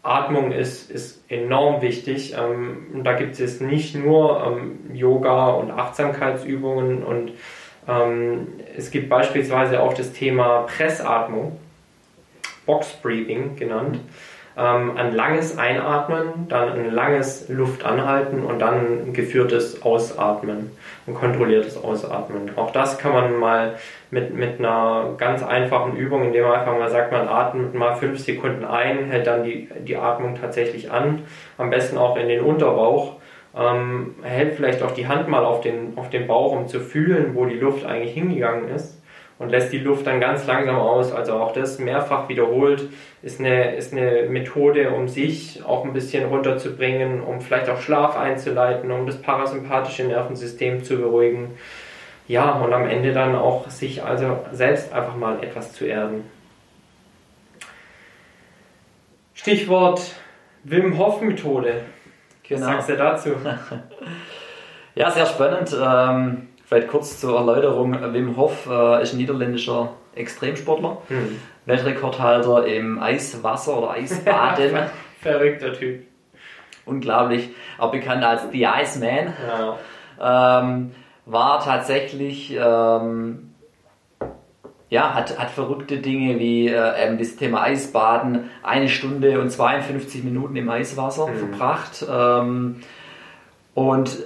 Atmung 0.05 0.52
ist, 0.52 0.90
ist 0.90 1.24
enorm 1.30 1.80
wichtig. 1.80 2.34
Ähm, 2.38 3.02
da 3.02 3.14
gibt 3.14 3.40
es 3.40 3.60
nicht 3.60 3.96
nur 3.96 4.44
ähm, 4.46 4.94
Yoga 4.94 5.48
und 5.48 5.70
Achtsamkeitsübungen 5.70 7.02
und 7.02 7.32
ähm, 7.88 8.48
es 8.76 8.90
gibt 8.90 9.09
beispielsweise 9.09 9.80
auch 9.80 9.94
das 9.94 10.12
Thema 10.12 10.66
Pressatmung, 10.76 11.59
Box 12.66 12.93
Breathing 13.03 13.57
genannt. 13.57 14.01
Ähm, 14.57 14.97
ein 14.97 15.12
langes 15.15 15.59
Einatmen, 15.59 16.47
dann 16.49 16.73
ein 16.73 16.91
langes 16.93 17.49
Luftanhalten 17.49 18.45
und 18.45 18.61
dann 18.61 19.09
ein 19.09 19.12
geführtes 19.12 19.82
Ausatmen, 19.82 20.70
ein 21.09 21.15
kontrolliertes 21.15 21.82
Ausatmen. 21.82 22.53
Auch 22.55 22.70
das 22.70 22.99
kann 22.99 23.12
man 23.12 23.36
mal 23.41 23.74
mit, 24.12 24.32
mit 24.32 24.61
einer 24.61 25.15
ganz 25.19 25.43
einfachen 25.43 25.97
Übung, 25.97 26.23
indem 26.23 26.45
man 26.45 26.61
einfach 26.61 26.78
mal 26.78 26.89
sagt, 26.89 27.11
man 27.11 27.27
atmet 27.27 27.74
mal 27.74 27.97
fünf 27.97 28.20
Sekunden 28.20 28.65
ein, 28.65 29.07
hält 29.07 29.27
dann 29.27 29.43
die, 29.43 29.69
die 29.81 29.97
Atmung 29.97 30.36
tatsächlich 30.41 30.89
an, 30.89 31.23
am 31.59 31.70
besten 31.70 31.99
auch 31.99 32.16
in 32.16 32.28
den 32.28 32.41
Unterbauch 32.41 33.16
ähm, 33.57 34.16
hält 34.23 34.55
vielleicht 34.55 34.82
auch 34.82 34.93
die 34.93 35.07
Hand 35.07 35.28
mal 35.28 35.45
auf 35.45 35.61
den, 35.61 35.97
auf 35.97 36.11
den 36.11 36.27
Bauch, 36.27 36.53
um 36.53 36.66
zu 36.69 36.81
fühlen, 36.81 37.35
wo 37.35 37.47
die 37.47 37.59
Luft 37.59 37.85
eigentlich 37.85 38.15
hingegangen 38.15 38.69
ist 38.69 39.01
und 39.39 39.51
lässt 39.51 39.73
die 39.73 39.78
Luft 39.78 40.06
dann 40.06 40.20
ganz 40.20 40.47
langsam 40.47 40.77
aus. 40.77 41.12
Also 41.12 41.35
auch 41.35 41.52
das 41.52 41.78
mehrfach 41.78 42.28
wiederholt 42.28 42.89
ist 43.23 43.40
eine, 43.40 43.74
ist 43.74 43.93
eine 43.93 44.28
Methode, 44.28 44.90
um 44.90 45.09
sich 45.09 45.65
auch 45.65 45.85
ein 45.85 45.93
bisschen 45.93 46.27
runterzubringen, 46.27 47.23
um 47.23 47.40
vielleicht 47.40 47.69
auch 47.69 47.81
Schlaf 47.81 48.16
einzuleiten, 48.16 48.90
um 48.90 49.06
das 49.06 49.20
parasympathische 49.20 50.05
Nervensystem 50.05 50.85
zu 50.85 50.98
beruhigen. 50.98 51.59
Ja, 52.27 52.52
und 52.52 52.73
am 52.73 52.89
Ende 52.89 53.12
dann 53.12 53.35
auch 53.35 53.69
sich 53.69 54.02
also 54.02 54.39
selbst 54.52 54.93
einfach 54.93 55.16
mal 55.16 55.43
etwas 55.43 55.73
zu 55.73 55.85
erden. 55.85 56.24
Stichwort 59.35 60.01
Wim 60.62 60.97
Hof 60.97 61.20
Methode. 61.20 61.82
Genau. 62.48 62.66
Was 62.66 62.86
sagst 62.86 62.89
du 62.89 62.97
dazu? 62.97 63.31
ja, 64.94 65.11
sehr 65.11 65.27
spannend. 65.27 65.77
Ähm, 65.78 66.48
vielleicht 66.74 66.88
kurz 66.88 67.20
zur 67.20 67.38
Erläuterung. 67.38 67.96
Wim 68.12 68.36
Hof 68.36 68.66
äh, 68.68 69.02
ist 69.02 69.12
ein 69.12 69.18
niederländischer 69.18 69.92
Extremsportler, 70.14 70.98
hm. 71.09 71.40
Weltrekordhalter 71.66 72.66
im 72.66 73.01
Eiswasser 73.01 73.78
oder 73.78 73.90
Eisbaden. 73.90 74.76
Verrückter 75.20 75.72
Typ. 75.72 76.02
Unglaublich. 76.84 77.51
Auch 77.78 77.92
bekannt 77.92 78.24
als 78.24 78.42
The 78.52 78.66
Iceman. 78.66 79.32
Ja. 80.18 80.60
Ähm, 80.60 80.90
war 81.26 81.64
tatsächlich 81.64 82.55
ähm, 82.59 83.55
ja, 84.90 85.14
hat, 85.14 85.38
hat 85.38 85.51
verrückte 85.51 85.98
Dinge 85.98 86.38
wie 86.38 86.68
äh, 86.68 87.06
eben 87.06 87.18
das 87.18 87.36
Thema 87.36 87.62
Eisbaden, 87.62 88.51
eine 88.62 88.88
Stunde 88.88 89.40
und 89.40 89.51
52 89.51 90.22
Minuten 90.24 90.56
im 90.56 90.68
Eiswasser 90.68 91.28
mhm. 91.28 91.36
verbracht. 91.36 92.05
Ähm, 92.09 92.80
und 93.74 94.18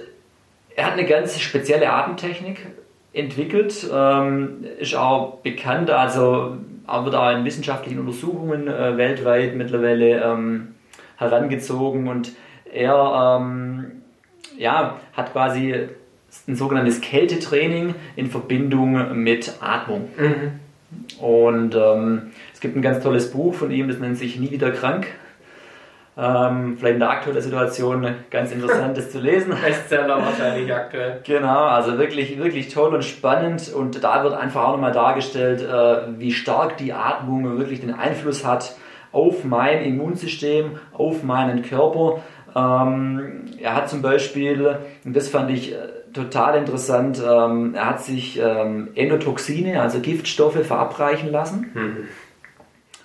er 0.79 0.85
hat 0.85 0.93
eine 0.93 1.05
ganz 1.05 1.37
spezielle 1.39 1.91
Atemtechnik 1.91 2.65
entwickelt, 3.11 3.85
ähm, 3.93 4.63
ist 4.79 4.95
auch 4.95 5.39
bekannt, 5.39 5.89
also 5.89 6.55
auch 6.87 7.03
wird 7.03 7.15
auch 7.15 7.31
in 7.31 7.43
wissenschaftlichen 7.43 7.99
Untersuchungen 7.99 8.69
äh, 8.69 8.95
weltweit 8.95 9.55
mittlerweile 9.55 10.23
ähm, 10.23 10.75
herangezogen 11.17 12.07
und 12.07 12.31
er 12.71 13.39
ähm, 13.41 14.03
ja, 14.57 15.01
hat 15.13 15.33
quasi 15.33 15.75
ein 16.47 16.55
sogenanntes 16.55 17.01
Kältetraining 17.01 17.95
in 18.15 18.27
Verbindung 18.27 19.21
mit 19.21 19.55
Atmung. 19.59 20.07
Mhm. 20.17 21.21
Und 21.21 21.75
ähm, 21.75 22.31
es 22.53 22.61
gibt 22.61 22.77
ein 22.77 22.81
ganz 22.81 23.03
tolles 23.03 23.31
Buch 23.31 23.53
von 23.53 23.69
ihm, 23.69 23.89
das 23.89 23.99
nennt 23.99 24.17
sich 24.17 24.39
Nie 24.39 24.51
wieder 24.51 24.71
krank. 24.71 25.07
Ähm, 26.21 26.75
vielleicht 26.77 26.95
in 26.95 26.99
der 26.99 27.11
aktuellen 27.11 27.41
Situation 27.41 28.15
ganz 28.29 28.51
interessant, 28.51 28.97
das 28.97 29.11
zu 29.11 29.19
lesen. 29.19 29.53
Bestseller 29.63 30.17
wahrscheinlich 30.17 30.73
aktuell. 30.73 31.21
Genau, 31.23 31.63
also 31.65 31.97
wirklich, 31.97 32.37
wirklich 32.37 32.73
toll 32.73 32.93
und 32.93 33.05
spannend. 33.05 33.71
Und 33.73 34.03
da 34.03 34.23
wird 34.23 34.33
einfach 34.33 34.67
auch 34.67 34.71
nochmal 34.73 34.91
dargestellt, 34.91 35.61
äh, 35.61 36.19
wie 36.19 36.33
stark 36.33 36.75
die 36.77 36.91
Atmung 36.91 37.57
wirklich 37.57 37.79
den 37.79 37.93
Einfluss 37.93 38.45
hat 38.45 38.75
auf 39.11 39.43
mein 39.43 39.83
Immunsystem, 39.83 40.71
auf 40.93 41.23
meinen 41.23 41.63
Körper. 41.63 42.21
Ähm, 42.55 43.45
er 43.59 43.75
hat 43.75 43.89
zum 43.89 44.01
Beispiel, 44.01 44.77
und 45.05 45.15
das 45.15 45.29
fand 45.29 45.51
ich 45.51 45.73
äh, 45.73 45.77
total 46.13 46.57
interessant. 46.57 47.21
Ähm, 47.25 47.75
er 47.75 47.85
hat 47.85 48.01
sich 48.01 48.39
ähm, 48.39 48.89
Endotoxine, 48.95 49.81
also 49.81 49.99
Giftstoffe, 49.99 50.65
verabreichen 50.65 51.31
lassen. 51.31 51.71
Mhm. 51.73 51.97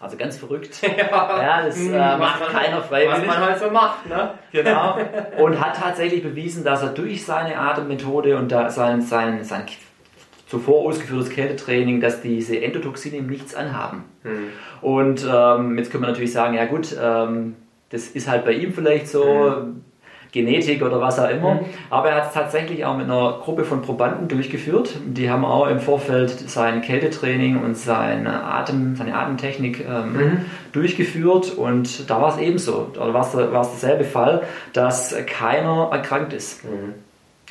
Also 0.05 0.19
ganz 0.19 0.37
verrückt. 0.37 0.83
Ja, 0.97 1.43
ja 1.43 1.65
das 1.65 1.81
äh, 1.81 1.89
macht 1.89 2.41
man, 2.41 2.49
keiner 2.51 2.83
freiwillig. 2.83 3.27
Was 3.27 3.27
man 3.27 3.47
halt 3.47 3.59
so 3.59 3.71
macht, 3.71 4.07
ne? 4.07 4.35
Genau. 4.53 4.99
Und 5.39 5.59
hat 5.59 5.77
tatsächlich 5.77 6.23
bewiesen, 6.23 6.63
dass 6.63 6.83
er 6.83 6.91
durch 6.91 7.25
seine 7.25 7.59
Atemmethode 7.59 8.37
und 8.37 8.53
da 8.53 8.71
sein, 8.71 9.01
sein, 9.01 9.43
sein 9.45 9.65
zuvor 10.47 10.87
ausgeführtes 10.87 11.31
Kältetraining, 11.31 12.01
dass 12.01 12.21
diese 12.21 12.61
Endotoxine 12.61 13.17
ihm 13.17 13.27
nichts 13.27 13.55
anhaben. 13.55 14.05
Mhm. 14.23 14.49
Und 14.83 15.27
ähm, 15.29 15.79
jetzt 15.79 15.91
können 15.91 16.05
wir 16.05 16.09
natürlich 16.09 16.33
sagen, 16.33 16.55
ja 16.55 16.67
gut, 16.67 16.95
ähm, 17.01 17.57
das 17.89 18.09
ist 18.09 18.29
halt 18.29 18.45
bei 18.45 18.53
ihm 18.53 18.73
vielleicht 18.73 19.09
so. 19.09 19.25
Mhm 19.25 19.85
Genetik 20.35 20.83
oder 20.83 21.01
was 21.01 21.21
auch 21.21 21.31
immer. 21.31 21.55
Mhm. 21.55 21.61
Aber 21.91 22.11
er 22.11 22.17
hat 22.17 22.27
es 22.27 22.35
tatsächlich 22.35 22.85
auch 22.85 22.97
mit 22.97 23.07
einer 23.07 23.39
Gruppe 23.41 23.65
von 23.65 23.83
Probanden 23.83 24.27
durchgeführt. 24.27 24.97
Die 25.07 25.31
haben 25.31 25.45
auch 25.45 25.69
im 25.69 25.79
Vorfeld 25.79 26.31
sein 26.31 26.83
Kältetraining 26.83 27.63
und 27.63 27.77
seine, 27.77 28.43
Atem, 28.43 28.97
seine 28.97 29.17
Atemtechnik 29.17 29.87
ähm, 29.89 30.13
mhm. 30.13 30.37
durchgeführt 30.73 31.53
und 31.57 32.11
da 32.11 32.21
war 32.21 32.35
es 32.35 32.39
ebenso. 32.39 32.91
Oder 32.97 33.15
war 33.15 33.23
es 33.23 33.31
derselbe 33.71 34.03
Fall, 34.03 34.43
dass 34.73 35.15
keiner 35.27 35.91
erkrankt 35.93 36.33
ist. 36.33 36.65
Mhm. 36.65 36.95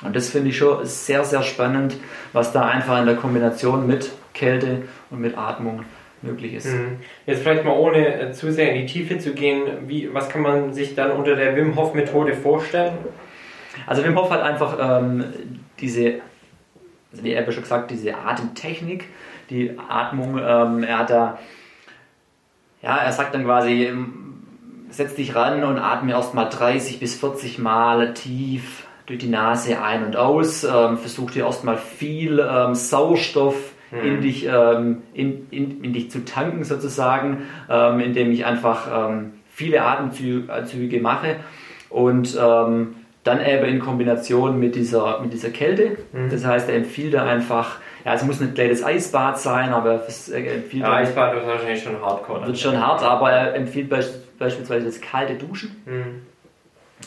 Und 0.05 0.15
das 0.15 0.29
finde 0.29 0.49
ich 0.49 0.57
schon 0.57 0.85
sehr, 0.85 1.23
sehr 1.23 1.43
spannend, 1.43 1.95
was 2.33 2.51
da 2.51 2.65
einfach 2.65 2.99
in 2.99 3.05
der 3.05 3.15
Kombination 3.15 3.87
mit 3.87 4.11
Kälte 4.33 4.81
und 5.09 5.21
mit 5.21 5.37
Atmung 5.37 5.85
möglich 6.23 6.53
ist. 6.53 6.67
Mhm. 6.67 6.97
Jetzt 7.25 7.41
vielleicht 7.41 7.65
mal 7.65 7.77
ohne 7.77 8.19
äh, 8.19 8.31
zu 8.31 8.51
sehr 8.51 8.73
in 8.73 8.85
die 8.85 8.91
Tiefe 8.91 9.17
zu 9.17 9.33
gehen, 9.33 9.87
wie, 9.87 10.13
was 10.13 10.29
kann 10.29 10.41
man 10.41 10.73
sich 10.73 10.95
dann 10.95 11.11
unter 11.11 11.35
der 11.35 11.55
Wim 11.55 11.75
Hof 11.75 11.93
Methode 11.93 12.33
vorstellen? 12.33 12.97
Also 13.87 14.03
Wim 14.03 14.17
Hof 14.17 14.29
hat 14.29 14.41
einfach 14.41 14.77
ähm, 14.79 15.25
diese, 15.79 16.21
also 17.11 17.23
wie 17.23 17.33
er 17.33 17.51
schon 17.51 17.63
gesagt, 17.63 17.91
diese 17.91 18.15
Atemtechnik, 18.15 19.05
die 19.49 19.77
Atmung, 19.89 20.37
ähm, 20.37 20.83
er 20.83 20.99
hat 20.99 21.09
da, 21.09 21.39
ja, 22.81 22.97
er 22.97 23.11
sagt 23.11 23.35
dann 23.35 23.45
quasi, 23.45 23.85
ähm, 23.85 24.43
setz 24.89 25.15
dich 25.15 25.35
ran 25.35 25.63
und 25.63 25.79
atme 25.79 26.11
erstmal 26.11 26.49
30 26.49 26.99
bis 26.99 27.19
40 27.19 27.57
Mal 27.57 28.13
tief 28.13 28.85
durch 29.05 29.19
die 29.19 29.27
Nase 29.27 29.81
ein 29.81 30.05
und 30.05 30.15
aus, 30.15 30.63
ähm, 30.63 30.97
versuch 30.97 31.31
dir 31.31 31.45
erstmal 31.45 31.77
viel 31.77 32.39
ähm, 32.39 32.75
Sauerstoff 32.75 33.73
mhm. 33.93 34.07
in, 34.07 34.21
dich, 34.21 34.45
ähm, 34.45 35.03
in, 35.13 35.47
in, 35.51 35.83
in, 35.83 35.93
dich 35.93 36.11
zu 36.11 36.25
tanken 36.25 36.63
sozusagen, 36.63 37.43
ähm, 37.69 37.99
indem 37.99 38.31
ich 38.31 38.45
einfach 38.45 39.09
ähm, 39.09 39.33
viele 39.49 39.83
Atemzüge 39.83 40.99
mache 40.99 41.37
und 41.89 42.37
ähm, 42.41 42.95
dann 43.23 43.39
eben 43.45 43.65
in 43.65 43.79
Kombination 43.79 44.59
mit 44.59 44.75
dieser, 44.75 45.19
mit 45.21 45.31
dieser 45.31 45.49
Kälte. 45.49 45.97
Mhm. 46.11 46.29
Das 46.29 46.45
heißt, 46.45 46.69
er 46.69 46.75
empfiehlt 46.75 47.13
da 47.13 47.25
einfach, 47.25 47.77
ja, 48.03 48.13
es 48.13 48.23
muss 48.23 48.41
nicht 48.41 48.55
gleich 48.55 48.69
das 48.69 48.83
Eisbad 48.83 49.39
sein, 49.39 49.71
aber 49.71 49.93
er 49.93 50.55
empfiehlt. 50.55 50.83
Ja, 50.83 50.93
Eisbad 50.93 51.37
ist 51.37 51.47
wahrscheinlich 51.47 51.83
schon 51.83 52.01
hardcore. 52.01 52.45
Wird 52.47 52.59
schon 52.59 52.85
hart, 52.85 53.03
aber 53.03 53.31
er 53.31 53.55
empfiehlt 53.55 53.89
beispielsweise 53.89 54.85
das 54.85 54.99
kalte 54.99 55.35
Duschen. 55.35 55.75
Mhm. 55.85 56.21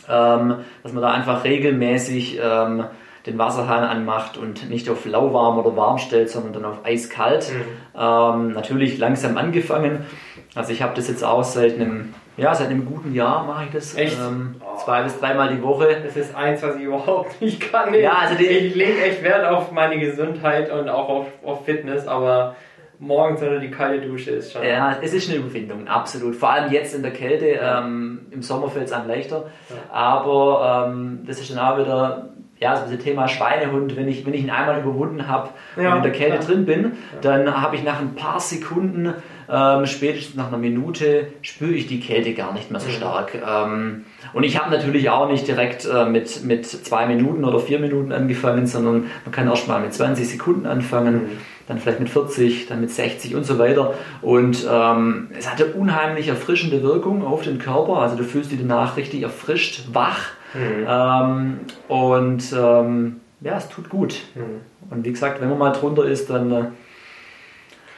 Ähm, 0.08 0.56
dass 0.82 0.92
man 0.92 1.02
da 1.02 1.10
einfach 1.12 1.44
regelmäßig 1.44 2.38
ähm, 2.42 2.84
den 3.26 3.38
Wasserhahn 3.38 3.82
anmacht 3.82 4.38
und 4.38 4.70
nicht 4.70 4.88
auf 4.88 5.04
lauwarm 5.04 5.58
oder 5.58 5.76
warm 5.76 5.98
stellt, 5.98 6.30
sondern 6.30 6.52
dann 6.52 6.64
auf 6.64 6.84
eiskalt. 6.84 7.52
Mhm. 7.52 8.00
Ähm, 8.00 8.52
natürlich 8.52 8.98
langsam 8.98 9.36
angefangen. 9.36 10.06
Also 10.54 10.72
ich 10.72 10.80
habe 10.80 10.94
das 10.94 11.08
jetzt 11.08 11.24
auch 11.24 11.42
seit 11.42 11.74
einem, 11.74 12.14
ja, 12.36 12.54
seit 12.54 12.68
einem 12.68 12.86
guten 12.86 13.14
Jahr 13.14 13.44
mache 13.44 13.64
ich 13.64 13.70
das. 13.72 13.96
Echt? 13.96 14.16
Ähm, 14.18 14.56
oh. 14.60 14.76
zwei 14.78 15.02
bis 15.02 15.18
dreimal 15.18 15.54
die 15.54 15.62
Woche. 15.62 15.96
Das 16.04 16.16
ist 16.16 16.34
eins, 16.36 16.62
was 16.62 16.76
ich 16.76 16.82
überhaupt 16.82 17.40
nicht 17.40 17.60
kann. 17.60 17.92
Ja, 17.94 18.12
also 18.12 18.34
ich 18.42 18.74
lege 18.74 19.02
echt 19.02 19.22
Wert 19.24 19.44
auf 19.44 19.72
meine 19.72 19.98
Gesundheit 19.98 20.70
und 20.70 20.88
auch 20.88 21.08
auf, 21.08 21.26
auf 21.44 21.64
Fitness, 21.64 22.06
aber 22.06 22.54
morgens 22.98 23.42
unter 23.42 23.58
die 23.58 23.70
kalte 23.70 24.06
Dusche 24.06 24.30
ist 24.30 24.52
schon. 24.52 24.64
Ja, 24.64 24.98
es 25.02 25.12
ist 25.12 25.28
eine 25.28 25.38
Überwindung, 25.40 25.88
absolut. 25.88 26.36
Vor 26.36 26.50
allem 26.50 26.72
jetzt 26.72 26.94
in 26.94 27.02
der 27.02 27.12
Kälte. 27.12 27.58
Ähm, 27.60 28.26
Im 28.30 28.42
Sommer 28.42 28.70
fällt 28.70 28.86
es 28.86 28.92
einem 28.92 29.08
leichter. 29.08 29.50
Ja. 29.68 29.92
Aber 29.92 30.88
ähm, 30.88 31.24
das 31.26 31.40
ist 31.40 31.50
dann 31.50 31.58
auch 31.58 31.78
wieder 31.78 32.30
ja, 32.58 32.76
so 32.76 32.90
das 32.90 33.02
Thema 33.02 33.28
Schweinehund, 33.28 33.96
wenn 33.96 34.08
ich, 34.08 34.24
wenn 34.24 34.32
ich 34.32 34.42
ihn 34.42 34.50
einmal 34.50 34.80
überwunden 34.80 35.28
habe 35.28 35.50
ja, 35.76 35.90
und 35.90 35.98
in 35.98 36.02
der 36.04 36.12
Kälte 36.12 36.36
ja. 36.36 36.42
drin 36.42 36.64
bin, 36.64 36.92
dann 37.20 37.60
habe 37.60 37.76
ich 37.76 37.84
nach 37.84 38.00
ein 38.00 38.14
paar 38.14 38.40
Sekunden, 38.40 39.12
ähm, 39.48 39.86
spätestens 39.86 40.36
nach 40.36 40.48
einer 40.48 40.58
Minute, 40.58 41.28
spüre 41.42 41.72
ich 41.72 41.86
die 41.86 42.00
Kälte 42.00 42.32
gar 42.32 42.54
nicht 42.54 42.70
mehr 42.70 42.80
so 42.80 42.88
stark. 42.88 43.34
Ähm, 43.34 44.06
und 44.32 44.42
ich 44.42 44.58
habe 44.58 44.70
natürlich 44.70 45.10
auch 45.10 45.30
nicht 45.30 45.46
direkt 45.46 45.86
äh, 45.86 46.06
mit, 46.06 46.44
mit 46.44 46.66
zwei 46.66 47.06
Minuten 47.06 47.44
oder 47.44 47.60
vier 47.60 47.78
Minuten 47.78 48.12
angefangen, 48.12 48.66
sondern 48.66 49.06
man 49.24 49.32
kann 49.32 49.48
erst 49.48 49.68
mal 49.68 49.80
mit 49.80 49.92
20 49.92 50.26
Sekunden 50.26 50.66
anfangen. 50.66 51.14
Mhm 51.14 51.56
dann 51.66 51.78
vielleicht 51.78 51.98
mit 51.98 52.08
40, 52.08 52.68
dann 52.68 52.80
mit 52.80 52.90
60 52.90 53.34
und 53.34 53.44
so 53.44 53.58
weiter. 53.58 53.94
Und 54.22 54.66
ähm, 54.70 55.30
es 55.36 55.50
hatte 55.50 55.66
unheimlich 55.66 56.28
erfrischende 56.28 56.82
Wirkung 56.82 57.26
auf 57.26 57.42
den 57.42 57.58
Körper. 57.58 57.98
Also 57.98 58.16
du 58.16 58.22
fühlst 58.22 58.52
dich 58.52 58.60
danach 58.60 58.96
richtig 58.96 59.22
erfrischt, 59.22 59.86
wach. 59.92 60.35
Mhm. 60.54 60.86
Ähm, 60.88 61.60
und 61.88 62.52
ähm, 62.52 63.20
ja, 63.40 63.56
es 63.56 63.68
tut 63.68 63.88
gut. 63.88 64.22
Mhm. 64.34 64.62
Und 64.90 65.04
wie 65.04 65.12
gesagt, 65.12 65.40
wenn 65.40 65.48
man 65.48 65.58
mal 65.58 65.72
drunter 65.72 66.04
ist, 66.04 66.30
dann 66.30 66.52
äh, 66.52 66.64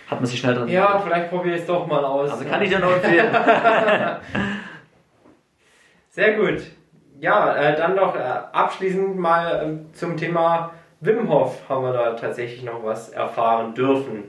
hat 0.09 0.21
man 0.21 0.27
sich 0.27 0.41
schnell 0.41 0.55
dran. 0.55 0.69
Ja, 0.69 0.99
vielleicht 1.05 1.31
probiere 1.31 1.57
ich 1.57 1.63
es 1.63 1.67
doch 1.67 1.87
mal 1.87 2.05
aus. 2.05 2.31
Also 2.31 2.45
kann 2.45 2.63
ich 2.63 2.71
dir 2.71 2.79
noch 2.79 2.93
empfehlen. 2.93 3.29
Sehr 6.11 6.35
gut. 6.35 6.63
Ja, 7.21 7.55
äh, 7.55 7.77
dann 7.77 7.95
noch 7.97 8.17
äh, 8.17 8.21
abschließend 8.53 9.19
mal 9.19 9.87
äh, 9.91 9.95
zum 9.95 10.17
Thema 10.17 10.73
Wim 11.01 11.29
Hof 11.29 11.69
haben 11.69 11.85
wir 11.85 11.93
da 11.93 12.13
tatsächlich 12.15 12.65
noch 12.65 12.85
was 12.85 13.11
erfahren 13.11 13.75
dürfen. 13.75 14.25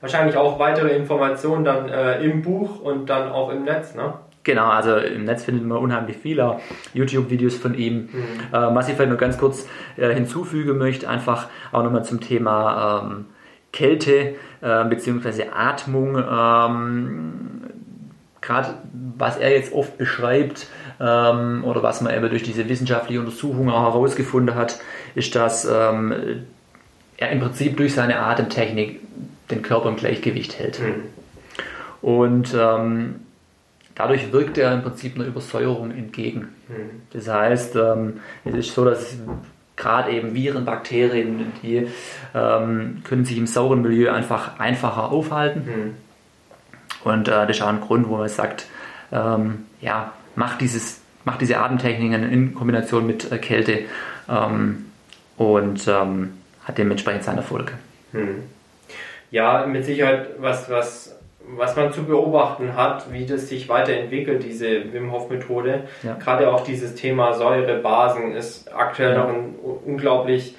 Wahrscheinlich 0.00 0.36
auch 0.36 0.58
weitere 0.58 0.94
Informationen 0.94 1.64
dann 1.64 1.88
äh, 1.88 2.22
im 2.22 2.42
Buch 2.42 2.80
und 2.80 3.06
dann 3.10 3.30
auch 3.30 3.50
im 3.50 3.64
Netz, 3.64 3.94
ne? 3.94 4.14
Genau, 4.48 4.70
also 4.70 4.96
im 4.96 5.26
Netz 5.26 5.44
findet 5.44 5.66
man 5.66 5.76
unheimlich 5.76 6.16
viele 6.16 6.58
YouTube-Videos 6.94 7.56
von 7.56 7.74
ihm. 7.74 8.08
Mhm. 8.10 8.10
Äh, 8.50 8.74
was 8.74 8.88
ich 8.88 8.94
vielleicht 8.94 9.10
noch 9.10 9.18
ganz 9.18 9.36
kurz 9.36 9.68
äh, 9.98 10.14
hinzufügen 10.14 10.78
möchte, 10.78 11.06
einfach 11.06 11.48
auch 11.70 11.82
nochmal 11.82 12.02
zum 12.06 12.22
Thema 12.22 13.02
ähm, 13.04 13.26
Kälte 13.74 14.36
äh, 14.62 14.84
bzw. 14.86 15.48
Atmung. 15.54 16.16
Ähm, 16.16 17.60
Gerade 18.40 18.76
was 19.18 19.36
er 19.36 19.50
jetzt 19.50 19.74
oft 19.74 19.98
beschreibt 19.98 20.68
ähm, 20.98 21.62
oder 21.64 21.82
was 21.82 22.00
man 22.00 22.14
eben 22.14 22.30
durch 22.30 22.42
diese 22.42 22.70
wissenschaftliche 22.70 23.20
Untersuchung 23.20 23.68
auch 23.68 23.82
herausgefunden 23.82 24.54
hat, 24.54 24.80
ist, 25.14 25.34
dass 25.36 25.66
ähm, 25.66 26.46
er 27.18 27.32
im 27.32 27.40
Prinzip 27.40 27.76
durch 27.76 27.92
seine 27.92 28.18
Atemtechnik 28.20 29.00
den 29.50 29.60
Körper 29.60 29.90
im 29.90 29.96
Gleichgewicht 29.96 30.58
hält. 30.58 30.80
Mhm. 30.80 31.02
Und 32.00 32.56
ähm, 32.58 33.16
dadurch 33.98 34.32
wirkt 34.32 34.56
er 34.56 34.72
im 34.72 34.82
Prinzip 34.82 35.16
einer 35.16 35.26
Übersäuerung 35.26 35.90
entgegen. 35.90 36.48
Mhm. 36.68 37.02
Das 37.12 37.28
heißt, 37.28 37.76
ähm, 37.76 38.20
es 38.44 38.54
ist 38.54 38.74
so, 38.74 38.84
dass 38.84 39.16
gerade 39.76 40.10
eben 40.12 40.34
Viren, 40.34 40.64
Bakterien, 40.64 41.52
die 41.62 41.88
ähm, 42.34 43.02
können 43.04 43.24
sich 43.24 43.36
im 43.36 43.46
sauren 43.46 43.82
Milieu 43.82 44.10
einfach 44.10 44.58
einfacher 44.58 45.10
aufhalten. 45.10 45.64
Mhm. 45.66 45.94
Und 47.04 47.28
äh, 47.28 47.46
das 47.46 47.56
ist 47.56 47.62
auch 47.62 47.68
ein 47.68 47.80
Grund, 47.80 48.08
wo 48.08 48.16
man 48.16 48.28
sagt, 48.28 48.66
ähm, 49.12 49.66
ja, 49.80 50.12
macht, 50.34 50.60
dieses, 50.60 51.00
macht 51.24 51.40
diese 51.40 51.58
Atemtechniken 51.58 52.30
in 52.30 52.54
Kombination 52.54 53.06
mit 53.06 53.30
äh, 53.30 53.38
Kälte 53.38 53.84
ähm, 54.28 54.86
und 55.36 55.86
ähm, 55.88 56.34
hat 56.64 56.78
dementsprechend 56.78 57.24
seine 57.24 57.38
Erfolge. 57.38 57.72
Hm. 58.12 58.42
Ja, 59.30 59.66
mit 59.66 59.84
Sicherheit 59.84 60.28
was, 60.38 60.68
was, 60.70 61.18
was 61.40 61.76
man 61.76 61.92
zu 61.92 62.04
beobachten 62.04 62.76
hat, 62.76 63.12
wie 63.12 63.24
das 63.24 63.48
sich 63.48 63.68
weiterentwickelt, 63.68 64.42
diese 64.44 64.92
Wim 64.92 65.12
Hof 65.12 65.30
Methode. 65.30 65.84
Ja. 66.02 66.14
Gerade 66.14 66.52
auch 66.52 66.62
dieses 66.62 66.94
Thema 66.94 67.32
Säure, 67.32 67.78
Basen 67.78 68.32
ist 68.32 68.72
aktuell 68.74 69.12
ja. 69.12 69.18
noch 69.18 69.28
ein 69.28 69.54
unglaublich 69.84 70.56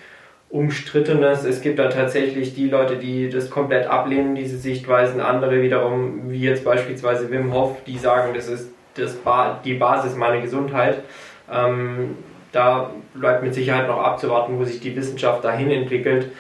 umstrittenes. 0.50 1.44
Es 1.44 1.62
gibt 1.62 1.78
da 1.78 1.90
tatsächlich 1.90 2.56
die 2.56 2.70
Leute, 2.70 2.98
die 2.98 3.30
das 3.30 3.50
komplett 3.50 3.88
ablehnen, 3.88 4.34
diese 4.36 4.58
Sichtweisen. 4.58 5.22
Andere 5.22 5.62
wiederum, 5.62 6.32
wie 6.32 6.42
jetzt 6.42 6.66
beispielsweise 6.66 7.30
Wim 7.30 7.54
Hof, 7.54 7.78
die 7.86 7.98
sagen, 7.98 8.34
das 8.34 8.48
ist 8.48 8.72
das 8.96 9.16
ba 9.16 9.60
die 9.64 9.76
Basis 9.76 10.16
meiner 10.16 10.42
Gesundheit. 10.42 11.04
Ähm, 11.52 12.18
da 12.52 12.90
bleibt 13.14 13.44
mit 13.44 13.54
Sicherheit 13.54 13.88
noch 13.88 14.02
abzuwarten, 14.02 14.58
wo 14.58 14.64
sich 14.64 14.80
die 14.80 14.96
Wissenschaft 14.96 15.44
dahin 15.44 15.70
entwickelt. 15.70 16.32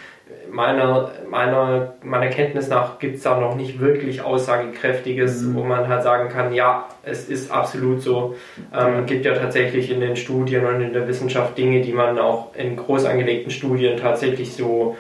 Meiner, 0.52 1.12
meiner, 1.30 1.94
meiner 2.04 2.28
Kenntnis 2.28 2.70
nach 2.70 3.00
gibt 3.00 3.18
es 3.18 3.24
da 3.24 3.40
noch 3.40 3.56
nicht 3.56 3.80
wirklich 3.80 4.22
Aussagekräftiges, 4.22 5.42
mhm. 5.42 5.56
wo 5.56 5.64
man 5.64 5.88
halt 5.88 6.04
sagen 6.04 6.30
kann, 6.30 6.54
ja, 6.54 6.88
es 7.04 7.30
ist 7.30 7.52
absolut 7.52 8.02
so. 8.02 8.36
Ähm, 8.76 9.06
gibt 9.06 9.26
ja 9.26 9.36
tatsächlich 9.36 9.92
in 9.92 10.02
den 10.02 10.16
Studien 10.16 10.66
und 10.66 10.82
in 10.82 10.94
der 10.94 11.08
Wissenschaft 11.08 11.58
Dinge, 11.58 11.82
die 11.82 11.94
man 11.94 12.18
auch 12.20 12.56
in 12.56 12.76
groß 12.76 13.06
angelegten 13.06 13.52
Studien 13.52 13.98
tatsächlich 13.98 14.54
so, 14.54 14.98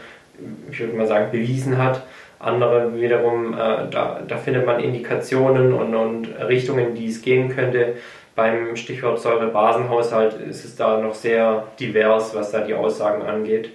ich 0.72 0.80
würde 0.80 0.96
mal 0.96 1.08
sagen, 1.08 1.32
bewiesen 1.32 1.78
hat. 1.78 2.04
Andere 2.40 2.96
wiederum, 3.00 3.54
äh, 3.54 3.58
da, 3.92 4.22
da 4.26 4.38
findet 4.38 4.66
man 4.66 4.80
Indikationen 4.80 5.74
und, 5.74 5.94
und 5.94 6.28
Richtungen, 6.48 6.96
die 6.96 7.08
es 7.08 7.22
gehen 7.22 7.50
könnte. 7.50 7.96
Beim 8.36 8.78
Stichwort 8.78 9.20
Säure-Basenhaushalt 9.20 10.36
ist 10.50 10.64
es 10.64 10.78
da 10.78 11.02
noch 11.02 11.14
sehr 11.14 11.66
divers, 11.78 12.34
was 12.34 12.52
da 12.52 12.62
die 12.62 12.74
Aussagen 12.74 13.24
angeht. 13.24 13.72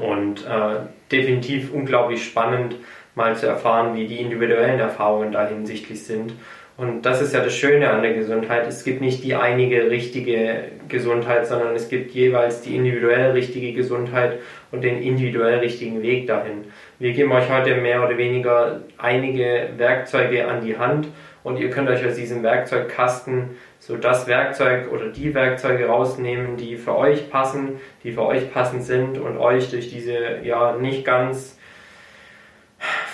Und 0.00 0.44
äh, 0.46 0.86
definitiv 1.10 1.72
unglaublich 1.72 2.24
spannend, 2.24 2.76
mal 3.14 3.34
zu 3.34 3.46
erfahren, 3.46 3.96
wie 3.96 4.06
die 4.06 4.20
individuellen 4.20 4.78
Erfahrungen 4.78 5.32
da 5.32 5.48
hinsichtlich 5.48 6.04
sind. 6.04 6.34
Und 6.76 7.06
das 7.06 7.22
ist 7.22 7.32
ja 7.32 7.40
das 7.40 7.54
Schöne 7.54 7.90
an 7.90 8.02
der 8.02 8.12
Gesundheit. 8.12 8.66
Es 8.66 8.84
gibt 8.84 9.00
nicht 9.00 9.24
die 9.24 9.34
einige 9.34 9.90
richtige 9.90 10.64
Gesundheit, 10.88 11.46
sondern 11.46 11.74
es 11.74 11.88
gibt 11.88 12.10
jeweils 12.10 12.60
die 12.60 12.76
individuell 12.76 13.30
richtige 13.30 13.72
Gesundheit 13.72 14.40
und 14.70 14.84
den 14.84 15.02
individuell 15.02 15.60
richtigen 15.60 16.02
Weg 16.02 16.26
dahin. 16.26 16.66
Wir 16.98 17.12
geben 17.12 17.32
euch 17.32 17.50
heute 17.50 17.76
mehr 17.76 18.04
oder 18.04 18.18
weniger 18.18 18.82
einige 18.98 19.70
Werkzeuge 19.78 20.46
an 20.46 20.62
die 20.62 20.76
Hand 20.76 21.08
und 21.46 21.58
ihr 21.58 21.70
könnt 21.70 21.88
euch 21.88 22.04
aus 22.04 22.16
diesem 22.16 22.42
Werkzeugkasten 22.42 23.50
so 23.78 23.96
das 23.96 24.26
Werkzeug 24.26 24.90
oder 24.90 25.10
die 25.10 25.32
Werkzeuge 25.32 25.86
rausnehmen, 25.86 26.56
die 26.56 26.76
für 26.76 26.96
euch 26.96 27.30
passen, 27.30 27.80
die 28.02 28.10
für 28.10 28.26
euch 28.26 28.52
passend 28.52 28.82
sind 28.82 29.16
und 29.16 29.38
euch 29.38 29.70
durch 29.70 29.88
diese 29.88 30.40
ja 30.42 30.74
nicht 30.74 31.04
ganz 31.04 31.56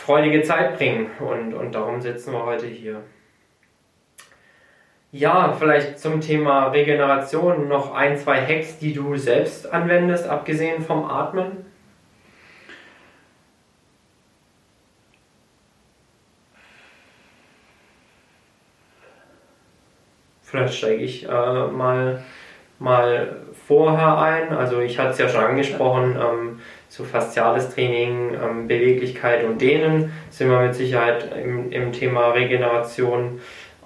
freudige 0.07 0.41
Zeit 0.41 0.79
bringen. 0.79 1.11
Und, 1.21 1.53
und 1.53 1.75
darum 1.75 2.01
sitzen 2.01 2.33
wir 2.33 2.47
heute 2.47 2.65
hier. 2.65 3.03
Ja, 5.11 5.53
vielleicht 5.53 5.99
zum 5.99 6.23
Thema 6.23 6.69
Regeneration 6.69 7.69
noch 7.69 7.95
ein, 7.95 8.17
zwei 8.17 8.41
Hacks, 8.41 8.79
die 8.79 8.95
du 8.95 9.15
selbst 9.19 9.71
anwendest, 9.71 10.27
abgesehen 10.27 10.83
vom 10.83 11.05
Atmen. 11.05 11.67
Vielleicht 20.53 20.75
steige 20.75 21.03
ich 21.03 21.25
äh, 21.25 21.29
mal, 21.29 22.23
mal 22.79 23.37
vorher 23.67 24.19
ein. 24.19 24.53
Also 24.53 24.81
ich 24.81 24.99
hatte 24.99 25.13
es 25.13 25.19
ja 25.19 25.27
schon 25.31 25.43
angesprochen, 25.43 26.15
ähm, 26.21 26.61
so 26.91 27.05
fasziales 27.05 27.75
Training, 27.75 28.35
ähm, 28.35 28.69
Beweglichkeit 28.69 29.45
und 29.45 29.63
Dehnen 29.63 30.13
sind 30.29 30.51
wir 30.51 30.61
mit 30.61 30.75
Sicherheit 30.75 31.27
im, 31.43 31.73
im 31.73 31.91
Thema 31.93 32.33
Regeneration. 32.33 33.41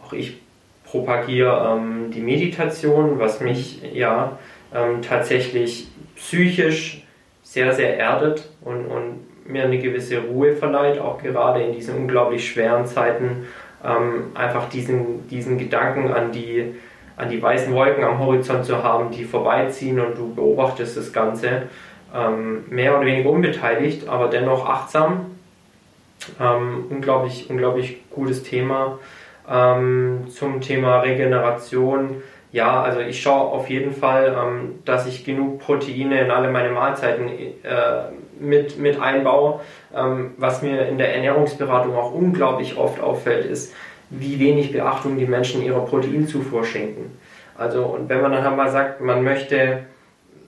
Auch 0.05 0.12
ich 0.12 0.40
propagiere 0.82 1.76
ähm, 1.76 2.10
die 2.10 2.20
Meditation, 2.20 3.20
was 3.20 3.40
mich 3.40 3.82
ja 3.93 4.36
ähm, 4.74 5.02
tatsächlich 5.02 5.86
psychisch 6.16 7.05
sehr, 7.44 7.74
sehr 7.74 7.97
erdet 7.97 8.48
und, 8.62 8.86
und 8.86 9.47
mir 9.47 9.62
eine 9.62 9.78
gewisse 9.78 10.18
Ruhe 10.18 10.56
verleiht, 10.56 10.98
auch 10.98 11.22
gerade 11.22 11.62
in 11.62 11.72
diesen 11.72 11.94
unglaublich 11.97 12.51
schweren 12.51 12.86
Zeiten 12.86 13.47
ähm, 13.86 14.32
einfach 14.34 14.68
diesen, 14.68 15.28
diesen 15.28 15.58
Gedanken 15.58 16.12
an 16.12 16.32
die, 16.32 16.74
an 17.16 17.28
die 17.28 17.40
weißen 17.40 17.72
Wolken 17.72 18.04
am 18.04 18.18
Horizont 18.18 18.64
zu 18.64 18.82
haben, 18.82 19.10
die 19.10 19.24
vorbeiziehen 19.24 20.00
und 20.00 20.18
du 20.18 20.34
beobachtest 20.34 20.96
das 20.96 21.12
Ganze 21.12 21.62
ähm, 22.14 22.64
mehr 22.68 22.96
oder 22.96 23.06
weniger 23.06 23.30
unbeteiligt, 23.30 24.08
aber 24.08 24.28
dennoch 24.28 24.68
achtsam. 24.68 25.26
Ähm, 26.40 26.86
unglaublich, 26.88 27.48
unglaublich 27.50 27.98
gutes 28.10 28.42
Thema. 28.42 28.98
Ähm, 29.48 30.26
zum 30.28 30.60
Thema 30.60 31.00
Regeneration. 31.00 32.22
Ja, 32.52 32.82
also 32.82 33.00
ich 33.00 33.20
schaue 33.20 33.52
auf 33.52 33.68
jeden 33.68 33.92
Fall, 33.92 34.36
ähm, 34.36 34.78
dass 34.84 35.06
ich 35.06 35.24
genug 35.24 35.60
Proteine 35.60 36.22
in 36.22 36.30
alle 36.30 36.50
meine 36.50 36.70
Mahlzeiten 36.70 37.28
äh, 37.28 38.10
mit, 38.40 38.78
mit 38.78 39.00
einbaue. 39.00 39.60
Ähm, 39.94 40.34
was 40.36 40.62
mir 40.62 40.86
in 40.88 40.98
der 40.98 41.14
Ernährungsberatung 41.14 41.94
auch 41.96 42.12
unglaublich 42.12 42.76
oft 42.76 43.00
auffällt, 43.00 43.46
ist, 43.46 43.74
wie 44.10 44.38
wenig 44.38 44.72
Beachtung 44.72 45.18
die 45.18 45.26
Menschen 45.26 45.62
ihrer 45.62 45.84
Proteinzufuhr 45.84 46.64
schenken. 46.64 47.18
Also, 47.58 47.84
und 47.84 48.08
wenn 48.08 48.22
man 48.22 48.32
dann 48.32 48.44
halt 48.44 48.56
mal 48.56 48.70
sagt, 48.70 49.00
man 49.00 49.24
möchte, 49.24 49.80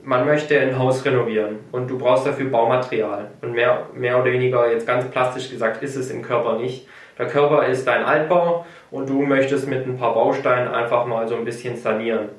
man 0.03 0.25
möchte 0.25 0.59
ein 0.59 0.77
Haus 0.77 1.03
renovieren 1.03 1.59
und 1.71 1.89
du 1.89 1.97
brauchst 1.97 2.25
dafür 2.25 2.49
Baumaterial 2.49 3.31
und 3.41 3.53
mehr, 3.53 3.87
mehr 3.93 4.21
oder 4.21 4.31
weniger 4.31 4.71
jetzt 4.71 4.87
ganz 4.87 5.05
plastisch 5.05 5.49
gesagt 5.49 5.83
ist 5.83 5.95
es 5.95 6.11
im 6.11 6.21
Körper 6.21 6.57
nicht. 6.57 6.87
Der 7.17 7.27
Körper 7.27 7.65
ist 7.65 7.85
dein 7.85 8.03
Altbau 8.03 8.65
und 8.91 9.09
du 9.09 9.21
möchtest 9.21 9.67
mit 9.67 9.85
ein 9.85 9.97
paar 9.97 10.13
Bausteinen 10.13 10.69
einfach 10.69 11.05
mal 11.05 11.27
so 11.27 11.35
ein 11.35 11.43
bisschen 11.43 11.75
sanieren. 11.75 12.29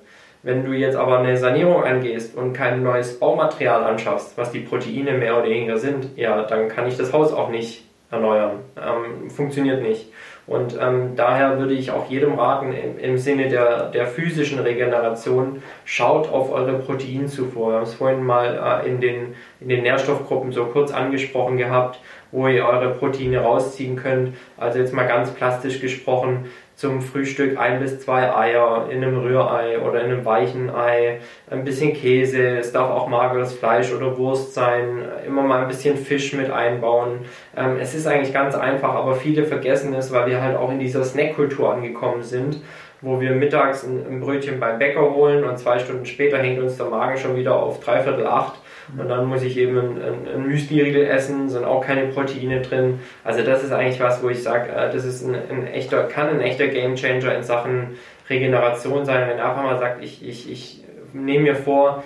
Wenn 0.43 0.65
du 0.65 0.73
jetzt 0.73 0.97
aber 0.97 1.19
eine 1.19 1.37
Sanierung 1.37 1.85
angehst 1.85 2.37
und 2.37 2.55
kein 2.55 2.83
neues 2.83 3.19
Baumaterial 3.19 3.85
anschaffst, 3.85 4.39
was 4.39 4.53
die 4.53 4.61
Proteine 4.61 5.13
mehr 5.13 5.37
oder 5.37 5.51
weniger 5.51 5.77
sind, 5.77 6.17
ja, 6.17 6.43
dann 6.45 6.69
kann 6.69 6.87
ich 6.89 6.97
das 6.97 7.13
Haus 7.13 7.33
auch 7.33 7.51
nicht 7.51 7.85
erneuern. 8.11 8.61
Ähm, 8.77 9.31
funktioniert 9.31 9.83
nicht. 9.83 10.11
Und 10.47 10.77
ähm, 10.81 11.15
daher 11.15 11.59
würde 11.59 11.75
ich 11.75 11.93
auch 11.93 12.11
jedem 12.11 12.37
raten, 12.37 12.73
im, 12.73 12.99
im, 12.99 13.19
Sinne 13.19 13.49
der, 13.49 13.91
der 13.91 14.07
physischen 14.07 14.59
Regeneration, 14.59 15.63
schaut 15.85 16.29
auf 16.29 16.51
eure 16.51 16.79
Proteinzufuhr. 16.79 17.69
Wir 17.69 17.77
haben 17.77 17.83
es 17.85 17.95
vorhin 17.95 18.25
mal 18.25 18.83
äh, 18.85 18.89
in, 18.89 19.01
den, 19.01 19.35
in 19.61 19.69
den 19.69 19.83
Nährstoffgruppen 19.83 20.51
so 20.51 20.65
kurz 20.65 20.91
angesprochen 20.91 21.57
gehabt, 21.57 22.01
wo 22.33 22.49
ihr 22.49 22.65
eure 22.65 22.95
Proteine 22.95 23.39
rausziehen 23.41 23.95
könnt. 23.95 24.35
Also 24.57 24.81
jetzt 24.81 24.93
mal 24.93 25.07
ganz 25.07 25.31
plastisch 25.31 25.81
gesprochen, 25.81 26.47
zum 26.81 27.03
Frühstück 27.03 27.59
ein 27.59 27.79
bis 27.79 28.01
zwei 28.01 28.35
Eier 28.35 28.89
in 28.91 29.05
einem 29.05 29.19
Rührei 29.19 29.79
oder 29.81 30.01
in 30.01 30.11
einem 30.11 30.25
weichen 30.25 30.75
Ei, 30.75 31.21
ein 31.51 31.63
bisschen 31.63 31.93
Käse, 31.93 32.57
es 32.57 32.73
darf 32.73 32.91
auch 32.91 33.07
mageres 33.07 33.53
Fleisch 33.53 33.93
oder 33.93 34.17
Wurst 34.17 34.55
sein, 34.55 35.05
immer 35.27 35.43
mal 35.43 35.61
ein 35.61 35.69
bisschen 35.69 35.99
Fisch 35.99 36.33
mit 36.33 36.51
einbauen. 36.51 37.27
Ähm, 37.55 37.77
es 37.79 37.95
ist 37.95 38.07
eigentlich 38.07 38.33
ganz 38.33 38.55
einfach, 38.55 38.95
aber 38.95 39.15
viele 39.15 39.45
vergessen 39.45 39.93
es, 39.93 40.11
weil 40.11 40.31
wir 40.31 40.41
halt 40.41 40.57
auch 40.57 40.71
in 40.71 40.79
dieser 40.79 41.05
Snackkultur 41.05 41.71
angekommen 41.71 42.23
sind 42.23 42.63
wo 43.03 43.19
wir 43.19 43.31
mittags 43.31 43.83
ein, 43.83 44.21
Brötchen 44.21 44.61
beim 44.61 44.79
Bäcker 44.79 45.15
holen 45.15 45.45
und 45.45 45.59
zwei 45.59 45.79
Stunden 45.79 46.05
später 46.05 46.37
hängt 46.37 46.61
uns 46.61 46.77
der 46.77 46.85
Magen 46.85 47.17
schon 47.17 47.35
wieder 47.35 47.57
auf 47.57 47.81
dreiviertel 47.81 48.27
acht 48.27 48.61
und 48.99 49.09
dann 49.09 49.27
muss 49.27 49.43
ich 49.43 49.57
eben 49.57 49.79
ein, 49.79 50.03
ein, 50.03 50.29
ein 50.35 50.47
Müsli-Riegel 50.47 51.07
essen, 51.07 51.49
sind 51.49 51.65
auch 51.65 51.85
keine 51.85 52.07
Proteine 52.07 52.61
drin. 52.61 53.01
Also 53.25 53.43
das 53.43 53.63
ist 53.63 53.73
eigentlich 53.73 54.01
was, 54.01 54.23
wo 54.23 54.29
ich 54.29 54.43
sage, 54.43 54.71
äh, 54.71 54.93
das 54.93 55.05
ist 55.05 55.27
ein, 55.27 55.35
ein 55.35 55.67
echter, 55.67 56.05
kann 56.05 56.29
ein 56.29 56.41
echter 56.41 56.69
Gamechanger 56.69 57.35
in 57.35 57.43
Sachen 57.43 57.97
Regeneration 58.29 59.05
sein, 59.05 59.29
wenn 59.29 59.41
einfach 59.41 59.63
mal 59.63 59.79
sagt, 59.79 60.03
ich, 60.05 60.27
ich, 60.27 60.51
ich 60.51 60.85
nehme 61.13 61.45
mir 61.45 61.57
vor, 61.57 62.05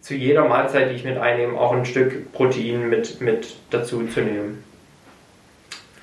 zu 0.00 0.14
jeder 0.14 0.44
Mahlzeit, 0.44 0.90
die 0.90 0.96
ich 0.96 1.04
mit 1.04 1.16
einnehme, 1.16 1.58
auch 1.58 1.72
ein 1.72 1.84
Stück 1.84 2.32
Protein 2.32 2.90
mit, 2.90 3.20
mit 3.20 3.54
dazu 3.70 4.06
zu 4.06 4.20
nehmen. 4.20 4.63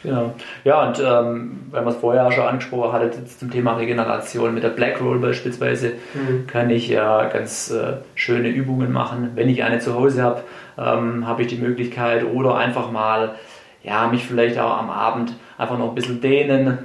Genau. 0.04 0.34
Ja, 0.64 0.88
und 0.88 1.00
ähm, 1.00 1.60
weil 1.70 1.84
man 1.84 1.94
es 1.94 2.00
vorher 2.00 2.32
schon 2.32 2.46
angesprochen 2.46 2.92
hatte, 2.92 3.24
zum 3.26 3.52
Thema 3.52 3.74
Regeneration 3.74 4.54
mit 4.54 4.64
der 4.64 4.70
Black 4.70 5.00
Roll 5.02 5.20
beispielsweise, 5.20 5.94
mhm. 6.14 6.48
kann 6.48 6.70
ich 6.70 6.88
ja 6.88 7.28
ganz 7.28 7.72
äh, 7.72 7.98
schöne 8.16 8.50
Übungen 8.50 8.92
machen. 8.92 9.32
Wenn 9.36 9.50
ich 9.50 9.64
eine 9.64 9.80
zu 9.80 9.94
Hause 9.94 10.24
habe, 10.24 10.42
ähm, 10.78 11.28
habe 11.28 11.44
ich 11.44 11.48
die 11.50 11.58
Möglichkeit 11.58 12.26
oder 12.26 12.56
einfach 12.56 12.92
mal, 12.92 13.36
ja, 13.84 14.08
mich 14.08 14.26
vielleicht 14.26 14.58
auch 14.58 14.78
am 14.78 14.90
Abend 14.90 15.34
einfach 15.58 15.78
noch 15.78 15.90
ein 15.90 15.96
bisschen 15.96 16.22
dehnen. 16.22 16.80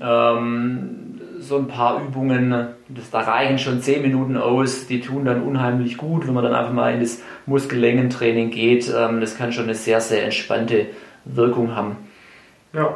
Ähm, 0.00 1.20
so 1.40 1.56
ein 1.56 1.68
paar 1.68 2.02
Übungen, 2.02 2.50
das, 2.88 3.10
da 3.10 3.20
reichen 3.20 3.58
schon 3.58 3.80
10 3.80 4.02
Minuten 4.02 4.36
aus, 4.36 4.88
die 4.88 5.00
tun 5.00 5.24
dann 5.24 5.42
unheimlich 5.42 5.96
gut, 5.96 6.26
wenn 6.26 6.34
man 6.34 6.42
dann 6.42 6.54
einfach 6.54 6.72
mal 6.72 6.92
in 6.92 7.00
das 7.00 7.22
Muskellängentraining 7.46 8.50
geht. 8.50 8.92
Ähm, 8.94 9.20
das 9.20 9.36
kann 9.36 9.52
schon 9.52 9.64
eine 9.64 9.74
sehr, 9.74 10.00
sehr 10.00 10.24
entspannte 10.24 10.86
Wirkung 11.24 11.76
haben. 11.76 12.07
Ja. 12.72 12.94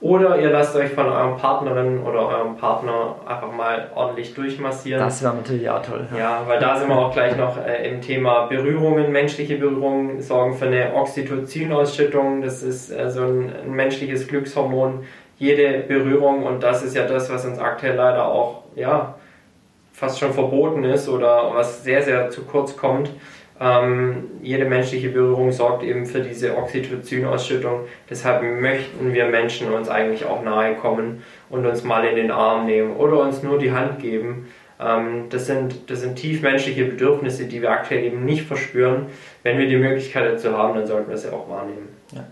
Oder 0.00 0.38
ihr 0.38 0.50
lasst 0.50 0.76
euch 0.76 0.90
von 0.90 1.06
eurem 1.06 1.38
Partnerin 1.38 2.02
oder 2.02 2.28
eurem 2.28 2.56
Partner 2.56 3.14
einfach 3.26 3.50
mal 3.50 3.90
ordentlich 3.94 4.34
durchmassieren. 4.34 5.00
Das 5.00 5.22
wäre 5.22 5.34
natürlich 5.34 5.70
auch 5.70 5.80
toll. 5.80 6.06
Ja. 6.12 6.18
ja, 6.18 6.42
weil 6.46 6.60
da 6.60 6.76
sind 6.76 6.88
wir 6.88 6.98
auch 6.98 7.10
gleich 7.10 7.36
noch 7.38 7.56
äh, 7.64 7.88
im 7.88 8.02
Thema 8.02 8.46
Berührungen. 8.46 9.10
Menschliche 9.12 9.56
Berührungen 9.56 10.20
sorgen 10.20 10.52
für 10.54 10.66
eine 10.66 10.92
Oxytocin-Ausschüttung. 10.94 12.42
Das 12.42 12.62
ist 12.62 12.90
äh, 12.90 13.10
so 13.10 13.22
ein, 13.22 13.50
ein 13.64 13.72
menschliches 13.72 14.28
Glückshormon. 14.28 15.06
Jede 15.38 15.78
Berührung, 15.78 16.44
und 16.44 16.62
das 16.62 16.82
ist 16.82 16.94
ja 16.94 17.06
das, 17.06 17.32
was 17.32 17.46
uns 17.46 17.58
aktuell 17.58 17.96
leider 17.96 18.26
auch 18.26 18.64
ja, 18.76 19.14
fast 19.94 20.18
schon 20.18 20.34
verboten 20.34 20.84
ist 20.84 21.08
oder 21.08 21.54
was 21.54 21.82
sehr, 21.82 22.02
sehr 22.02 22.28
zu 22.28 22.42
kurz 22.42 22.76
kommt, 22.76 23.10
ähm, 23.60 24.30
jede 24.42 24.64
menschliche 24.64 25.10
Berührung 25.10 25.52
sorgt 25.52 25.84
eben 25.84 26.06
für 26.06 26.20
diese 26.20 26.56
Oxytocin-Ausschüttung. 26.56 27.80
Deshalb 28.10 28.42
möchten 28.42 29.12
wir 29.12 29.26
Menschen 29.26 29.72
uns 29.72 29.88
eigentlich 29.88 30.24
auch 30.24 30.42
nahe 30.42 30.74
kommen 30.74 31.22
und 31.50 31.64
uns 31.64 31.84
mal 31.84 32.04
in 32.04 32.16
den 32.16 32.30
Arm 32.32 32.66
nehmen 32.66 32.96
oder 32.96 33.20
uns 33.20 33.42
nur 33.42 33.58
die 33.58 33.72
Hand 33.72 34.00
geben. 34.00 34.48
Ähm, 34.80 35.26
das, 35.30 35.46
sind, 35.46 35.88
das 35.88 36.00
sind 36.00 36.16
tiefmenschliche 36.16 36.84
Bedürfnisse, 36.84 37.46
die 37.46 37.62
wir 37.62 37.70
aktuell 37.70 38.04
eben 38.04 38.24
nicht 38.24 38.42
verspüren. 38.42 39.06
Wenn 39.44 39.58
wir 39.58 39.68
die 39.68 39.76
Möglichkeit 39.76 40.32
dazu 40.32 40.56
haben, 40.56 40.74
dann 40.74 40.86
sollten 40.86 41.08
wir 41.08 41.16
sie 41.16 41.32
auch 41.32 41.48
wahrnehmen. 41.48 41.90
Ja. 42.12 42.24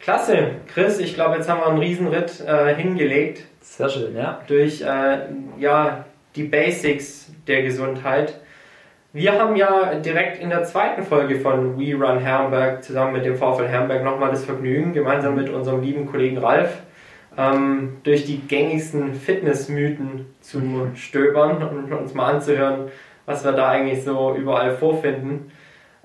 Klasse, 0.00 0.50
Chris, 0.72 1.00
ich 1.00 1.14
glaube, 1.14 1.34
jetzt 1.34 1.48
haben 1.48 1.60
wir 1.60 1.66
einen 1.66 1.78
Riesenritt 1.78 2.40
äh, 2.46 2.72
hingelegt. 2.76 3.42
Sehr 3.60 3.88
schön, 3.88 4.14
ja. 4.16 4.40
Durch 4.46 4.80
äh, 4.80 5.18
ja, 5.58 6.04
die 6.36 6.44
Basics 6.44 7.32
der 7.48 7.62
Gesundheit. 7.62 8.38
Wir 9.16 9.40
haben 9.40 9.56
ja 9.56 9.94
direkt 9.94 10.42
in 10.42 10.50
der 10.50 10.64
zweiten 10.64 11.02
Folge 11.02 11.40
von 11.40 11.80
We 11.80 11.94
Run 11.94 12.18
Herrenberg 12.18 12.84
zusammen 12.84 13.14
mit 13.14 13.24
dem 13.24 13.36
VfL 13.36 13.66
Herrenberg 13.66 14.04
nochmal 14.04 14.28
das 14.28 14.44
Vergnügen, 14.44 14.92
gemeinsam 14.92 15.36
mit 15.36 15.48
unserem 15.48 15.80
lieben 15.80 16.04
Kollegen 16.04 16.36
Ralf, 16.36 16.82
ähm, 17.38 17.96
durch 18.02 18.26
die 18.26 18.46
gängigsten 18.46 19.14
Fitnessmythen 19.14 20.26
zu 20.42 20.60
stöbern 20.96 21.66
und 21.66 21.90
uns 21.94 22.12
mal 22.12 22.34
anzuhören, 22.34 22.90
was 23.24 23.42
wir 23.42 23.52
da 23.52 23.70
eigentlich 23.70 24.04
so 24.04 24.34
überall 24.36 24.72
vorfinden. 24.76 25.50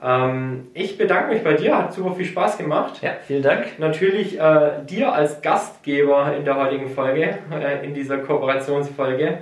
Ähm, 0.01 0.67
ich 0.73 0.97
bedanke 0.97 1.33
mich 1.33 1.43
bei 1.43 1.55
dir, 1.55 1.77
hat 1.77 1.93
super 1.93 2.15
viel 2.15 2.27
Spaß 2.27 2.57
gemacht. 2.57 3.01
Ja, 3.01 3.11
vielen 3.27 3.43
Dank. 3.43 3.77
Natürlich 3.77 4.39
äh, 4.39 4.85
dir 4.89 5.11
als 5.11 5.41
Gastgeber 5.41 6.33
in 6.37 6.45
der 6.45 6.55
heutigen 6.55 6.87
Folge, 6.87 7.39
äh, 7.51 7.85
in 7.85 7.93
dieser 7.93 8.19
Kooperationsfolge. 8.19 9.39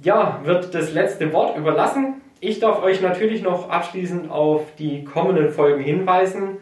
Ja, 0.00 0.40
wird 0.42 0.74
das 0.74 0.92
letzte 0.92 1.32
Wort 1.32 1.56
überlassen. 1.56 2.21
Ich 2.44 2.58
darf 2.58 2.82
euch 2.82 3.00
natürlich 3.00 3.40
noch 3.40 3.70
abschließend 3.70 4.28
auf 4.28 4.62
die 4.76 5.04
kommenden 5.04 5.50
Folgen 5.50 5.80
hinweisen. 5.80 6.56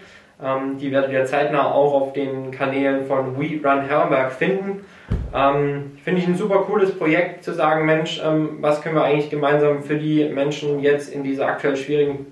Ähm, 0.45 0.77
die 0.77 0.93
werdet 0.93 1.11
ihr 1.11 1.25
zeitnah 1.25 1.73
auch 1.73 1.95
auf 1.95 2.13
den 2.13 2.51
Kanälen 2.51 3.07
von 3.07 3.39
We 3.39 3.67
Run 3.67 3.87
Herrenberg 3.87 4.31
finden. 4.31 4.85
Ähm, 5.35 5.93
Finde 6.05 6.21
ich 6.21 6.29
ein 6.29 6.37
super 6.37 6.65
cooles 6.65 6.99
Projekt 6.99 7.45
zu 7.45 7.55
sagen, 7.55 7.87
Mensch, 7.87 8.21
ähm, 8.23 8.59
was 8.61 8.83
können 8.83 8.95
wir 8.95 9.05
eigentlich 9.05 9.31
gemeinsam 9.31 9.83
für 9.83 9.97
die 9.97 10.29
Menschen 10.29 10.81
jetzt 10.81 11.15
in 11.15 11.25
dieser 11.25 11.47
aktuell 11.47 11.79
schwierigen 11.79 12.27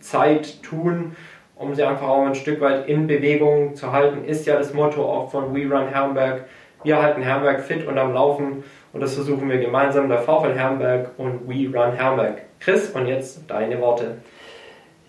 Zeit 0.00 0.62
tun, 0.62 1.16
um 1.56 1.74
sie 1.74 1.82
einfach 1.82 2.08
auch 2.08 2.26
ein 2.26 2.34
Stück 2.34 2.60
weit 2.60 2.86
in 2.90 3.06
Bewegung 3.06 3.74
zu 3.74 3.90
halten, 3.90 4.26
ist 4.26 4.44
ja 4.44 4.58
das 4.58 4.74
Motto 4.74 5.02
auch 5.02 5.30
von 5.30 5.54
We 5.54 5.62
Run 5.62 5.88
Herrenberg. 5.88 6.44
Wir 6.84 7.00
halten 7.00 7.22
Herrenberg 7.22 7.62
fit 7.62 7.86
und 7.86 7.96
am 7.96 8.12
Laufen 8.12 8.64
und 8.92 9.00
das 9.00 9.14
versuchen 9.14 9.48
wir 9.48 9.56
gemeinsam, 9.56 10.10
der 10.10 10.18
VfL 10.18 10.52
Herrenberg 10.54 11.12
und 11.16 11.48
We 11.48 11.74
Run 11.74 11.94
Herrenberg. 11.94 12.49
Chris, 12.60 12.90
und 12.90 13.06
jetzt 13.06 13.50
deine 13.50 13.80
Worte. 13.80 14.18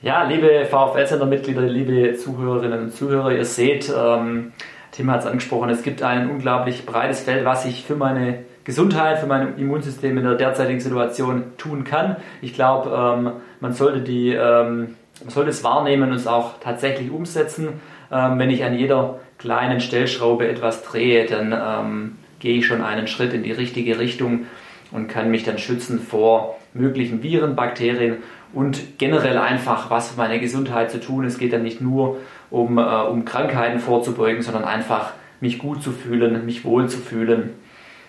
Ja, 0.02 0.24
liebe 0.24 0.66
VfL-Center-Mitglieder, 0.66 1.62
liebe 1.64 2.16
Zuhörerinnen 2.16 2.80
und 2.80 2.94
Zuhörer, 2.94 3.34
ihr 3.34 3.44
seht, 3.44 3.94
ähm, 3.96 4.54
Tim 4.94 5.12
hat 5.12 5.20
es 5.20 5.26
angesprochen, 5.26 5.70
es 5.70 5.84
gibt 5.84 6.02
ein 6.02 6.30
unglaublich 6.30 6.86
breites 6.86 7.20
Feld, 7.20 7.44
was 7.44 7.66
ich 7.66 7.84
für 7.84 7.96
meine 7.96 8.40
Gesundheit, 8.64 9.20
für 9.20 9.28
mein 9.28 9.58
Immunsystem 9.58 10.18
in 10.18 10.24
der 10.24 10.36
derzeitigen 10.36 10.80
Situation 10.80 11.44
tun 11.58 11.84
kann. 11.84 12.16
Ich 12.42 12.54
glaube, 12.54 12.90
ähm, 12.90 13.34
man 13.60 13.74
sollte 13.74 14.00
die, 14.00 14.30
ähm, 14.30 14.96
man 15.20 15.30
sollte 15.30 15.50
es 15.50 15.62
wahrnehmen 15.62 16.10
und 16.10 16.16
es 16.16 16.28
auch 16.28 16.54
tatsächlich 16.62 17.12
umsetzen. 17.12 17.82
Ähm, 18.14 18.40
wenn 18.40 18.50
ich 18.50 18.64
an 18.64 18.78
jeder 18.78 19.20
kleinen 19.40 19.82
Stellschraube 19.82 20.48
etwas 20.48 20.84
drehe, 20.84 21.26
dann 21.26 21.52
ähm, 21.52 22.18
gehe 22.40 22.60
ich 22.60 22.66
schon 22.66 22.82
einen 22.82 23.08
Schritt 23.08 23.34
in 23.34 23.44
die 23.44 23.52
richtige 23.52 24.00
Richtung 24.00 24.46
und 24.92 25.10
kann 25.10 25.30
mich 25.30 25.44
dann 25.44 25.58
schützen 25.58 26.00
vor 26.00 26.56
möglichen 26.74 27.24
Viren, 27.24 27.56
Bakterien 27.56 28.18
und 28.54 28.98
generell 28.98 29.38
einfach 29.38 29.90
was 29.90 30.12
für 30.12 30.18
meine 30.18 30.40
Gesundheit 30.40 30.92
zu 30.92 31.00
tun. 31.00 31.26
Es 31.26 31.38
geht 31.38 31.54
dann 31.54 31.64
nicht 31.64 31.82
nur 31.82 32.18
um, 32.50 32.78
äh, 32.78 32.82
um 32.82 33.26
Krankheiten 33.26 33.80
vorzubeugen, 33.80 34.42
sondern 34.42 34.64
einfach 34.64 35.14
mich 35.40 35.58
gut 35.58 35.82
zu 35.82 35.92
fühlen, 35.92 36.46
mich 36.46 36.66
wohl 36.66 36.88
zu 36.88 36.98
fühlen. 36.98 37.52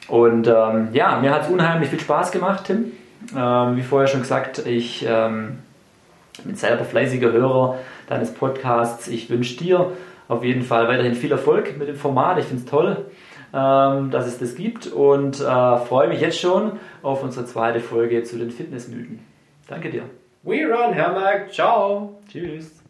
Und 0.09 0.49
ähm, 0.49 0.89
ja, 0.93 1.19
mir 1.21 1.33
hat 1.33 1.43
es 1.43 1.49
unheimlich 1.49 1.89
viel 1.89 2.01
Spaß 2.01 2.33
gemacht, 2.33 2.65
Tim. 2.67 2.93
Ähm, 3.37 3.77
wie 3.77 3.83
vorher 3.83 4.09
schon 4.09 4.21
gesagt, 4.21 4.67
ich 4.67 5.07
ähm, 5.09 5.59
bin 6.45 6.57
selber 6.57 6.85
fleißiger 6.85 7.33
Hörer 7.33 7.79
deines 8.09 8.35
Podcasts. 8.35 9.09
Ich 9.09 9.31
wünsche 9.31 9.57
dir 9.57 9.93
auf 10.29 10.45
jeden 10.45 10.63
Fall 10.63 10.89
weiterhin 10.89 11.15
viel 11.15 11.31
Erfolg 11.31 11.79
mit 11.79 11.89
dem 11.89 11.97
Format. 11.97 12.39
Ich 12.39 12.47
finde 12.47 12.65
es 12.65 12.69
toll 12.69 13.07
dass 13.53 14.27
es 14.27 14.39
das 14.39 14.55
gibt 14.55 14.87
und 14.87 15.41
äh, 15.41 15.77
freue 15.79 16.09
mich 16.09 16.20
jetzt 16.20 16.41
schon 16.41 16.81
auf 17.03 17.23
unsere 17.23 17.47
zweite 17.47 17.81
Folge 17.81 18.23
zu 18.23 18.39
den 18.39 18.51
Fitnessmythen. 18.51 19.20
Danke 19.69 19.91
dir. 19.91 20.05
We 20.43 20.66
run, 20.66 20.93
Hermark. 20.93 21.53
Ciao. 21.53 22.19
Tschüss. 22.29 22.83